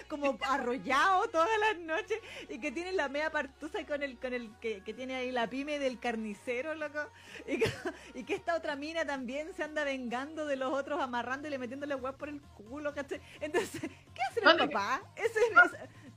como 0.07 0.37
arrollados 0.41 1.31
todas 1.31 1.49
las 1.59 1.79
noches 1.79 2.19
y 2.49 2.59
que 2.59 2.71
tiene 2.71 2.91
la 2.91 3.09
media 3.09 3.31
partusa 3.31 3.85
con 3.85 4.03
el 4.03 4.17
con 4.19 4.33
el 4.33 4.51
que, 4.59 4.83
que 4.83 4.93
tiene 4.93 5.15
ahí 5.15 5.31
la 5.31 5.47
pyme 5.49 5.79
del 5.79 5.99
carnicero 5.99 6.75
loco 6.75 6.99
y 7.47 7.57
que, 7.59 7.71
y 8.13 8.23
que 8.23 8.35
esta 8.35 8.55
otra 8.55 8.75
mina 8.75 9.05
también 9.05 9.53
se 9.53 9.63
anda 9.63 9.83
vengando 9.83 10.45
de 10.45 10.55
los 10.55 10.71
otros 10.73 10.99
amarrándole 11.01 11.57
metiéndole 11.57 11.95
hueos 11.95 12.15
por 12.15 12.29
el 12.29 12.41
culo 12.41 12.93
¿cachai? 12.93 13.21
entonces 13.39 13.81
¿qué 13.81 14.21
hace 14.29 14.39
el 14.39 14.45
¿Dónde- 14.45 14.67
papá? 14.67 15.01
ese, 15.15 15.39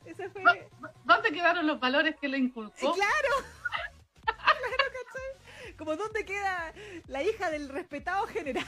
ese, 0.04 0.12
ese 0.24 0.30
fue 0.30 0.68
¿Dónde 1.04 1.30
quedaron 1.32 1.66
los 1.66 1.78
valores 1.80 2.16
que 2.20 2.28
le 2.28 2.38
inculcó? 2.38 2.92
claro. 2.94 3.28
claro, 4.24 4.84
¿cachai? 4.92 5.76
Como 5.76 5.96
dónde 5.96 6.24
queda 6.24 6.72
la 7.08 7.22
hija 7.22 7.50
del 7.50 7.68
respetado 7.68 8.26
general. 8.26 8.66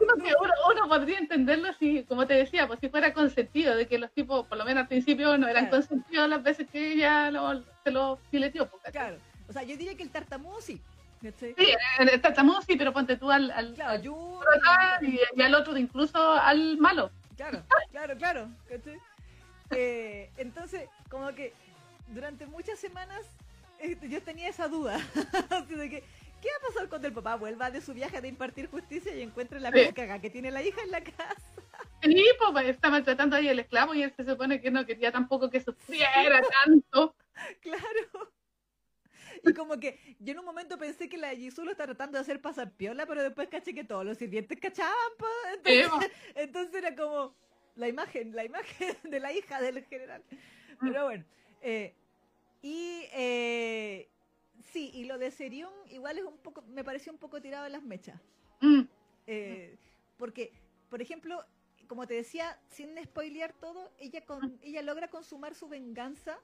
Uno, 0.00 0.14
uno 0.72 0.88
podría 0.88 1.18
entenderlo 1.18 1.72
si, 1.74 2.02
como 2.04 2.26
te 2.26 2.34
decía, 2.34 2.66
pues 2.66 2.80
si 2.80 2.88
fuera 2.88 3.12
consentido, 3.12 3.76
de 3.76 3.86
que 3.86 3.98
los 3.98 4.10
tipos, 4.12 4.46
por 4.46 4.58
lo 4.58 4.64
menos 4.64 4.82
al 4.82 4.88
principio, 4.88 5.36
no 5.38 5.46
eran 5.48 5.66
Claro. 5.68 5.78
consentidos 5.86 6.28
las 6.28 6.42
veces 6.42 6.66
que 6.70 6.92
ella 6.92 7.30
lo, 7.30 7.62
se 7.84 7.90
lo 7.90 8.18
fileteó. 8.30 8.68
pues. 8.68 8.82
Claro. 8.92 9.16
O 9.48 9.52
sea, 9.52 9.62
yo 9.62 9.76
diría 9.76 9.96
que 9.96 10.02
el 10.02 10.10
tartamudo 10.10 10.60
sí. 10.60 10.80
Sí, 11.38 11.54
el 12.00 12.20
tartamudo 12.20 12.60
sí, 12.62 12.74
pero 12.76 12.92
ponte 12.92 13.16
tú 13.16 13.30
al, 13.30 13.50
al, 13.52 13.74
Claro, 13.74 13.90
al 13.92 14.02
yo- 14.02 14.40
y, 15.02 15.20
y 15.36 15.42
al 15.42 15.54
otro, 15.54 15.76
incluso 15.76 16.32
al 16.32 16.78
malo. 16.78 17.10
Claro, 17.36 17.62
claro, 17.92 18.16
claro. 18.16 18.48
Eh, 19.70 20.30
entonces, 20.36 20.88
como 21.08 21.32
que 21.34 21.52
durante 22.08 22.46
muchas 22.46 22.78
semanas 22.78 23.20
eh, 23.78 23.96
yo 24.02 24.20
tenía 24.22 24.48
esa 24.48 24.66
duda. 24.68 24.98
De 25.68 25.88
que, 25.90 26.04
¿qué 26.42 26.48
va 26.50 26.56
a 26.56 26.68
pasar 26.72 26.88
cuando 26.90 27.08
el 27.08 27.14
papá 27.14 27.36
vuelva 27.36 27.70
de 27.70 27.80
su 27.80 27.94
viaje 27.94 28.20
de 28.20 28.28
impartir 28.28 28.68
justicia 28.68 29.14
y 29.16 29.22
encuentre 29.22 29.60
la 29.60 29.72
Sí. 29.72 29.92
caga 29.94 30.20
que 30.20 30.28
tiene 30.28 30.50
la 30.50 30.62
hija 30.62 30.82
en 30.82 30.90
la 30.90 31.02
casa? 31.02 31.36
Y 32.02 32.22
pues 32.52 32.66
está 32.66 32.90
maltratando 32.90 33.36
ahí 33.36 33.48
el 33.48 33.60
esclavo 33.60 33.94
y 33.94 34.02
él 34.02 34.12
se 34.16 34.24
supone 34.24 34.60
que 34.60 34.70
no 34.70 34.84
quería 34.84 35.12
tampoco 35.12 35.48
que 35.48 35.60
sufriera 35.60 36.42
tanto. 36.64 37.14
Claro. 37.60 38.32
Y 39.44 39.54
como 39.54 39.78
que 39.80 40.16
yo 40.18 40.32
en 40.32 40.38
un 40.40 40.44
momento 40.44 40.78
pensé 40.78 41.08
que 41.08 41.16
la 41.16 41.30
Jisoo 41.30 41.64
lo 41.64 41.70
está 41.72 41.84
tratando 41.84 42.18
de 42.18 42.22
hacer 42.22 42.40
pasar 42.40 42.70
piola, 42.72 43.06
pero 43.06 43.22
después 43.22 43.48
caché 43.48 43.72
que 43.74 43.84
todos 43.84 44.04
los 44.04 44.18
sirvientes 44.18 44.60
cachaban, 44.60 44.92
po. 45.18 45.26
Sí, 45.64 45.78
Entonces, 45.80 46.10
entonces 46.34 46.74
era 46.74 46.94
como 46.94 47.34
la 47.76 47.88
imagen, 47.88 48.34
la 48.36 48.44
imagen 48.44 48.96
de 49.04 49.20
la 49.20 49.32
hija 49.32 49.60
del 49.60 49.84
general. 49.86 50.22
Pero 50.80 51.04
bueno. 51.04 51.24
eh, 51.62 51.94
y 52.62 53.04
eh, 53.12 54.08
sí, 54.64 54.90
y 54.94 55.04
lo 55.04 55.18
de 55.18 55.30
Serión 55.30 55.72
igual 55.90 56.18
es 56.18 56.24
un 56.24 56.36
poco, 56.38 56.62
me 56.62 56.84
pareció 56.84 57.12
un 57.12 57.18
poco 57.18 57.40
tirado 57.40 57.64
de 57.64 57.70
las 57.70 57.82
mechas. 57.82 58.20
Mm, 58.60 58.82
Eh, 59.26 59.76
porque, 60.16 60.52
por 60.88 61.00
ejemplo, 61.00 61.44
como 61.88 62.06
te 62.06 62.14
decía, 62.14 62.58
sin 62.68 62.96
spoilear 63.04 63.52
todo, 63.52 63.92
ella 63.98 64.24
con, 64.24 64.58
ella 64.62 64.82
logra 64.82 65.08
consumar 65.08 65.54
su 65.54 65.68
venganza 65.68 66.38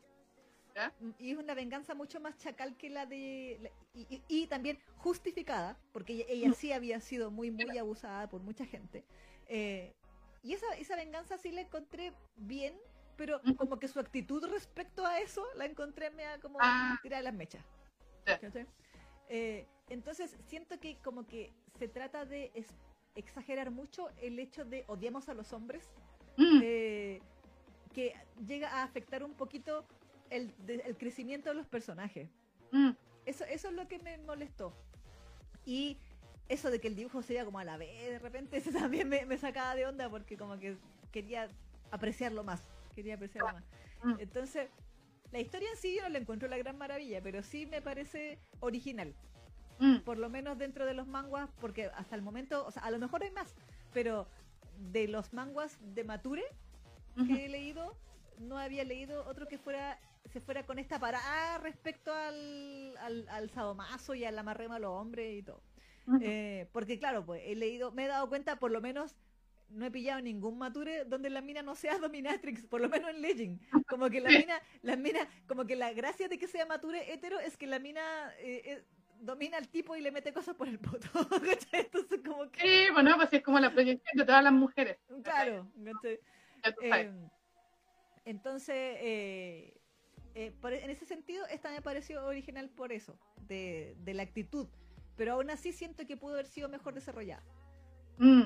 mm, 1.01 1.11
y 1.19 1.33
es 1.33 1.39
una 1.39 1.55
venganza 1.55 1.95
mucho 1.95 2.21
más 2.21 2.37
chacal 2.39 2.77
que 2.77 2.89
la 2.91 3.05
de 3.07 3.59
la- 3.63 3.71
y, 3.95 4.07
y- 4.15 4.23
y 4.29 4.47
también 4.47 4.79
justificada, 4.97 5.77
porque 5.93 6.13
ella, 6.15 6.25
ella 6.29 6.53
sí 6.53 6.73
había 6.73 7.01
sido 7.01 7.31
muy 7.33 7.51
muy 7.51 7.79
abusada 7.79 8.29
por 8.29 8.43
mucha 8.43 8.65
gente. 8.65 9.05
Eh, 9.49 9.93
y 10.43 10.53
esa, 10.53 10.67
esa 10.79 10.95
venganza 10.95 11.37
sí 11.39 11.51
la 11.51 11.63
encontré 11.63 12.13
bien, 12.37 12.75
pero 13.17 13.41
como 13.57 13.79
que 13.81 13.89
su 13.89 13.99
actitud 13.99 14.45
respecto 14.45 15.05
a 15.05 15.19
eso 15.19 15.45
la 15.57 15.65
encontré 15.65 16.11
mea 16.11 16.39
como 16.41 16.59
Ah. 16.61 16.97
tirada 17.03 17.21
de 17.23 17.25
las 17.25 17.35
mechas. 17.35 17.65
¿Cachai? 18.37 18.67
Eh, 19.29 19.67
entonces 19.89 20.37
siento 20.47 20.79
que 20.81 20.99
como 20.99 21.27
que 21.27 21.53
se 21.79 21.89
trata 21.89 22.25
de 22.25 22.51
exagerar 23.15 23.71
mucho 23.71 24.09
el 24.21 24.39
hecho 24.39 24.65
de 24.65 24.85
odiamos 24.87 25.29
a 25.29 25.35
los 25.35 25.53
hombres, 25.53 25.85
mm, 26.37 26.61
eh, 26.63 27.21
que 27.95 28.15
llega 28.47 28.69
a 28.71 28.83
afectar 28.83 29.25
un 29.25 29.35
poquito 29.35 29.87
el, 30.31 30.55
de- 30.67 30.77
el 30.87 30.97
crecimiento 30.97 31.49
de 31.49 31.55
los 31.57 31.67
personajes. 31.67 32.29
mm. 32.73 32.91
Eso, 33.27 33.45
eso 33.45 33.69
es 33.69 33.75
lo 33.75 33.87
que 33.89 33.99
me 33.99 34.17
molestó. 34.19 34.73
Y 35.67 35.99
eso 36.49 36.71
de 36.71 36.81
que 36.81 36.89
el 36.89 36.97
dibujo 36.97 37.21
sea 37.23 37.45
como 37.45 37.59
a 37.59 37.65
la 37.65 37.77
vez 37.77 38.09
de 38.09 38.19
repente, 38.19 38.57
eso 38.59 38.71
también 38.71 39.09
me, 39.09 39.27
me 39.27 39.37
sacaba 39.37 39.75
de 39.75 39.85
onda 39.87 40.09
porque 40.09 40.37
como 40.39 40.59
que 40.59 40.79
quería 41.13 41.51
apreciarlo 41.91 42.43
más. 42.45 42.63
Quería 42.95 43.15
apreciarlo 43.17 43.53
más. 43.53 43.65
Mm. 44.03 44.15
Entonces, 44.21 44.71
la 45.31 45.41
historia 45.41 45.69
en 45.71 45.77
sí 45.77 45.97
yo 45.97 46.03
no 46.03 46.09
la 46.11 46.19
encuentro 46.19 46.49
la 46.49 46.59
gran 46.59 46.79
maravilla, 46.79 47.21
pero 47.23 47.43
sí 47.43 47.67
me 47.67 47.83
parece 47.83 48.39
original. 48.61 49.15
Mm, 49.79 49.99
Por 49.99 50.19
lo 50.19 50.29
menos 50.29 50.59
dentro 50.59 50.87
de 50.87 50.95
los 50.95 51.07
manguas, 51.07 51.51
porque 51.61 51.91
hasta 51.95 52.17
el 52.17 52.23
momento, 52.23 52.67
o 52.67 52.71
sea, 52.71 52.83
a 52.83 52.91
lo 52.91 52.99
mejor 52.99 53.23
hay 53.23 53.31
más, 53.31 53.55
pero 53.93 54.27
de 54.79 55.09
los 55.09 55.33
manguas 55.33 55.79
de 55.95 56.05
Mature 56.05 56.45
ujú. 57.17 57.27
que 57.27 57.47
he 57.47 57.49
leído, 57.49 57.97
no 58.39 58.59
había 58.59 58.85
leído 58.85 59.25
otro 59.27 59.47
que 59.47 59.59
fuera 59.59 59.99
se 60.33 60.41
fuera 60.41 60.65
con 60.67 60.79
esta 60.79 60.99
parada 60.99 61.59
respecto 61.59 62.13
al, 62.13 62.95
al, 62.99 63.27
al 63.31 63.51
sadomaso 63.51 64.15
y 64.15 64.25
al 64.25 64.39
amarrema 64.39 64.77
a 64.77 64.79
los 64.79 64.91
hombres 64.91 65.39
y 65.39 65.43
todo. 65.43 65.63
Ujú. 66.07 66.19
Eh, 66.21 66.69
porque 66.73 66.99
claro, 66.99 67.25
pues 67.25 67.43
he 67.47 67.55
leído, 67.55 67.93
me 67.93 68.05
he 68.05 68.09
dado 68.09 68.29
cuenta, 68.29 68.57
por 68.57 68.71
lo 68.71 68.81
menos 68.81 69.17
no 69.71 69.85
he 69.87 69.91
pillado 69.91 70.21
ningún 70.21 70.59
mature 70.59 71.05
donde 71.05 71.31
la 71.31 71.41
mina 71.43 71.63
no 71.63 71.75
sea 71.75 71.99
dominatrix, 71.99 72.67
por 72.67 72.81
lo 72.81 72.89
menos 72.89 73.11
en 73.11 73.21
Legend. 73.23 73.61
Como 73.87 74.09
que 74.11 74.21
la 74.21 74.31
mina, 74.31 74.61
la 74.83 74.97
mina, 74.97 75.21
como 75.47 75.65
que 75.67 75.77
la 75.77 75.93
gracia 75.93 76.29
de 76.29 76.39
que 76.39 76.47
sea 76.49 76.67
mature 76.67 77.13
hetero 77.13 77.39
es 77.41 77.57
que 77.57 77.67
la 77.67 77.79
mina 77.79 78.33
eh, 78.39 78.63
eh, 78.65 78.85
domina 79.21 79.57
al 79.57 79.69
tipo 79.69 79.97
y 79.97 80.01
le 80.01 80.11
mete 80.13 80.33
cosas 80.33 80.55
por 80.55 80.69
el 80.69 80.79
poto. 80.79 81.09
Entonces 81.73 82.21
como 82.25 82.51
que, 82.51 82.61
Sí, 82.61 82.93
bueno, 82.93 83.15
pues 83.17 83.33
es 83.33 83.43
como 83.43 83.59
la 83.61 83.73
proyección 83.73 84.17
de 84.17 84.25
todas 84.25 84.43
las 84.45 84.53
mujeres. 84.53 84.99
claro, 85.23 85.67
sabes. 85.83 86.21
Eh, 86.83 87.13
entonces, 88.25 88.75
eh, 89.01 90.53
por- 90.61 90.73
en 90.73 90.91
ese 90.91 91.05
sentido, 91.07 91.47
esta 91.47 91.71
me 91.71 91.83
pareció 91.83 92.25
original 92.27 92.69
por 92.71 92.93
eso, 92.93 93.19
de, 93.49 93.97
de 94.01 94.15
la 94.15 94.23
actitud. 94.23 94.69
Pero 95.17 95.33
aún 95.35 95.51
así 95.51 95.73
siento 95.73 96.07
que 96.07 96.17
pudo 96.17 96.35
haber 96.35 96.47
sido 96.47 96.69
mejor 96.69 96.95
desarrollada. 96.95 97.43
Mm, 98.19 98.43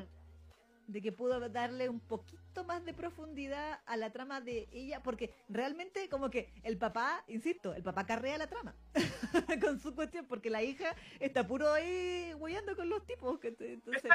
De 0.93 1.01
que 1.01 1.13
pudo 1.13 1.49
darle 1.49 1.89
un 1.89 2.01
poquito 2.01 2.65
más 2.65 2.85
de 2.85 2.93
profundidad 2.93 3.81
a 3.87 3.97
la 3.97 4.11
trama 4.11 4.41
de 4.41 4.69
ella, 4.73 5.03
porque 5.03 5.35
realmente 5.49 6.09
como 6.09 6.31
que 6.31 6.53
el 6.63 6.77
papá, 6.77 7.25
insisto, 7.29 7.75
el 7.75 7.83
papá 7.83 8.05
carrea 8.07 8.37
la 8.39 8.47
trama 8.47 8.75
con 9.63 9.81
su 9.81 9.95
cuestión, 9.95 10.27
porque 10.27 10.51
la 10.51 10.63
hija 10.63 10.95
está 11.19 11.47
puro 11.47 11.73
ahí 11.73 12.35
hueando 12.39 12.77
con 12.77 12.89
los 12.89 13.05
tipos. 13.07 13.41
Entonces, 13.43 14.13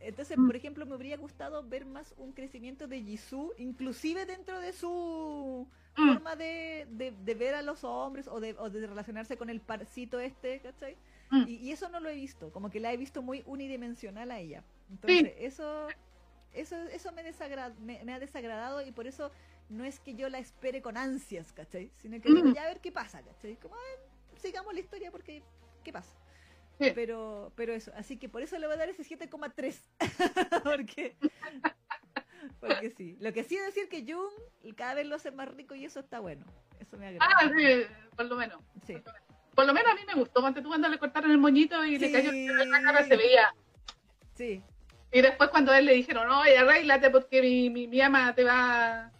entonces, 0.00 0.36
por 0.36 0.54
ejemplo, 0.54 0.84
me 0.86 0.94
habría 0.94 1.16
gustado 1.16 1.62
ver 1.66 1.86
más 1.86 2.14
un 2.18 2.32
crecimiento 2.32 2.86
de 2.86 3.02
Jisoo, 3.02 3.52
inclusive 3.56 4.26
dentro 4.26 4.60
de 4.60 4.72
su 4.72 5.66
Mm, 5.96 6.08
forma 6.14 6.36
de, 6.36 6.86
de, 6.90 7.10
de 7.12 7.34
ver 7.34 7.54
a 7.54 7.62
los 7.62 7.84
hombres 7.84 8.26
o 8.26 8.40
de, 8.40 8.54
o 8.58 8.70
de 8.70 8.86
relacionarse 8.86 9.36
con 9.36 9.50
el 9.50 9.60
parcito 9.60 10.18
este, 10.20 10.60
¿cachai? 10.60 10.96
Mm. 11.30 11.44
Y, 11.46 11.54
y 11.56 11.70
eso 11.72 11.88
no 11.88 12.00
lo 12.00 12.08
he 12.08 12.14
visto, 12.14 12.50
como 12.50 12.70
que 12.70 12.80
la 12.80 12.92
he 12.92 12.96
visto 12.96 13.22
muy 13.22 13.42
unidimensional 13.46 14.30
a 14.30 14.38
ella. 14.40 14.64
Entonces, 14.92 15.32
eso, 15.38 15.88
eso, 16.52 16.76
eso 16.88 17.12
me, 17.12 17.22
desagra- 17.24 17.74
me, 17.80 18.04
me 18.04 18.12
ha 18.12 18.18
desagradado 18.18 18.82
y 18.82 18.92
por 18.92 19.06
eso 19.06 19.30
no 19.68 19.84
es 19.84 19.98
que 20.00 20.14
yo 20.14 20.28
la 20.28 20.38
espere 20.38 20.82
con 20.82 20.96
ansias, 20.96 21.52
¿cachai? 21.52 21.90
Sino 21.96 22.20
que 22.20 22.28
digo, 22.28 22.48
Mm. 22.48 22.54
ya 22.54 22.64
a 22.64 22.66
ver 22.68 22.80
qué 22.80 22.92
pasa, 22.92 23.22
¿cachai? 23.22 23.56
Como, 23.56 23.74
"Ah, 23.74 24.36
sigamos 24.36 24.74
la 24.74 24.80
historia 24.80 25.10
porque, 25.10 25.42
¿qué 25.82 25.92
pasa? 25.92 26.14
Sí. 26.78 26.92
Pero, 26.94 27.52
pero 27.56 27.72
eso, 27.72 27.92
así 27.96 28.16
que 28.18 28.28
por 28.28 28.42
eso 28.42 28.58
le 28.58 28.66
voy 28.66 28.74
a 28.74 28.78
dar 28.78 28.88
ese 28.88 29.02
7,3. 29.04 29.80
porque, 30.64 31.16
porque 32.60 32.90
sí. 32.90 33.16
Lo 33.20 33.32
que 33.32 33.44
sí 33.44 33.56
es 33.56 33.66
decir 33.66 33.88
que 33.88 34.04
Jung 34.10 34.74
cada 34.76 34.94
vez 34.94 35.06
lo 35.06 35.16
hace 35.16 35.30
más 35.30 35.48
rico 35.48 35.74
y 35.74 35.84
eso 35.84 36.00
está 36.00 36.20
bueno. 36.20 36.44
Eso 36.80 36.96
me 36.96 37.06
agrada. 37.08 37.30
Ah, 37.38 37.48
sí, 37.56 37.82
por 38.16 38.26
lo 38.26 38.36
menos. 38.36 38.60
Sí. 38.86 38.96
por 39.54 39.66
lo 39.66 39.72
menos 39.74 39.92
a 39.92 39.94
mí 39.94 40.00
me 40.06 40.14
gustó, 40.14 40.40
cuando 40.40 40.62
tú 40.62 40.68
cuando 40.68 40.88
le 40.88 40.98
cortaron 40.98 41.30
el 41.30 41.38
moñito 41.38 41.84
y 41.84 41.98
le 41.98 42.10
cayó 42.12 42.30
en 42.32 42.70
la 42.70 42.82
cara, 42.82 43.04
se 43.04 43.16
veía. 43.16 43.54
Sí, 44.34 44.62
Y 45.12 45.20
después 45.20 45.50
cuando 45.50 45.72
a 45.72 45.78
él 45.78 45.84
le 45.86 45.92
dijeron, 45.94 46.30
oye, 46.30 46.56
arréglate 46.56 47.10
porque 47.10 47.42
mi, 47.42 47.68
mi, 47.70 47.86
mi 47.86 48.00
ama 48.00 48.34
te 48.34 48.44
va, 48.44 49.10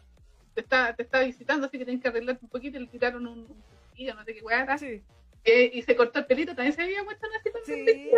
te 0.55 0.63
está, 0.63 0.95
te 0.95 1.03
está 1.03 1.21
visitando, 1.21 1.67
así 1.67 1.79
que 1.79 1.85
tienes 1.85 2.03
que 2.03 2.09
arreglarte 2.09 2.45
un 2.45 2.51
poquito, 2.51 2.79
y 2.79 2.81
le 2.81 2.87
tiraron 2.87 3.27
un, 3.27 3.39
un 3.41 3.63
cuchillo, 3.91 4.15
no 4.15 4.25
sé 4.25 4.35
qué 4.35 4.41
weá 4.41 4.79
sí, 4.79 5.03
Eh, 5.45 5.71
y 5.75 5.83
se 5.83 5.95
cortó 5.95 6.21
el 6.21 6.27
pelito, 6.27 6.55
también 6.55 6.75
se 6.75 6.83
veía 6.83 7.05
puesto 7.05 7.27
así 7.39 7.51
con 7.51 7.61
Sí. 7.65 8.11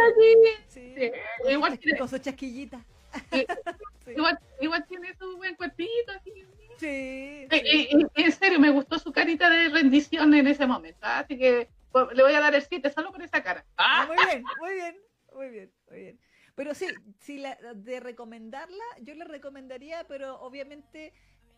sí. 0.68 0.94
Sí, 0.96 1.12
igual 1.50 1.78
tiene, 1.78 1.98
Con 1.98 2.08
su 2.08 2.18
chasquillita. 2.18 2.84
Igual, 4.06 4.38
igual 4.60 4.84
tiene 4.86 5.14
su 5.14 5.36
buen 5.36 5.54
cuerpito, 5.56 6.12
así. 6.14 6.30
Sí, 6.78 7.48
Y, 7.50 7.58
sí. 7.58 7.88
y- 7.90 8.06
y 8.20 8.22
en 8.24 8.32
serio, 8.32 8.60
me 8.60 8.70
gustó 8.70 8.98
su 8.98 9.12
carita 9.12 9.48
de 9.48 9.68
rendición 9.70 10.34
en 10.34 10.46
ese 10.46 10.66
momento, 10.66 10.98
¿ah? 11.02 11.20
así 11.20 11.38
que 11.38 11.68
pues, 11.90 12.08
le 12.12 12.22
voy 12.22 12.34
a 12.34 12.40
dar 12.40 12.54
el 12.54 12.62
7 12.62 12.90
solo 12.90 13.10
por 13.12 13.22
esa 13.22 13.42
cara. 13.42 13.64
Ah, 13.76 14.04
muy 14.06 14.16
bien, 14.16 14.44
muy 14.58 14.74
bien, 14.74 14.96
muy 15.32 15.48
bien, 15.48 15.72
muy 15.90 15.98
bien. 16.00 16.20
Pero 16.54 16.74
sí, 16.74 16.86
si 17.18 17.38
la, 17.38 17.56
de 17.74 18.00
recomendarla, 18.00 18.84
yo 19.02 19.14
la 19.14 19.24
recomendaría, 19.24 20.04
pero 20.06 20.40
obviamente... 20.40 21.12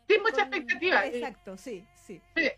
Sin 0.09 0.23
mucha 0.23 0.37
con- 0.45 0.55
expectativa. 0.55 1.07
Exacto, 1.07 1.57
sí, 1.59 1.87
sí. 1.95 2.23
Sí. 2.37 2.49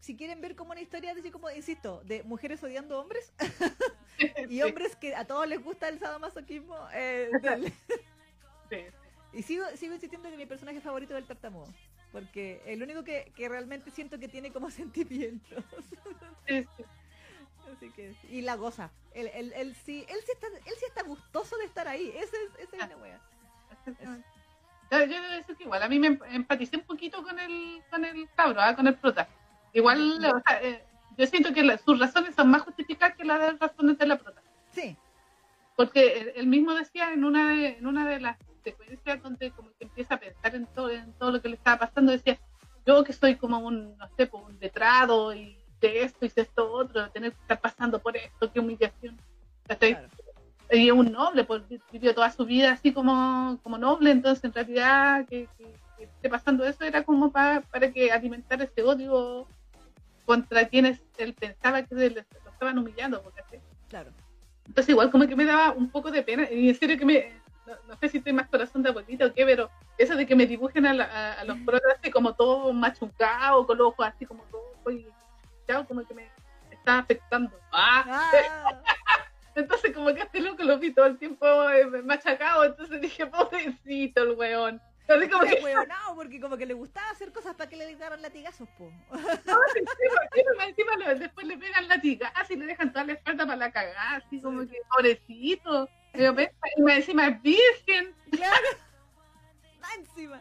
Si 0.00 0.16
quieren 0.16 0.40
ver 0.40 0.56
como 0.56 0.72
una 0.72 0.80
historia, 0.80 1.12
así 1.12 1.30
como, 1.30 1.50
insisto, 1.50 2.00
de 2.04 2.22
mujeres 2.22 2.62
odiando 2.64 2.98
hombres 2.98 3.32
y 4.48 4.62
hombres 4.62 4.96
que 4.96 5.14
a 5.14 5.26
todos 5.26 5.46
les 5.46 5.62
gusta 5.62 5.88
el 5.88 5.98
sadomasoquismo, 5.98 6.74
eh, 6.94 7.28
denle. 7.42 7.72
sí, 8.70 8.78
Y 9.34 9.42
sigo, 9.42 9.64
sigo 9.76 9.94
insistiendo 9.94 10.30
que 10.30 10.36
mi 10.38 10.46
personaje 10.46 10.80
favorito 10.80 11.14
es 11.14 11.20
el 11.20 11.26
tartamudo. 11.28 11.68
Porque 12.12 12.62
el 12.66 12.82
único 12.82 13.04
que, 13.04 13.30
que 13.36 13.48
realmente 13.48 13.90
siento 13.92 14.18
que 14.18 14.26
tiene 14.26 14.50
como 14.52 14.70
sentimientos. 14.72 15.62
sí, 16.48 16.66
sí. 16.76 16.84
Así 17.72 17.90
que 17.90 18.14
sí. 18.14 18.28
Y 18.30 18.40
la 18.42 18.56
goza. 18.56 18.90
Él, 19.14 19.30
él, 19.34 19.52
él 19.56 19.74
sí, 19.84 20.04
él 20.08 20.18
sí 20.24 20.32
está, 20.32 20.46
él 20.48 20.74
sí 20.78 20.84
está 20.86 21.02
gustoso 21.02 21.56
de 21.58 21.64
estar 21.64 21.86
ahí. 21.88 22.08
Ese 22.16 22.36
es, 22.36 22.68
esa 22.68 22.76
es 22.84 22.88
la 22.90 22.96
wea. 22.96 23.20
Yo, 24.90 24.98
yo 24.98 25.06
debo 25.22 25.34
decir 25.34 25.56
que 25.56 25.64
igual, 25.64 25.82
a 25.82 25.88
mí 25.88 25.98
me 25.98 26.08
em- 26.08 26.20
empaticé 26.32 26.76
un 26.76 26.82
poquito 26.82 27.22
con 27.22 27.38
el, 27.38 27.82
con 27.90 28.04
el 28.04 28.28
cabro, 28.34 28.60
¿ah? 28.60 28.74
con 28.74 28.86
el 28.86 28.94
prota. 28.96 29.28
Igual, 29.72 30.18
o 30.18 30.40
sea, 30.48 30.62
eh, 30.62 30.84
yo 31.16 31.26
siento 31.26 31.52
que 31.52 31.62
la- 31.62 31.78
sus 31.78 31.98
razones 31.98 32.34
son 32.34 32.50
más 32.50 32.62
justificadas 32.62 33.16
que 33.16 33.24
las 33.24 33.58
razones 33.58 33.98
de 33.98 34.06
la 34.06 34.16
prota. 34.18 34.42
Sí, 34.72 34.96
Porque 35.76 36.18
él, 36.20 36.32
él 36.36 36.46
mismo 36.46 36.74
decía 36.74 37.12
en 37.12 37.24
una, 37.24 37.50
de, 37.50 37.78
en 37.78 37.86
una 37.86 38.08
de 38.08 38.20
las 38.20 38.36
secuencias 38.64 39.22
donde 39.22 39.52
como 39.52 39.70
que 39.78 39.84
empieza 39.84 40.14
a 40.14 40.20
pensar 40.20 40.54
en 40.54 40.66
todo, 40.66 40.90
en 40.90 41.12
todo 41.14 41.30
lo 41.32 41.40
que 41.40 41.48
le 41.48 41.56
estaba 41.56 41.78
pasando, 41.78 42.10
decía, 42.12 42.38
yo 42.84 43.04
que 43.04 43.12
soy 43.12 43.36
como 43.36 43.58
un, 43.60 43.96
no 43.96 44.08
sé, 44.16 44.26
pues, 44.26 44.42
un 44.44 44.58
letrado 44.60 45.32
y 45.34 45.56
de 45.80 46.02
esto 46.02 46.24
y 46.24 46.28
de 46.28 46.42
esto 46.42 46.70
otro, 46.72 47.08
tener 47.10 47.32
que 47.32 47.40
estar 47.40 47.60
pasando 47.60 47.98
por 47.98 48.16
esto, 48.16 48.52
qué 48.52 48.60
humillación. 48.60 49.16
Claro. 49.66 50.08
y 50.72 50.86
es 50.88 50.92
un 50.92 51.10
noble, 51.12 51.44
pues 51.44 51.62
vivió 51.92 52.14
toda 52.14 52.30
su 52.30 52.44
vida 52.44 52.72
así 52.72 52.92
como, 52.92 53.58
como 53.62 53.76
noble, 53.78 54.10
entonces 54.12 54.44
en 54.44 54.52
realidad 54.52 55.26
que, 55.28 55.48
que- 55.58 55.74
que 55.98 56.04
esté 56.04 56.28
pasando 56.30 56.64
eso 56.64 56.84
era 56.84 57.02
como 57.02 57.30
pa- 57.32 57.62
para 57.72 57.90
que 57.92 58.10
alimentar 58.10 58.60
ese 58.62 58.82
odio 58.82 59.46
contra 60.24 60.66
quienes 60.68 61.00
él 61.18 61.34
pensaba 61.34 61.82
que 61.82 61.94
se 61.94 62.10
lo 62.10 62.20
estaban 62.52 62.78
humillando. 62.78 63.20
porque 63.22 63.40
así. 63.40 63.56
Claro. 63.88 64.10
Entonces 64.66 64.90
igual 64.90 65.10
como 65.10 65.26
que 65.26 65.34
me 65.36 65.44
daba 65.44 65.72
un 65.72 65.90
poco 65.90 66.10
de 66.10 66.22
pena, 66.22 66.48
y 66.50 66.68
en 66.68 66.74
serio 66.76 66.96
que 66.96 67.04
me, 67.04 67.32
no, 67.66 67.74
no 67.88 67.96
sé 67.96 68.08
si 68.08 68.18
estoy 68.18 68.32
más 68.32 68.48
corazón 68.48 68.82
de 68.82 68.90
abuelita 68.90 69.26
o 69.26 69.32
qué, 69.34 69.44
pero 69.44 69.68
eso 69.98 70.14
de 70.16 70.24
que 70.26 70.36
me 70.36 70.46
dibujen 70.46 70.86
a, 70.86 70.94
la- 70.94 71.04
a- 71.04 71.32
a 71.40 71.44
los 71.44 71.56
protas 71.66 71.96
así 71.98 72.10
como 72.10 72.34
todo 72.34 72.72
machucado, 72.72 73.66
con 73.66 73.76
los 73.78 73.88
ojos 73.88 74.06
así 74.06 74.24
como 74.24 74.42
todo, 74.44 74.92
y 74.92 75.06
como 75.86 76.06
que 76.06 76.14
me 76.14 76.30
está 76.70 76.98
afectando. 76.98 77.58
¡Ah! 77.72 78.04
Ah, 78.08 78.82
Entonces 79.54 79.92
como 79.92 80.14
que 80.14 80.20
este 80.22 80.40
loco 80.40 80.62
lo 80.62 80.78
vi 80.78 80.92
todo 80.94 81.06
el 81.06 81.18
tiempo 81.18 81.44
eh, 81.70 81.84
machacado, 82.02 82.64
entonces 82.64 83.00
dije, 83.00 83.26
pobrecito 83.26 84.22
el 84.22 84.30
weón. 84.32 84.80
Así 85.08 85.28
como 85.28 85.42
que, 85.42 85.60
porque 86.14 86.40
como 86.40 86.56
que 86.56 86.66
le 86.66 86.74
gustaba 86.74 87.10
hacer 87.10 87.32
cosas 87.32 87.56
para 87.56 87.68
que 87.68 87.76
le 87.76 87.96
daran 87.96 88.22
latigazos, 88.22 88.68
po. 88.78 88.92
encima, 89.74 90.64
encima 90.66 90.96
lo- 90.96 91.18
después 91.18 91.46
le 91.48 91.58
pegan 91.58 91.88
latigazos 91.88 92.50
y 92.52 92.56
le 92.56 92.66
dejan 92.66 92.92
toda 92.92 93.06
la 93.06 93.14
espalda 93.14 93.44
para 93.44 93.56
la 93.56 93.72
cagada, 93.72 94.16
así 94.24 94.40
como 94.40 94.60
que, 94.60 94.76
pobrecito. 94.88 95.88
Pero 96.12 96.32
más 96.32 96.96
encima 96.98 97.26
es 97.26 97.42
virgen, 97.42 98.14
Claro. 98.30 98.54
Encima. 99.98 100.40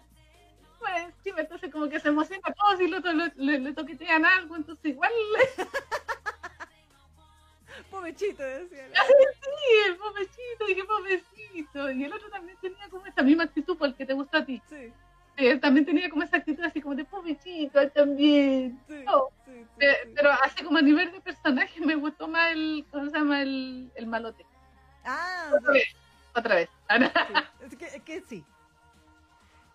Más 0.82 1.02
encima, 1.04 1.42
entonces 1.42 1.72
como 1.72 1.90
que 1.90 2.00
se 2.00 2.10
emociona 2.10 2.42
todo 2.54 2.78
si 2.78 2.86
el 2.86 2.94
otro 2.94 3.12
le, 3.14 3.32
le- 3.36 3.60
le 3.60 3.74
toquetean 3.74 4.26
algo, 4.26 4.56
entonces 4.56 4.86
igual, 4.86 5.12
Pobrecito, 7.92 8.44
decía. 8.44 8.88
sí, 9.42 9.88
el 9.88 9.96
pobrecito, 9.98 10.66
dije, 10.68 10.84
pobrecito. 10.84 11.92
Y 11.92 12.04
el 12.04 12.14
otro 12.14 12.30
también 12.30 12.58
tenía 12.62 12.90
como 12.90 13.06
esa 13.06 13.24
misma 13.24 13.44
actitud 13.44 13.78
por 13.78 13.88
el 13.88 13.96
que 13.96 14.06
te 14.06 14.14
gusta 14.14 14.40
a 14.40 14.46
ti. 14.46 14.62
Sí, 14.70 14.92
Sí, 15.38 15.48
él 15.48 15.60
también 15.62 15.86
tenía 15.86 16.10
como 16.10 16.24
esa 16.24 16.38
actitud 16.38 16.64
así 16.66 16.82
como 16.82 16.96
de 16.96 17.06
pobrecito, 17.06 17.80
él 17.80 17.92
también. 17.94 18.78
sí, 18.88 19.04
No. 19.06 19.30
sí, 19.46 19.64
sí, 19.64 19.86
Eh, 19.86 19.96
sí. 20.04 20.12
pero 20.14 20.32
así 20.32 20.64
como 20.64 20.78
a 20.78 20.82
nivel 20.82 21.12
de 21.14 21.22
personaje 21.22 21.80
me 21.80 21.96
gustó 21.96 22.28
más 22.28 22.52
el, 22.52 22.86
¿cómo 22.92 23.10
se 23.10 23.18
llama? 23.18 23.42
El, 23.42 23.90
el 23.96 24.06
malote. 24.08 24.46
Ah, 25.06 25.52
Otra 25.56 25.72
sí, 25.72 25.80
vez, 25.80 25.88
otra 26.36 26.56
vez. 26.56 26.70
sí. 26.90 27.66
Es 27.66 27.76
que, 27.78 27.86
es 27.86 28.02
que 28.04 28.22
sí. 28.22 28.44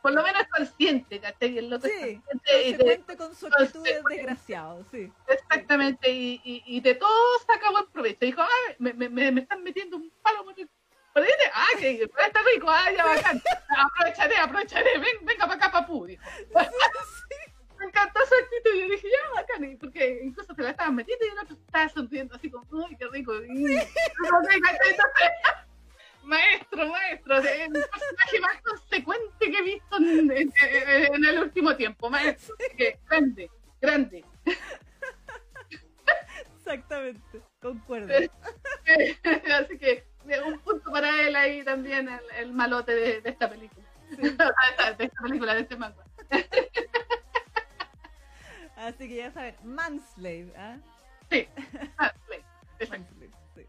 Por 0.04 0.12
lo 0.12 0.22
menos 0.22 0.42
es 0.42 0.48
consciente, 0.48 1.18
¿cachai? 1.18 1.56
El 1.56 1.70
loco 1.70 1.86
es 1.86 1.92
Sí, 1.94 2.20
consciente 2.20 2.52
de- 2.52 2.76
consecuente 2.76 3.16
con 3.16 3.34
su 3.34 3.46
actitud 3.46 3.64
de 3.64 3.72
consecuente. 3.72 4.14
desgraciado, 4.16 4.84
sí. 4.90 5.10
exactamente, 5.28 6.10
y, 6.10 6.42
y, 6.44 6.62
y 6.66 6.80
de 6.82 6.94
todo 6.94 7.38
saca 7.46 7.70
buen 7.70 7.86
provecho. 7.86 8.18
Dijo, 8.20 8.42
ah, 8.42 8.74
me, 8.78 8.92
me, 8.92 9.08
me, 9.08 9.32
me 9.32 9.40
están 9.40 9.62
metiendo 9.64 9.96
un 9.96 10.10
palo 10.22 10.44
por 10.44 10.58
el... 10.60 10.68
Ah, 11.54 11.66
que 11.78 12.02
está 12.02 12.42
rico, 12.52 12.66
ah, 12.68 12.90
ya 12.94 13.02
bacán. 13.06 13.40
Aprovecharé, 13.78 14.36
aprovecharé, 14.36 14.98
ven, 14.98 15.16
venga 15.24 15.46
para 15.46 15.54
acá, 15.54 15.72
papu, 15.72 16.04
dijo. 16.04 16.22
Me 17.78 17.86
encantó 17.86 18.20
su 18.26 18.34
actitud, 18.34 18.78
yo 18.78 18.88
dije, 18.90 19.08
ya, 19.10 19.30
bacán, 19.40 19.64
y 19.64 19.76
porque 19.76 20.20
incluso 20.22 20.54
se 20.54 20.62
la 20.62 20.70
estaban 20.70 20.94
metiendo 20.96 21.24
y 21.24 21.28
el 21.30 21.38
otro 21.38 21.56
estaba 21.56 21.88
sonriendo 21.88 22.34
así 22.36 22.50
como, 22.50 22.66
uy, 22.70 22.94
qué 22.98 23.06
rico. 23.08 23.34
Y, 23.42 23.64
entonces, 23.76 24.60
maestro, 26.24 26.86
maestro, 26.88 27.36
el 27.38 27.72
personaje 27.72 28.40
más 28.40 28.62
consecuente 28.62 29.50
que 29.50 29.58
he 29.58 29.62
visto 29.62 29.96
en, 29.98 30.30
en- 30.30 30.52
en- 30.62 31.14
en 31.14 31.24
el 31.24 31.38
último 31.40 31.76
tiempo, 31.76 32.10
maestro. 32.10 32.54
Que, 32.76 32.98
grande, 33.08 33.50
grande. 33.80 34.24
Exactamente, 36.56 37.42
concuerdo. 37.60 38.12
Así 38.14 39.78
que 39.78 40.04
eh, 40.28 40.40
un 40.46 40.58
punto 40.60 40.90
para 40.90 41.20
él 41.22 41.36
ahí 41.36 41.62
también, 41.62 42.08
el, 42.08 42.20
el 42.38 42.52
malote 42.52 42.92
de, 42.94 43.20
de 43.20 43.30
esta 43.30 43.48
película. 43.50 43.86
de, 44.16 44.28
esta, 44.28 44.92
de 44.98 45.04
esta 45.04 45.22
película, 45.22 45.54
de 45.54 45.60
este 45.60 45.76
manga. 45.76 46.02
Así 48.76 49.08
que 49.08 49.16
ya 49.16 49.30
saben, 49.32 49.54
Manslave, 49.64 50.52
¿ah? 50.56 50.76
Sí. 51.30 51.48
Ah, 51.98 52.12
sí, 52.28 52.36
exacto. 52.80 53.14
Manslave, 53.14 53.30
sí. 53.54 53.66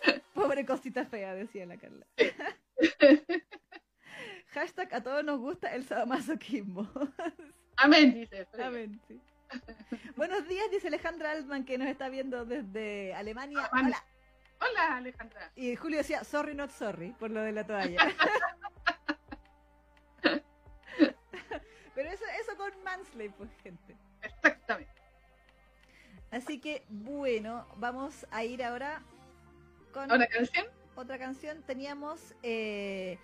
Pobre 0.34 0.64
cosita 0.64 1.04
fea, 1.04 1.34
decía 1.34 1.66
la 1.66 1.76
Carla. 1.76 2.06
Hashtag 4.48 4.92
a 4.94 5.02
todos 5.02 5.24
nos 5.24 5.38
gusta 5.38 5.74
el 5.74 5.84
sadomasoquismo. 5.84 6.88
Amén, 7.76 8.14
dice. 8.14 8.48
Amén, 8.62 9.00
sí. 9.06 9.20
Buenos 10.16 10.46
días, 10.48 10.70
dice 10.70 10.88
Alejandra 10.88 11.32
Altman, 11.32 11.64
que 11.64 11.78
nos 11.78 11.88
está 11.88 12.08
viendo 12.08 12.44
desde 12.44 13.14
Alemania. 13.14 13.70
Hola. 13.72 14.04
Hola, 14.60 14.96
Alejandra. 14.96 15.50
Y 15.56 15.74
Julio 15.76 15.98
decía, 15.98 16.22
sorry, 16.24 16.54
not 16.54 16.70
sorry, 16.70 17.12
por 17.12 17.30
lo 17.30 17.40
de 17.40 17.52
la 17.52 17.64
toalla. 17.64 18.14
Pero 21.94 22.10
eso, 22.10 22.24
eso 22.40 22.56
con 22.56 22.70
Manslave, 22.84 23.30
pues, 23.30 23.50
gente. 23.62 23.96
Exactamente. 24.22 25.00
Así 26.30 26.60
que, 26.60 26.84
bueno, 26.88 27.66
vamos 27.76 28.26
a 28.30 28.44
ir 28.44 28.62
ahora 28.62 29.02
con 29.92 30.10
¿Una 30.10 30.26
canción? 30.26 30.66
otra 30.96 31.18
canción. 31.18 31.62
Teníamos, 31.62 32.34
eh, 32.42 33.18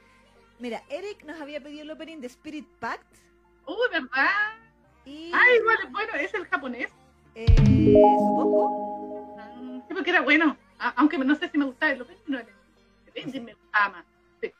mira, 0.59 0.83
Eric 0.89 1.25
nos 1.25 1.41
había 1.41 1.61
pedido 1.61 1.83
el 1.83 1.91
opening 1.91 2.19
de 2.19 2.27
Spirit 2.29 2.67
Pact 2.81 3.07
Uh, 3.67 3.75
¿verdad? 3.91 4.59
y, 5.05 5.33
Ah, 5.35 5.43
igual 5.59 5.77
bueno, 5.91 6.15
es 6.15 6.33
el 6.35 6.47
japonés. 6.47 6.89
eh, 7.35 7.47
supongo, 8.19 8.87
Mm, 9.57 9.81
Sí, 9.89 9.95
porque 9.95 10.11
era 10.11 10.21
bueno. 10.23 10.57
A- 10.79 10.91
aunque 10.97 11.19
no 11.19 11.35
sé 11.35 11.49
si 11.49 11.59
me 11.59 11.65
gustaba 11.65 11.93
el 11.93 12.03
opening, 12.03 12.21
no 12.27 12.39
el 12.39 12.47
ending 13.15 13.45
me 13.45 13.55
gustaba 13.55 13.89
más. 13.91 14.07
Sí. 14.41 14.53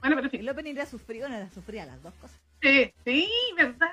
Bueno, 0.00 0.16
pero 0.16 0.30
fin. 0.30 0.40
el 0.40 0.48
opening 0.48 0.72
era 0.74 0.86
sufrido, 0.86 1.28
no 1.28 1.34
era 1.36 1.50
sufría 1.50 1.84
las 1.86 2.02
dos 2.02 2.14
cosas. 2.14 2.38
Sí, 2.62 2.92
sí, 3.04 3.30
¿verdad? 3.56 3.88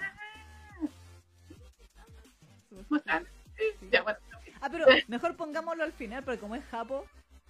Sí, 2.69 3.87
ya, 3.91 4.01
bueno. 4.03 4.19
Ah, 4.65 4.69
pero 4.71 4.85
mejor 5.09 5.35
pongámoslo 5.35 5.83
al 5.83 5.91
final, 5.91 6.23
porque 6.23 6.39
como 6.39 6.55
es 6.55 6.63
Japo, 6.71 7.05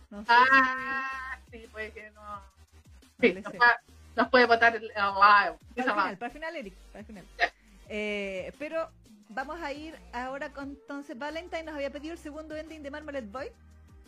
no 0.10 0.22
sé. 0.22 0.28
Ah, 0.30 1.38
sí, 1.52 1.68
puede 1.72 1.92
que 1.92 2.10
no. 2.12 2.42
Sí, 3.22 3.34
nos, 3.34 3.44
puede, 3.44 3.60
nos 4.16 4.30
puede 4.30 4.46
votar 4.48 4.76
el, 4.76 4.84
el 4.84 4.90
live. 4.90 5.58
Para 5.76 5.86
el 5.86 5.92
final, 5.92 6.18
para 6.18 6.26
el 6.26 6.32
final, 6.32 6.56
Eric, 6.56 6.74
para 6.92 7.00
el 7.02 7.06
final. 7.06 7.26
Eh, 7.88 8.52
pero 8.58 8.90
vamos 9.30 9.62
a 9.62 9.72
ir 9.72 9.96
ahora 10.12 10.52
con 10.52 10.70
entonces 10.70 11.18
Valentine 11.18 11.64
nos 11.64 11.76
había 11.76 11.92
pedido 11.92 12.14
el 12.14 12.20
segundo 12.20 12.56
ending 12.56 12.82
de 12.82 12.90
Marmalade 12.90 13.28
Boy. 13.28 13.48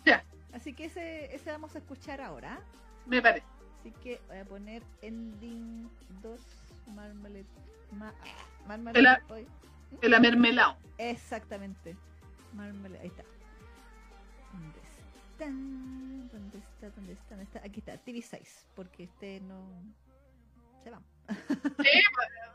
Ya. 0.03 0.23
Así 0.53 0.73
que 0.73 0.86
ese, 0.86 1.34
ese 1.36 1.52
vamos 1.52 1.76
a 1.76 1.77
escuchar 1.77 2.22
ahora. 2.22 2.60
Me 3.06 3.22
parece. 3.22 3.45
Así 3.80 3.91
que 4.02 4.19
voy 4.27 4.38
a 4.38 4.45
poner 4.45 4.82
ending 5.03 5.88
2 6.23 6.40
Marmalade, 6.88 7.45
ma, 7.91 8.11
Marmalade 8.68 9.02
La- 9.03 9.22
Boy. 9.27 9.48
El 10.02 10.14
amermelado. 10.15 10.76
Exactamente. 10.98 11.95
Marmalade, 12.56 12.99
ahí 13.02 13.07
está. 13.07 13.23
¿Dónde 14.53 14.80
está? 14.80 15.45
¿Dónde 15.45 16.57
está? 16.57 16.90
¿Dónde 16.90 17.14
está? 17.14 17.30
¿Dónde 17.36 17.44
está? 17.44 17.60
Aquí 17.60 17.80
está, 17.80 18.03
TV6, 18.03 18.65
porque 18.76 19.03
este 19.03 19.41
no 19.41 19.68
se 20.84 20.90
va. 20.90 21.02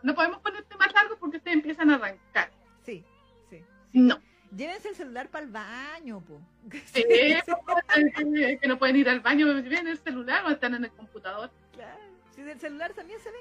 No 0.03 0.15
podemos 0.15 0.39
ponerte 0.39 0.75
más 0.77 0.93
largo 0.95 1.19
porque 1.19 1.37
ustedes 1.37 1.57
empiezan 1.57 1.91
a 1.91 1.97
arrancar. 1.97 2.51
Sí, 2.85 3.05
sí. 3.51 3.63
No. 3.93 4.19
Llévense 4.57 4.89
el 4.89 4.97
celular 4.97 5.29
para 5.29 5.45
el 5.45 5.51
baño, 5.51 6.21
po. 6.21 6.41
Sí, 6.87 7.05
que 7.07 8.59
que 8.61 8.69
no 8.69 8.79
pueden 8.79 8.97
ir 8.97 9.09
al 9.09 9.21
baño, 9.21 9.47
ven 9.47 9.87
el 9.87 9.99
celular 9.99 10.45
o 10.47 10.51
están 10.51 10.75
en 10.75 10.85
el 10.85 10.91
computador. 10.93 11.51
Claro. 11.73 12.01
Si 12.35 12.43
del 12.43 12.59
celular 12.59 12.95
también 12.95 13.21
se 13.21 13.31
ve. 13.31 13.39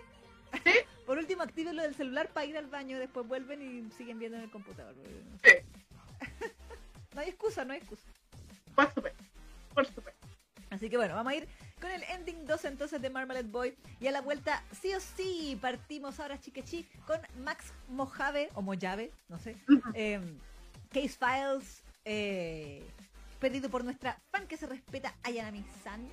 Sí. 0.66 0.80
Por 1.06 1.18
último, 1.18 1.42
activen 1.42 1.76
lo 1.76 1.82
del 1.82 1.96
celular 1.96 2.30
para 2.34 2.46
ir 2.46 2.58
al 2.58 2.68
baño, 2.68 3.00
después 3.00 3.28
vuelven 3.28 3.62
y 3.62 3.90
siguen 3.92 4.20
viendo 4.20 4.38
en 4.38 4.44
el 4.44 4.52
computador. 4.52 4.94
Sí. 5.44 5.52
No 7.20 7.24
hay 7.24 7.32
excusa, 7.32 7.66
no 7.66 7.74
hay 7.74 7.80
excusa. 7.80 8.04
Por 8.76 8.94
supuesto. 8.94 9.24
Por 9.74 9.86
supuesto. 9.86 10.28
Así 10.70 10.90
que 10.90 10.96
bueno, 10.96 11.16
vamos 11.16 11.34
a 11.34 11.36
ir 11.36 11.50
con 11.82 11.92
el 11.92 12.02
ending 12.04 12.46
2 12.46 12.64
entonces 12.64 13.02
de 13.02 13.10
Marmalade 13.10 13.50
Boy. 13.50 13.76
Y 14.00 14.08
a 14.08 14.12
la 14.14 14.22
vuelta, 14.22 14.64
sí 14.82 14.94
o 14.94 15.02
sí, 15.02 15.58
partimos 15.62 16.18
ahora 16.22 16.40
chiquechi 16.40 16.86
con 17.06 17.20
Max 17.44 17.74
Mojave, 17.90 18.48
o 18.54 18.62
Mojave, 18.62 19.12
no 19.28 19.38
sé. 19.38 19.58
eh, 19.96 20.22
Case 20.94 21.10
Files, 21.20 21.84
eh, 22.06 22.90
pedido 23.42 23.70
por 23.70 23.84
nuestra 23.84 24.18
fan 24.32 24.48
que 24.48 24.56
se 24.56 24.68
respeta, 24.68 25.14
Ayanami 25.24 25.66
San. 25.84 26.08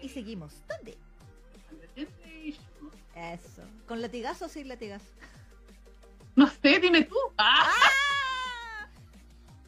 Y 0.00 0.02
Sí. 0.02 0.08
seguimos. 0.10 0.62
¿Dónde? 0.68 0.96
Eso. 3.16 3.62
¿Con 3.88 4.00
latigazo 4.00 4.44
o 4.44 4.48
sin 4.48 4.68
latigazo? 4.68 5.06
No 6.36 6.46
sé, 6.48 6.78
dime 6.78 7.02
tú. 7.02 7.16
¡Ah! 7.36 7.72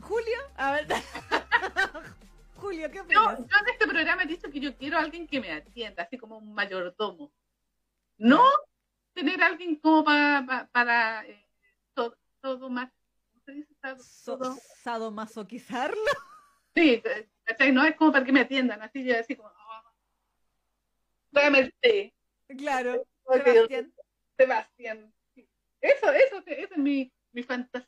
¿Julio? 0.08 0.38
A 0.56 0.72
ver. 0.72 0.86
Julio, 2.56 2.90
¿qué 2.90 3.00
opinas? 3.00 3.38
yo 3.38 3.44
en 3.44 3.68
este 3.72 3.86
programa 3.86 4.22
he 4.22 4.26
dicho 4.26 4.50
que 4.50 4.58
yo 4.60 4.76
quiero 4.76 4.96
a 4.96 5.00
alguien 5.00 5.26
que 5.28 5.40
me 5.40 5.52
atienda, 5.52 6.02
así 6.02 6.18
como 6.18 6.38
un 6.38 6.52
mayordomo. 6.54 7.32
No 8.16 8.44
tener 9.12 9.40
a 9.42 9.46
alguien 9.46 9.76
como 9.76 10.04
pa- 10.04 10.44
pa- 10.46 10.68
para 10.72 11.24
eh, 11.26 11.46
todo, 11.94 12.16
todo 12.40 12.68
más. 12.68 12.90
¿Cómo 13.30 13.42
se 13.44 13.52
dice? 13.52 13.74
Todo-. 14.24 14.56
¿Sadomasoquizarlo? 14.82 16.00
Sí, 16.74 17.02
¿cachai? 17.44 17.72
No 17.72 17.84
es 17.84 17.94
como 17.96 18.12
para 18.12 18.24
que 18.24 18.32
me 18.32 18.40
atiendan, 18.40 18.82
así 18.82 19.04
yo 19.04 19.18
así 19.18 19.36
como. 19.36 19.48
oh, 19.50 19.92
Tráeme 21.32 21.58
el 21.60 21.74
té. 21.80 22.14
Claro. 22.56 23.04
Sebastián. 23.26 23.94
Sebastián. 24.36 25.14
Eso, 25.80 26.10
eso, 26.12 26.42
esa 26.46 26.74
es 26.74 26.78
mi, 26.78 27.12
mi 27.32 27.42
fantasía. 27.42 27.86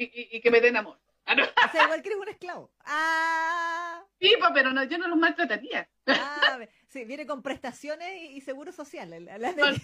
Y, 0.00 0.04
y, 0.04 0.36
y 0.36 0.40
que 0.40 0.50
me 0.50 0.60
den 0.60 0.76
amor. 0.76 0.98
Ah, 1.26 1.34
no. 1.34 1.44
O 1.44 1.70
sea, 1.70 1.84
igual 1.84 2.02
que 2.02 2.08
eres 2.08 2.20
un 2.20 2.28
esclavo. 2.28 2.72
¡Ah! 2.86 4.02
Sí, 4.18 4.32
pero 4.52 4.72
no, 4.72 4.82
yo 4.84 4.98
no 4.98 5.06
los 5.06 5.18
maltrataría. 5.18 5.88
Ah, 6.08 6.58
sí, 6.88 7.04
viene 7.04 7.24
con 7.26 7.42
prestaciones 7.42 8.08
y, 8.22 8.36
y 8.38 8.40
seguro 8.40 8.72
social. 8.72 9.10
Por, 9.10 9.80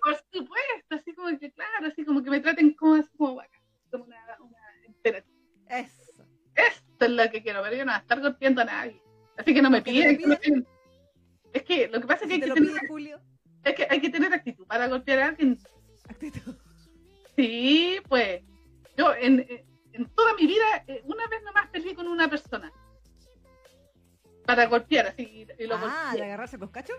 por 0.00 0.24
supuesto, 0.30 0.94
así 0.94 1.14
como 1.14 1.36
que, 1.38 1.50
claro, 1.52 1.86
así 1.88 2.04
como 2.04 2.22
que 2.22 2.30
me 2.30 2.38
traten 2.40 2.74
como, 2.74 2.94
así 2.96 3.08
como 3.16 3.36
vaca, 3.36 3.58
como 3.90 4.04
una, 4.04 4.18
una. 4.38 5.24
Eso. 5.68 6.26
Esto 6.54 7.04
es 7.06 7.10
lo 7.10 7.30
que 7.30 7.42
quiero, 7.42 7.62
pero 7.62 7.74
yo 7.74 7.84
no 7.84 7.90
voy 7.90 7.96
a 7.98 8.02
estar 8.02 8.20
golpeando 8.20 8.60
a 8.60 8.64
nadie. 8.66 9.02
Así 9.36 9.52
que 9.52 9.62
no 9.62 9.70
me 9.70 9.82
¿Que 9.82 9.90
te 9.90 10.26
lo 10.28 10.38
piden. 10.38 10.66
Es 11.54 11.62
que 11.64 11.88
lo 11.88 12.00
que 12.00 12.06
pasa 12.06 12.24
es 12.24 12.28
que, 12.30 12.36
Si 12.36 12.42
hay 12.42 12.48
te 12.48 12.54
que, 12.54 12.60
tener, 12.60 12.86
Julio. 12.86 13.20
es 13.64 13.74
que 13.74 13.86
hay 13.90 14.00
que 14.00 14.10
tener 14.10 14.32
actitud 14.32 14.66
para 14.66 14.86
golpear 14.86 15.18
a 15.18 15.26
alguien. 15.28 15.58
Actitud. 16.08 16.54
Sí, 17.36 17.98
pues 18.08 18.42
yo 18.96 19.14
en, 19.14 19.46
en 19.92 20.06
toda 20.14 20.34
mi 20.34 20.46
vida 20.46 20.64
eh, 20.86 21.02
una 21.04 21.26
vez 21.28 21.42
nomás 21.42 21.68
peleé 21.68 21.94
con 21.94 22.06
una 22.08 22.28
persona 22.28 22.72
para 24.46 24.66
golpear 24.66 25.06
así 25.08 25.46
y, 25.58 25.66
lo 25.66 25.76
Ah, 25.76 25.80
golpeé. 26.08 26.18
¿de 26.20 26.24
agarrarse 26.26 26.56
a 26.56 26.58
coscacho? 26.58 26.92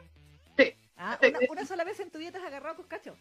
Sí. 0.57 0.73
Ah, 0.97 1.17
Sí, 1.21 1.33
una, 1.49 1.65
sola 1.65 1.83
vez 1.83 1.99
en 1.99 2.09
tu 2.09 2.17
vida 2.17 2.31
te 2.31 2.37
has 2.37 2.45
agarrado 2.45 2.73
a 2.73 2.77
coscacho. 2.77 3.15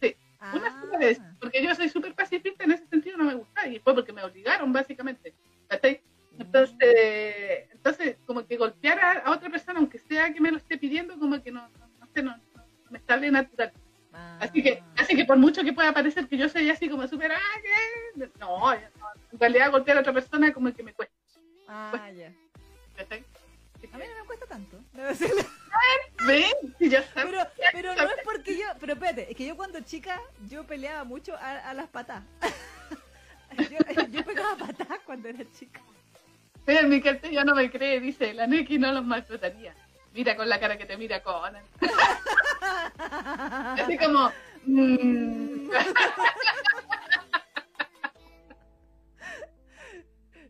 Sí, 0.00 0.14
Ah, 0.38 0.52
Una 0.54 0.80
sola 0.80 0.98
vez, 0.98 1.20
porque 1.40 1.62
yo 1.62 1.74
soy 1.74 1.88
súper 1.88 2.14
pacifista 2.14 2.64
en 2.64 2.72
ese 2.72 2.86
sentido, 2.86 3.16
no 3.16 3.24
me 3.24 3.34
gusta, 3.34 3.66
y 3.66 3.78
fue 3.78 3.94
porque 3.94 4.12
me 4.12 4.22
obligaron, 4.22 4.72
básicamente. 4.72 5.34
¿cachai? 5.68 6.02
Entonces, 6.38 7.68
entonces, 7.72 8.16
como 8.26 8.46
que 8.46 8.56
golpear 8.56 8.98
a, 8.98 9.12
a 9.20 9.30
otra 9.30 9.48
persona, 9.48 9.78
aunque 9.78 9.98
sea 9.98 10.32
que 10.34 10.40
me 10.40 10.50
lo 10.50 10.58
esté 10.58 10.76
pidiendo, 10.76 11.18
como 11.18 11.42
que 11.42 11.50
no, 11.50 11.68
no, 11.78 11.86
no 11.98 12.06
sé, 12.12 12.22
no, 12.22 12.36
no 12.36 12.90
me 12.90 13.00
sale 13.00 13.30
natural. 13.30 13.72
Ah. 14.14 14.38
Así 14.40 14.62
que, 14.62 14.82
así 14.96 15.16
que 15.16 15.24
por 15.24 15.36
mucho 15.36 15.62
que 15.62 15.72
pueda 15.72 15.92
parecer 15.92 16.28
que 16.28 16.36
yo 16.36 16.48
soy 16.48 16.70
así 16.70 16.88
como 16.88 17.06
súper, 17.08 17.32
ah. 17.32 17.38
No, 18.16 18.74
yo 18.74 18.80
no, 18.98 19.06
en 19.32 19.40
realidad 19.40 19.70
golpear 19.70 19.98
a 19.98 20.00
otra 20.00 20.12
persona 20.12 20.52
como 20.52 20.72
que 20.72 20.82
me 20.82 20.94
cuesta. 20.94 21.14
Ah, 21.68 22.10
ya. 22.14 22.32
A 23.92 23.98
mí 23.98 24.04
no 24.08 24.20
me 24.20 24.26
cuesta 24.26 24.46
tanto. 24.46 24.78
debo 24.92 25.08
decirlo. 25.08 25.42
Ya 26.80 27.02
sabes. 27.02 27.26
Pero, 27.30 27.38
pero 27.72 27.94
no 27.94 28.02
es 28.02 28.16
porque 28.24 28.56
yo. 28.56 28.64
Pero 28.80 28.94
espérate, 28.94 29.30
es 29.30 29.36
que 29.36 29.46
yo 29.46 29.56
cuando 29.56 29.80
chica, 29.80 30.20
yo 30.48 30.64
peleaba 30.64 31.04
mucho 31.04 31.34
a, 31.34 31.70
a 31.70 31.74
las 31.74 31.88
patas. 31.88 32.22
yo, 33.70 33.78
yo 34.10 34.24
pegaba 34.24 34.56
patas 34.56 35.00
cuando 35.04 35.28
era 35.28 35.44
chica. 35.52 35.82
Mira, 36.66 36.82
mi 36.82 37.00
cartel 37.02 37.30
ya 37.30 37.44
no 37.44 37.54
me 37.54 37.70
cree, 37.70 38.00
dice, 38.00 38.32
la 38.32 38.46
Neki 38.46 38.78
no 38.78 38.90
los 38.92 39.04
maltrataría. 39.04 39.74
Mira 40.14 40.36
con 40.36 40.48
la 40.48 40.58
cara 40.60 40.78
que 40.78 40.86
te 40.86 40.96
mira 40.96 41.22
Conan. 41.22 41.62
Así 43.78 43.98
como, 43.98 44.30
mm, 44.66 45.70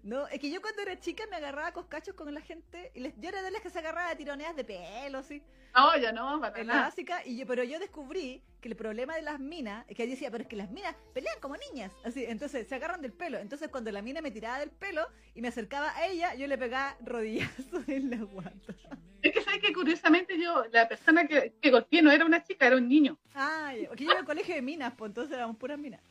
No, 0.04 0.26
es 0.28 0.38
que 0.38 0.50
yo 0.50 0.60
cuando 0.60 0.82
era 0.82 1.00
chica 1.00 1.24
me 1.30 1.36
agarraba 1.36 1.68
a 1.68 1.72
coscachos 1.72 2.14
con 2.14 2.32
la 2.32 2.42
gente. 2.42 2.92
Y 2.94 3.00
les, 3.00 3.14
yo 3.18 3.30
era 3.30 3.42
de 3.42 3.50
las 3.50 3.62
que 3.62 3.70
se 3.70 3.78
agarraba 3.78 4.10
a 4.10 4.14
tironeas 4.16 4.54
de 4.54 4.62
pelo, 4.62 5.18
así. 5.18 5.42
no, 5.74 5.96
ya 5.96 6.12
no, 6.12 6.38
para 6.42 6.60
En 6.60 6.66
la 6.66 6.74
nada. 6.74 6.86
básica, 6.88 7.22
y 7.24 7.38
yo, 7.38 7.46
pero 7.46 7.64
yo 7.64 7.78
descubrí 7.78 8.42
que 8.60 8.68
el 8.68 8.76
problema 8.76 9.14
de 9.16 9.22
las 9.22 9.40
minas, 9.40 9.86
es 9.88 9.96
que 9.96 10.04
yo 10.04 10.10
decía, 10.10 10.30
pero 10.30 10.42
es 10.42 10.48
que 10.48 10.56
las 10.56 10.70
minas 10.70 10.94
pelean 11.14 11.40
como 11.40 11.56
niñas, 11.56 11.90
así, 12.04 12.22
entonces 12.26 12.68
se 12.68 12.74
agarran 12.74 13.00
del 13.00 13.12
pelo. 13.14 13.38
Entonces 13.38 13.68
cuando 13.68 13.90
la 13.92 14.02
mina 14.02 14.20
me 14.20 14.30
tiraba 14.30 14.58
del 14.58 14.70
pelo 14.70 15.06
y 15.34 15.40
me 15.40 15.48
acercaba 15.48 15.96
a 15.96 16.06
ella, 16.06 16.34
yo 16.34 16.46
le 16.48 16.58
pegaba 16.58 16.96
rodillazos 17.00 17.88
en 17.88 18.10
la 18.10 18.18
guata. 18.18 18.74
Es 19.22 19.32
que 19.32 19.40
sabes 19.42 19.60
que 19.60 19.72
curiosamente 19.72 20.38
yo, 20.38 20.64
la 20.70 20.86
persona 20.86 21.26
que, 21.26 21.54
que 21.62 21.70
golpeé 21.70 22.02
no 22.02 22.10
era 22.12 22.26
una 22.26 22.44
chica, 22.44 22.66
era 22.66 22.76
un 22.76 22.86
niño. 22.86 23.18
Ay, 23.32 23.86
porque 23.88 24.04
yo 24.04 24.10
iba 24.10 24.20
al 24.20 24.26
colegio 24.26 24.54
de 24.54 24.60
minas, 24.60 24.92
pues 24.98 25.08
entonces 25.08 25.34
éramos 25.34 25.56
puras 25.56 25.78
minas. 25.78 26.02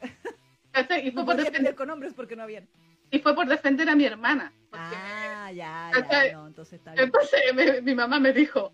Y 0.75 0.83
fue, 0.85 1.11
No 1.11 1.23
por 1.25 1.35
podía 1.35 1.51
defender, 1.51 1.75
con 1.75 1.91
hombres 1.91 2.13
porque 2.15 2.35
no 2.35 2.41
habían. 2.41 2.67
Y 3.13 3.19
fue 3.19 3.35
por 3.35 3.45
defender 3.47 3.87
a 3.87 3.95
mi 3.95 4.05
hermana. 4.05 4.51
Ah, 4.71 5.51
ya, 5.53 5.91
ya, 6.09 6.31
no, 6.33 6.47
entonces 6.47 6.79
está 6.79 6.93
bien. 6.93 7.05
Entonces 7.05 7.39
me- 7.53 7.81
mi 7.81 7.93
mamá 7.93 8.19
me 8.19 8.33
dijo, 8.33 8.73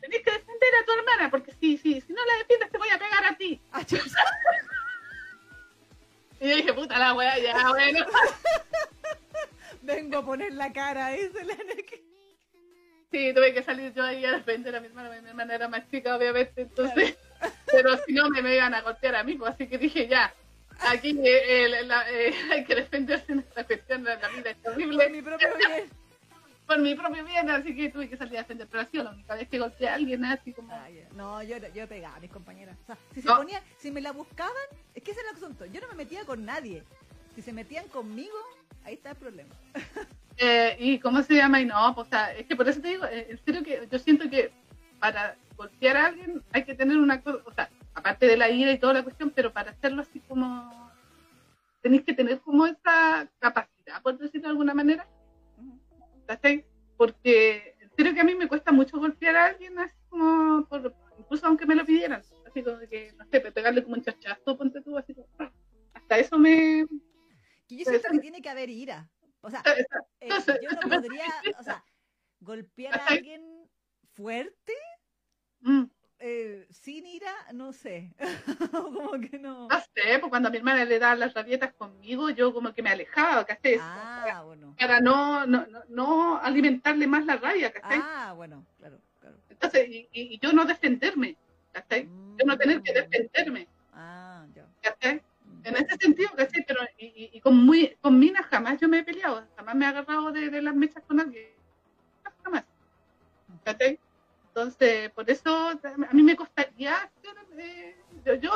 tenés 0.00 0.22
que 0.22 0.30
defender 0.30 0.68
a 0.80 0.84
tu 0.86 0.92
hermana, 0.92 1.30
porque 1.32 1.52
si, 1.60 1.76
si, 1.76 2.00
si 2.00 2.12
no 2.12 2.24
la 2.24 2.38
defiendes 2.38 2.70
te 2.70 2.78
voy 2.78 2.88
a 2.90 2.98
pegar 2.98 3.24
a 3.24 3.36
ti. 3.36 3.60
Ah. 3.72 3.82
Y 6.42 6.48
yo 6.48 6.56
dije, 6.56 6.72
puta 6.72 6.98
la 6.98 7.12
weá, 7.12 7.38
ya, 7.38 7.68
bueno. 7.68 8.06
Vengo 9.82 10.18
a 10.18 10.24
poner 10.24 10.52
la 10.54 10.72
cara, 10.72 11.10
dice 11.10 11.44
la 11.44 11.54
Sí, 13.10 13.34
tuve 13.34 13.52
que 13.52 13.62
salir 13.64 13.92
yo 13.92 14.04
ahí 14.04 14.24
a 14.24 14.32
defender 14.32 14.74
a 14.76 14.80
mi 14.80 14.86
hermana, 14.86 15.10
mi 15.20 15.28
hermana 15.28 15.54
era 15.56 15.68
más 15.68 15.86
chica, 15.90 16.16
obviamente, 16.16 16.62
entonces, 16.62 17.16
pero 17.66 17.98
si 18.06 18.12
no 18.12 18.30
me, 18.30 18.40
me 18.40 18.54
iban 18.54 18.72
a 18.72 18.82
golpear 18.82 19.16
a 19.16 19.24
mí, 19.24 19.34
pues, 19.34 19.52
así 19.52 19.66
que 19.66 19.76
dije, 19.76 20.06
ya, 20.06 20.32
aquí 20.88 21.10
eh, 21.22 21.64
eh, 21.66 21.84
la- 21.86 22.10
eh, 22.10 22.34
hay 22.52 22.64
que 22.64 22.74
defenderse 22.74 23.32
en 23.32 23.40
esta 23.40 23.64
cuestión, 23.64 24.04
la, 24.04 24.16
la 24.16 24.28
vida 24.28 24.50
es 24.50 24.56
Por 24.58 24.72
horrible, 24.72 25.10
mi 25.10 25.22
propio 25.22 25.48
bien. 25.56 25.88
por 26.66 26.78
mi 26.78 26.94
propio 26.94 27.24
bien, 27.24 27.50
así 27.50 27.74
que 27.74 27.88
tuve 27.90 28.08
que 28.08 28.16
salir 28.16 28.36
a 28.38 28.42
defender, 28.42 28.68
pero 28.70 28.82
ha 28.82 28.86
sido 28.86 29.04
la 29.04 29.10
única 29.10 29.34
vez 29.34 29.48
que 29.48 29.58
golpeé 29.58 29.88
a 29.88 29.94
alguien, 29.94 30.24
así 30.24 30.52
como, 30.52 30.72
Ah. 30.72 30.86
No, 31.16 31.42
yo, 31.42 31.56
yo 31.74 31.88
pegaba 31.88 32.16
a 32.16 32.20
mis 32.20 32.30
compañeras. 32.30 32.76
O 32.84 32.86
sea, 32.86 32.98
si 33.12 33.22
se 33.22 33.28
No. 33.28 33.36
ponía, 33.36 33.60
si 33.78 33.90
me 33.90 34.00
la 34.00 34.12
buscaban, 34.12 34.54
es 34.94 35.02
que 35.02 35.10
ese 35.10 35.20
era 35.20 35.30
el 35.30 35.36
asunto. 35.36 35.66
Yo 35.66 35.80
no 35.80 35.88
me 35.88 35.94
metía 35.94 36.24
con 36.24 36.44
nadie. 36.44 36.84
Si 37.34 37.42
se 37.42 37.52
metían 37.52 37.88
conmigo, 37.88 38.36
ahí 38.84 38.94
está 38.94 39.10
el 39.10 39.16
problema. 39.16 39.52
eh, 40.36 40.76
y 40.78 40.98
cómo 41.00 41.22
se 41.22 41.34
llama, 41.34 41.60
y 41.60 41.64
no, 41.66 41.92
pues, 41.94 42.06
o 42.06 42.10
sea, 42.10 42.32
es 42.34 42.46
que 42.46 42.54
por 42.56 42.68
eso 42.68 42.80
te 42.80 42.88
digo, 42.88 43.04
eh, 43.06 43.26
en 43.30 43.44
serio 43.44 43.64
que 43.64 43.88
yo 43.90 43.98
siento 43.98 44.30
que 44.30 44.52
para 45.00 45.36
golpear 45.56 45.96
a 45.96 46.06
alguien 46.06 46.40
hay 46.52 46.64
que 46.64 46.74
tener 46.74 46.96
una 46.98 47.20
cosa, 47.20 47.42
o 47.44 47.52
sea, 47.52 47.68
aparte 47.94 48.26
de 48.26 48.36
la 48.36 48.48
ira 48.50 48.72
y 48.72 48.78
toda 48.78 48.94
la 48.94 49.02
cuestión, 49.02 49.30
pero 49.30 49.52
para 49.52 49.72
hacerlo 49.72 50.02
así 50.02 50.20
como, 50.20 50.90
tenéis 51.80 52.04
que 52.04 52.14
tener 52.14 52.40
como 52.40 52.66
esa 52.66 53.28
capacidad, 53.38 54.02
por 54.02 54.18
decirlo 54.18 54.48
de 54.48 54.52
alguna 54.52 54.74
manera, 54.74 55.08
¿cachai? 56.26 56.64
Porque 56.96 57.76
creo 57.96 58.14
que 58.14 58.20
a 58.20 58.24
mí 58.24 58.34
me 58.34 58.48
cuesta 58.48 58.72
mucho 58.72 58.98
golpear 58.98 59.36
a 59.36 59.46
alguien 59.46 59.78
así 59.78 59.96
como, 60.08 60.64
por, 60.66 60.94
incluso 61.18 61.46
aunque 61.46 61.66
me 61.66 61.74
lo 61.74 61.84
pidieran, 61.84 62.22
así 62.46 62.62
como 62.62 62.78
que, 62.80 63.12
no 63.16 63.24
sé, 63.26 63.40
pues, 63.40 63.52
pegarle 63.52 63.82
como 63.82 63.96
un 63.96 64.02
chachazo, 64.02 64.56
ponte 64.56 64.80
tú, 64.80 64.96
así 64.96 65.14
como, 65.14 65.28
hasta 65.94 66.18
eso 66.18 66.38
me... 66.38 66.86
Que 67.68 67.76
yo 67.76 67.84
siento 67.84 68.08
que 68.10 68.18
tiene 68.18 68.42
que 68.42 68.48
haber 68.48 68.68
ira. 68.68 69.08
O 69.42 69.50
sea, 69.50 69.62
eh, 70.20 70.28
yo 70.60 70.70
no 70.70 70.88
podría, 70.88 71.24
o 71.58 71.62
sea, 71.62 71.84
golpear 72.40 73.00
a 73.00 73.06
alguien 73.06 73.42
fuerte. 74.12 74.74
Mm 75.60 75.84
eh, 76.20 76.66
sin 76.70 77.06
ira, 77.06 77.32
no 77.52 77.72
sé. 77.72 78.12
como 78.72 79.12
que 79.20 79.38
no. 79.38 79.68
No 79.68 79.80
sé, 79.80 80.18
pues 80.20 80.30
cuando 80.30 80.48
a 80.48 80.52
mi 80.52 80.58
hermana 80.58 80.84
le 80.84 80.98
daban 80.98 81.18
las 81.20 81.34
rabietas 81.34 81.72
conmigo, 81.74 82.30
yo 82.30 82.52
como 82.52 82.72
que 82.72 82.82
me 82.82 82.90
alejaba, 82.90 83.44
¿cachai? 83.44 83.78
Ah, 83.80 84.42
bueno. 84.44 84.74
Para 84.78 85.00
no, 85.00 85.46
no, 85.46 85.66
no, 85.66 85.82
no 85.88 86.36
alimentarle 86.38 87.06
más 87.06 87.24
la 87.26 87.36
rabia, 87.36 87.72
¿cachai? 87.72 87.98
Ah, 88.02 88.32
bueno, 88.36 88.64
claro, 88.78 88.98
claro. 89.20 89.36
Entonces, 89.48 89.88
y, 89.88 90.08
y- 90.12 90.34
y 90.34 90.38
yo 90.38 90.52
no 90.52 90.64
defenderme, 90.64 91.36
¿cachai? 91.72 92.04
Yo 92.38 92.44
no 92.46 92.56
tener 92.56 92.82
que 92.82 92.92
Mm. 92.92 92.94
defenderme, 92.94 93.68
Ah, 93.92 94.46
ya. 94.54 94.66
¿cachai? 94.82 95.16
Mm. 95.44 95.60
En 95.66 95.76
ese 95.76 95.96
sentido, 96.00 96.30
¿cachai? 96.36 96.64
Pero, 96.66 96.80
y, 96.98 97.06
y- 97.06 97.30
y 97.34 97.40
con, 97.40 97.56
muy, 97.56 97.96
con 98.00 98.18
minas 98.18 98.46
jamás 98.46 98.78
yo 98.80 98.88
me 98.88 98.98
he 98.98 99.04
peleado, 99.04 99.46
jamás 99.56 99.74
me 99.74 99.84
he 99.84 99.88
agarrado 99.88 100.32
de, 100.32 100.48
de 100.50 100.62
las 100.62 100.74
mechas 100.74 101.02
con 101.06 101.18
alguien, 101.20 101.48
jamás, 102.44 102.64
¿cachai? 103.64 103.98
Entonces, 104.60 105.10
por 105.12 105.30
eso 105.30 105.70
a 105.70 106.12
mí 106.12 106.22
me 106.22 106.36
costaría 106.36 107.10
eh, 107.56 107.96
yo, 108.26 108.34
yo, 108.34 108.52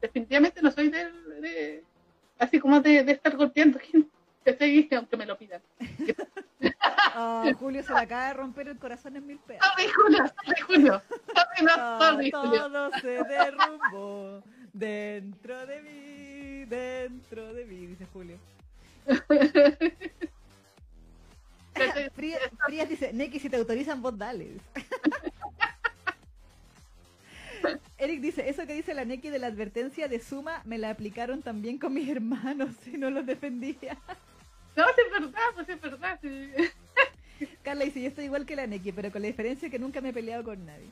definitivamente 0.00 0.62
no 0.62 0.70
soy 0.70 0.88
de, 0.88 1.12
de- 1.42 1.84
así 2.38 2.58
como 2.58 2.80
de, 2.80 3.04
de 3.04 3.12
estar 3.12 3.36
golpeando 3.36 3.78
gente. 3.78 4.08
Aunque 4.96 5.16
me 5.18 5.26
lo 5.26 5.36
pidan. 5.36 5.60
Ah, 7.16 7.48
Julio 7.60 7.80
se 7.84 7.92
le 7.92 8.00
acaba 8.00 8.26
de 8.28 8.34
romper 8.34 8.66
el 8.68 8.76
corazón 8.78 9.14
en 9.16 9.24
mil 9.26 9.38
pedazos. 9.38 9.70
Sorry, 9.72 9.88
Julio, 9.92 10.24
sorry, 10.26 10.60
Julio. 10.62 11.02
Sorry, 11.32 11.64
no, 11.64 11.72
Ah, 11.76 11.98
sorry, 12.00 12.30
Julio. 12.32 12.62
todo 12.62 12.90
se 13.00 13.22
derrumbó 13.24 14.42
dentro 14.72 15.64
de 15.66 15.80
mí, 15.82 16.64
dentro 16.64 17.54
de 17.54 17.64
mí, 17.66 17.86
dice 17.86 18.06
Julio. 18.12 18.36
Frías 22.66 22.88
dice, 22.88 23.12
Neki, 23.12 23.38
si 23.38 23.48
te 23.48 23.56
autorizan, 23.56 24.02
vos 24.02 24.18
dale. 24.18 24.56
Eric 28.04 28.20
dice, 28.20 28.48
eso 28.48 28.66
que 28.66 28.74
dice 28.74 28.92
la 28.94 29.04
Neki 29.06 29.30
de 29.30 29.38
la 29.38 29.46
advertencia 29.46 30.08
de 30.08 30.20
suma, 30.20 30.60
me 30.64 30.76
la 30.78 30.90
aplicaron 30.90 31.42
también 31.42 31.78
con 31.78 31.94
mis 31.94 32.08
hermanos 32.08 32.70
y 32.86 32.98
no 32.98 33.10
los 33.10 33.24
defendía. 33.26 33.96
No, 34.76 34.84
sí, 34.88 35.00
es 35.06 35.12
verdad, 35.20 35.42
pues 35.54 35.68
es 35.68 35.80
verdad. 35.80 36.18
sí. 36.22 36.50
Carla 37.62 37.84
dice, 37.84 38.02
yo 38.02 38.08
estoy 38.08 38.24
igual 38.26 38.46
que 38.46 38.56
la 38.56 38.66
Neki, 38.66 38.92
pero 38.92 39.10
con 39.10 39.22
la 39.22 39.28
diferencia 39.28 39.70
que 39.70 39.78
nunca 39.78 40.00
me 40.00 40.10
he 40.10 40.12
peleado 40.12 40.44
con 40.44 40.64
nadie. 40.64 40.88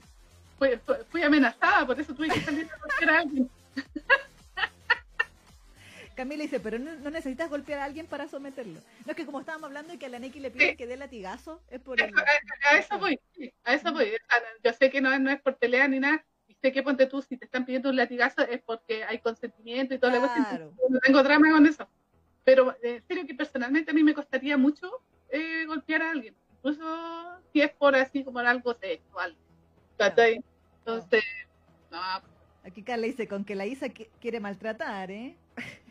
Fui, 1.11 1.23
amenazada, 1.23 1.87
por 1.87 2.01
eso 2.01 2.15
tuve 2.15 2.29
que 2.29 2.41
salir 2.41 2.69
a 2.73 2.79
golpear 2.79 3.11
a 3.11 3.19
alguien. 3.19 3.51
Camila 6.15 6.43
dice, 6.43 6.61
pero 6.61 6.79
no, 6.79 6.95
no 6.97 7.11
necesitas 7.11 7.49
golpear 7.49 7.81
a 7.81 7.85
alguien 7.85 8.07
para 8.07 8.29
someterlo. 8.29 8.79
No 9.05 9.11
es 9.11 9.17
que 9.17 9.25
como 9.27 9.41
estábamos 9.41 9.69
hablando 9.69 9.95
y 9.95 9.99
que 9.99 10.07
a 10.07 10.11
la 10.11 10.19
Neki 10.19 10.41
le 10.41 10.51
piden 10.51 10.71
Sí. 10.71 10.77
que 10.77 10.87
dé 10.87 10.97
latigazo, 10.97 11.61
es 11.71 11.81
por 11.81 12.01
el... 12.01 12.13
A, 12.17 12.25
a 12.71 12.79
eso 12.79 12.99
voy, 12.99 13.19
sí, 13.35 13.53
a 13.65 13.75
eso 13.75 13.93
voy. 13.93 14.13
Yo 14.63 14.73
sé 14.75 14.91
que 14.91 15.01
no, 15.01 15.19
no 15.19 15.31
es 15.31 15.41
por 15.41 15.57
pelea 15.57 15.89
ni 15.89 15.99
nada, 16.01 16.23
sé 16.63 16.73
que 16.73 16.83
ponte 16.83 17.07
tú, 17.07 17.21
si 17.21 17.37
te 17.37 17.45
están 17.45 17.67
pidiendo 17.67 17.91
un 17.91 17.97
latigazo 17.97 18.43
es 18.43 18.63
porque 18.63 19.05
hay 19.05 19.19
consentimiento 19.19 19.95
y 19.95 19.99
toda 19.99 20.13
la 20.15 20.21
cuestión. 20.21 20.45
Claro. 20.47 20.73
No 20.89 21.01
tengo 21.01 21.23
drama 21.23 21.51
con 21.51 21.67
eso. 21.67 21.89
Pero 22.45 22.73
eh, 22.83 22.97
en 22.97 23.07
serio 23.07 23.27
que 23.27 23.35
personalmente 23.35 23.91
a 23.91 23.95
mí 23.95 24.03
me 24.03 24.15
costaría 24.15 24.57
mucho 24.57 24.89
eh, 25.29 25.65
golpear 25.67 26.03
a 26.03 26.11
alguien. 26.13 26.35
Incluso 26.57 27.41
si 27.53 27.61
es 27.61 27.73
por 27.73 27.97
así 27.97 28.25
como 28.25 28.39
algo 28.39 28.75
sexual. 28.75 29.37
¿cachai? 29.99 30.43
Entonces, 30.79 31.23
no, 31.91 31.99
Aquí 32.65 32.83
Carla 32.83 33.07
dice, 33.07 33.27
con 33.27 33.45
que 33.45 33.57
la 33.57 33.67
Isa 33.67 33.87
qui- 33.89 34.09
quiere 34.21 34.39
maltratar, 34.39 35.11
¿eh? 35.11 35.37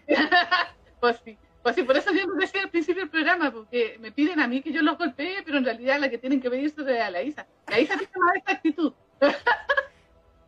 pues 1.01 1.19
sí. 1.23 1.37
Pues 1.61 1.75
sí, 1.75 1.83
por 1.83 1.95
eso 1.95 2.11
yo 2.11 2.25
decía 2.39 2.63
al 2.63 2.69
principio 2.71 3.03
del 3.03 3.11
programa, 3.11 3.51
porque 3.51 3.97
me 3.99 4.11
piden 4.11 4.39
a 4.39 4.47
mí 4.47 4.61
que 4.61 4.71
yo 4.71 4.81
los 4.81 4.97
golpee, 4.97 5.43
pero 5.45 5.57
en 5.59 5.65
realidad 5.65 5.99
la 5.99 6.09
que 6.09 6.17
tienen 6.17 6.41
que 6.41 6.49
pedirse 6.49 6.81
es 6.81 7.01
a 7.01 7.11
la 7.11 7.21
Isa. 7.21 7.45
La 7.67 7.79
Isa 7.79 7.97
tiene 7.97 8.11
más 8.15 8.35
esta 8.37 8.51
actitud. 8.53 8.93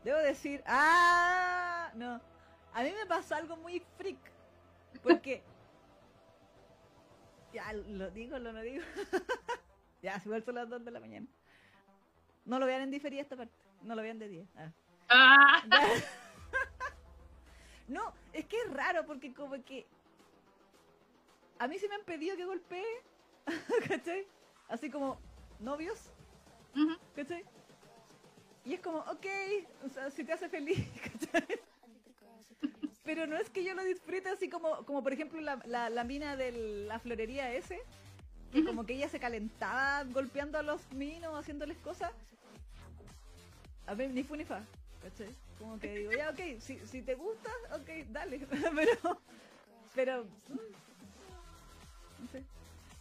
Debo 0.04 0.18
decir, 0.20 0.62
ah, 0.66 1.92
no. 1.96 2.20
A 2.74 2.84
mí 2.84 2.92
me 2.92 3.06
pasa 3.06 3.38
algo 3.38 3.56
muy 3.58 3.80
freak. 3.98 4.20
Porque. 5.02 5.44
ya, 7.54 7.72
lo 7.74 8.10
digo, 8.12 8.38
lo 8.40 8.52
no 8.52 8.62
digo. 8.62 8.84
ya, 10.02 10.22
igual 10.26 10.44
son 10.44 10.56
las 10.56 10.70
2 10.70 10.84
de 10.84 10.92
la 10.92 11.00
mañana. 11.00 11.28
No 12.46 12.60
lo 12.60 12.66
vean 12.66 12.82
en 12.82 12.92
diferida 12.92 13.22
esta 13.22 13.38
parte. 13.38 13.54
No 13.82 13.96
lo 13.96 14.02
vean 14.02 14.20
de 14.20 14.28
10. 14.28 14.48
Ah. 14.58 14.72
Ah, 15.10 15.64
no, 17.88 18.14
es 18.34 18.46
que 18.46 18.58
es 18.58 18.74
raro 18.74 19.06
porque 19.06 19.34
como 19.34 19.64
que. 19.64 19.86
A 21.60 21.68
mí 21.68 21.80
sí 21.80 21.88
me 21.88 21.96
han 21.96 22.04
pedido 22.04 22.36
que 22.36 22.46
golpee. 22.46 22.84
¿Cachai? 23.88 24.28
Así 24.68 24.90
como 24.90 25.18
novios. 25.60 26.12
ujú. 26.76 26.98
¿Cachai? 27.16 27.46
Y 28.66 28.74
es 28.74 28.80
como, 28.80 29.00
ok, 29.00 29.26
o 29.86 29.90
sea, 29.90 30.10
si 30.12 30.24
te 30.24 30.34
hace 30.34 30.50
feliz, 30.50 30.80
¿cachai? 31.32 31.60
Pero 33.04 33.28
no 33.28 33.38
es 33.38 33.50
que 33.50 33.64
yo 33.64 33.74
lo 33.74 33.84
disfrute 33.84 34.30
así 34.30 34.50
como, 34.50 34.86
como 34.86 35.04
por 35.04 35.12
ejemplo 35.12 35.42
la, 35.42 35.60
la, 35.66 35.90
la 35.90 36.04
mina 36.06 36.38
de 36.38 36.86
la 36.88 37.00
florería 37.00 37.54
ese, 37.54 37.82
que 38.54 38.64
como 38.64 38.86
que 38.86 38.94
ella 38.94 39.10
se 39.10 39.20
calentaba 39.20 40.04
golpeando 40.06 40.58
a 40.58 40.64
los 40.64 40.80
minos, 40.94 41.38
haciéndoles 41.38 41.78
cosas. 41.80 42.12
A 43.88 43.94
ver, 43.96 44.12
ni 44.12 44.24
fu 44.24 44.38
ni 44.38 44.46
fa, 44.46 44.62
¿cachai? 45.02 45.36
Como 45.60 45.78
que 45.80 45.94
digo, 45.98 46.12
ya, 46.12 46.30
ok, 46.30 46.40
si, 46.60 46.80
si 46.88 47.02
te 47.02 47.16
gusta, 47.16 47.50
ok, 47.74 48.08
dale, 48.12 48.40
pero, 48.76 49.22
pero, 49.94 50.24
mm, 50.24 52.22
no 52.22 52.28
sé. 52.32 52.44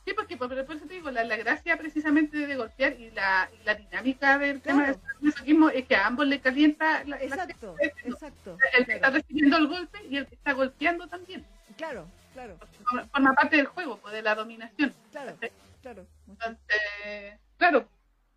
Sí, 0.05 0.13
porque 0.15 0.37
por, 0.37 0.49
por 0.67 0.77
eso 0.77 0.87
te 0.87 0.95
digo, 0.95 1.11
la, 1.13 1.23
la 1.25 1.37
gracia 1.37 1.77
precisamente 1.77 2.37
de 2.47 2.57
golpear 2.57 2.99
y 2.99 3.11
la, 3.13 3.49
y 3.61 3.65
la 3.65 3.75
dinámica 3.77 4.37
del 4.39 4.61
tema 4.61 4.87
del 4.87 4.97
masoquismo 5.21 5.69
es 5.71 5.87
que 5.87 5.95
a 5.95 6.07
ambos 6.09 6.27
le 6.27 6.41
calienta 6.41 7.05
la, 7.05 7.17
la- 7.19 7.23
Exacto, 7.23 7.77
el 7.79 7.93
exacto, 8.13 8.59
que 8.87 8.93
está 8.95 9.11
recibiendo 9.11 9.57
el 9.59 9.69
golpe 9.69 10.05
y 10.11 10.17
el 10.17 10.27
que 10.27 10.35
está 10.35 10.53
golpeando 10.55 11.07
también. 11.07 11.45
claro, 11.77 12.07
claro, 12.33 12.59
Forma- 12.85 13.07
Forma 13.07 13.33
parte 13.35 13.57
del 13.59 13.67
juego, 13.67 13.99
pues, 13.99 14.13
de 14.13 14.23
la 14.23 14.35
dominación. 14.35 14.93
claro, 15.13 15.37
claro. 15.83 16.07
Entonces, 16.29 17.39
claro, 17.57 17.89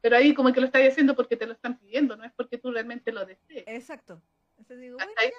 pero 0.02 0.18
ahí 0.18 0.36
como 0.36 0.54
que 0.54 0.60
lo 0.60 0.68
estás 0.68 0.84
haciendo 0.88 1.16
porque 1.16 1.36
te 1.36 1.48
lo 1.48 1.54
están 1.54 1.80
pidiendo, 1.80 2.16
no 2.16 2.26
es 2.26 2.32
porque 2.34 2.60
tú 2.60 2.72
realmente 2.72 3.12
lo 3.12 3.26
desees. 3.26 3.64
Exacto. 3.66 4.22
Entonces 4.58 4.80
digo, 4.82 4.98
bueno, 4.98 5.12
ya, 5.18 5.32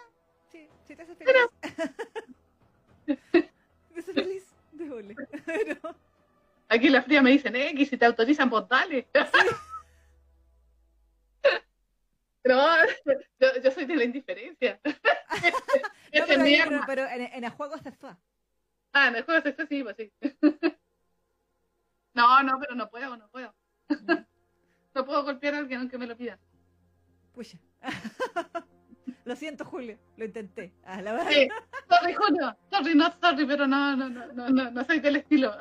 sí, 0.51 0.69
si 0.89 0.97
te 0.97 1.03
hace 1.03 1.15
feliz. 1.15 1.33
te 3.93 4.01
hace 4.01 4.13
feliz. 4.13 4.45
Pero, 5.47 5.81
Aquí 6.69 6.89
la 6.89 7.03
fría 7.03 7.23
me 7.23 7.31
dicen, 7.31 7.55
eh, 7.57 7.75
que 7.77 7.87
si 7.87 7.97
te 7.97 8.05
autorizan, 8.07 8.51
pues 8.51 8.67
dale. 8.69 9.09
No, 12.45 12.65
yo, 13.41 13.49
yo 13.63 13.71
soy 13.73 13.87
de 13.87 13.97
la 13.97 14.05
indiferencia. 14.05 14.79
no, 14.85 14.93
pero, 16.29 16.43
ahí- 16.43 16.61
pero, 16.65 16.81
pero 16.87 17.07
en, 17.09 17.23
en 17.23 17.43
el 17.45 17.51
juego 17.51 17.77
se 17.79 17.91
fue. 17.91 18.11
Ah, 18.93 19.09
en 19.09 19.17
el 19.17 19.25
juego 19.25 19.43
sexo 19.43 19.67
sí, 19.67 19.83
pues 19.83 19.97
sí. 19.97 20.13
No, 22.15 22.43
no, 22.45 22.59
pero 22.61 22.75
no 22.77 22.89
puedo, 22.89 23.17
no 23.17 23.29
puedo. 23.31 23.53
No 24.95 25.05
puedo 25.05 25.25
golpear 25.25 25.55
a 25.55 25.59
alguien 25.59 25.81
aunque 25.81 25.99
me 25.99 26.07
lo 26.07 26.17
pida. 26.17 26.39
Pucha. 27.35 27.59
Lo 29.25 29.35
siento, 29.35 29.65
Julio, 29.65 29.99
lo 30.17 30.25
intenté. 30.25 30.73
Ah, 30.85 31.03
la 31.03 31.13
verdad. 31.15 31.31
Sí, 31.31 31.49
sorry, 31.91 32.15
Julio. 32.15 32.57
Sorry, 32.71 32.95
no 32.95 33.13
sorry, 33.21 33.45
pero 33.45 33.67
no, 33.67 33.97
no, 33.97 34.09
no, 34.09 34.27
no, 34.33 34.49
no, 34.49 34.71
no 34.71 34.85
soy 34.85 35.01
del 35.01 35.17
estilo. 35.17 35.53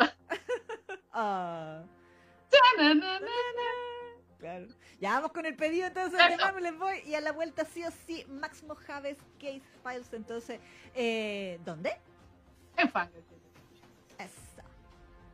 Ah, 1.18 1.82
claro. 4.38 4.68
Ya 5.00 5.14
vamos 5.14 5.32
con 5.32 5.46
el 5.46 5.56
pedido 5.56 5.88
entonces, 5.88 6.20
de 6.20 6.62
les 6.62 6.78
voy. 6.78 7.00
Y 7.06 7.16
a 7.16 7.22
la 7.22 7.32
vuelta 7.32 7.64
sí 7.64 7.84
o 7.86 7.92
sí, 8.06 8.26
Max 8.28 8.64
Mojaves, 8.64 9.18
Case 9.40 9.62
Files. 9.82 10.12
Entonces, 10.12 10.60
eh, 10.94 11.58
¿dónde? 11.64 11.98
En 12.76 12.90
fan. 12.90 13.10
Es. 14.20 14.45